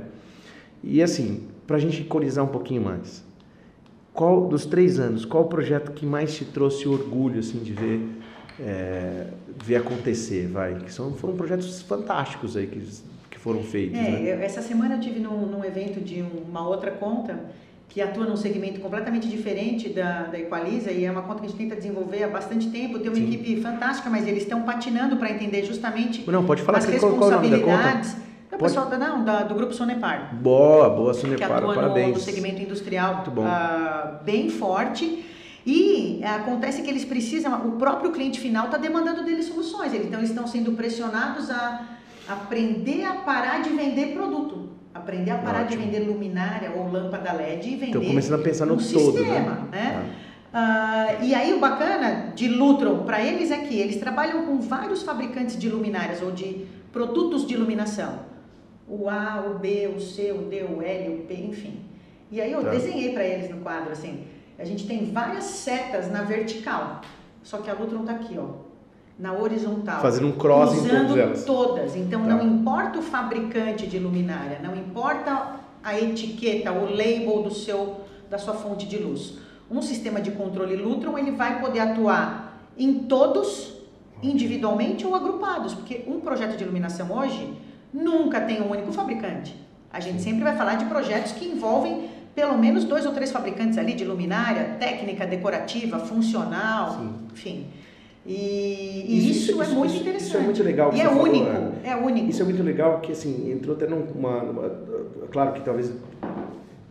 E 0.83 1.03
assim, 1.03 1.43
para 1.67 1.77
a 1.77 1.81
gente 1.81 2.01
iconizar 2.01 2.43
um 2.43 2.49
pouquinho 2.49 2.81
mais, 2.81 3.23
qual 4.15 4.49
dos 4.49 4.65
três 4.65 4.99
anos, 4.99 5.27
qual 5.27 5.43
o 5.43 5.49
projeto 5.49 5.93
que 5.93 6.07
mais 6.07 6.35
te 6.35 6.47
trouxe 6.47 6.89
orgulho 6.89 7.41
assim 7.41 7.59
de 7.59 7.75
ver 7.75 8.01
é, 8.61 9.27
ver 9.65 9.77
acontecer, 9.77 10.47
vai? 10.49 10.75
Que 10.75 10.93
são, 10.93 11.13
foram 11.13 11.37
projetos 11.37 11.83
fantásticos 11.83 12.57
aí 12.57 12.67
que, 12.67 12.81
que 13.31 13.39
foram 13.39 13.63
feitos, 13.63 13.99
É, 13.99 14.03
né? 14.03 14.21
eu- 14.23 14.41
essa 14.41 14.63
semana 14.63 14.95
eu 14.97 15.01
tive 15.01 15.19
num, 15.21 15.47
num 15.47 15.65
evento 15.65 16.01
de 16.01 16.23
um- 16.23 16.49
uma 16.49 16.67
outra 16.67 16.91
conta 16.91 17.39
que 17.89 18.01
atua 18.01 18.25
num 18.27 18.37
segmento 18.37 18.81
completamente 18.81 19.29
diferente 19.29 19.89
da, 19.89 20.25
da 20.25 20.39
Equaliza 20.39 20.91
e 20.91 21.05
é 21.05 21.11
uma 21.11 21.23
conta 21.23 21.41
que 21.41 21.47
a 21.47 21.49
gente 21.49 21.59
tenta 21.59 21.77
desenvolver 21.77 22.25
há 22.25 22.29
bastante 22.29 22.69
tempo. 22.71 22.99
Tem 22.99 23.09
uma 23.09 23.15
Sim. 23.17 23.25
equipe 23.33 23.61
fantástica, 23.61 24.11
mas 24.11 24.27
eles 24.27 24.43
estão 24.43 24.63
patinando 24.63 25.17
para 25.17 25.31
entender 25.31 25.65
justamente 25.65 26.29
Não, 26.29 26.45
pode 26.45 26.63
falar 26.63 26.79
as 26.79 26.87
que, 26.87 26.99
qual, 26.99 27.13
qual 27.15 27.31
é 27.33 27.35
o 27.35 27.37
nome 27.37 27.51
da 27.51 27.59
conta? 27.59 27.71
responsabilidades. 27.77 28.17
É 28.51 28.57
o 28.57 28.59
Pode- 28.59 28.73
pessoal 28.73 28.87
da, 28.91 28.99
não, 28.99 29.25
da- 29.25 29.43
do 29.43 29.55
grupo 29.55 29.73
Sonepar 29.75 30.35
Boa, 30.37 30.89
boa, 30.91 31.13
que 31.13 31.21
Sonepar, 31.21 31.53
atua 31.59 31.69
no, 31.69 31.81
parabéns. 31.81 32.15
no 32.15 32.21
segmento 32.21 32.63
industrial 32.63 33.17
Muito 33.17 33.31
bom. 33.33 33.45
ah, 33.47 34.21
bem 34.25 34.49
forte. 34.49 35.25
E 35.67 36.21
ah, 36.23 36.37
acontece 36.37 36.83
que 36.83 36.91
eles 36.91 37.05
precisam, 37.05 37.67
o 37.69 37.73
próprio 37.73 38.13
cliente 38.13 38.39
final 38.39 38.67
está 38.67 38.77
demandando 38.77 39.25
deles 39.25 39.47
soluções. 39.47 39.95
Então, 39.95 40.21
eles 40.21 40.31
estão 40.31 40.47
sendo 40.47 40.73
pressionados 40.73 41.51
a 41.51 41.89
aprender 42.29 43.05
a 43.05 43.15
parar 43.15 43.63
de 43.63 43.71
vender 43.71 44.13
produto. 44.15 44.71
Aprender 44.93 45.33
a 45.33 45.39
parar 45.39 45.63
Ótimo. 45.65 45.83
de 45.83 45.87
vender 45.91 46.07
luminária 46.07 46.71
ou 46.71 46.91
lâmpada 46.91 47.33
LED 47.33 47.67
e 47.69 47.71
vender 47.73 47.87
Estão 47.87 48.05
começando 48.05 48.41
a 48.41 48.43
pensar 48.45 48.67
no 48.67 48.75
um 48.75 48.77
todo, 48.77 48.87
sistema, 48.87 49.69
né? 49.71 49.71
né? 49.73 50.15
Ah, 50.53 51.15
e 51.21 51.35
aí 51.35 51.53
o 51.53 51.59
bacana 51.59 52.33
de 52.37 52.47
Lutron 52.47 53.03
para 53.05 53.21
eles 53.21 53.51
é 53.51 53.59
que 53.59 53.77
eles 53.77 53.97
trabalham 53.97 54.47
com 54.47 54.61
vários 54.61 55.03
fabricantes 55.03 55.59
de 55.59 55.69
luminárias 55.69 56.23
ou 56.23 56.31
de 56.31 56.65
produtos 56.93 57.45
de 57.45 57.55
iluminação. 57.55 58.21
O 58.87 59.11
A, 59.11 59.45
o 59.51 59.59
B, 59.59 59.93
o 59.97 60.01
C, 60.01 60.31
o 60.31 60.43
D, 60.49 60.63
o 60.63 60.81
L, 60.81 61.15
o 61.17 61.19
P, 61.27 61.35
enfim. 61.35 61.81
E 62.31 62.41
aí 62.41 62.53
eu 62.53 62.63
Tá. 62.63 62.71
desenhei 62.71 63.13
para 63.13 63.25
eles 63.25 63.51
no 63.51 63.57
quadro 63.63 63.91
assim, 63.91 64.25
a 64.59 64.65
gente 64.65 64.87
tem 64.87 65.11
várias 65.13 65.45
setas 65.45 66.11
na 66.11 66.23
vertical, 66.23 67.01
só 67.43 67.59
que 67.59 67.71
a 67.71 67.75
Lutron 67.75 68.05
tá 68.05 68.13
aqui, 68.13 68.39
ó, 68.39 68.65
na 69.19 69.33
horizontal. 69.33 70.01
Fazendo 70.01 70.29
um 70.29 70.33
cross 70.33 70.73
em 70.75 70.79
usando 70.79 71.09
todas 71.09 71.17
elas. 71.19 71.45
todas. 71.45 71.97
Então 71.97 72.23
Tá. 72.23 72.29
não 72.29 72.43
importa 72.45 72.99
o 72.99 73.03
fabricante 73.03 73.87
de 73.87 73.99
luminária, 73.99 74.61
não 74.63 74.75
importa 74.77 75.57
a 75.83 75.99
etiqueta, 75.99 76.73
o 76.73 76.85
label 76.91 77.43
do 77.43 77.53
seu 77.53 78.01
da 78.31 78.39
sua 78.39 78.55
fonte 78.55 78.87
de 78.87 78.97
luz. 78.99 79.35
Um 79.71 79.81
sistema 79.83 80.21
de 80.21 80.31
controle 80.33 80.77
Lutron, 80.77 81.17
ele 81.19 81.31
vai 81.33 81.61
poder 81.61 81.81
atuar 81.81 82.59
em 82.77 82.95
todos 83.05 83.75
individualmente 84.23 85.07
ou 85.07 85.15
agrupados, 85.15 85.75
porque 85.75 86.05
um 86.07 86.21
projeto 86.21 86.57
de 86.57 86.65
iluminação 86.65 87.13
hoje 87.13 87.53
nunca 87.93 88.41
tem 88.41 88.61
um 88.63 88.71
único 88.71 88.91
fabricante. 88.93 89.55
A 89.93 90.01
gente 90.01 90.23
sempre 90.23 90.43
vai 90.43 90.57
falar 90.57 90.75
de 90.77 90.87
projetos 90.87 91.33
que 91.33 91.45
envolvem 91.45 92.09
pelo 92.35 92.59
menos 92.59 92.85
dois 92.85 93.07
ou 93.07 93.13
três 93.13 93.31
fabricantes 93.31 93.79
ali 93.79 93.95
de 93.95 94.05
luminária, 94.05 94.77
técnica, 94.81 95.27
decorativa, 95.27 95.99
funcional, 96.01 96.95
Sim. 96.99 97.15
enfim. 97.33 97.67
E, 98.27 99.05
e 99.07 99.31
isso, 99.31 99.61
é 99.63 99.67
muito 99.67 99.87
isso- 99.93 100.01
interessante. 100.01 100.29
Isso 100.29 100.37
é 100.37 100.41
muito 100.41 100.63
legal. 100.63 100.91
E 100.95 101.01
é 101.01 101.05
você 101.05 101.09
falou, 101.11 101.25
único, 101.25 101.47
Ana. 101.47 101.73
é 101.85 101.97
único. 101.97 102.31
Isso 102.31 102.43
é 102.43 102.45
muito 102.45 102.63
legal 102.63 103.01
que 103.01 103.13
assim 103.13 103.53
entrou 103.53 103.77
até 103.77 103.87
numa, 103.87 104.43
numa- 104.43 104.71
claro 105.31 105.53
que 105.53 105.61
talvez 105.61 105.93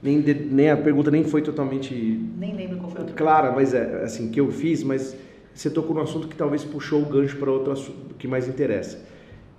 nem, 0.01 0.21
de- 0.21 0.33
nem 0.33 0.69
a 0.69 0.77
pergunta 0.77 1.09
nem 1.09 1.23
foi 1.23 1.41
totalmente 1.41 1.93
Nem 2.37 2.55
lembro 2.55 2.77
qual 2.77 2.91
foi 2.91 3.01
outro. 3.01 3.15
clara, 3.15 3.51
mas 3.51 3.73
é 3.73 4.03
assim 4.03 4.29
que 4.29 4.39
eu 4.39 4.51
fiz, 4.51 4.83
mas 4.83 5.15
você 5.53 5.69
tocou 5.71 5.95
no 5.95 6.01
assunto 6.01 6.27
que 6.27 6.35
talvez 6.35 6.63
puxou 6.63 7.01
o 7.01 7.05
gancho 7.05 7.37
para 7.37 7.49
outro 7.51 7.71
assunto 7.73 8.13
que 8.17 8.27
mais 8.27 8.47
interessa. 8.47 8.99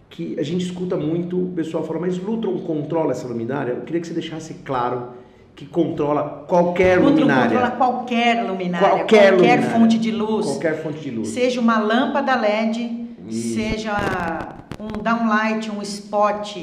Que 0.08 0.38
a 0.38 0.42
gente 0.44 0.64
escuta 0.64 0.96
muito 0.96 1.42
o 1.42 1.48
pessoal 1.52 1.82
falar, 1.84 1.98
mas 1.98 2.16
Lutron 2.18 2.56
controla 2.60 3.10
essa 3.10 3.26
luminária? 3.26 3.72
Eu 3.72 3.80
queria 3.82 4.00
que 4.00 4.06
você 4.06 4.14
deixasse 4.14 4.54
claro 4.64 5.08
que 5.54 5.66
controla 5.66 6.44
qualquer 6.48 6.98
Lutron 6.98 7.10
luminária. 7.14 7.42
controla 7.50 7.70
qualquer 7.72 8.42
luminária, 8.44 8.88
Qualquer 8.88 9.30
qualquer, 9.30 9.32
luminária. 9.56 9.62
fonte 9.70 9.98
de 9.98 10.10
luz. 10.10 10.46
Qualquer 10.46 10.82
fonte 10.82 10.98
de 11.00 11.10
luz. 11.10 11.28
Seja 11.28 11.60
uma 11.60 11.78
lâmpada 11.78 12.34
LED, 12.34 13.06
Isso. 13.28 13.54
seja 13.54 13.94
um 14.80 15.00
downlight, 15.00 15.70
um 15.70 15.80
spot, 15.82 16.56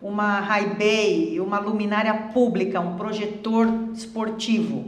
uma 0.00 0.38
high 0.40 0.74
bay, 0.76 1.40
uma 1.40 1.58
luminária 1.58 2.14
pública, 2.32 2.80
um 2.80 2.94
projetor 2.96 3.68
esportivo, 3.92 4.84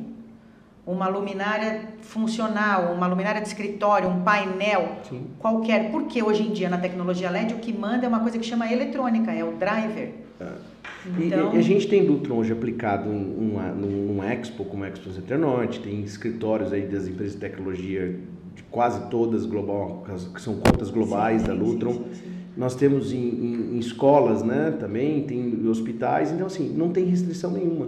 uma 0.87 1.09
luminária 1.09 1.81
funcional, 2.03 2.93
uma 2.95 3.07
luminária 3.09 3.41
de 3.41 3.49
escritório, 3.49 4.09
um 4.09 4.21
painel, 4.23 4.99
Sim. 5.09 5.27
qualquer. 5.41 5.91
Porque 5.91 6.23
hoje 6.23 6.45
em 6.45 6.53
dia 6.53 6.69
na 6.71 6.79
tecnologia 6.79 7.29
LED 7.29 7.55
o 7.55 7.59
que 7.59 7.73
manda 7.73 8.07
é 8.07 8.09
uma 8.09 8.21
coisa 8.21 8.39
que 8.39 8.47
chama 8.47 8.73
eletrônica, 8.73 9.33
é 9.33 9.43
o 9.43 9.53
driver. 9.53 10.11
E- 10.41 10.78
Então, 11.19 11.55
E, 11.55 11.59
a 11.59 11.63
gente 11.63 11.87
tem 11.89 12.03
Lutron 12.07 12.37
hoje 12.39 12.53
aplicado 12.53 13.09
num 13.09 14.23
Expo, 14.23 14.65
como 14.65 14.85
a 14.85 14.89
Expo 14.89 15.11
Center 15.11 15.39
Norte, 15.39 15.81
tem 15.81 16.03
escritórios 16.03 16.73
aí 16.73 16.83
das 16.87 17.07
empresas 17.07 17.35
de 17.35 17.41
tecnologia, 17.41 18.17
de 18.55 18.63
quase 18.65 19.09
todas 19.09 19.47
global, 19.47 20.05
que 20.35 20.41
são 20.43 20.57
contas 20.57 20.91
globais 20.91 21.43
sim, 21.43 21.47
da 21.49 21.55
Lutron. 21.55 21.93
sim, 21.93 22.05
sim. 22.15 22.29
Nós 22.57 22.75
temos 22.75 23.13
em, 23.13 23.19
em- 23.19 23.77
em 23.77 23.79
escolas, 23.79 24.43
né, 24.43 24.77
também, 24.81 25.23
tem 25.23 25.65
hospitais, 25.69 26.33
então 26.33 26.47
assim, 26.47 26.69
não 26.77 26.91
tem 26.91 27.05
restrição 27.05 27.53
nenhuma. 27.53 27.87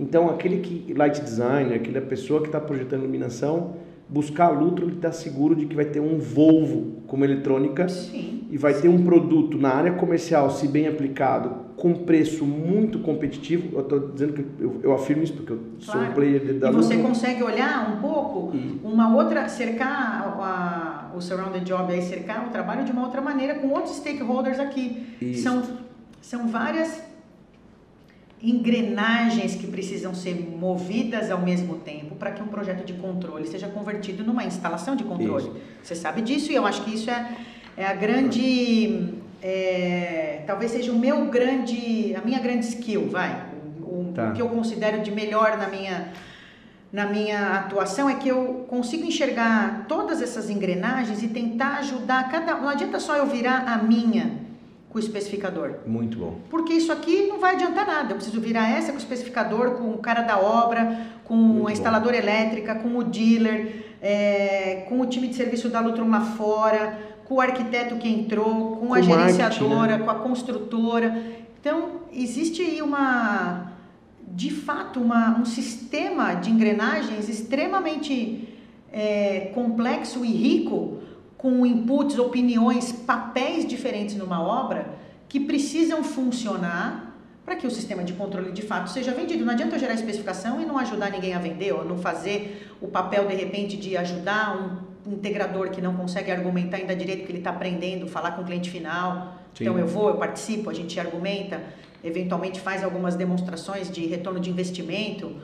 Então 0.00 0.30
aquele 0.30 0.58
que, 0.58 0.92
light 0.94 1.20
designer, 1.20 1.74
aquela 1.74 2.00
pessoa 2.00 2.40
que 2.40 2.46
está 2.46 2.58
projetando 2.60 3.00
iluminação, 3.02 3.74
buscar 4.08 4.46
a 4.46 4.50
Lutron, 4.50 4.86
ele 4.86 4.96
está 4.96 5.10
seguro 5.12 5.54
de 5.54 5.66
que 5.66 5.74
vai 5.74 5.84
ter 5.84 6.00
um 6.00 6.18
Volvo 6.18 7.02
como 7.06 7.24
eletrônica 7.24 7.88
Sim. 7.88 8.44
e 8.50 8.56
vai 8.56 8.74
ter 8.74 8.88
um 8.88 9.04
produto 9.04 9.58
na 9.58 9.70
área 9.70 9.92
comercial, 9.92 10.50
se 10.50 10.68
bem 10.68 10.86
aplicado, 10.86 11.66
com 11.76 11.92
preço 11.92 12.44
muito 12.44 13.00
competitivo. 13.00 13.74
Eu 13.76 13.80
estou 13.80 13.98
dizendo 14.12 14.32
que 14.32 14.44
eu, 14.60 14.80
eu 14.82 14.92
afirmo 14.94 15.22
isso 15.24 15.32
porque 15.34 15.52
eu 15.52 15.60
sou 15.78 15.94
um 15.96 15.98
Claro. 15.98 16.14
player 16.14 16.54
da 16.54 16.70
E 16.70 16.72
você 16.72 16.96
consegue 16.98 17.42
olhar 17.42 17.96
um 17.96 18.00
pouco 18.00 18.56
E- 18.56 18.80
uma 18.84 19.14
outra, 19.14 19.48
cercar 19.48 20.22
a- 20.40 21.12
o 21.16 21.20
surrounded 21.20 21.64
job 21.64 21.92
aí, 21.92 22.00
cercar 22.02 22.46
o 22.46 22.50
trabalho 22.50 22.84
de 22.84 22.92
uma 22.92 23.02
outra 23.04 23.20
maneira 23.20 23.56
com 23.56 23.68
outros 23.68 23.96
stakeholders 23.96 24.58
aqui. 24.60 25.04
Isso. 25.20 25.42
São, 25.42 25.62
são 26.20 26.48
várias 26.48 27.02
engrenagens 28.42 29.54
que 29.54 29.66
precisam 29.66 30.14
ser 30.14 30.34
movidas 30.34 31.30
ao 31.30 31.40
mesmo 31.40 31.76
tempo 31.76 32.14
para 32.16 32.30
que 32.32 32.42
um 32.42 32.46
projeto 32.46 32.84
de 32.84 32.92
controle 32.94 33.46
seja 33.46 33.68
convertido 33.68 34.22
numa 34.22 34.44
instalação 34.44 34.94
de 34.94 35.04
controle. 35.04 35.50
Você 35.82 35.94
sabe 35.94 36.20
disso 36.22 36.52
e 36.52 36.54
eu 36.54 36.66
acho 36.66 36.82
que 36.82 36.94
isso 36.94 37.10
é, 37.10 37.34
é 37.76 37.86
a 37.86 37.94
grande, 37.94 39.14
é, 39.42 40.42
talvez 40.46 40.72
seja 40.72 40.92
o 40.92 40.98
meu 40.98 41.26
grande, 41.26 42.14
a 42.14 42.20
minha 42.20 42.38
grande 42.38 42.66
skill, 42.66 43.08
vai, 43.08 43.46
o, 43.82 44.10
o 44.10 44.12
Tá. 44.14 44.32
que 44.32 44.40
eu 44.40 44.48
considero 44.48 45.02
de 45.02 45.10
melhor 45.10 45.58
na 45.58 45.68
minha 45.68 46.12
na 46.92 47.04
minha 47.04 47.56
atuação 47.56 48.08
é 48.08 48.14
que 48.14 48.28
eu 48.28 48.64
consigo 48.68 49.04
enxergar 49.04 49.84
todas 49.88 50.22
essas 50.22 50.48
engrenagens 50.48 51.22
e 51.22 51.28
tentar 51.28 51.78
ajudar 51.78 52.30
cada. 52.30 52.54
Não 52.54 52.68
adianta 52.68 52.98
só 53.00 53.16
eu 53.16 53.26
virar 53.26 53.64
a 53.68 53.76
minha 53.76 54.45
com 54.96 55.00
o 55.00 55.04
especificador. 55.04 55.74
Muito 55.86 56.16
bom. 56.16 56.38
Porque 56.48 56.72
isso 56.72 56.90
aqui 56.90 57.26
não 57.26 57.38
vai 57.38 57.54
adiantar 57.54 57.86
nada. 57.86 58.12
Eu 58.12 58.16
preciso 58.16 58.40
virar 58.40 58.70
essa 58.70 58.88
com 58.92 58.96
o 58.96 59.00
especificador, 59.00 59.72
com 59.72 59.90
o 59.90 59.98
cara 59.98 60.22
da 60.22 60.38
obra, 60.38 61.06
com 61.22 61.34
Muito 61.34 61.68
a 61.68 61.72
instaladora 61.72 62.16
bom. 62.16 62.22
elétrica, 62.22 62.74
com 62.76 62.96
o 62.96 63.04
dealer, 63.04 63.84
é, 64.00 64.86
com 64.88 64.98
o 64.98 65.06
time 65.06 65.28
de 65.28 65.34
serviço 65.34 65.68
da 65.68 65.80
Lutron 65.80 66.08
lá 66.08 66.22
fora, 66.22 66.98
com 67.26 67.34
o 67.34 67.40
arquiteto 67.42 67.96
que 67.96 68.08
entrou, 68.08 68.76
com, 68.76 68.86
com 68.86 68.94
a 68.94 69.02
gerenciadora, 69.02 69.98
né? 69.98 70.04
com 70.04 70.10
a 70.10 70.14
construtora. 70.14 71.22
Então, 71.60 72.00
existe 72.10 72.62
aí 72.62 72.80
uma, 72.80 73.72
de 74.26 74.50
fato, 74.50 74.98
uma, 74.98 75.38
um 75.38 75.44
sistema 75.44 76.32
de 76.34 76.50
engrenagens 76.50 77.28
extremamente 77.28 78.48
é, 78.90 79.50
complexo 79.54 80.24
e 80.24 80.30
rico 80.30 81.00
com 81.36 81.64
inputs, 81.66 82.18
opiniões, 82.18 82.92
papéis 82.92 83.66
diferentes 83.66 84.16
numa 84.16 84.42
obra 84.42 84.86
que 85.28 85.40
precisam 85.40 86.02
funcionar 86.02 87.14
para 87.44 87.54
que 87.54 87.66
o 87.66 87.70
sistema 87.70 88.02
de 88.02 88.12
controle 88.14 88.50
de 88.50 88.62
fato 88.62 88.90
seja 88.90 89.12
vendido. 89.12 89.44
Não 89.44 89.52
adianta 89.52 89.76
eu 89.76 89.78
gerar 89.78 89.94
especificação 89.94 90.60
e 90.60 90.66
não 90.66 90.76
ajudar 90.78 91.10
ninguém 91.10 91.32
a 91.32 91.38
vender, 91.38 91.72
ou 91.72 91.84
não 91.84 91.96
fazer 91.96 92.72
o 92.80 92.88
papel 92.88 93.28
de 93.28 93.34
repente 93.34 93.76
de 93.76 93.96
ajudar 93.96 94.82
um 95.06 95.12
integrador 95.12 95.70
que 95.70 95.80
não 95.80 95.94
consegue 95.94 96.32
argumentar 96.32 96.78
ainda 96.78 96.96
direito 96.96 97.24
que 97.24 97.30
ele 97.30 97.38
está 97.38 97.50
aprendendo, 97.50 98.08
falar 98.08 98.32
com 98.32 98.42
o 98.42 98.44
cliente 98.44 98.68
final. 98.68 99.38
Sim. 99.54 99.64
Então 99.64 99.78
eu 99.78 99.86
vou, 99.86 100.08
eu 100.08 100.16
participo, 100.16 100.68
a 100.68 100.74
gente 100.74 100.98
argumenta, 100.98 101.62
eventualmente 102.02 102.60
faz 102.60 102.82
algumas 102.82 103.14
demonstrações 103.14 103.88
de 103.88 104.06
retorno 104.06 104.40
de 104.40 104.50
investimento. 104.50 105.36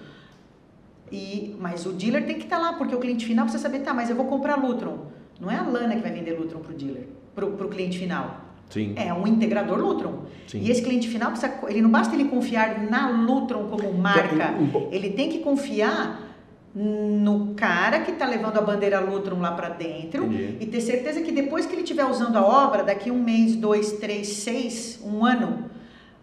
E, 1.11 1.55
mas 1.61 1.87
o 1.87 1.93
dealer 1.93 2.27
tem 2.27 2.37
que 2.37 2.45
estar 2.45 2.57
tá 2.57 2.63
lá, 2.63 2.73
porque 2.73 2.95
o 2.95 2.99
cliente 2.99 3.25
final 3.25 3.45
precisa 3.45 3.63
saber, 3.63 3.81
tá, 3.81 3.95
mas 3.95 4.11
eu 4.11 4.17
vou 4.17 4.27
comprar 4.27 4.57
Lutron. 4.57 5.07
Não 5.43 5.51
é 5.51 5.57
a 5.57 5.63
Lana 5.63 5.97
que 5.97 6.03
vai 6.03 6.13
vender 6.13 6.39
Lutron 6.39 6.61
para 6.61 6.71
o 6.71 6.75
dealer, 6.75 7.09
para 7.35 7.45
o 7.45 7.69
cliente 7.69 7.99
final. 7.99 8.43
Sim. 8.71 8.95
É 8.97 9.13
um 9.13 9.27
integrador 9.27 9.77
Lutron. 9.77 10.23
Sim. 10.47 10.61
E 10.61 10.71
esse 10.71 10.81
cliente 10.81 11.09
final 11.09 11.33
precisa, 11.33 11.53
ele 11.69 11.83
não 11.83 11.91
basta 11.91 12.15
ele 12.15 12.27
confiar 12.27 12.81
na 12.89 13.11
Lutron 13.11 13.67
como 13.67 13.93
marca, 13.93 14.55
ele 14.93 15.11
tem 15.11 15.29
que 15.29 15.41
confiar 15.41 16.29
no 16.75 17.55
cara 17.57 18.01
que 18.01 18.13
está 18.13 18.25
levando 18.25 18.57
a 18.57 18.61
bandeira 18.63 19.01
Lutron 19.01 19.41
lá 19.41 19.51
para 19.51 19.69
dentro 19.71 20.25
Entendi. 20.25 20.59
e 20.61 20.67
ter 20.67 20.81
certeza 20.81 21.21
que 21.21 21.33
depois 21.33 21.67
que 21.67 21.75
ele 21.75 21.83
estiver 21.83 22.07
usando 22.07 22.37
a 22.37 22.47
obra, 22.47 22.85
daqui 22.85 23.11
um 23.11 23.21
mês, 23.21 23.57
dois, 23.57 23.93
três, 23.95 24.29
seis, 24.29 25.01
um 25.05 25.25
ano, 25.27 25.71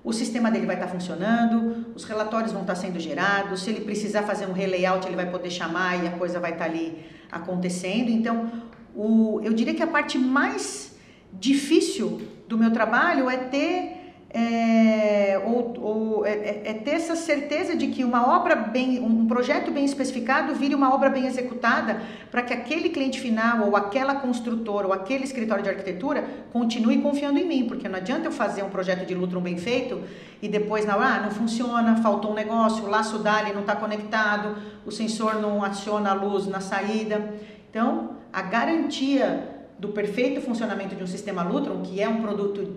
o 0.01 0.13
sistema 0.13 0.49
dele 0.49 0.65
vai 0.65 0.75
estar 0.75 0.87
tá 0.87 0.93
funcionando, 0.93 1.87
os 1.93 2.05
relatórios 2.05 2.53
vão 2.53 2.61
estar 2.61 2.73
tá 2.73 2.79
sendo 2.79 2.99
gerados, 2.99 3.61
se 3.61 3.69
ele 3.69 3.81
precisar 3.81 4.23
fazer 4.23 4.47
um 4.47 4.53
relayout, 4.53 5.05
ele 5.05 5.17
vai 5.17 5.29
poder 5.29 5.51
chamar 5.51 6.03
e 6.03 6.07
a 6.07 6.11
coisa 6.11 6.39
vai 6.39 6.53
estar 6.53 6.65
tá 6.65 6.71
ali 6.71 6.97
acontecendo. 7.31 8.09
Então, 8.09 8.49
o, 8.95 9.39
eu 9.43 9.53
diria 9.53 9.73
que 9.73 9.83
a 9.83 9.87
parte 9.87 10.17
mais 10.17 10.97
difícil 11.33 12.21
do 12.47 12.57
meu 12.57 12.71
trabalho 12.71 13.29
é 13.29 13.37
ter 13.37 13.99
é, 14.31 15.41
ou, 15.43 15.73
ou 15.81 16.25
é, 16.25 16.31
é, 16.31 16.61
é, 16.65 16.73
ter 16.73 16.91
essa 16.91 17.15
certeza 17.15 17.75
de 17.75 17.87
que 17.87 18.03
uma 18.03 18.35
obra 18.35 18.55
bem, 18.55 18.99
um 18.99 19.25
projeto 19.25 19.71
bem 19.71 19.83
especificado 19.83 20.53
vire 20.53 20.75
uma 20.75 20.93
obra 20.93 21.09
bem 21.09 21.25
executada 21.25 21.99
para 22.29 22.43
que 22.43 22.53
aquele 22.53 22.89
cliente 22.89 23.19
final 23.19 23.67
ou 23.67 23.75
aquela 23.75 24.15
construtora 24.15 24.85
ou 24.85 24.93
aquele 24.93 25.23
escritório 25.23 25.63
de 25.63 25.69
arquitetura 25.69 26.23
continue 26.53 27.01
confiando 27.01 27.39
em 27.39 27.47
mim, 27.47 27.65
porque 27.67 27.89
não 27.89 27.97
adianta 27.97 28.27
eu 28.27 28.31
fazer 28.31 28.61
um 28.61 28.69
projeto 28.69 29.03
de 29.03 29.15
Lutron 29.15 29.41
bem 29.41 29.57
feito 29.57 29.99
e 30.39 30.47
depois 30.47 30.85
não, 30.85 31.01
ah, 31.01 31.21
não 31.21 31.31
funciona, 31.31 31.95
faltou 31.95 32.31
um 32.31 32.35
negócio, 32.35 32.85
o 32.85 32.87
laço 32.87 33.17
DALI 33.17 33.53
não 33.53 33.61
está 33.61 33.75
conectado, 33.75 34.55
o 34.85 34.91
sensor 34.91 35.41
não 35.41 35.63
aciona 35.63 36.11
a 36.11 36.13
luz 36.13 36.45
na 36.45 36.61
saída. 36.61 37.33
Então, 37.69 38.18
a 38.31 38.41
garantia 38.41 39.47
do 39.77 39.89
perfeito 39.89 40.41
funcionamento 40.41 40.95
de 40.95 41.03
um 41.03 41.07
sistema 41.07 41.43
Lutron, 41.43 41.81
que 41.81 42.01
é 42.01 42.07
um 42.07 42.21
produto 42.21 42.67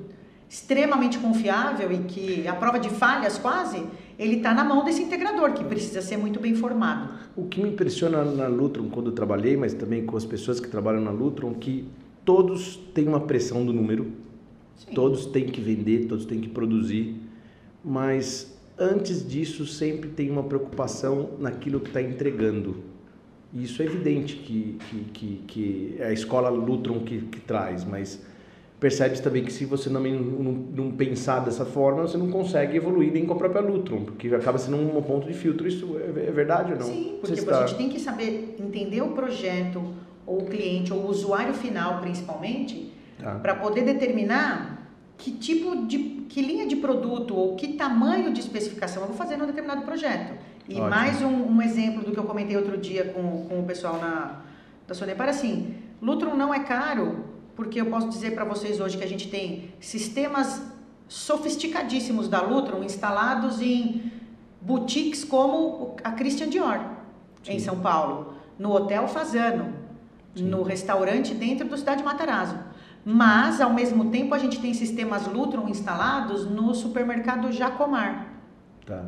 extremamente 0.48 1.18
confiável 1.18 1.90
e 1.90 1.98
que 2.04 2.46
a 2.46 2.54
prova 2.54 2.78
de 2.78 2.90
falhas 2.90 3.38
quase, 3.38 3.82
ele 4.18 4.36
está 4.36 4.52
na 4.52 4.62
mão 4.62 4.84
desse 4.84 5.02
integrador 5.02 5.52
que 5.54 5.64
precisa 5.64 6.02
ser 6.02 6.18
muito 6.18 6.38
bem 6.38 6.54
formado. 6.54 7.08
O 7.34 7.46
que 7.46 7.60
me 7.60 7.70
impressiona 7.70 8.22
na 8.22 8.46
Lutron 8.48 8.90
quando 8.90 9.06
eu 9.06 9.14
trabalhei, 9.14 9.56
mas 9.56 9.72
também 9.72 10.04
com 10.04 10.14
as 10.16 10.26
pessoas 10.26 10.60
que 10.60 10.68
trabalham 10.68 11.00
na 11.00 11.10
Lutron, 11.10 11.54
que 11.54 11.88
todos 12.24 12.76
têm 12.94 13.08
uma 13.08 13.20
pressão 13.20 13.64
do 13.64 13.72
número, 13.72 14.12
Sim. 14.76 14.92
todos 14.94 15.24
têm 15.26 15.46
que 15.46 15.60
vender, 15.60 16.06
todos 16.06 16.26
têm 16.26 16.38
que 16.38 16.48
produzir, 16.48 17.16
mas 17.82 18.54
antes 18.78 19.26
disso 19.26 19.66
sempre 19.66 20.10
tem 20.10 20.30
uma 20.30 20.42
preocupação 20.42 21.30
naquilo 21.38 21.80
que 21.80 21.88
está 21.88 22.02
entregando. 22.02 22.91
E 23.54 23.64
isso 23.64 23.82
é 23.82 23.84
evidente 23.84 24.36
que, 24.36 24.78
que, 24.88 25.04
que, 25.12 25.44
que 25.46 25.96
é 25.98 26.06
a 26.06 26.12
escola 26.12 26.48
Lutron 26.48 27.00
que, 27.00 27.20
que 27.22 27.40
traz, 27.40 27.84
mas 27.84 28.20
percebe 28.80 29.20
também 29.20 29.44
que 29.44 29.52
se 29.52 29.64
você 29.64 29.88
não, 29.88 30.00
não, 30.00 30.52
não, 30.52 30.90
pensar 30.90 31.38
dessa 31.40 31.64
forma, 31.64 32.02
você 32.02 32.16
não 32.16 32.30
consegue 32.30 32.76
evoluir 32.76 33.12
nem 33.12 33.24
com 33.24 33.34
a 33.34 33.36
própria 33.36 33.60
Lutron, 33.60 34.04
porque 34.04 34.26
acaba 34.34 34.58
sendo 34.58 34.76
um 34.76 35.02
ponto 35.02 35.26
de 35.28 35.34
filtro. 35.34 35.68
Isso 35.68 35.96
é, 35.98 36.28
é 36.28 36.30
verdade 36.32 36.72
ou 36.72 36.78
não? 36.78 36.86
Sim, 36.86 37.18
porque 37.20 37.38
está... 37.38 37.62
a 37.62 37.66
gente 37.66 37.76
tem 37.76 37.88
que 37.88 38.00
saber 38.00 38.56
entender 38.58 39.02
o 39.02 39.10
projeto, 39.10 39.80
ou 40.26 40.42
o 40.42 40.46
cliente, 40.46 40.92
ou 40.92 41.00
o 41.00 41.08
usuário 41.08 41.54
final 41.54 42.00
principalmente, 42.00 42.92
tá. 43.20 43.36
para 43.36 43.54
poder 43.54 43.82
determinar 43.82 44.90
que 45.16 45.30
tipo 45.30 45.86
de, 45.86 45.98
que 46.28 46.42
linha 46.42 46.66
de 46.66 46.74
produto 46.74 47.36
ou 47.36 47.54
que 47.54 47.74
tamanho 47.74 48.32
de 48.32 48.40
especificação 48.40 49.02
eu 49.02 49.08
vou 49.08 49.16
fazer 49.16 49.36
num 49.36 49.46
determinado 49.46 49.82
projeto. 49.82 50.32
E 50.68 50.74
Ótimo. 50.74 50.88
mais 50.88 51.22
um, 51.22 51.56
um, 51.56 51.62
exemplo 51.62 52.04
do 52.04 52.12
que 52.12 52.18
eu 52.18 52.24
comentei 52.24 52.56
outro 52.56 52.76
dia 52.78 53.04
com, 53.06 53.46
com 53.46 53.60
o 53.60 53.64
pessoal 53.64 53.98
na, 53.98 54.40
da 54.86 54.94
Sonepar, 54.94 55.28
assim, 55.28 55.74
Lutron 56.00 56.34
não 56.34 56.54
é 56.54 56.60
caro 56.60 57.24
porque 57.54 57.80
eu 57.80 57.86
posso 57.86 58.08
dizer 58.08 58.34
para 58.34 58.44
vocês 58.44 58.80
hoje 58.80 58.96
que 58.96 59.04
a 59.04 59.08
gente 59.08 59.28
tem 59.28 59.72
sistemas 59.80 60.62
sofisticadíssimos 61.08 62.28
da 62.28 62.40
Lutron 62.40 62.82
instalados 62.82 63.60
em 63.60 64.10
boutiques 64.60 65.24
como 65.24 65.96
a 66.02 66.12
Christian 66.12 66.48
Dior, 66.48 66.80
Sim. 67.42 67.52
em 67.52 67.58
São 67.58 67.80
Paulo, 67.80 68.34
no 68.58 68.72
Hotel 68.72 69.06
Fazano, 69.08 69.74
Sim. 70.34 70.44
no 70.44 70.62
restaurante 70.62 71.34
dentro 71.34 71.68
do 71.68 71.76
Cidade 71.76 72.02
Matarazzo. 72.02 72.56
Mas, 73.04 73.60
ao 73.60 73.72
mesmo 73.72 74.10
tempo, 74.10 74.32
a 74.32 74.38
gente 74.38 74.60
tem 74.60 74.72
sistemas 74.72 75.26
Lutron 75.26 75.68
instalados 75.68 76.46
no 76.46 76.72
supermercado 76.72 77.50
Jacomar. 77.50 78.28
Tá. 78.86 79.04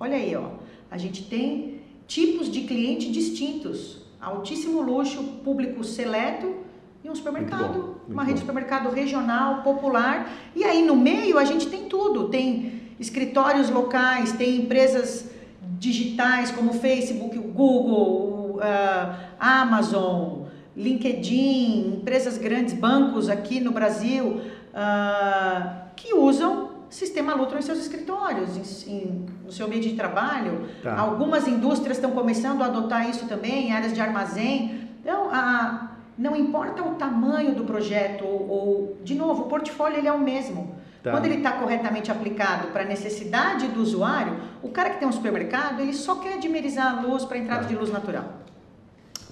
Olha 0.00 0.16
aí, 0.16 0.34
ó. 0.34 0.57
A 0.90 0.96
gente 0.96 1.24
tem 1.24 1.80
tipos 2.06 2.50
de 2.50 2.62
cliente 2.62 3.10
distintos. 3.10 3.98
Altíssimo 4.20 4.80
luxo, 4.80 5.22
público 5.44 5.84
seleto 5.84 6.56
e 7.04 7.08
um 7.08 7.14
supermercado, 7.14 7.60
muito 7.60 7.78
bom, 7.78 7.86
muito 7.86 8.12
uma 8.12 8.22
rede 8.22 8.34
de 8.34 8.40
supermercado 8.40 8.90
regional, 8.90 9.62
popular. 9.62 10.32
E 10.56 10.64
aí 10.64 10.84
no 10.84 10.96
meio 10.96 11.38
a 11.38 11.44
gente 11.44 11.66
tem 11.66 11.84
tudo, 11.84 12.28
tem 12.28 12.82
escritórios 12.98 13.70
locais, 13.70 14.32
tem 14.32 14.56
empresas 14.56 15.30
digitais 15.78 16.50
como 16.50 16.72
Facebook, 16.72 17.38
Google, 17.38 18.56
uh, 18.56 19.16
Amazon, 19.38 20.46
LinkedIn, 20.76 21.98
empresas 22.00 22.38
grandes, 22.38 22.74
bancos 22.74 23.28
aqui 23.28 23.60
no 23.60 23.70
Brasil, 23.70 24.40
uh, 24.74 25.88
que 25.94 26.14
usam 26.14 26.67
sistema 26.90 27.34
Lutron 27.34 27.58
em 27.58 27.62
seus 27.62 27.78
escritórios, 27.78 28.86
em, 28.86 28.92
em, 28.92 29.26
no 29.44 29.52
seu 29.52 29.68
meio 29.68 29.80
de 29.80 29.94
trabalho. 29.94 30.68
Tá. 30.82 30.98
Algumas 30.98 31.46
indústrias 31.46 31.96
estão 31.96 32.10
começando 32.12 32.62
a 32.62 32.66
adotar 32.66 33.08
isso 33.08 33.26
também, 33.26 33.72
áreas 33.72 33.92
de 33.92 34.00
armazém. 34.00 34.88
Então, 35.00 35.28
a, 35.30 35.92
não 36.16 36.34
importa 36.34 36.82
o 36.82 36.94
tamanho 36.96 37.54
do 37.54 37.64
projeto 37.64 38.24
ou, 38.24 38.48
ou 38.48 38.98
de 39.04 39.14
novo, 39.14 39.42
o 39.42 39.46
portfólio 39.46 39.98
ele 39.98 40.08
é 40.08 40.12
o 40.12 40.20
mesmo. 40.20 40.74
Tá. 41.02 41.12
Quando 41.12 41.26
ele 41.26 41.36
está 41.36 41.52
corretamente 41.52 42.10
aplicado 42.10 42.68
para 42.68 42.82
a 42.82 42.86
necessidade 42.86 43.68
do 43.68 43.80
usuário, 43.80 44.36
o 44.62 44.68
cara 44.68 44.90
que 44.90 44.98
tem 44.98 45.06
um 45.06 45.12
supermercado, 45.12 45.80
ele 45.80 45.92
só 45.92 46.16
quer 46.16 46.38
dimerizar 46.38 46.98
a 46.98 47.00
luz 47.00 47.24
para 47.24 47.38
entrada 47.38 47.62
tá. 47.62 47.68
de 47.68 47.76
luz 47.76 47.92
natural. 47.92 48.24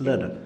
Lana, 0.00 0.38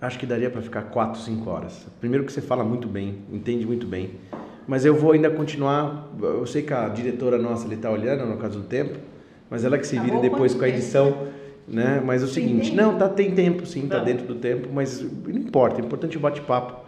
acho 0.00 0.18
que 0.18 0.26
daria 0.26 0.50
para 0.50 0.60
ficar 0.60 0.82
4, 0.82 1.20
5 1.20 1.48
horas. 1.48 1.86
Primeiro 1.98 2.26
que 2.26 2.32
você 2.32 2.42
fala 2.42 2.62
muito 2.62 2.86
bem, 2.86 3.22
entende 3.32 3.66
muito 3.66 3.86
bem. 3.86 4.20
Mas 4.66 4.84
eu 4.84 4.94
vou 4.94 5.12
ainda 5.12 5.30
continuar. 5.30 6.10
Eu 6.20 6.46
sei 6.46 6.62
que 6.62 6.72
a 6.72 6.88
diretora 6.88 7.38
nossa 7.38 7.72
está 7.72 7.90
olhando, 7.90 8.26
no 8.26 8.36
caso 8.36 8.60
do 8.60 8.64
tempo, 8.64 8.98
mas 9.50 9.64
ela 9.64 9.78
que 9.78 9.86
se 9.86 9.96
tá 9.96 10.02
vira 10.02 10.20
depois 10.20 10.54
com 10.54 10.64
a 10.64 10.68
edição. 10.68 11.28
Né? 11.66 12.02
Mas 12.04 12.20
é 12.20 12.26
o 12.26 12.28
seguinte, 12.28 12.74
não, 12.74 12.98
tá, 12.98 13.08
tem 13.08 13.30
tempo 13.30 13.64
sim, 13.64 13.88
tá, 13.88 13.98
tá 13.98 14.04
dentro 14.04 14.26
do 14.26 14.34
tempo, 14.34 14.68
mas 14.70 15.00
não 15.00 15.38
importa, 15.38 15.80
é 15.80 15.84
importante 15.84 16.16
o 16.16 16.20
bate-papo. 16.20 16.84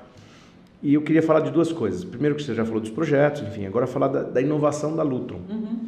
E 0.82 0.92
eu 0.92 1.00
queria 1.00 1.22
falar 1.22 1.40
de 1.40 1.50
duas 1.50 1.72
coisas. 1.72 2.04
Primeiro 2.04 2.34
que 2.34 2.42
você 2.42 2.54
já 2.54 2.64
falou 2.64 2.80
dos 2.80 2.90
projetos, 2.90 3.42
enfim, 3.42 3.64
agora 3.64 3.86
falar 3.86 4.08
da, 4.08 4.22
da 4.22 4.40
inovação 4.40 4.94
da 4.94 5.02
Lutron. 5.02 5.40
Uhum. 5.48 5.78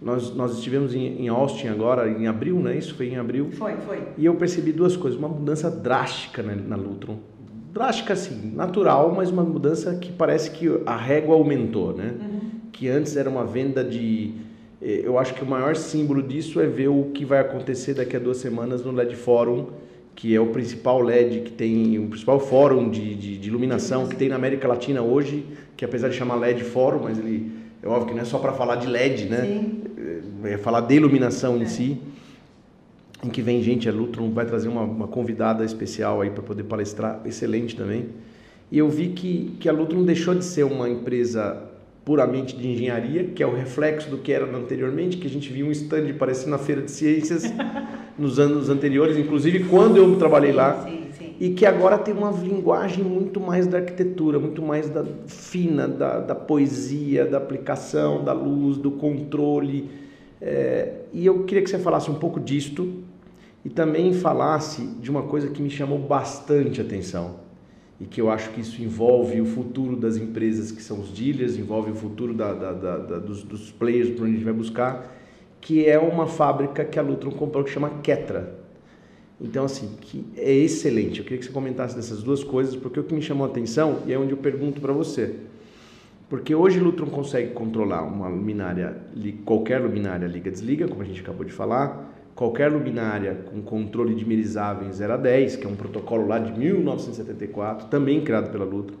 Nós, 0.00 0.34
nós 0.34 0.54
estivemos 0.54 0.94
em, 0.94 1.22
em, 1.22 1.28
Austin 1.28 1.68
agora, 1.68 2.08
em 2.08 2.26
abril, 2.26 2.56
né? 2.60 2.76
Isso 2.76 2.94
foi 2.94 3.08
em 3.08 3.16
abril. 3.16 3.50
Foi, 3.52 3.74
foi. 3.76 4.00
E 4.16 4.24
eu 4.24 4.34
percebi 4.36 4.72
duas 4.72 4.96
coisas. 4.96 5.18
Uma 5.18 5.28
mudança 5.28 5.70
drástica 5.70 6.42
na, 6.42 6.54
na 6.54 6.76
Lutron. 6.76 7.18
Drástica, 7.72 8.14
assim, 8.14 8.52
natural, 8.54 9.12
mas 9.14 9.30
uma 9.30 9.42
mudança 9.42 9.94
que 9.96 10.10
parece 10.10 10.50
que 10.50 10.68
a 10.86 10.96
régua 10.96 11.34
aumentou, 11.34 11.94
né? 11.94 12.14
Uhum. 12.18 12.40
Que 12.72 12.88
antes 12.88 13.16
era 13.16 13.28
uma 13.28 13.44
venda 13.44 13.84
de 13.84 14.32
eu 14.80 15.18
acho 15.18 15.34
que 15.34 15.42
o 15.42 15.46
maior 15.46 15.74
símbolo 15.74 16.22
disso 16.22 16.60
é 16.60 16.66
ver 16.66 16.88
o 16.88 17.10
que 17.12 17.24
vai 17.24 17.40
acontecer 17.40 17.94
daqui 17.94 18.14
a 18.14 18.18
duas 18.20 18.36
semanas 18.36 18.84
no 18.84 18.92
LED 18.92 19.16
Forum, 19.16 19.66
que 20.14 20.34
é 20.34 20.40
o 20.40 20.46
principal 20.46 21.00
LED 21.00 21.40
que 21.40 21.50
tem, 21.50 21.98
o 21.98 22.06
principal 22.06 22.38
fórum 22.38 22.88
de, 22.88 23.14
de, 23.14 23.38
de 23.38 23.48
iluminação 23.48 24.06
que 24.06 24.16
tem 24.16 24.28
na 24.28 24.36
América 24.36 24.68
Latina 24.68 25.02
hoje, 25.02 25.44
que 25.76 25.84
apesar 25.84 26.08
de 26.08 26.16
chamar 26.16 26.36
LED 26.36 26.62
Fórum, 26.64 27.00
mas 27.04 27.18
ele 27.18 27.52
é 27.82 27.88
óbvio 27.88 28.08
que 28.08 28.14
não 28.14 28.22
é 28.22 28.24
só 28.24 28.38
para 28.38 28.52
falar 28.52 28.76
de 28.76 28.86
LED, 28.86 29.26
né? 29.26 29.42
Sim. 29.42 29.82
É, 30.44 30.52
é 30.54 30.58
falar 30.58 30.82
de 30.82 30.94
iluminação 30.94 31.56
é. 31.56 31.58
em 31.58 31.66
si. 31.66 31.98
Em 33.24 33.28
que 33.28 33.42
vem 33.42 33.60
gente, 33.62 33.88
a 33.88 33.92
Lutron 33.92 34.30
vai 34.30 34.46
trazer 34.46 34.68
uma, 34.68 34.82
uma 34.82 35.08
convidada 35.08 35.64
especial 35.64 36.20
aí 36.20 36.30
para 36.30 36.42
poder 36.42 36.62
palestrar, 36.64 37.20
excelente 37.24 37.74
também. 37.74 38.06
E 38.70 38.78
eu 38.78 38.88
vi 38.88 39.08
que, 39.08 39.56
que 39.58 39.68
a 39.68 39.72
Lutron 39.72 40.04
deixou 40.04 40.34
de 40.34 40.44
ser 40.44 40.64
uma 40.64 40.88
empresa 40.88 41.68
puramente 42.04 42.56
de 42.56 42.66
engenharia, 42.66 43.24
que 43.24 43.42
é 43.42 43.46
o 43.46 43.54
reflexo 43.54 44.08
do 44.08 44.18
que 44.18 44.32
era 44.32 44.44
anteriormente, 44.56 45.16
que 45.16 45.26
a 45.26 45.30
gente 45.30 45.52
via 45.52 45.66
um 45.66 45.70
stand 45.70 46.14
parecendo 46.18 46.52
na 46.52 46.58
feira 46.58 46.80
de 46.80 46.90
ciências 46.90 47.42
nos 48.16 48.38
anos 48.38 48.70
anteriores, 48.70 49.18
inclusive 49.18 49.64
quando 49.64 49.96
eu 49.96 50.16
trabalhei 50.16 50.52
lá, 50.52 50.84
sim, 50.84 51.08
sim. 51.18 51.34
e 51.40 51.50
que 51.50 51.66
agora 51.66 51.98
tem 51.98 52.14
uma 52.14 52.30
linguagem 52.30 53.04
muito 53.04 53.40
mais 53.40 53.66
da 53.66 53.78
arquitetura, 53.78 54.38
muito 54.38 54.62
mais 54.62 54.88
da 54.88 55.04
fina, 55.26 55.86
da, 55.86 56.20
da 56.20 56.34
poesia, 56.34 57.26
da 57.26 57.36
aplicação, 57.36 58.24
da 58.24 58.32
luz, 58.32 58.78
do 58.78 58.92
controle. 58.92 59.90
É, 60.40 61.00
e 61.12 61.26
eu 61.26 61.44
queria 61.44 61.62
que 61.62 61.68
você 61.68 61.78
falasse 61.78 62.10
um 62.10 62.14
pouco 62.14 62.40
disto 62.40 63.06
e 63.64 63.68
também 63.68 64.12
falasse 64.12 64.82
de 65.00 65.10
uma 65.10 65.22
coisa 65.22 65.48
que 65.48 65.60
me 65.60 65.70
chamou 65.70 65.98
bastante 65.98 66.80
atenção 66.80 67.48
e 68.00 68.04
que 68.04 68.20
eu 68.20 68.30
acho 68.30 68.50
que 68.50 68.60
isso 68.60 68.80
envolve 68.82 69.40
o 69.40 69.44
futuro 69.44 69.96
das 69.96 70.16
empresas 70.16 70.70
que 70.70 70.82
são 70.82 71.00
os 71.00 71.10
dealers, 71.10 71.56
envolve 71.56 71.90
o 71.90 71.94
futuro 71.94 72.32
da, 72.32 72.52
da, 72.52 72.72
da, 72.72 73.18
dos, 73.18 73.42
dos, 73.42 73.72
players 73.72 74.10
para 74.10 74.22
onde 74.22 74.32
a 74.32 74.34
gente 74.34 74.44
vai 74.44 74.52
buscar, 74.52 75.16
que 75.60 75.84
é 75.84 75.98
uma 75.98 76.26
fábrica 76.26 76.84
que 76.84 76.98
a 76.98 77.02
Lutron 77.02 77.32
comprou 77.32 77.64
que 77.64 77.70
chama 77.70 77.90
Ketra. 78.02 78.56
Então, 79.40 79.64
assim, 79.64 79.96
que 80.00 80.24
é 80.36 80.52
excelente. 80.52 81.18
Eu 81.18 81.24
queria 81.24 81.38
que 81.38 81.44
você 81.44 81.52
comentasse 81.52 81.94
dessas 81.94 82.22
duas 82.22 82.42
coisas, 82.44 82.76
porque 82.76 82.98
o 82.98 83.04
que 83.04 83.14
me 83.14 83.22
chamou 83.22 83.46
a 83.46 83.50
atenção, 83.50 84.02
e 84.06 84.12
é 84.12 84.18
onde 84.18 84.32
eu 84.32 84.36
pergunto 84.36 84.80
para 84.80 84.92
você, 84.92 85.34
porque 86.28 86.54
hoje 86.54 86.78
Lutron 86.78 87.06
consegue 87.06 87.52
controlar 87.52 88.02
uma 88.02 88.28
luminária, 88.28 88.96
qualquer 89.44 89.80
luminária 89.80 90.26
liga-desliga, 90.26 90.86
como 90.86 91.02
a 91.02 91.04
gente 91.04 91.20
acabou 91.20 91.44
de 91.44 91.52
falar, 91.52 92.17
qualquer 92.38 92.70
luminária 92.70 93.36
com 93.46 93.60
controle 93.60 94.14
de 94.14 94.24
mirizável 94.24 94.86
em 94.86 94.92
0 94.92 95.14
a 95.14 95.16
10, 95.16 95.56
que 95.56 95.66
é 95.66 95.68
um 95.68 95.74
protocolo 95.74 96.24
lá 96.24 96.38
de 96.38 96.56
1974, 96.56 97.88
também 97.88 98.20
criado 98.20 98.52
pela 98.52 98.64
Lutro. 98.64 98.96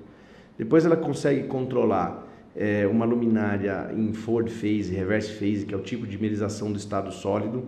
Depois 0.58 0.84
ela 0.84 0.96
consegue 0.96 1.44
controlar 1.44 2.26
é, 2.56 2.84
uma 2.88 3.04
luminária 3.04 3.92
em 3.96 4.12
forward 4.12 4.50
phase, 4.50 4.92
reverse 4.92 5.34
phase, 5.34 5.64
que 5.64 5.72
é 5.72 5.76
o 5.76 5.82
tipo 5.82 6.04
de 6.04 6.18
mirização 6.20 6.72
do 6.72 6.78
estado 6.78 7.12
sólido, 7.12 7.62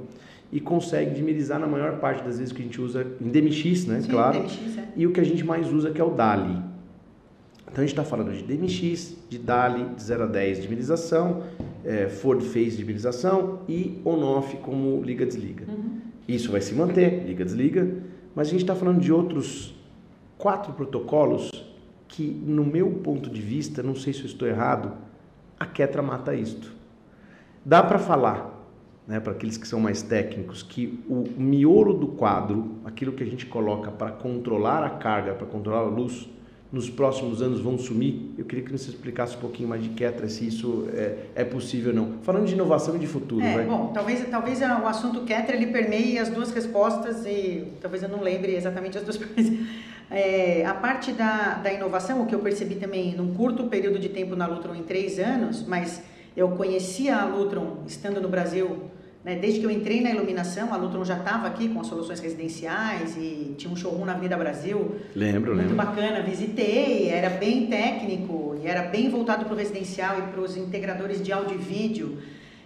e 0.51 0.59
consegue 0.59 1.14
dimerizar 1.14 1.60
na 1.60 1.68
maior 1.68 2.01
parte 2.01 2.24
das 2.24 2.40
vezes 2.40 2.52
que 2.52 2.60
a 2.60 2.64
gente 2.64 2.80
usa 2.80 3.06
em 3.20 3.28
DMX, 3.28 3.86
né? 3.86 4.01
Sim, 4.01 4.10
claro. 4.10 4.40
DMX, 4.40 4.76
é. 4.76 4.88
E 4.97 5.06
o 5.06 5.12
que 5.12 5.20
a 5.20 5.24
gente 5.24 5.44
mais 5.44 5.72
usa 5.72 5.92
que 5.92 6.01
é 6.01 6.05
o 6.05 6.10
DALI. 6.10 6.69
Então 7.70 7.84
a 7.84 7.86
gente 7.86 7.92
está 7.92 8.05
falando 8.05 8.32
de 8.32 8.42
DMX, 8.42 9.16
de 9.28 9.38
DALI, 9.38 9.94
de 9.94 10.02
0 10.02 10.24
a 10.24 10.26
10 10.26 10.62
de 10.62 10.68
mirização, 10.68 11.44
é, 11.84 12.09
Ford 12.09 12.42
Phase 12.42 12.76
de 12.76 12.82
habilitação 12.82 13.60
e 13.68 14.01
on-off 14.05 14.56
como 14.59 15.01
liga-desliga. 15.02 15.66
Uhum. 15.68 16.01
Isso 16.26 16.51
vai 16.51 16.60
se 16.60 16.74
manter, 16.74 17.24
liga-desliga, 17.24 17.88
mas 18.34 18.48
a 18.48 18.51
gente 18.51 18.62
está 18.62 18.74
falando 18.74 19.01
de 19.01 19.12
outros 19.12 19.74
quatro 20.36 20.72
protocolos 20.72 21.51
que, 22.09 22.24
no 22.24 22.64
meu 22.64 22.90
ponto 22.90 23.30
de 23.30 23.40
vista, 23.40 23.84
não 23.84 23.94
sei 23.94 24.12
se 24.12 24.20
eu 24.20 24.26
estou 24.26 24.48
errado, 24.48 24.92
a 25.59 25.64
Ketra 25.64 26.02
mata 26.02 26.34
isto. 26.34 26.72
Dá 27.64 27.82
para 27.82 28.01
falar, 28.01 28.68
né, 29.06 29.20
para 29.20 29.32
aqueles 29.32 29.56
que 29.56 29.68
são 29.68 29.78
mais 29.78 30.02
técnicos, 30.02 30.62
que 30.62 30.98
o 31.09 31.24
miolo 31.40 31.94
do 31.94 32.09
quadro, 32.09 32.78
aquilo 32.84 33.12
que 33.12 33.22
a 33.22 33.26
gente 33.26 33.47
coloca 33.47 33.92
para 33.92 34.10
controlar 34.10 34.82
a 34.82 34.90
carga, 34.90 35.34
para 35.34 35.47
controlar 35.47 35.80
a 35.80 35.88
luz, 35.88 36.28
nos 36.72 36.88
próximos 36.88 37.42
anos 37.42 37.60
vão 37.60 37.78
sumir? 37.78 38.32
Eu 38.38 38.44
queria 38.44 38.64
que 38.64 38.70
você 38.70 38.90
explicasse 38.90 39.36
um 39.36 39.40
pouquinho 39.40 39.68
mais 39.68 39.82
de 39.82 39.90
Ketra, 39.90 40.28
se 40.28 40.47
isso 40.47 40.88
é, 40.92 41.26
é 41.34 41.44
possível 41.44 41.90
ou 41.90 41.97
não. 41.97 42.18
Falando 42.22 42.47
de 42.47 42.55
inovação 42.55 42.97
e 42.97 42.98
de 42.98 43.06
futuro, 43.06 43.44
é, 43.44 43.55
vai. 43.55 43.64
Bom, 43.66 43.90
talvez, 43.92 44.24
talvez 44.30 44.60
o 44.60 44.86
assunto 44.86 45.22
Ketra 45.22 45.56
ele 45.56 45.66
permeie 45.66 46.18
as 46.18 46.28
duas 46.28 46.52
respostas 46.52 47.26
e 47.26 47.66
talvez 47.80 48.02
eu 48.02 48.09
não 48.09 48.22
lembre 48.22 48.55
exatamente 48.55 48.97
as 48.97 49.05
duas 49.05 49.16
coisas. 49.22 49.52
É, 50.10 50.64
a 50.66 50.74
parte 50.74 51.12
da, 51.12 51.55
da 51.55 51.72
inovação, 51.72 52.22
o 52.22 52.26
que 52.26 52.34
eu 52.34 52.40
percebi 52.40 52.76
também 52.76 53.14
num 53.14 53.34
curto 53.34 53.64
período 53.64 53.98
de 53.98 54.09
tempo 54.09 54.34
na 54.34 54.47
Lutron, 54.47 54.74
em 54.74 54.82
três 54.82 55.18
anos, 55.18 55.64
mas 55.66 56.02
eu 56.36 56.48
conhecia 56.51 57.16
a 57.16 57.24
Lutron 57.26 57.84
estando 57.86 58.20
no 58.20 58.28
Brasil 58.28 58.90
né? 59.24 59.36
Desde 59.36 59.60
que 59.60 59.66
eu 59.66 59.70
entrei 59.70 60.01
na 60.01 60.10
iluminação, 60.10 60.72
a 60.72 60.76
Lutron 60.76 61.05
já 61.05 61.18
estava 61.18 61.47
aqui 61.47 61.68
com 61.68 61.80
as 61.80 61.86
soluções 61.86 62.20
residenciais 62.20 63.16
e 63.16 63.55
tinha 63.56 63.72
um 63.72 63.76
showroom 63.76 64.05
na 64.05 64.12
Avenida 64.12 64.36
Brasil. 64.36 64.97
Lembro, 65.14 65.55
muito 65.55 65.70
lembro. 65.70 65.74
Muito 65.74 65.74
bacana, 65.74 66.22
visitei, 66.22 67.09
era 67.09 67.30
bem 67.30 67.66
técnico 67.66 68.59
e 68.62 68.66
era 68.66 68.82
bem 68.82 69.10
voltado 69.10 69.44
para 69.44 69.55
o 69.55 69.56
residencial 69.56 70.18
e 70.18 70.22
para 70.22 70.40
os 70.40 70.56
integradores 70.56 71.22
de 71.22 71.32
áudio 71.32 71.55
e 71.55 71.59
vídeo 71.59 72.18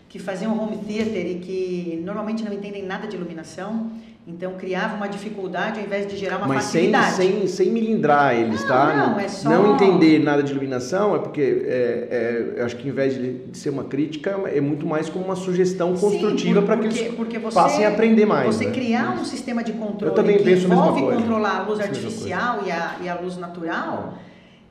que 0.09 0.19
faziam 0.21 0.57
home 0.57 0.77
theater 0.77 1.27
e 1.27 1.35
que 1.41 2.01
normalmente 2.05 2.45
não 2.45 2.53
entendem 2.53 2.85
nada 2.85 3.09
de 3.09 3.17
iluminação. 3.17 3.91
Então 4.27 4.55
criava 4.55 4.97
uma 4.97 5.07
dificuldade 5.07 5.79
ao 5.79 5.85
invés 5.85 6.07
de 6.07 6.17
gerar 6.17 6.39
uma 6.39 6.47
Mas 6.47 6.65
facilidade. 6.65 7.17
Sem, 7.17 7.41
sem, 7.41 7.47
sem 7.47 7.71
milindrar 7.71 8.35
eles, 8.35 8.63
não, 8.63 8.69
tá? 8.69 8.95
Não, 8.95 9.21
é 9.21 9.29
só... 9.29 9.51
não 9.51 9.75
entender 9.75 10.19
nada 10.19 10.43
de 10.43 10.51
iluminação 10.51 11.15
é 11.15 11.19
porque 11.19 11.43
é, 11.43 12.09
é, 12.11 12.55
eu 12.57 12.65
acho 12.65 12.75
que 12.77 12.89
em 12.89 12.91
vez 12.91 13.15
de, 13.15 13.59
ser 13.59 13.69
uma 13.69 13.85
crítica, 13.85 14.31
é 14.47 14.63
muito 14.63 14.87
mais 14.87 15.11
como 15.11 15.27
uma 15.27 15.37
sugestão 15.37 15.95
construtiva 15.95 16.63
para 16.63 16.79
que 16.79 16.87
eles 16.87 17.15
porque 17.15 17.39
você, 17.39 17.55
passem 17.55 17.85
a 17.85 17.91
aprender 17.91 18.25
mais. 18.25 18.55
Você 18.55 18.65
né? 18.65 18.73
criar 18.73 19.11
um 19.11 19.27
sistema 19.27 19.63
de 19.63 19.75
controle 19.75 20.07
eu 20.07 20.15
também 20.15 20.39
que 20.39 20.45
penso 20.45 20.67
envolve 20.67 21.03
controlar 21.03 21.59
a 21.59 21.63
luz 21.65 21.81
artificial 21.81 22.63
e 22.65 22.71
a, 22.71 22.97
e 23.03 23.09
a 23.11 23.21
luz 23.21 23.37
natural, 23.37 24.15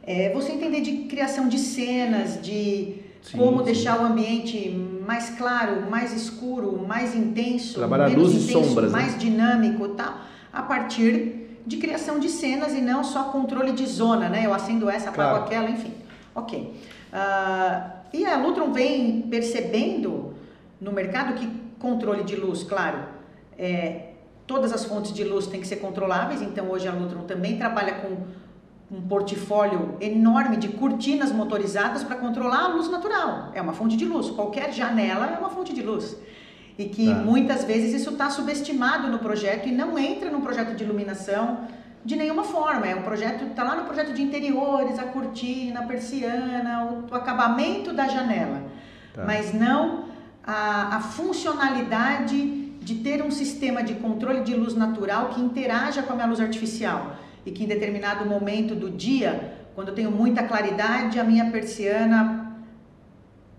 é 0.01 0.31
você 0.33 0.51
entender 0.51 0.81
de 0.81 0.91
criação 1.03 1.47
de 1.47 1.59
cenas, 1.59 2.41
de 2.41 2.95
sim, 3.21 3.37
como 3.37 3.59
sim. 3.59 3.65
deixar 3.65 4.01
o 4.01 4.05
ambiente 4.05 4.75
mais 5.05 5.31
claro, 5.31 5.89
mais 5.89 6.13
escuro, 6.13 6.85
mais 6.85 7.15
intenso, 7.15 7.75
Trabalhar 7.75 8.09
menos 8.09 8.33
luz 8.33 8.43
intenso, 8.43 8.59
e 8.59 8.65
sombras, 8.67 8.91
né? 8.91 8.97
mais 8.99 9.13
né? 9.13 9.19
dinâmico, 9.19 9.89
tal, 9.89 10.17
a 10.51 10.61
partir 10.61 11.61
de 11.65 11.77
criação 11.77 12.19
de 12.19 12.29
cenas 12.29 12.73
e 12.73 12.81
não 12.81 13.03
só 13.03 13.25
controle 13.25 13.71
de 13.71 13.85
zona, 13.85 14.29
né? 14.29 14.45
Eu 14.45 14.53
acendo 14.53 14.89
essa, 14.89 15.09
apago 15.09 15.29
claro. 15.29 15.45
aquela, 15.45 15.69
enfim. 15.69 15.93
Ok. 16.35 16.73
Uh, 17.13 17.91
e 18.13 18.25
a 18.25 18.37
Lutron 18.37 18.71
vem 18.71 19.23
percebendo 19.23 20.33
no 20.79 20.91
mercado 20.91 21.33
que 21.35 21.47
controle 21.79 22.23
de 22.23 22.35
luz, 22.35 22.63
claro, 22.63 22.99
é, 23.57 24.13
todas 24.45 24.73
as 24.73 24.85
fontes 24.85 25.13
de 25.13 25.23
luz 25.23 25.47
têm 25.47 25.61
que 25.61 25.67
ser 25.67 25.77
controláveis, 25.77 26.41
então 26.41 26.69
hoje 26.69 26.87
a 26.87 26.91
Lutron 26.91 27.23
também 27.23 27.57
trabalha 27.57 27.95
com 27.95 28.17
um 28.93 29.01
portfólio 29.01 29.97
enorme 29.99 30.55
de 30.55 30.67
cortinas 30.67 31.31
motorizadas 31.31 32.03
para 32.03 32.15
controlar 32.15 32.65
a 32.65 32.67
luz 32.67 32.87
natural. 32.89 33.51
É 33.55 33.61
uma 33.61 33.73
fonte 33.73 33.97
de 33.97 34.05
luz. 34.05 34.29
Qualquer 34.29 34.71
janela 34.71 35.25
é 35.25 35.39
uma 35.39 35.49
fonte 35.49 35.73
de 35.73 35.81
luz. 35.81 36.15
E 36.77 36.85
que 36.85 37.09
ah. 37.09 37.15
muitas 37.15 37.63
vezes 37.63 37.99
isso 37.99 38.11
está 38.11 38.29
subestimado 38.29 39.07
no 39.07 39.17
projeto 39.17 39.67
e 39.67 39.71
não 39.71 39.97
entra 39.97 40.29
no 40.29 40.41
projeto 40.41 40.75
de 40.75 40.83
iluminação 40.83 41.61
de 42.05 42.15
nenhuma 42.15 42.43
forma. 42.43 42.85
É 42.85 42.95
um 42.95 43.01
projeto, 43.01 43.45
está 43.45 43.63
lá 43.63 43.75
no 43.75 43.85
projeto 43.85 44.13
de 44.13 44.21
interiores, 44.21 44.99
a 44.99 45.05
cortina, 45.05 45.79
a 45.79 45.83
persiana, 45.83 46.83
o, 46.85 47.11
o 47.11 47.15
acabamento 47.15 47.93
da 47.93 48.07
janela. 48.07 48.61
Tá. 49.11 49.23
Mas 49.25 49.55
não 49.55 50.05
a, 50.45 50.97
a 50.97 51.01
funcionalidade 51.01 52.61
de 52.79 52.95
ter 52.95 53.23
um 53.23 53.31
sistema 53.31 53.81
de 53.81 53.95
controle 53.95 54.41
de 54.41 54.53
luz 54.53 54.75
natural 54.75 55.29
que 55.29 55.41
interaja 55.41 56.03
com 56.03 56.13
a 56.13 56.15
minha 56.15 56.27
luz 56.27 56.39
artificial 56.39 57.15
e 57.45 57.51
que 57.51 57.63
em 57.63 57.67
determinado 57.67 58.25
momento 58.25 58.75
do 58.75 58.89
dia, 58.89 59.57
quando 59.75 59.89
eu 59.89 59.95
tenho 59.95 60.11
muita 60.11 60.43
claridade, 60.43 61.19
a 61.19 61.23
minha 61.23 61.49
persiana 61.51 62.57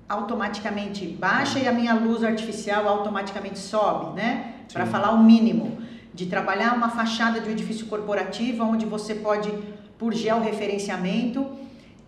automaticamente 0.08 1.06
baixa 1.06 1.58
e 1.58 1.66
a 1.66 1.72
minha 1.72 1.94
luz 1.94 2.22
artificial 2.22 2.86
automaticamente 2.88 3.58
sobe, 3.58 4.16
né? 4.16 4.54
Para 4.72 4.86
falar 4.86 5.12
o 5.12 5.22
mínimo. 5.22 5.78
De 6.12 6.26
trabalhar 6.26 6.74
uma 6.76 6.90
fachada 6.90 7.40
de 7.40 7.48
um 7.48 7.52
edifício 7.52 7.86
corporativo, 7.86 8.62
onde 8.64 8.86
você 8.86 9.16
pode, 9.16 9.52
por 9.98 10.14
georreferenciamento, 10.14 11.44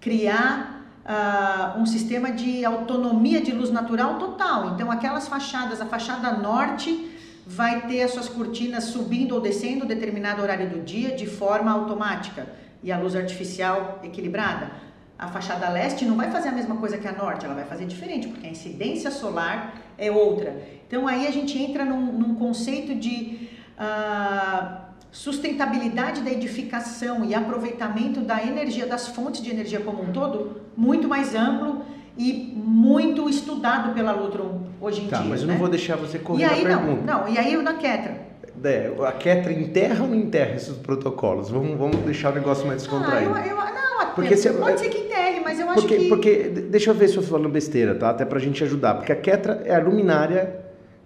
criar 0.00 0.76
uh, 1.04 1.80
um 1.80 1.86
sistema 1.86 2.30
de 2.30 2.64
autonomia 2.64 3.40
de 3.40 3.50
luz 3.50 3.70
natural 3.70 4.14
total. 4.18 4.74
Então, 4.74 4.90
aquelas 4.90 5.26
fachadas, 5.26 5.80
a 5.80 5.86
fachada 5.86 6.32
norte 6.32 7.15
vai 7.46 7.86
ter 7.86 8.02
as 8.02 8.10
suas 8.10 8.28
cortinas 8.28 8.84
subindo 8.84 9.36
ou 9.36 9.40
descendo 9.40 9.86
determinado 9.86 10.42
horário 10.42 10.68
do 10.68 10.80
dia 10.80 11.14
de 11.14 11.26
forma 11.26 11.70
automática 11.70 12.48
e 12.82 12.90
a 12.90 12.98
luz 12.98 13.14
artificial 13.14 14.00
equilibrada. 14.02 14.72
A 15.16 15.28
fachada 15.28 15.68
leste 15.68 16.04
não 16.04 16.16
vai 16.16 16.30
fazer 16.30 16.48
a 16.48 16.52
mesma 16.52 16.76
coisa 16.76 16.98
que 16.98 17.06
a 17.06 17.12
norte, 17.12 17.46
ela 17.46 17.54
vai 17.54 17.64
fazer 17.64 17.86
diferente, 17.86 18.26
porque 18.26 18.46
a 18.46 18.50
incidência 18.50 19.12
solar 19.12 19.80
é 19.96 20.10
outra. 20.10 20.60
Então 20.88 21.06
aí 21.06 21.26
a 21.26 21.30
gente 21.30 21.56
entra 21.56 21.84
num, 21.84 22.12
num 22.12 22.34
conceito 22.34 22.94
de 22.96 23.48
uh, 23.78 24.78
sustentabilidade 25.12 26.22
da 26.22 26.30
edificação 26.30 27.24
e 27.24 27.32
aproveitamento 27.32 28.20
da 28.20 28.42
energia, 28.42 28.86
das 28.86 29.06
fontes 29.06 29.40
de 29.40 29.50
energia 29.50 29.80
como 29.80 30.02
um 30.02 30.12
todo, 30.12 30.62
muito 30.76 31.08
mais 31.08 31.34
amplo 31.34 31.84
e 32.16 32.52
muito 32.56 33.28
estudado 33.28 33.94
pela 33.94 34.12
Lutron 34.12 34.62
hoje 34.80 35.02
em 35.02 35.08
tá, 35.08 35.18
dia. 35.18 35.28
mas 35.28 35.42
eu 35.42 35.46
né? 35.46 35.52
não 35.52 35.60
vou 35.60 35.68
deixar 35.68 35.96
você 35.96 36.18
correr 36.18 36.42
e 36.42 36.44
aí, 36.44 36.60
a 36.60 36.78
pergunta. 36.78 37.02
Não, 37.04 37.20
não, 37.20 37.28
e 37.28 37.38
aí 37.38 37.56
na 37.56 37.74
Ketra. 37.74 38.26
É, 38.64 38.90
a 39.06 39.12
Ketra 39.12 39.52
enterra 39.52 40.02
ou 40.02 40.08
não 40.08 40.16
enterra 40.16 40.54
esses 40.56 40.74
protocolos? 40.76 41.50
Vamos, 41.50 41.76
vamos 41.78 41.96
deixar 41.98 42.32
o 42.32 42.34
negócio 42.34 42.66
mais 42.66 42.82
descontraído. 42.82 43.34
Ah, 43.34 43.46
eu, 43.46 43.50
eu, 43.50 43.56
não, 43.56 44.14
porque 44.14 44.36
se, 44.36 44.50
pode 44.50 44.80
ser 44.80 44.88
que 44.88 44.98
enterre, 44.98 45.40
mas 45.44 45.60
eu 45.60 45.68
acho 45.68 45.80
porque, 45.80 45.96
que... 45.96 46.08
Porque, 46.08 46.34
deixa 46.70 46.90
eu 46.90 46.94
ver 46.94 47.08
se 47.08 47.16
eu 47.16 47.20
estou 47.20 47.38
falando 47.38 47.52
besteira, 47.52 47.94
tá? 47.94 48.10
Até 48.10 48.24
pra 48.24 48.38
gente 48.38 48.64
ajudar. 48.64 48.94
Porque 48.94 49.12
a 49.12 49.16
Ketra 49.16 49.62
é 49.64 49.74
a 49.74 49.78
luminária 49.78 50.64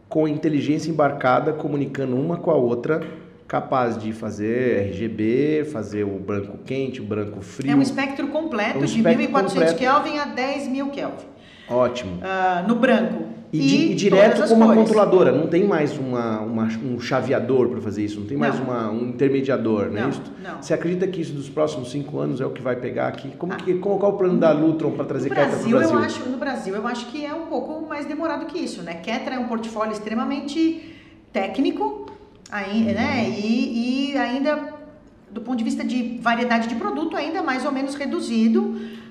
com 0.09 0.27
inteligência 0.27 0.91
embarcada, 0.91 1.53
comunicando 1.53 2.17
uma 2.17 2.37
com 2.37 2.51
a 2.51 2.55
outra, 2.55 3.01
capaz 3.51 3.99
de 3.99 4.13
fazer 4.13 4.91
RGB, 4.91 5.65
fazer 5.73 6.05
o 6.05 6.21
branco 6.21 6.57
quente, 6.65 7.01
o 7.01 7.05
branco 7.05 7.41
frio. 7.41 7.73
É 7.73 7.75
um 7.75 7.83
espectro 7.83 8.29
completo 8.29 8.79
é 8.79 8.83
um 8.83 8.85
de 8.85 9.03
1400 9.03 9.73
Kelvin 9.73 10.19
a 10.19 10.37
10.000 10.37 10.91
Kelvin. 10.91 11.25
Ótimo. 11.69 12.19
Uh, 12.19 12.69
no 12.69 12.77
branco. 12.77 13.25
E, 13.53 13.59
e, 13.59 13.91
e 13.91 13.95
direto 13.97 14.47
com 14.47 14.55
uma 14.55 14.67
cores. 14.67 14.83
controladora, 14.83 15.33
não 15.33 15.49
tem 15.49 15.65
mais 15.65 15.99
uma, 15.99 16.39
uma 16.43 16.69
um 16.85 17.01
chaveador 17.01 17.69
para 17.69 17.81
fazer 17.81 18.05
isso, 18.05 18.21
não 18.21 18.27
tem 18.29 18.37
mais 18.37 18.57
uma, 18.61 18.89
um 18.89 19.09
intermediador, 19.09 19.87
não, 19.87 19.95
não 19.95 20.07
é 20.07 20.09
isso? 20.11 20.23
Não. 20.41 20.63
Você 20.63 20.73
acredita 20.73 21.09
que 21.09 21.21
isso 21.21 21.33
dos 21.33 21.49
próximos 21.49 21.91
cinco 21.91 22.21
anos 22.21 22.41
é 22.41 22.47
o 22.47 22.51
que 22.51 22.63
vai 22.63 22.77
pegar 22.77 23.09
aqui? 23.09 23.31
Como 23.37 23.53
ah. 23.53 23.57
que, 23.57 23.75
qual, 23.75 23.99
qual 23.99 24.13
é 24.13 24.15
o 24.15 24.19
plano 24.19 24.39
da 24.39 24.53
Lutron 24.53 24.93
para 24.93 25.05
trazer 25.05 25.29
Ketra 25.29 25.47
para 25.47 25.57
o 25.57 25.69
Brasil? 25.69 25.99
Eu 25.99 25.99
acho, 25.99 26.29
no 26.29 26.39
Brasil, 26.39 26.75
eu 26.77 26.87
acho 26.87 27.07
que 27.07 27.27
é 27.27 27.35
um 27.35 27.47
pouco 27.47 27.85
mais 27.89 28.07
demorado 28.07 28.47
que 28.47 28.61
isso, 28.61 28.81
né? 28.85 28.95
Ketra 28.95 29.35
é 29.35 29.39
um 29.41 29.49
portfólio 29.49 29.93
extremamente 29.93 30.89
técnico, 31.33 32.00
aí, 32.51 32.83
né? 32.93 33.29
E, 33.29 34.13
e 34.13 34.19
ainda, 34.19 34.75
do 35.31 35.41
ponto 35.41 35.57
de 35.57 35.65
vista 35.65 35.85
de 35.85 36.19
variedade 36.21 36.69
de 36.69 36.75
produto, 36.75 37.17
ainda 37.17 37.43
mais 37.43 37.65
ou 37.65 37.73
menos 37.73 37.95
reduzido. 37.95 38.61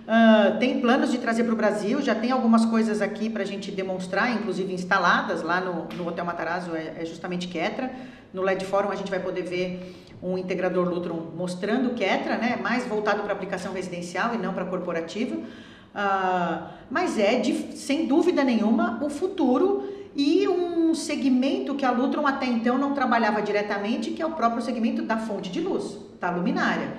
Uh, 0.10 0.58
tem 0.58 0.80
planos 0.82 1.12
de 1.12 1.20
trazer 1.20 1.44
para 1.44 1.54
o 1.54 1.56
Brasil, 1.56 2.02
já 2.02 2.16
tem 2.16 2.32
algumas 2.32 2.66
coisas 2.66 3.00
aqui 3.00 3.30
para 3.30 3.44
a 3.44 3.46
gente 3.46 3.70
demonstrar, 3.70 4.32
inclusive 4.34 4.74
instaladas 4.74 5.44
lá 5.44 5.62
no, 5.62 5.86
no 5.96 6.08
Hotel 6.08 6.26
Matarazzo, 6.26 6.76
é, 6.76 6.96
é, 6.98 7.06
justamente 7.06 7.48
Ketra. 7.48 7.92
No 8.34 8.42
LED 8.42 8.66
Forum 8.66 8.90
a 8.90 8.96
gente 8.96 9.12
vai 9.12 9.20
poder 9.20 9.44
ver 9.44 9.96
um 10.22 10.36
integrador 10.36 10.90
Lutron 10.90 11.32
mostrando 11.38 11.94
Ketra, 11.94 12.40
né, 12.40 12.58
mais 12.60 12.88
voltado 12.88 13.22
para 13.22 13.34
aplicação 13.34 13.72
residencial 13.72 14.34
e 14.34 14.40
não 14.40 14.52
para 14.52 14.66
corporativa. 14.66 15.36
Uh, 15.36 16.68
mas 16.90 17.20
é, 17.20 17.40
de, 17.40 17.78
sem 17.78 18.08
dúvida 18.08 18.44
nenhuma, 18.44 19.00
o 19.04 19.12
futuro 19.12 19.99
e 20.16 20.48
um 20.48 20.94
segmento 20.94 21.76
que 21.76 21.86
a 21.86 21.92
Lutron 21.92 22.26
até 22.26 22.46
então 22.46 22.78
não 22.78 22.94
trabalhava 22.94 23.42
diretamente, 23.42 24.12
que 24.12 24.22
é 24.22 24.26
o 24.26 24.32
próprio 24.32 24.62
segmento 24.62 25.02
da 25.04 25.18
fonte 25.18 25.52
de 25.52 25.62
luz, 25.62 25.98
da 26.20 26.30
luminária. 26.32 26.94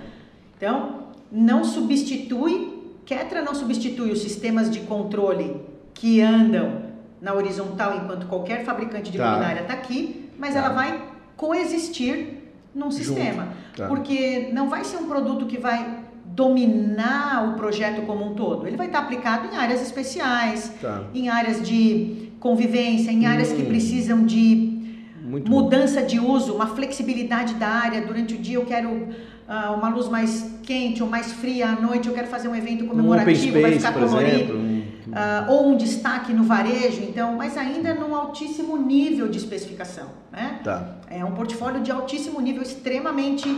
Então, 0.57 1.09
não 1.31 1.65
substitui 1.65 2.81
Ketra 3.11 3.43
não 3.43 3.57
substitui 3.57 4.13
os 4.13 4.23
sistemas 4.23 4.71
de 4.71 4.81
controle 4.83 5.61
que 5.93 6.21
andam 6.21 6.83
na 7.21 7.35
horizontal 7.35 7.97
enquanto 7.97 8.29
qualquer 8.29 8.65
fabricante 8.65 9.11
de 9.11 9.19
tá. 9.19 9.33
luminária 9.33 9.63
está 9.63 9.75
aqui, 9.75 10.31
mas 10.39 10.55
tá. 10.55 10.61
ela 10.61 10.69
vai 10.69 11.03
coexistir 11.37 12.37
num 12.73 12.93
sistema. 12.93 13.49
Tá. 13.77 13.89
Porque 13.89 14.51
não 14.53 14.69
vai 14.69 14.85
ser 14.85 14.99
um 14.99 15.09
produto 15.09 15.47
que 15.47 15.59
vai 15.59 16.05
dominar 16.25 17.49
o 17.49 17.55
projeto 17.55 18.07
como 18.07 18.25
um 18.25 18.35
todo. 18.35 18.69
Ele 18.69 18.77
vai 18.77 18.87
estar 18.87 19.01
aplicado 19.01 19.53
em 19.53 19.57
áreas 19.57 19.83
especiais, 19.83 20.73
tá. 20.81 21.03
em 21.13 21.29
áreas 21.29 21.61
de 21.67 22.30
convivência, 22.41 23.13
em 23.13 23.27
áreas 23.27 23.53
hum. 23.53 23.57
que 23.57 23.63
precisam 23.65 24.25
de 24.25 24.97
Muito 25.23 25.49
mudança 25.49 26.01
bom. 26.01 26.07
de 26.07 26.19
uso, 26.19 26.55
uma 26.55 26.67
flexibilidade 26.67 27.55
da 27.55 27.69
área. 27.69 28.01
Durante 28.01 28.35
o 28.35 28.39
dia 28.39 28.57
eu 28.57 28.65
quero 28.65 28.89
uh, 28.89 29.75
uma 29.77 29.89
luz 29.91 30.09
mais 30.09 30.51
quente 30.63 31.03
ou 31.03 31.09
mais 31.09 31.31
fria 31.33 31.69
à 31.69 31.73
noite, 31.81 32.09
eu 32.09 32.15
quero 32.15 32.27
fazer 32.27 32.49
um 32.49 32.57
evento 32.57 32.87
comemorativo, 32.87 33.59
um 33.59 33.63
vai 33.63 33.73
ficar 33.73 33.93
colorido. 33.93 34.55
Uh, 34.55 35.51
ou 35.51 35.69
um 35.71 35.77
destaque 35.77 36.33
no 36.33 36.45
varejo, 36.45 37.03
então, 37.03 37.35
mas 37.37 37.57
ainda 37.57 37.95
num 37.95 38.15
altíssimo 38.15 38.77
nível 38.77 39.29
de 39.29 39.39
especificação. 39.39 40.07
Né? 40.31 40.61
Tá. 40.63 40.99
É 41.11 41.25
um 41.25 41.33
portfólio 41.33 41.81
de 41.81 41.91
altíssimo 41.91 42.41
nível, 42.41 42.63
extremamente 42.63 43.49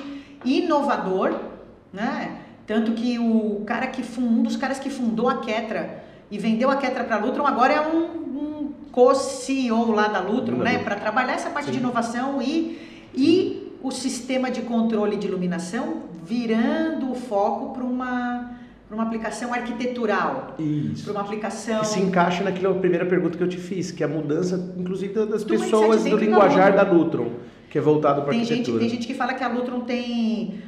inovador, 0.45 1.39
né? 1.93 2.39
Tanto 2.67 2.93
que 2.93 3.19
o 3.19 3.63
cara 3.67 3.87
que 3.89 4.03
um 4.19 4.43
dos 4.43 4.57
caras 4.57 4.79
que 4.79 4.89
fundou 4.89 5.29
a 5.29 5.41
Ketra 5.41 6.05
e 6.31 6.39
vendeu 6.39 6.71
a 6.71 6.77
Ketra 6.77 7.05
para 7.05 7.17
a 7.17 7.19
Lutron 7.19 7.47
agora 7.47 7.75
é 7.75 7.81
um, 7.81 8.05
um 8.39 8.52
co-CEO 8.93 9.91
lá 9.91 10.07
da 10.07 10.21
Lutron, 10.21 10.59
né? 10.59 10.79
Para 10.79 10.97
trabalhar 10.97 11.33
essa 11.33 11.51
parte 11.51 11.67
Sim. 11.67 11.73
de 11.73 11.79
inovação 11.79 12.41
e, 12.41 12.79
e 13.15 13.73
o 13.83 13.91
sistema 13.91 14.51
de 14.51 14.63
controle 14.63 15.17
de 15.17 15.27
iluminação 15.27 16.03
virando 16.25 17.11
o 17.11 17.15
foco 17.15 17.75
para 17.75 17.83
uma 17.83 18.53
para 18.93 18.97
uma 18.97 19.07
aplicação 19.07 19.55
arquitetural. 19.55 20.55
Isso. 20.59 21.05
Para 21.05 21.13
uma 21.13 21.21
aplicação. 21.23 21.81
Que 21.81 21.87
se 21.87 21.99
encaixa 21.99 22.45
naquela 22.45 22.75
primeira 22.75 23.07
pergunta 23.07 23.39
que 23.39 23.43
eu 23.43 23.49
te 23.49 23.57
fiz, 23.57 23.91
que 23.91 24.03
é 24.03 24.07
a 24.07 24.09
mudança, 24.09 24.75
inclusive, 24.77 25.15
das 25.25 25.45
do 25.45 25.49
pessoas 25.49 26.05
do 26.05 26.15
linguajar 26.15 26.77
da 26.77 26.83
Lutron, 26.83 27.31
que 27.71 27.79
é 27.79 27.81
voltado 27.81 28.21
para 28.21 28.35
a 28.35 28.37
arquitetura. 28.37 28.79
Gente, 28.79 28.79
tem 28.79 28.89
gente 28.91 29.07
que 29.07 29.15
fala 29.15 29.33
que 29.33 29.43
a 29.43 29.49
Lutron 29.49 29.81
tem. 29.81 30.61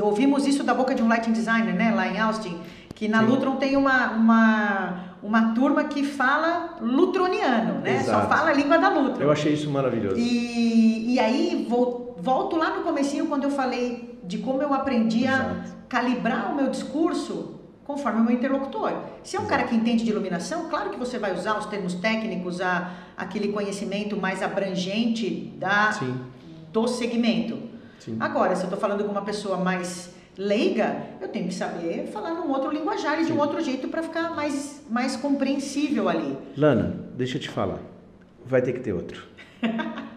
Ouvimos 0.00 0.46
isso 0.46 0.62
da 0.62 0.72
boca 0.72 0.94
de 0.94 1.02
um 1.02 1.08
lighting 1.08 1.32
designer, 1.32 1.74
né, 1.74 1.90
lá 1.90 2.06
em 2.06 2.20
Austin, 2.20 2.56
que 2.94 3.08
na 3.08 3.24
Sim. 3.24 3.26
Lutron 3.26 3.56
tem 3.56 3.76
uma, 3.76 4.12
uma 4.12 5.07
uma 5.22 5.54
turma 5.54 5.84
que 5.84 6.04
fala 6.04 6.76
lutroniano, 6.80 7.80
né? 7.80 7.96
Exato. 7.96 8.22
Só 8.22 8.28
fala 8.28 8.50
a 8.50 8.52
língua 8.52 8.78
da 8.78 8.88
Lutron. 8.88 9.22
Eu 9.22 9.30
achei 9.30 9.52
isso 9.52 9.70
maravilhoso. 9.70 10.16
E, 10.16 11.14
e 11.14 11.18
aí 11.18 11.66
volto 11.68 12.56
lá 12.56 12.76
no 12.76 12.82
comecinho 12.82 13.26
quando 13.26 13.44
eu 13.44 13.50
falei 13.50 14.18
de 14.24 14.38
como 14.38 14.62
eu 14.62 14.72
aprendi 14.72 15.24
Exato. 15.24 15.44
a 15.44 15.88
calibrar 15.88 16.52
o 16.52 16.56
meu 16.56 16.68
discurso 16.68 17.54
conforme 17.84 18.20
o 18.20 18.24
meu 18.24 18.34
interlocutor. 18.34 18.92
Se 19.22 19.36
é 19.36 19.40
um 19.40 19.42
Exato. 19.42 19.48
cara 19.48 19.64
que 19.64 19.74
entende 19.74 20.04
de 20.04 20.10
iluminação, 20.10 20.68
claro 20.68 20.90
que 20.90 20.98
você 20.98 21.18
vai 21.18 21.34
usar 21.34 21.58
os 21.58 21.66
termos 21.66 21.94
técnicos, 21.94 22.60
a, 22.60 22.92
aquele 23.16 23.48
conhecimento 23.48 24.16
mais 24.16 24.42
abrangente 24.42 25.54
da, 25.58 25.98
do 26.70 26.86
segmento. 26.86 27.58
Sim. 27.98 28.16
Agora, 28.20 28.54
se 28.54 28.62
eu 28.62 28.66
estou 28.66 28.78
falando 28.78 29.04
com 29.04 29.10
uma 29.10 29.22
pessoa 29.22 29.56
mais 29.56 30.14
leiga, 30.38 31.02
eu 31.20 31.26
tenho 31.26 31.48
que 31.48 31.54
saber 31.54 32.06
falar 32.12 32.32
num 32.34 32.48
outro 32.48 32.70
linguajar 32.70 33.20
e 33.20 33.26
de 33.26 33.32
um 33.32 33.40
outro 33.40 33.60
jeito 33.60 33.88
para 33.88 34.04
ficar 34.04 34.30
mais, 34.36 34.80
mais 34.88 35.16
compreensível 35.16 36.08
ali. 36.08 36.36
Lana, 36.56 36.94
deixa 37.16 37.36
eu 37.36 37.40
te 37.40 37.48
falar. 37.48 37.80
Vai 38.46 38.62
ter 38.62 38.72
que 38.72 38.80
ter 38.80 38.92
outro. 38.92 39.26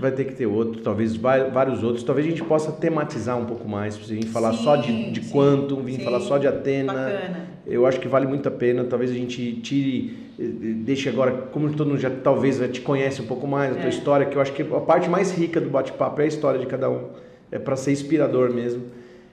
Vai 0.00 0.10
ter 0.10 0.24
que 0.24 0.34
ter 0.34 0.46
outro, 0.46 0.80
talvez 0.80 1.14
vários 1.14 1.82
outros. 1.82 2.02
Talvez 2.02 2.26
a 2.26 2.30
gente 2.30 2.42
possa 2.42 2.72
tematizar 2.72 3.38
um 3.38 3.44
pouco 3.44 3.68
mais, 3.68 3.96
vir 3.96 4.26
falar 4.26 4.52
sim, 4.52 4.64
só 4.64 4.74
de, 4.74 5.10
de 5.12 5.20
Quantum, 5.30 5.82
vir 5.82 5.96
sim, 5.96 6.04
falar 6.04 6.20
só 6.20 6.38
de 6.38 6.48
Atena. 6.48 6.92
Bacana. 6.92 7.48
Eu 7.66 7.86
acho 7.86 8.00
que 8.00 8.08
vale 8.08 8.26
muito 8.26 8.48
a 8.48 8.50
pena. 8.50 8.82
Talvez 8.84 9.10
a 9.10 9.14
gente 9.14 9.60
tire, 9.60 10.16
eh, 10.38 10.44
deixe 10.82 11.08
agora, 11.08 11.32
como 11.52 11.70
todo 11.72 11.88
mundo 11.88 12.00
já 12.00 12.10
talvez 12.10 12.58
te 12.72 12.80
conhece 12.80 13.20
um 13.20 13.26
pouco 13.26 13.46
mais, 13.46 13.72
a 13.72 13.74
tua 13.74 13.86
é. 13.86 13.88
história, 13.90 14.26
que 14.26 14.36
eu 14.36 14.40
acho 14.40 14.52
que 14.52 14.62
a 14.62 14.80
parte 14.80 15.08
mais 15.08 15.30
rica 15.30 15.60
do 15.60 15.68
bate-papo 15.68 16.20
é 16.20 16.24
a 16.24 16.28
história 16.28 16.58
de 16.58 16.66
cada 16.66 16.90
um. 16.90 17.10
É 17.52 17.58
para 17.58 17.76
ser 17.76 17.92
inspirador 17.92 18.52
mesmo. 18.52 18.82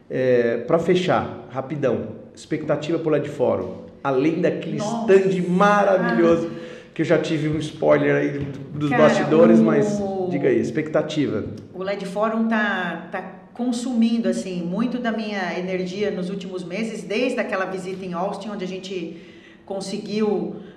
É, 0.09 0.57
para 0.57 0.79
fechar, 0.79 1.47
rapidão, 1.49 2.09
expectativa 2.33 2.97
por 2.97 3.11
lá 3.11 3.19
de 3.19 3.29
fórum, 3.29 3.83
além 4.03 4.39
daquele 4.39 4.77
Nossa. 4.77 5.13
stand 5.13 5.43
maravilhoso, 5.49 6.49
que 6.93 7.01
eu 7.01 7.05
já 7.05 7.17
tive 7.17 7.49
um 7.49 7.57
spoiler 7.57 8.15
aí 8.15 8.39
dos 8.73 8.89
Cara, 8.89 9.03
bastidores, 9.03 9.59
o, 9.59 9.63
mas 9.63 10.01
diga 10.29 10.47
aí, 10.47 10.59
expectativa. 10.59 11.43
O 11.73 11.83
LED 11.83 12.05
Fórum 12.05 12.47
tá, 12.47 13.07
tá 13.11 13.21
consumindo 13.53 14.29
assim 14.29 14.63
muito 14.63 14.99
da 14.99 15.11
minha 15.11 15.57
energia 15.59 16.11
nos 16.11 16.29
últimos 16.29 16.63
meses, 16.63 17.03
desde 17.03 17.39
aquela 17.39 17.65
visita 17.65 18.05
em 18.05 18.13
Austin, 18.13 18.49
onde 18.49 18.63
a 18.63 18.67
gente 18.67 19.17
conseguiu 19.65 20.27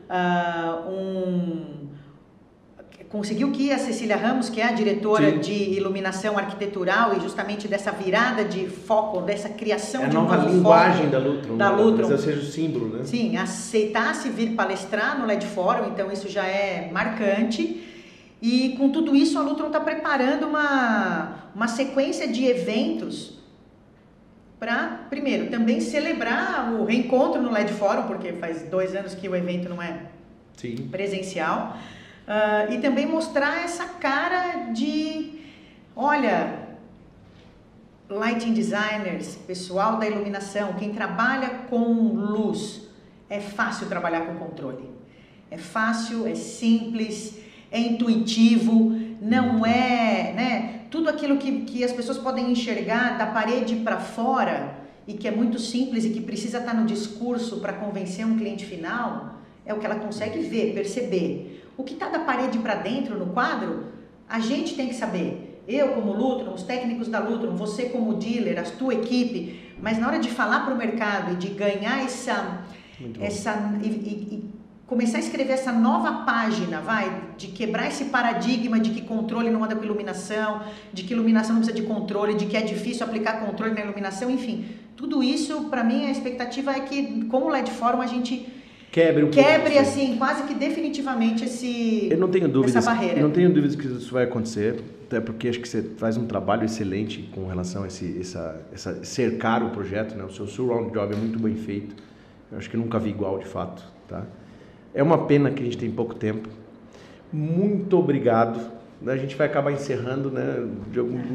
uh, 0.09 0.91
um 0.91 1.90
conseguiu 3.11 3.51
que 3.51 3.73
a 3.73 3.79
Cecília 3.79 4.17
Ramos, 4.17 4.49
que 4.49 4.61
é 4.61 4.67
a 4.67 4.73
diretora 4.73 5.33
Sim. 5.33 5.39
de 5.41 5.53
iluminação 5.53 6.39
arquitetural 6.39 7.17
e 7.17 7.21
justamente 7.21 7.67
dessa 7.67 7.91
virada 7.91 8.45
de 8.45 8.69
foco, 8.69 9.21
dessa 9.21 9.49
criação 9.49 10.05
é 10.05 10.07
de 10.07 10.17
um 10.17 10.23
nova 10.23 10.37
linguagem 10.49 11.11
da 11.11 11.19
Lutron, 11.19 11.57
da 11.57 11.71
né? 11.71 11.83
Lutron. 11.83 12.09
Mas 12.09 12.21
seja 12.21 12.41
o 12.41 12.45
símbolo, 12.45 12.97
né? 12.97 13.05
Sim, 13.05 13.37
aceitasse 13.37 14.29
vir 14.31 14.55
palestrar 14.55 15.19
no 15.19 15.27
LED 15.27 15.45
Forum, 15.47 15.89
então 15.89 16.11
isso 16.13 16.29
já 16.29 16.47
é 16.47 16.89
marcante. 16.93 17.85
E 18.41 18.77
com 18.79 18.91
tudo 18.91 19.15
isso, 19.15 19.37
a 19.39 19.43
Lutron 19.43 19.67
está 19.67 19.81
preparando 19.81 20.47
uma, 20.47 21.51
uma 21.55 21.67
sequência 21.67 22.29
de 22.29 22.47
eventos 22.47 23.39
para, 24.61 25.07
primeiro, 25.11 25.51
também 25.51 25.81
celebrar 25.81 26.73
o 26.75 26.85
reencontro 26.85 27.43
no 27.43 27.51
LED 27.51 27.73
Forum, 27.73 28.05
porque 28.05 28.35
faz 28.35 28.63
dois 28.63 28.95
anos 28.95 29.15
que 29.17 29.29
o 29.29 29.35
evento 29.35 29.69
não 29.69 29.83
é 29.83 30.03
Sim. 30.57 30.89
presencial. 30.93 31.77
Uh, 32.31 32.73
e 32.73 32.79
também 32.79 33.07
mostrar 33.07 33.65
essa 33.65 33.85
cara 33.85 34.71
de, 34.73 35.41
olha, 35.97 36.69
lighting 38.09 38.53
designers, 38.53 39.35
pessoal 39.49 39.99
da 39.99 40.07
iluminação, 40.07 40.75
quem 40.75 40.95
trabalha 40.95 41.49
com 41.69 41.83
luz, 41.83 42.83
é 43.29 43.41
fácil 43.41 43.89
trabalhar 43.89 44.27
com 44.27 44.37
controle. 44.37 44.89
É 45.51 45.59
fácil, 45.59 46.25
é 46.25 46.37
simples, 46.37 47.37
é 47.69 47.81
intuitivo, 47.81 48.97
não 49.21 49.67
é, 49.67 50.33
né? 50.33 50.81
Tudo 50.89 51.11
aquilo 51.11 51.37
que, 51.37 51.63
que 51.63 51.83
as 51.83 51.93
pessoas 51.93 52.17
podem 52.17 52.53
enxergar 52.53 53.19
da 53.19 53.27
parede 53.27 53.75
para 53.75 53.99
fora 53.99 54.79
e 55.05 55.15
que 55.15 55.27
é 55.27 55.33
muito 55.33 55.59
simples 55.59 56.05
e 56.05 56.11
que 56.11 56.21
precisa 56.21 56.59
estar 56.59 56.75
no 56.75 56.87
discurso 56.87 57.59
para 57.59 57.73
convencer 57.73 58.25
um 58.25 58.39
cliente 58.39 58.65
final, 58.67 59.35
é 59.67 59.75
o 59.75 59.81
que 59.81 59.87
ela 59.87 59.97
consegue 59.97 60.39
ver, 60.43 60.75
perceber. 60.75 61.50
O 61.81 61.83
que 61.83 61.95
está 61.95 62.11
da 62.11 62.19
parede 62.19 62.59
para 62.59 62.75
dentro 62.75 63.19
no 63.19 63.33
quadro, 63.33 63.87
A 64.29 64.39
gente 64.39 64.77
tem 64.77 64.87
que 64.87 64.95
saber. 64.95 65.63
Eu 65.67 65.89
como 65.95 66.13
Lutron, 66.13 66.53
os 66.53 66.63
técnicos 66.63 67.09
da 67.09 67.19
Lutron, 67.19 67.57
você 67.57 67.87
como 67.87 68.15
dealer, 68.15 68.61
a 68.61 68.63
tua 68.63 68.95
equipe, 68.95 69.75
mas 69.83 69.99
na 69.99 70.07
hora 70.07 70.19
de 70.19 70.31
falar 70.31 70.61
para 70.65 70.75
o 70.75 70.77
mercado 70.77 71.33
e 71.33 71.37
de 71.37 71.49
ganhar 71.49 72.05
essa 72.05 72.37
essa 73.19 73.51
e, 73.83 73.89
e, 73.89 74.13
e 74.35 74.51
começar 74.87 75.17
a 75.17 75.21
escrever 75.21 75.55
essa 75.55 75.73
nova 75.73 76.25
página, 76.25 76.81
vai, 76.81 77.07
de 77.39 77.49
quebrar 77.49 77.89
esse 77.89 78.05
paradigma 78.17 78.79
de 78.79 78.91
que 78.91 79.01
controle 79.01 79.49
não 79.51 79.65
anda 79.65 79.75
com 79.75 79.83
iluminação, 79.83 80.63
de 80.93 81.03
que 81.05 81.15
iluminação 81.15 81.55
não 81.55 81.63
precisa 81.63 81.81
de 81.81 81.87
controle, 81.87 82.35
de 82.35 82.47
que 82.47 82.57
é 82.57 82.63
difícil 82.63 83.07
aplicar 83.07 83.41
controle 83.41 83.73
na 83.73 83.81
iluminação, 83.81 84.31
enfim, 84.31 84.67
tudo 84.97 85.23
isso, 85.23 85.65
para 85.71 85.83
mim, 85.83 86.07
a 86.07 86.11
expectativa 86.11 86.73
é 86.73 86.81
que 86.81 87.25
com 87.25 87.45
o 87.45 87.49
LED 87.49 87.71
Forum 87.71 88.03
a 88.03 88.07
gente 88.07 88.60
quebre, 88.91 89.25
um 89.25 89.31
quebre 89.31 89.79
assim, 89.79 90.17
quase 90.17 90.45
que 90.45 90.55
definitivamente 90.55 91.45
esse 91.45 92.09
eu 92.11 92.19
não 92.19 92.29
tenho 92.29 92.49
dúvidas, 92.49 92.77
essa 92.77 92.91
barreira. 92.91 93.19
Eu 93.19 93.25
não 93.25 93.31
tenho 93.31 93.53
dúvidas 93.53 93.77
que 93.77 93.87
isso 93.87 94.13
vai 94.13 94.25
acontecer, 94.25 94.83
até 95.07 95.21
porque 95.21 95.49
acho 95.49 95.61
que 95.61 95.69
você 95.69 95.83
faz 95.97 96.17
um 96.17 96.27
trabalho 96.27 96.65
excelente 96.65 97.29
com 97.35 97.47
relação 97.47 97.85
a 97.85 97.87
esse, 97.87 98.19
essa, 98.21 98.61
essa 98.73 99.05
cercar 99.05 99.63
o 99.63 99.71
projeto, 99.71 100.15
né? 100.17 100.25
O 100.25 100.31
seu 100.31 100.47
surround 100.47 100.93
job 100.93 101.15
é 101.15 101.17
muito 101.17 101.39
bem 101.39 101.55
feito. 101.55 101.95
Eu 102.51 102.59
acho 102.59 102.69
que 102.69 102.77
nunca 102.77 102.99
vi 102.99 103.11
igual 103.11 103.39
de 103.39 103.47
fato, 103.47 103.83
tá? 104.09 104.25
É 104.93 105.03
uma 105.03 105.27
pena 105.27 105.51
que 105.51 105.63
a 105.63 105.65
gente 105.65 105.79
tem 105.79 105.91
pouco 105.91 106.15
tempo. 106.15 106.49
Muito 107.33 107.97
obrigado. 107.97 108.61
A 109.07 109.17
gente 109.17 109.37
vai 109.37 109.47
acabar 109.47 109.73
encerrando, 109.73 110.31
né? 110.31 110.67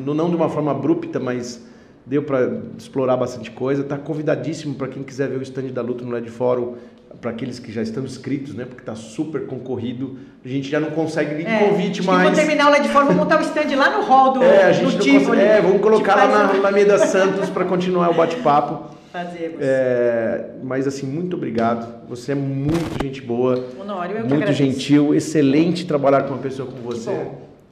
não 0.06 0.30
de 0.30 0.36
uma 0.36 0.50
forma 0.50 0.72
abrupta, 0.72 1.20
mas 1.20 1.66
deu 2.06 2.22
para 2.22 2.62
explorar 2.78 3.18
bastante 3.18 3.50
coisa. 3.50 3.82
Está 3.82 3.98
convidadíssimo 3.98 4.76
para 4.76 4.88
quem 4.88 5.04
quiser 5.04 5.30
ver 5.30 5.38
o 5.38 5.42
stand 5.42 5.70
da 5.70 5.82
Luta 5.82 6.06
no 6.06 6.12
LED 6.12 6.30
Fórum, 6.30 6.76
para 7.22 7.32
aqueles 7.32 7.60
que 7.60 7.72
já 7.72 7.82
estão 7.82 8.04
inscritos, 8.04 8.54
né? 8.54 8.66
Porque 8.66 8.82
está 8.82 8.96
super 8.96 9.46
concorrido. 9.46 10.18
A 10.44 10.48
gente 10.48 10.70
já 10.70 10.80
não 10.80 10.92
consegue 10.92 11.36
nem 11.36 11.48
é, 11.48 11.60
convite 11.60 12.04
mais. 12.04 12.30
Quando 12.30 12.36
terminar 12.36 12.68
o 12.68 12.72
LED 12.72 12.90
Fórum, 12.90 13.08
vamos 13.08 13.24
montar 13.24 13.40
o 13.40 13.42
stand 13.42 13.76
lá 13.76 13.98
no 13.98 14.06
hall 14.06 14.34
do, 14.34 14.44
é, 14.46 14.64
a 14.64 14.72
gente 14.72 14.96
consegue, 14.96 15.42
É, 15.42 15.62
vamos 15.62 15.82
colocar 15.82 16.16
lá 16.16 16.28
na, 16.28 16.54
na 16.54 16.72
Meda 16.72 16.98
Santos 17.08 17.50
para 17.50 17.66
continuar 17.66 18.10
o 18.12 18.14
bate-papo. 18.14 18.96
Fazemos. 19.12 19.58
É, 19.62 20.52
mas 20.62 20.86
assim, 20.86 21.06
muito 21.06 21.36
obrigado. 21.38 22.06
Você 22.10 22.34
é 22.34 22.36
muito 22.36 23.02
gente 23.02 23.22
boa. 23.22 23.66
Honório, 23.80 24.18
eu 24.18 24.28
Muito 24.28 24.52
gentil, 24.52 25.16
excelente 25.16 25.86
trabalhar 25.86 26.24
com 26.24 26.34
uma 26.34 26.42
pessoa 26.42 26.70
como 26.70 26.84
você. 26.84 27.28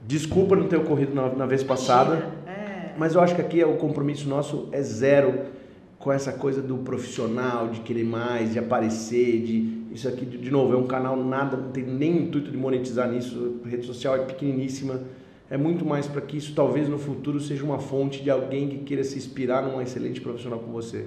Desculpa 0.08 0.56
não 0.56 0.68
ter 0.68 0.78
ocorrido 0.78 1.14
na, 1.14 1.30
na 1.30 1.46
vez 1.46 1.62
passada. 1.62 2.30
É. 2.48 2.92
Mas 2.98 3.16
eu 3.16 3.22
acho 3.22 3.36
que 3.36 3.42
aqui 3.42 3.60
é 3.60 3.66
o 3.66 3.76
compromisso 3.76 4.28
nosso 4.28 4.70
é 4.72 4.82
zero 4.82 5.42
com 6.04 6.12
essa 6.12 6.34
coisa 6.34 6.62
do 6.62 6.80
profissional, 6.80 7.70
de 7.70 7.80
querer 7.80 8.04
mais, 8.04 8.52
de 8.52 8.60
aparecer, 8.60 9.42
de 9.42 9.84
isso 9.94 10.06
aqui 10.06 10.26
de 10.26 10.52
novo 10.52 10.74
é 10.74 10.78
um 10.78 10.86
canal 10.86 11.16
nada, 11.16 11.56
não 11.56 11.72
tem 11.72 11.86
nem 11.86 12.24
intuito 12.24 12.52
de 12.52 12.58
monetizar 12.58 13.10
nisso. 13.10 13.62
A 13.64 13.70
rede 13.70 13.86
social 13.86 14.14
é 14.14 14.20
pequeniníssima. 14.20 15.02
É 15.50 15.56
muito 15.56 15.86
mais 15.86 16.06
para 16.06 16.20
que 16.20 16.36
isso 16.36 16.54
talvez 16.54 16.90
no 16.90 16.98
futuro 17.00 17.40
seja 17.40 17.64
uma 17.64 17.80
fonte 17.80 18.22
de 18.22 18.30
alguém 18.30 18.68
que 18.68 18.80
queira 18.80 19.02
se 19.02 19.18
inspirar 19.18 19.62
num 19.62 19.82
excelente 19.82 20.20
profissional 20.20 20.60
como 20.60 20.74
você. 20.74 21.06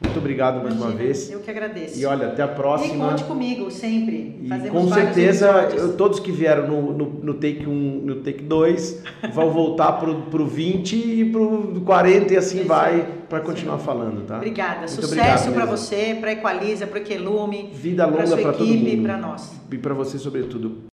Muito 0.00 0.18
obrigado 0.18 0.62
mais 0.62 0.74
Imagina, 0.74 0.86
uma 0.86 0.94
vez. 0.94 1.30
Eu 1.30 1.40
que 1.40 1.50
agradeço. 1.50 1.98
E 1.98 2.04
olha, 2.04 2.28
até 2.28 2.42
a 2.42 2.48
próxima. 2.48 3.06
E 3.06 3.08
conte 3.08 3.24
comigo, 3.24 3.70
sempre. 3.70 4.38
E 4.42 4.48
Fazemos 4.48 4.82
com 4.82 4.92
certeza, 4.92 5.48
eu, 5.74 5.96
todos 5.96 6.20
que 6.20 6.30
vieram 6.30 6.68
no, 6.68 6.92
no, 6.92 7.06
no, 7.22 7.34
take 7.34 7.66
1, 7.66 7.72
no 7.72 8.16
take 8.16 8.42
2, 8.42 9.02
vão 9.32 9.50
voltar 9.50 9.92
pro, 9.92 10.22
pro 10.22 10.46
20 10.46 10.96
e 10.96 11.24
pro 11.24 11.80
40 11.84 12.34
e 12.34 12.36
assim 12.36 12.64
vai 12.64 13.08
para 13.28 13.40
continuar 13.40 13.78
falando, 13.78 14.26
tá? 14.26 14.36
Obrigada. 14.36 14.80
Muito 14.80 14.90
Sucesso 14.90 15.50
para 15.52 15.64
você, 15.64 16.16
para 16.20 16.32
Equaliza, 16.32 16.86
para 16.86 17.00
Equelume. 17.00 17.70
Vida 17.72 18.04
longa 18.06 18.36
para 18.36 18.52
todo 18.52 18.66
mundo. 18.66 18.88
E 18.88 19.02
para 19.02 19.16
nós. 19.16 19.50
E 19.70 19.78
para 19.78 19.94
você 19.94 20.18
sobretudo. 20.18 20.82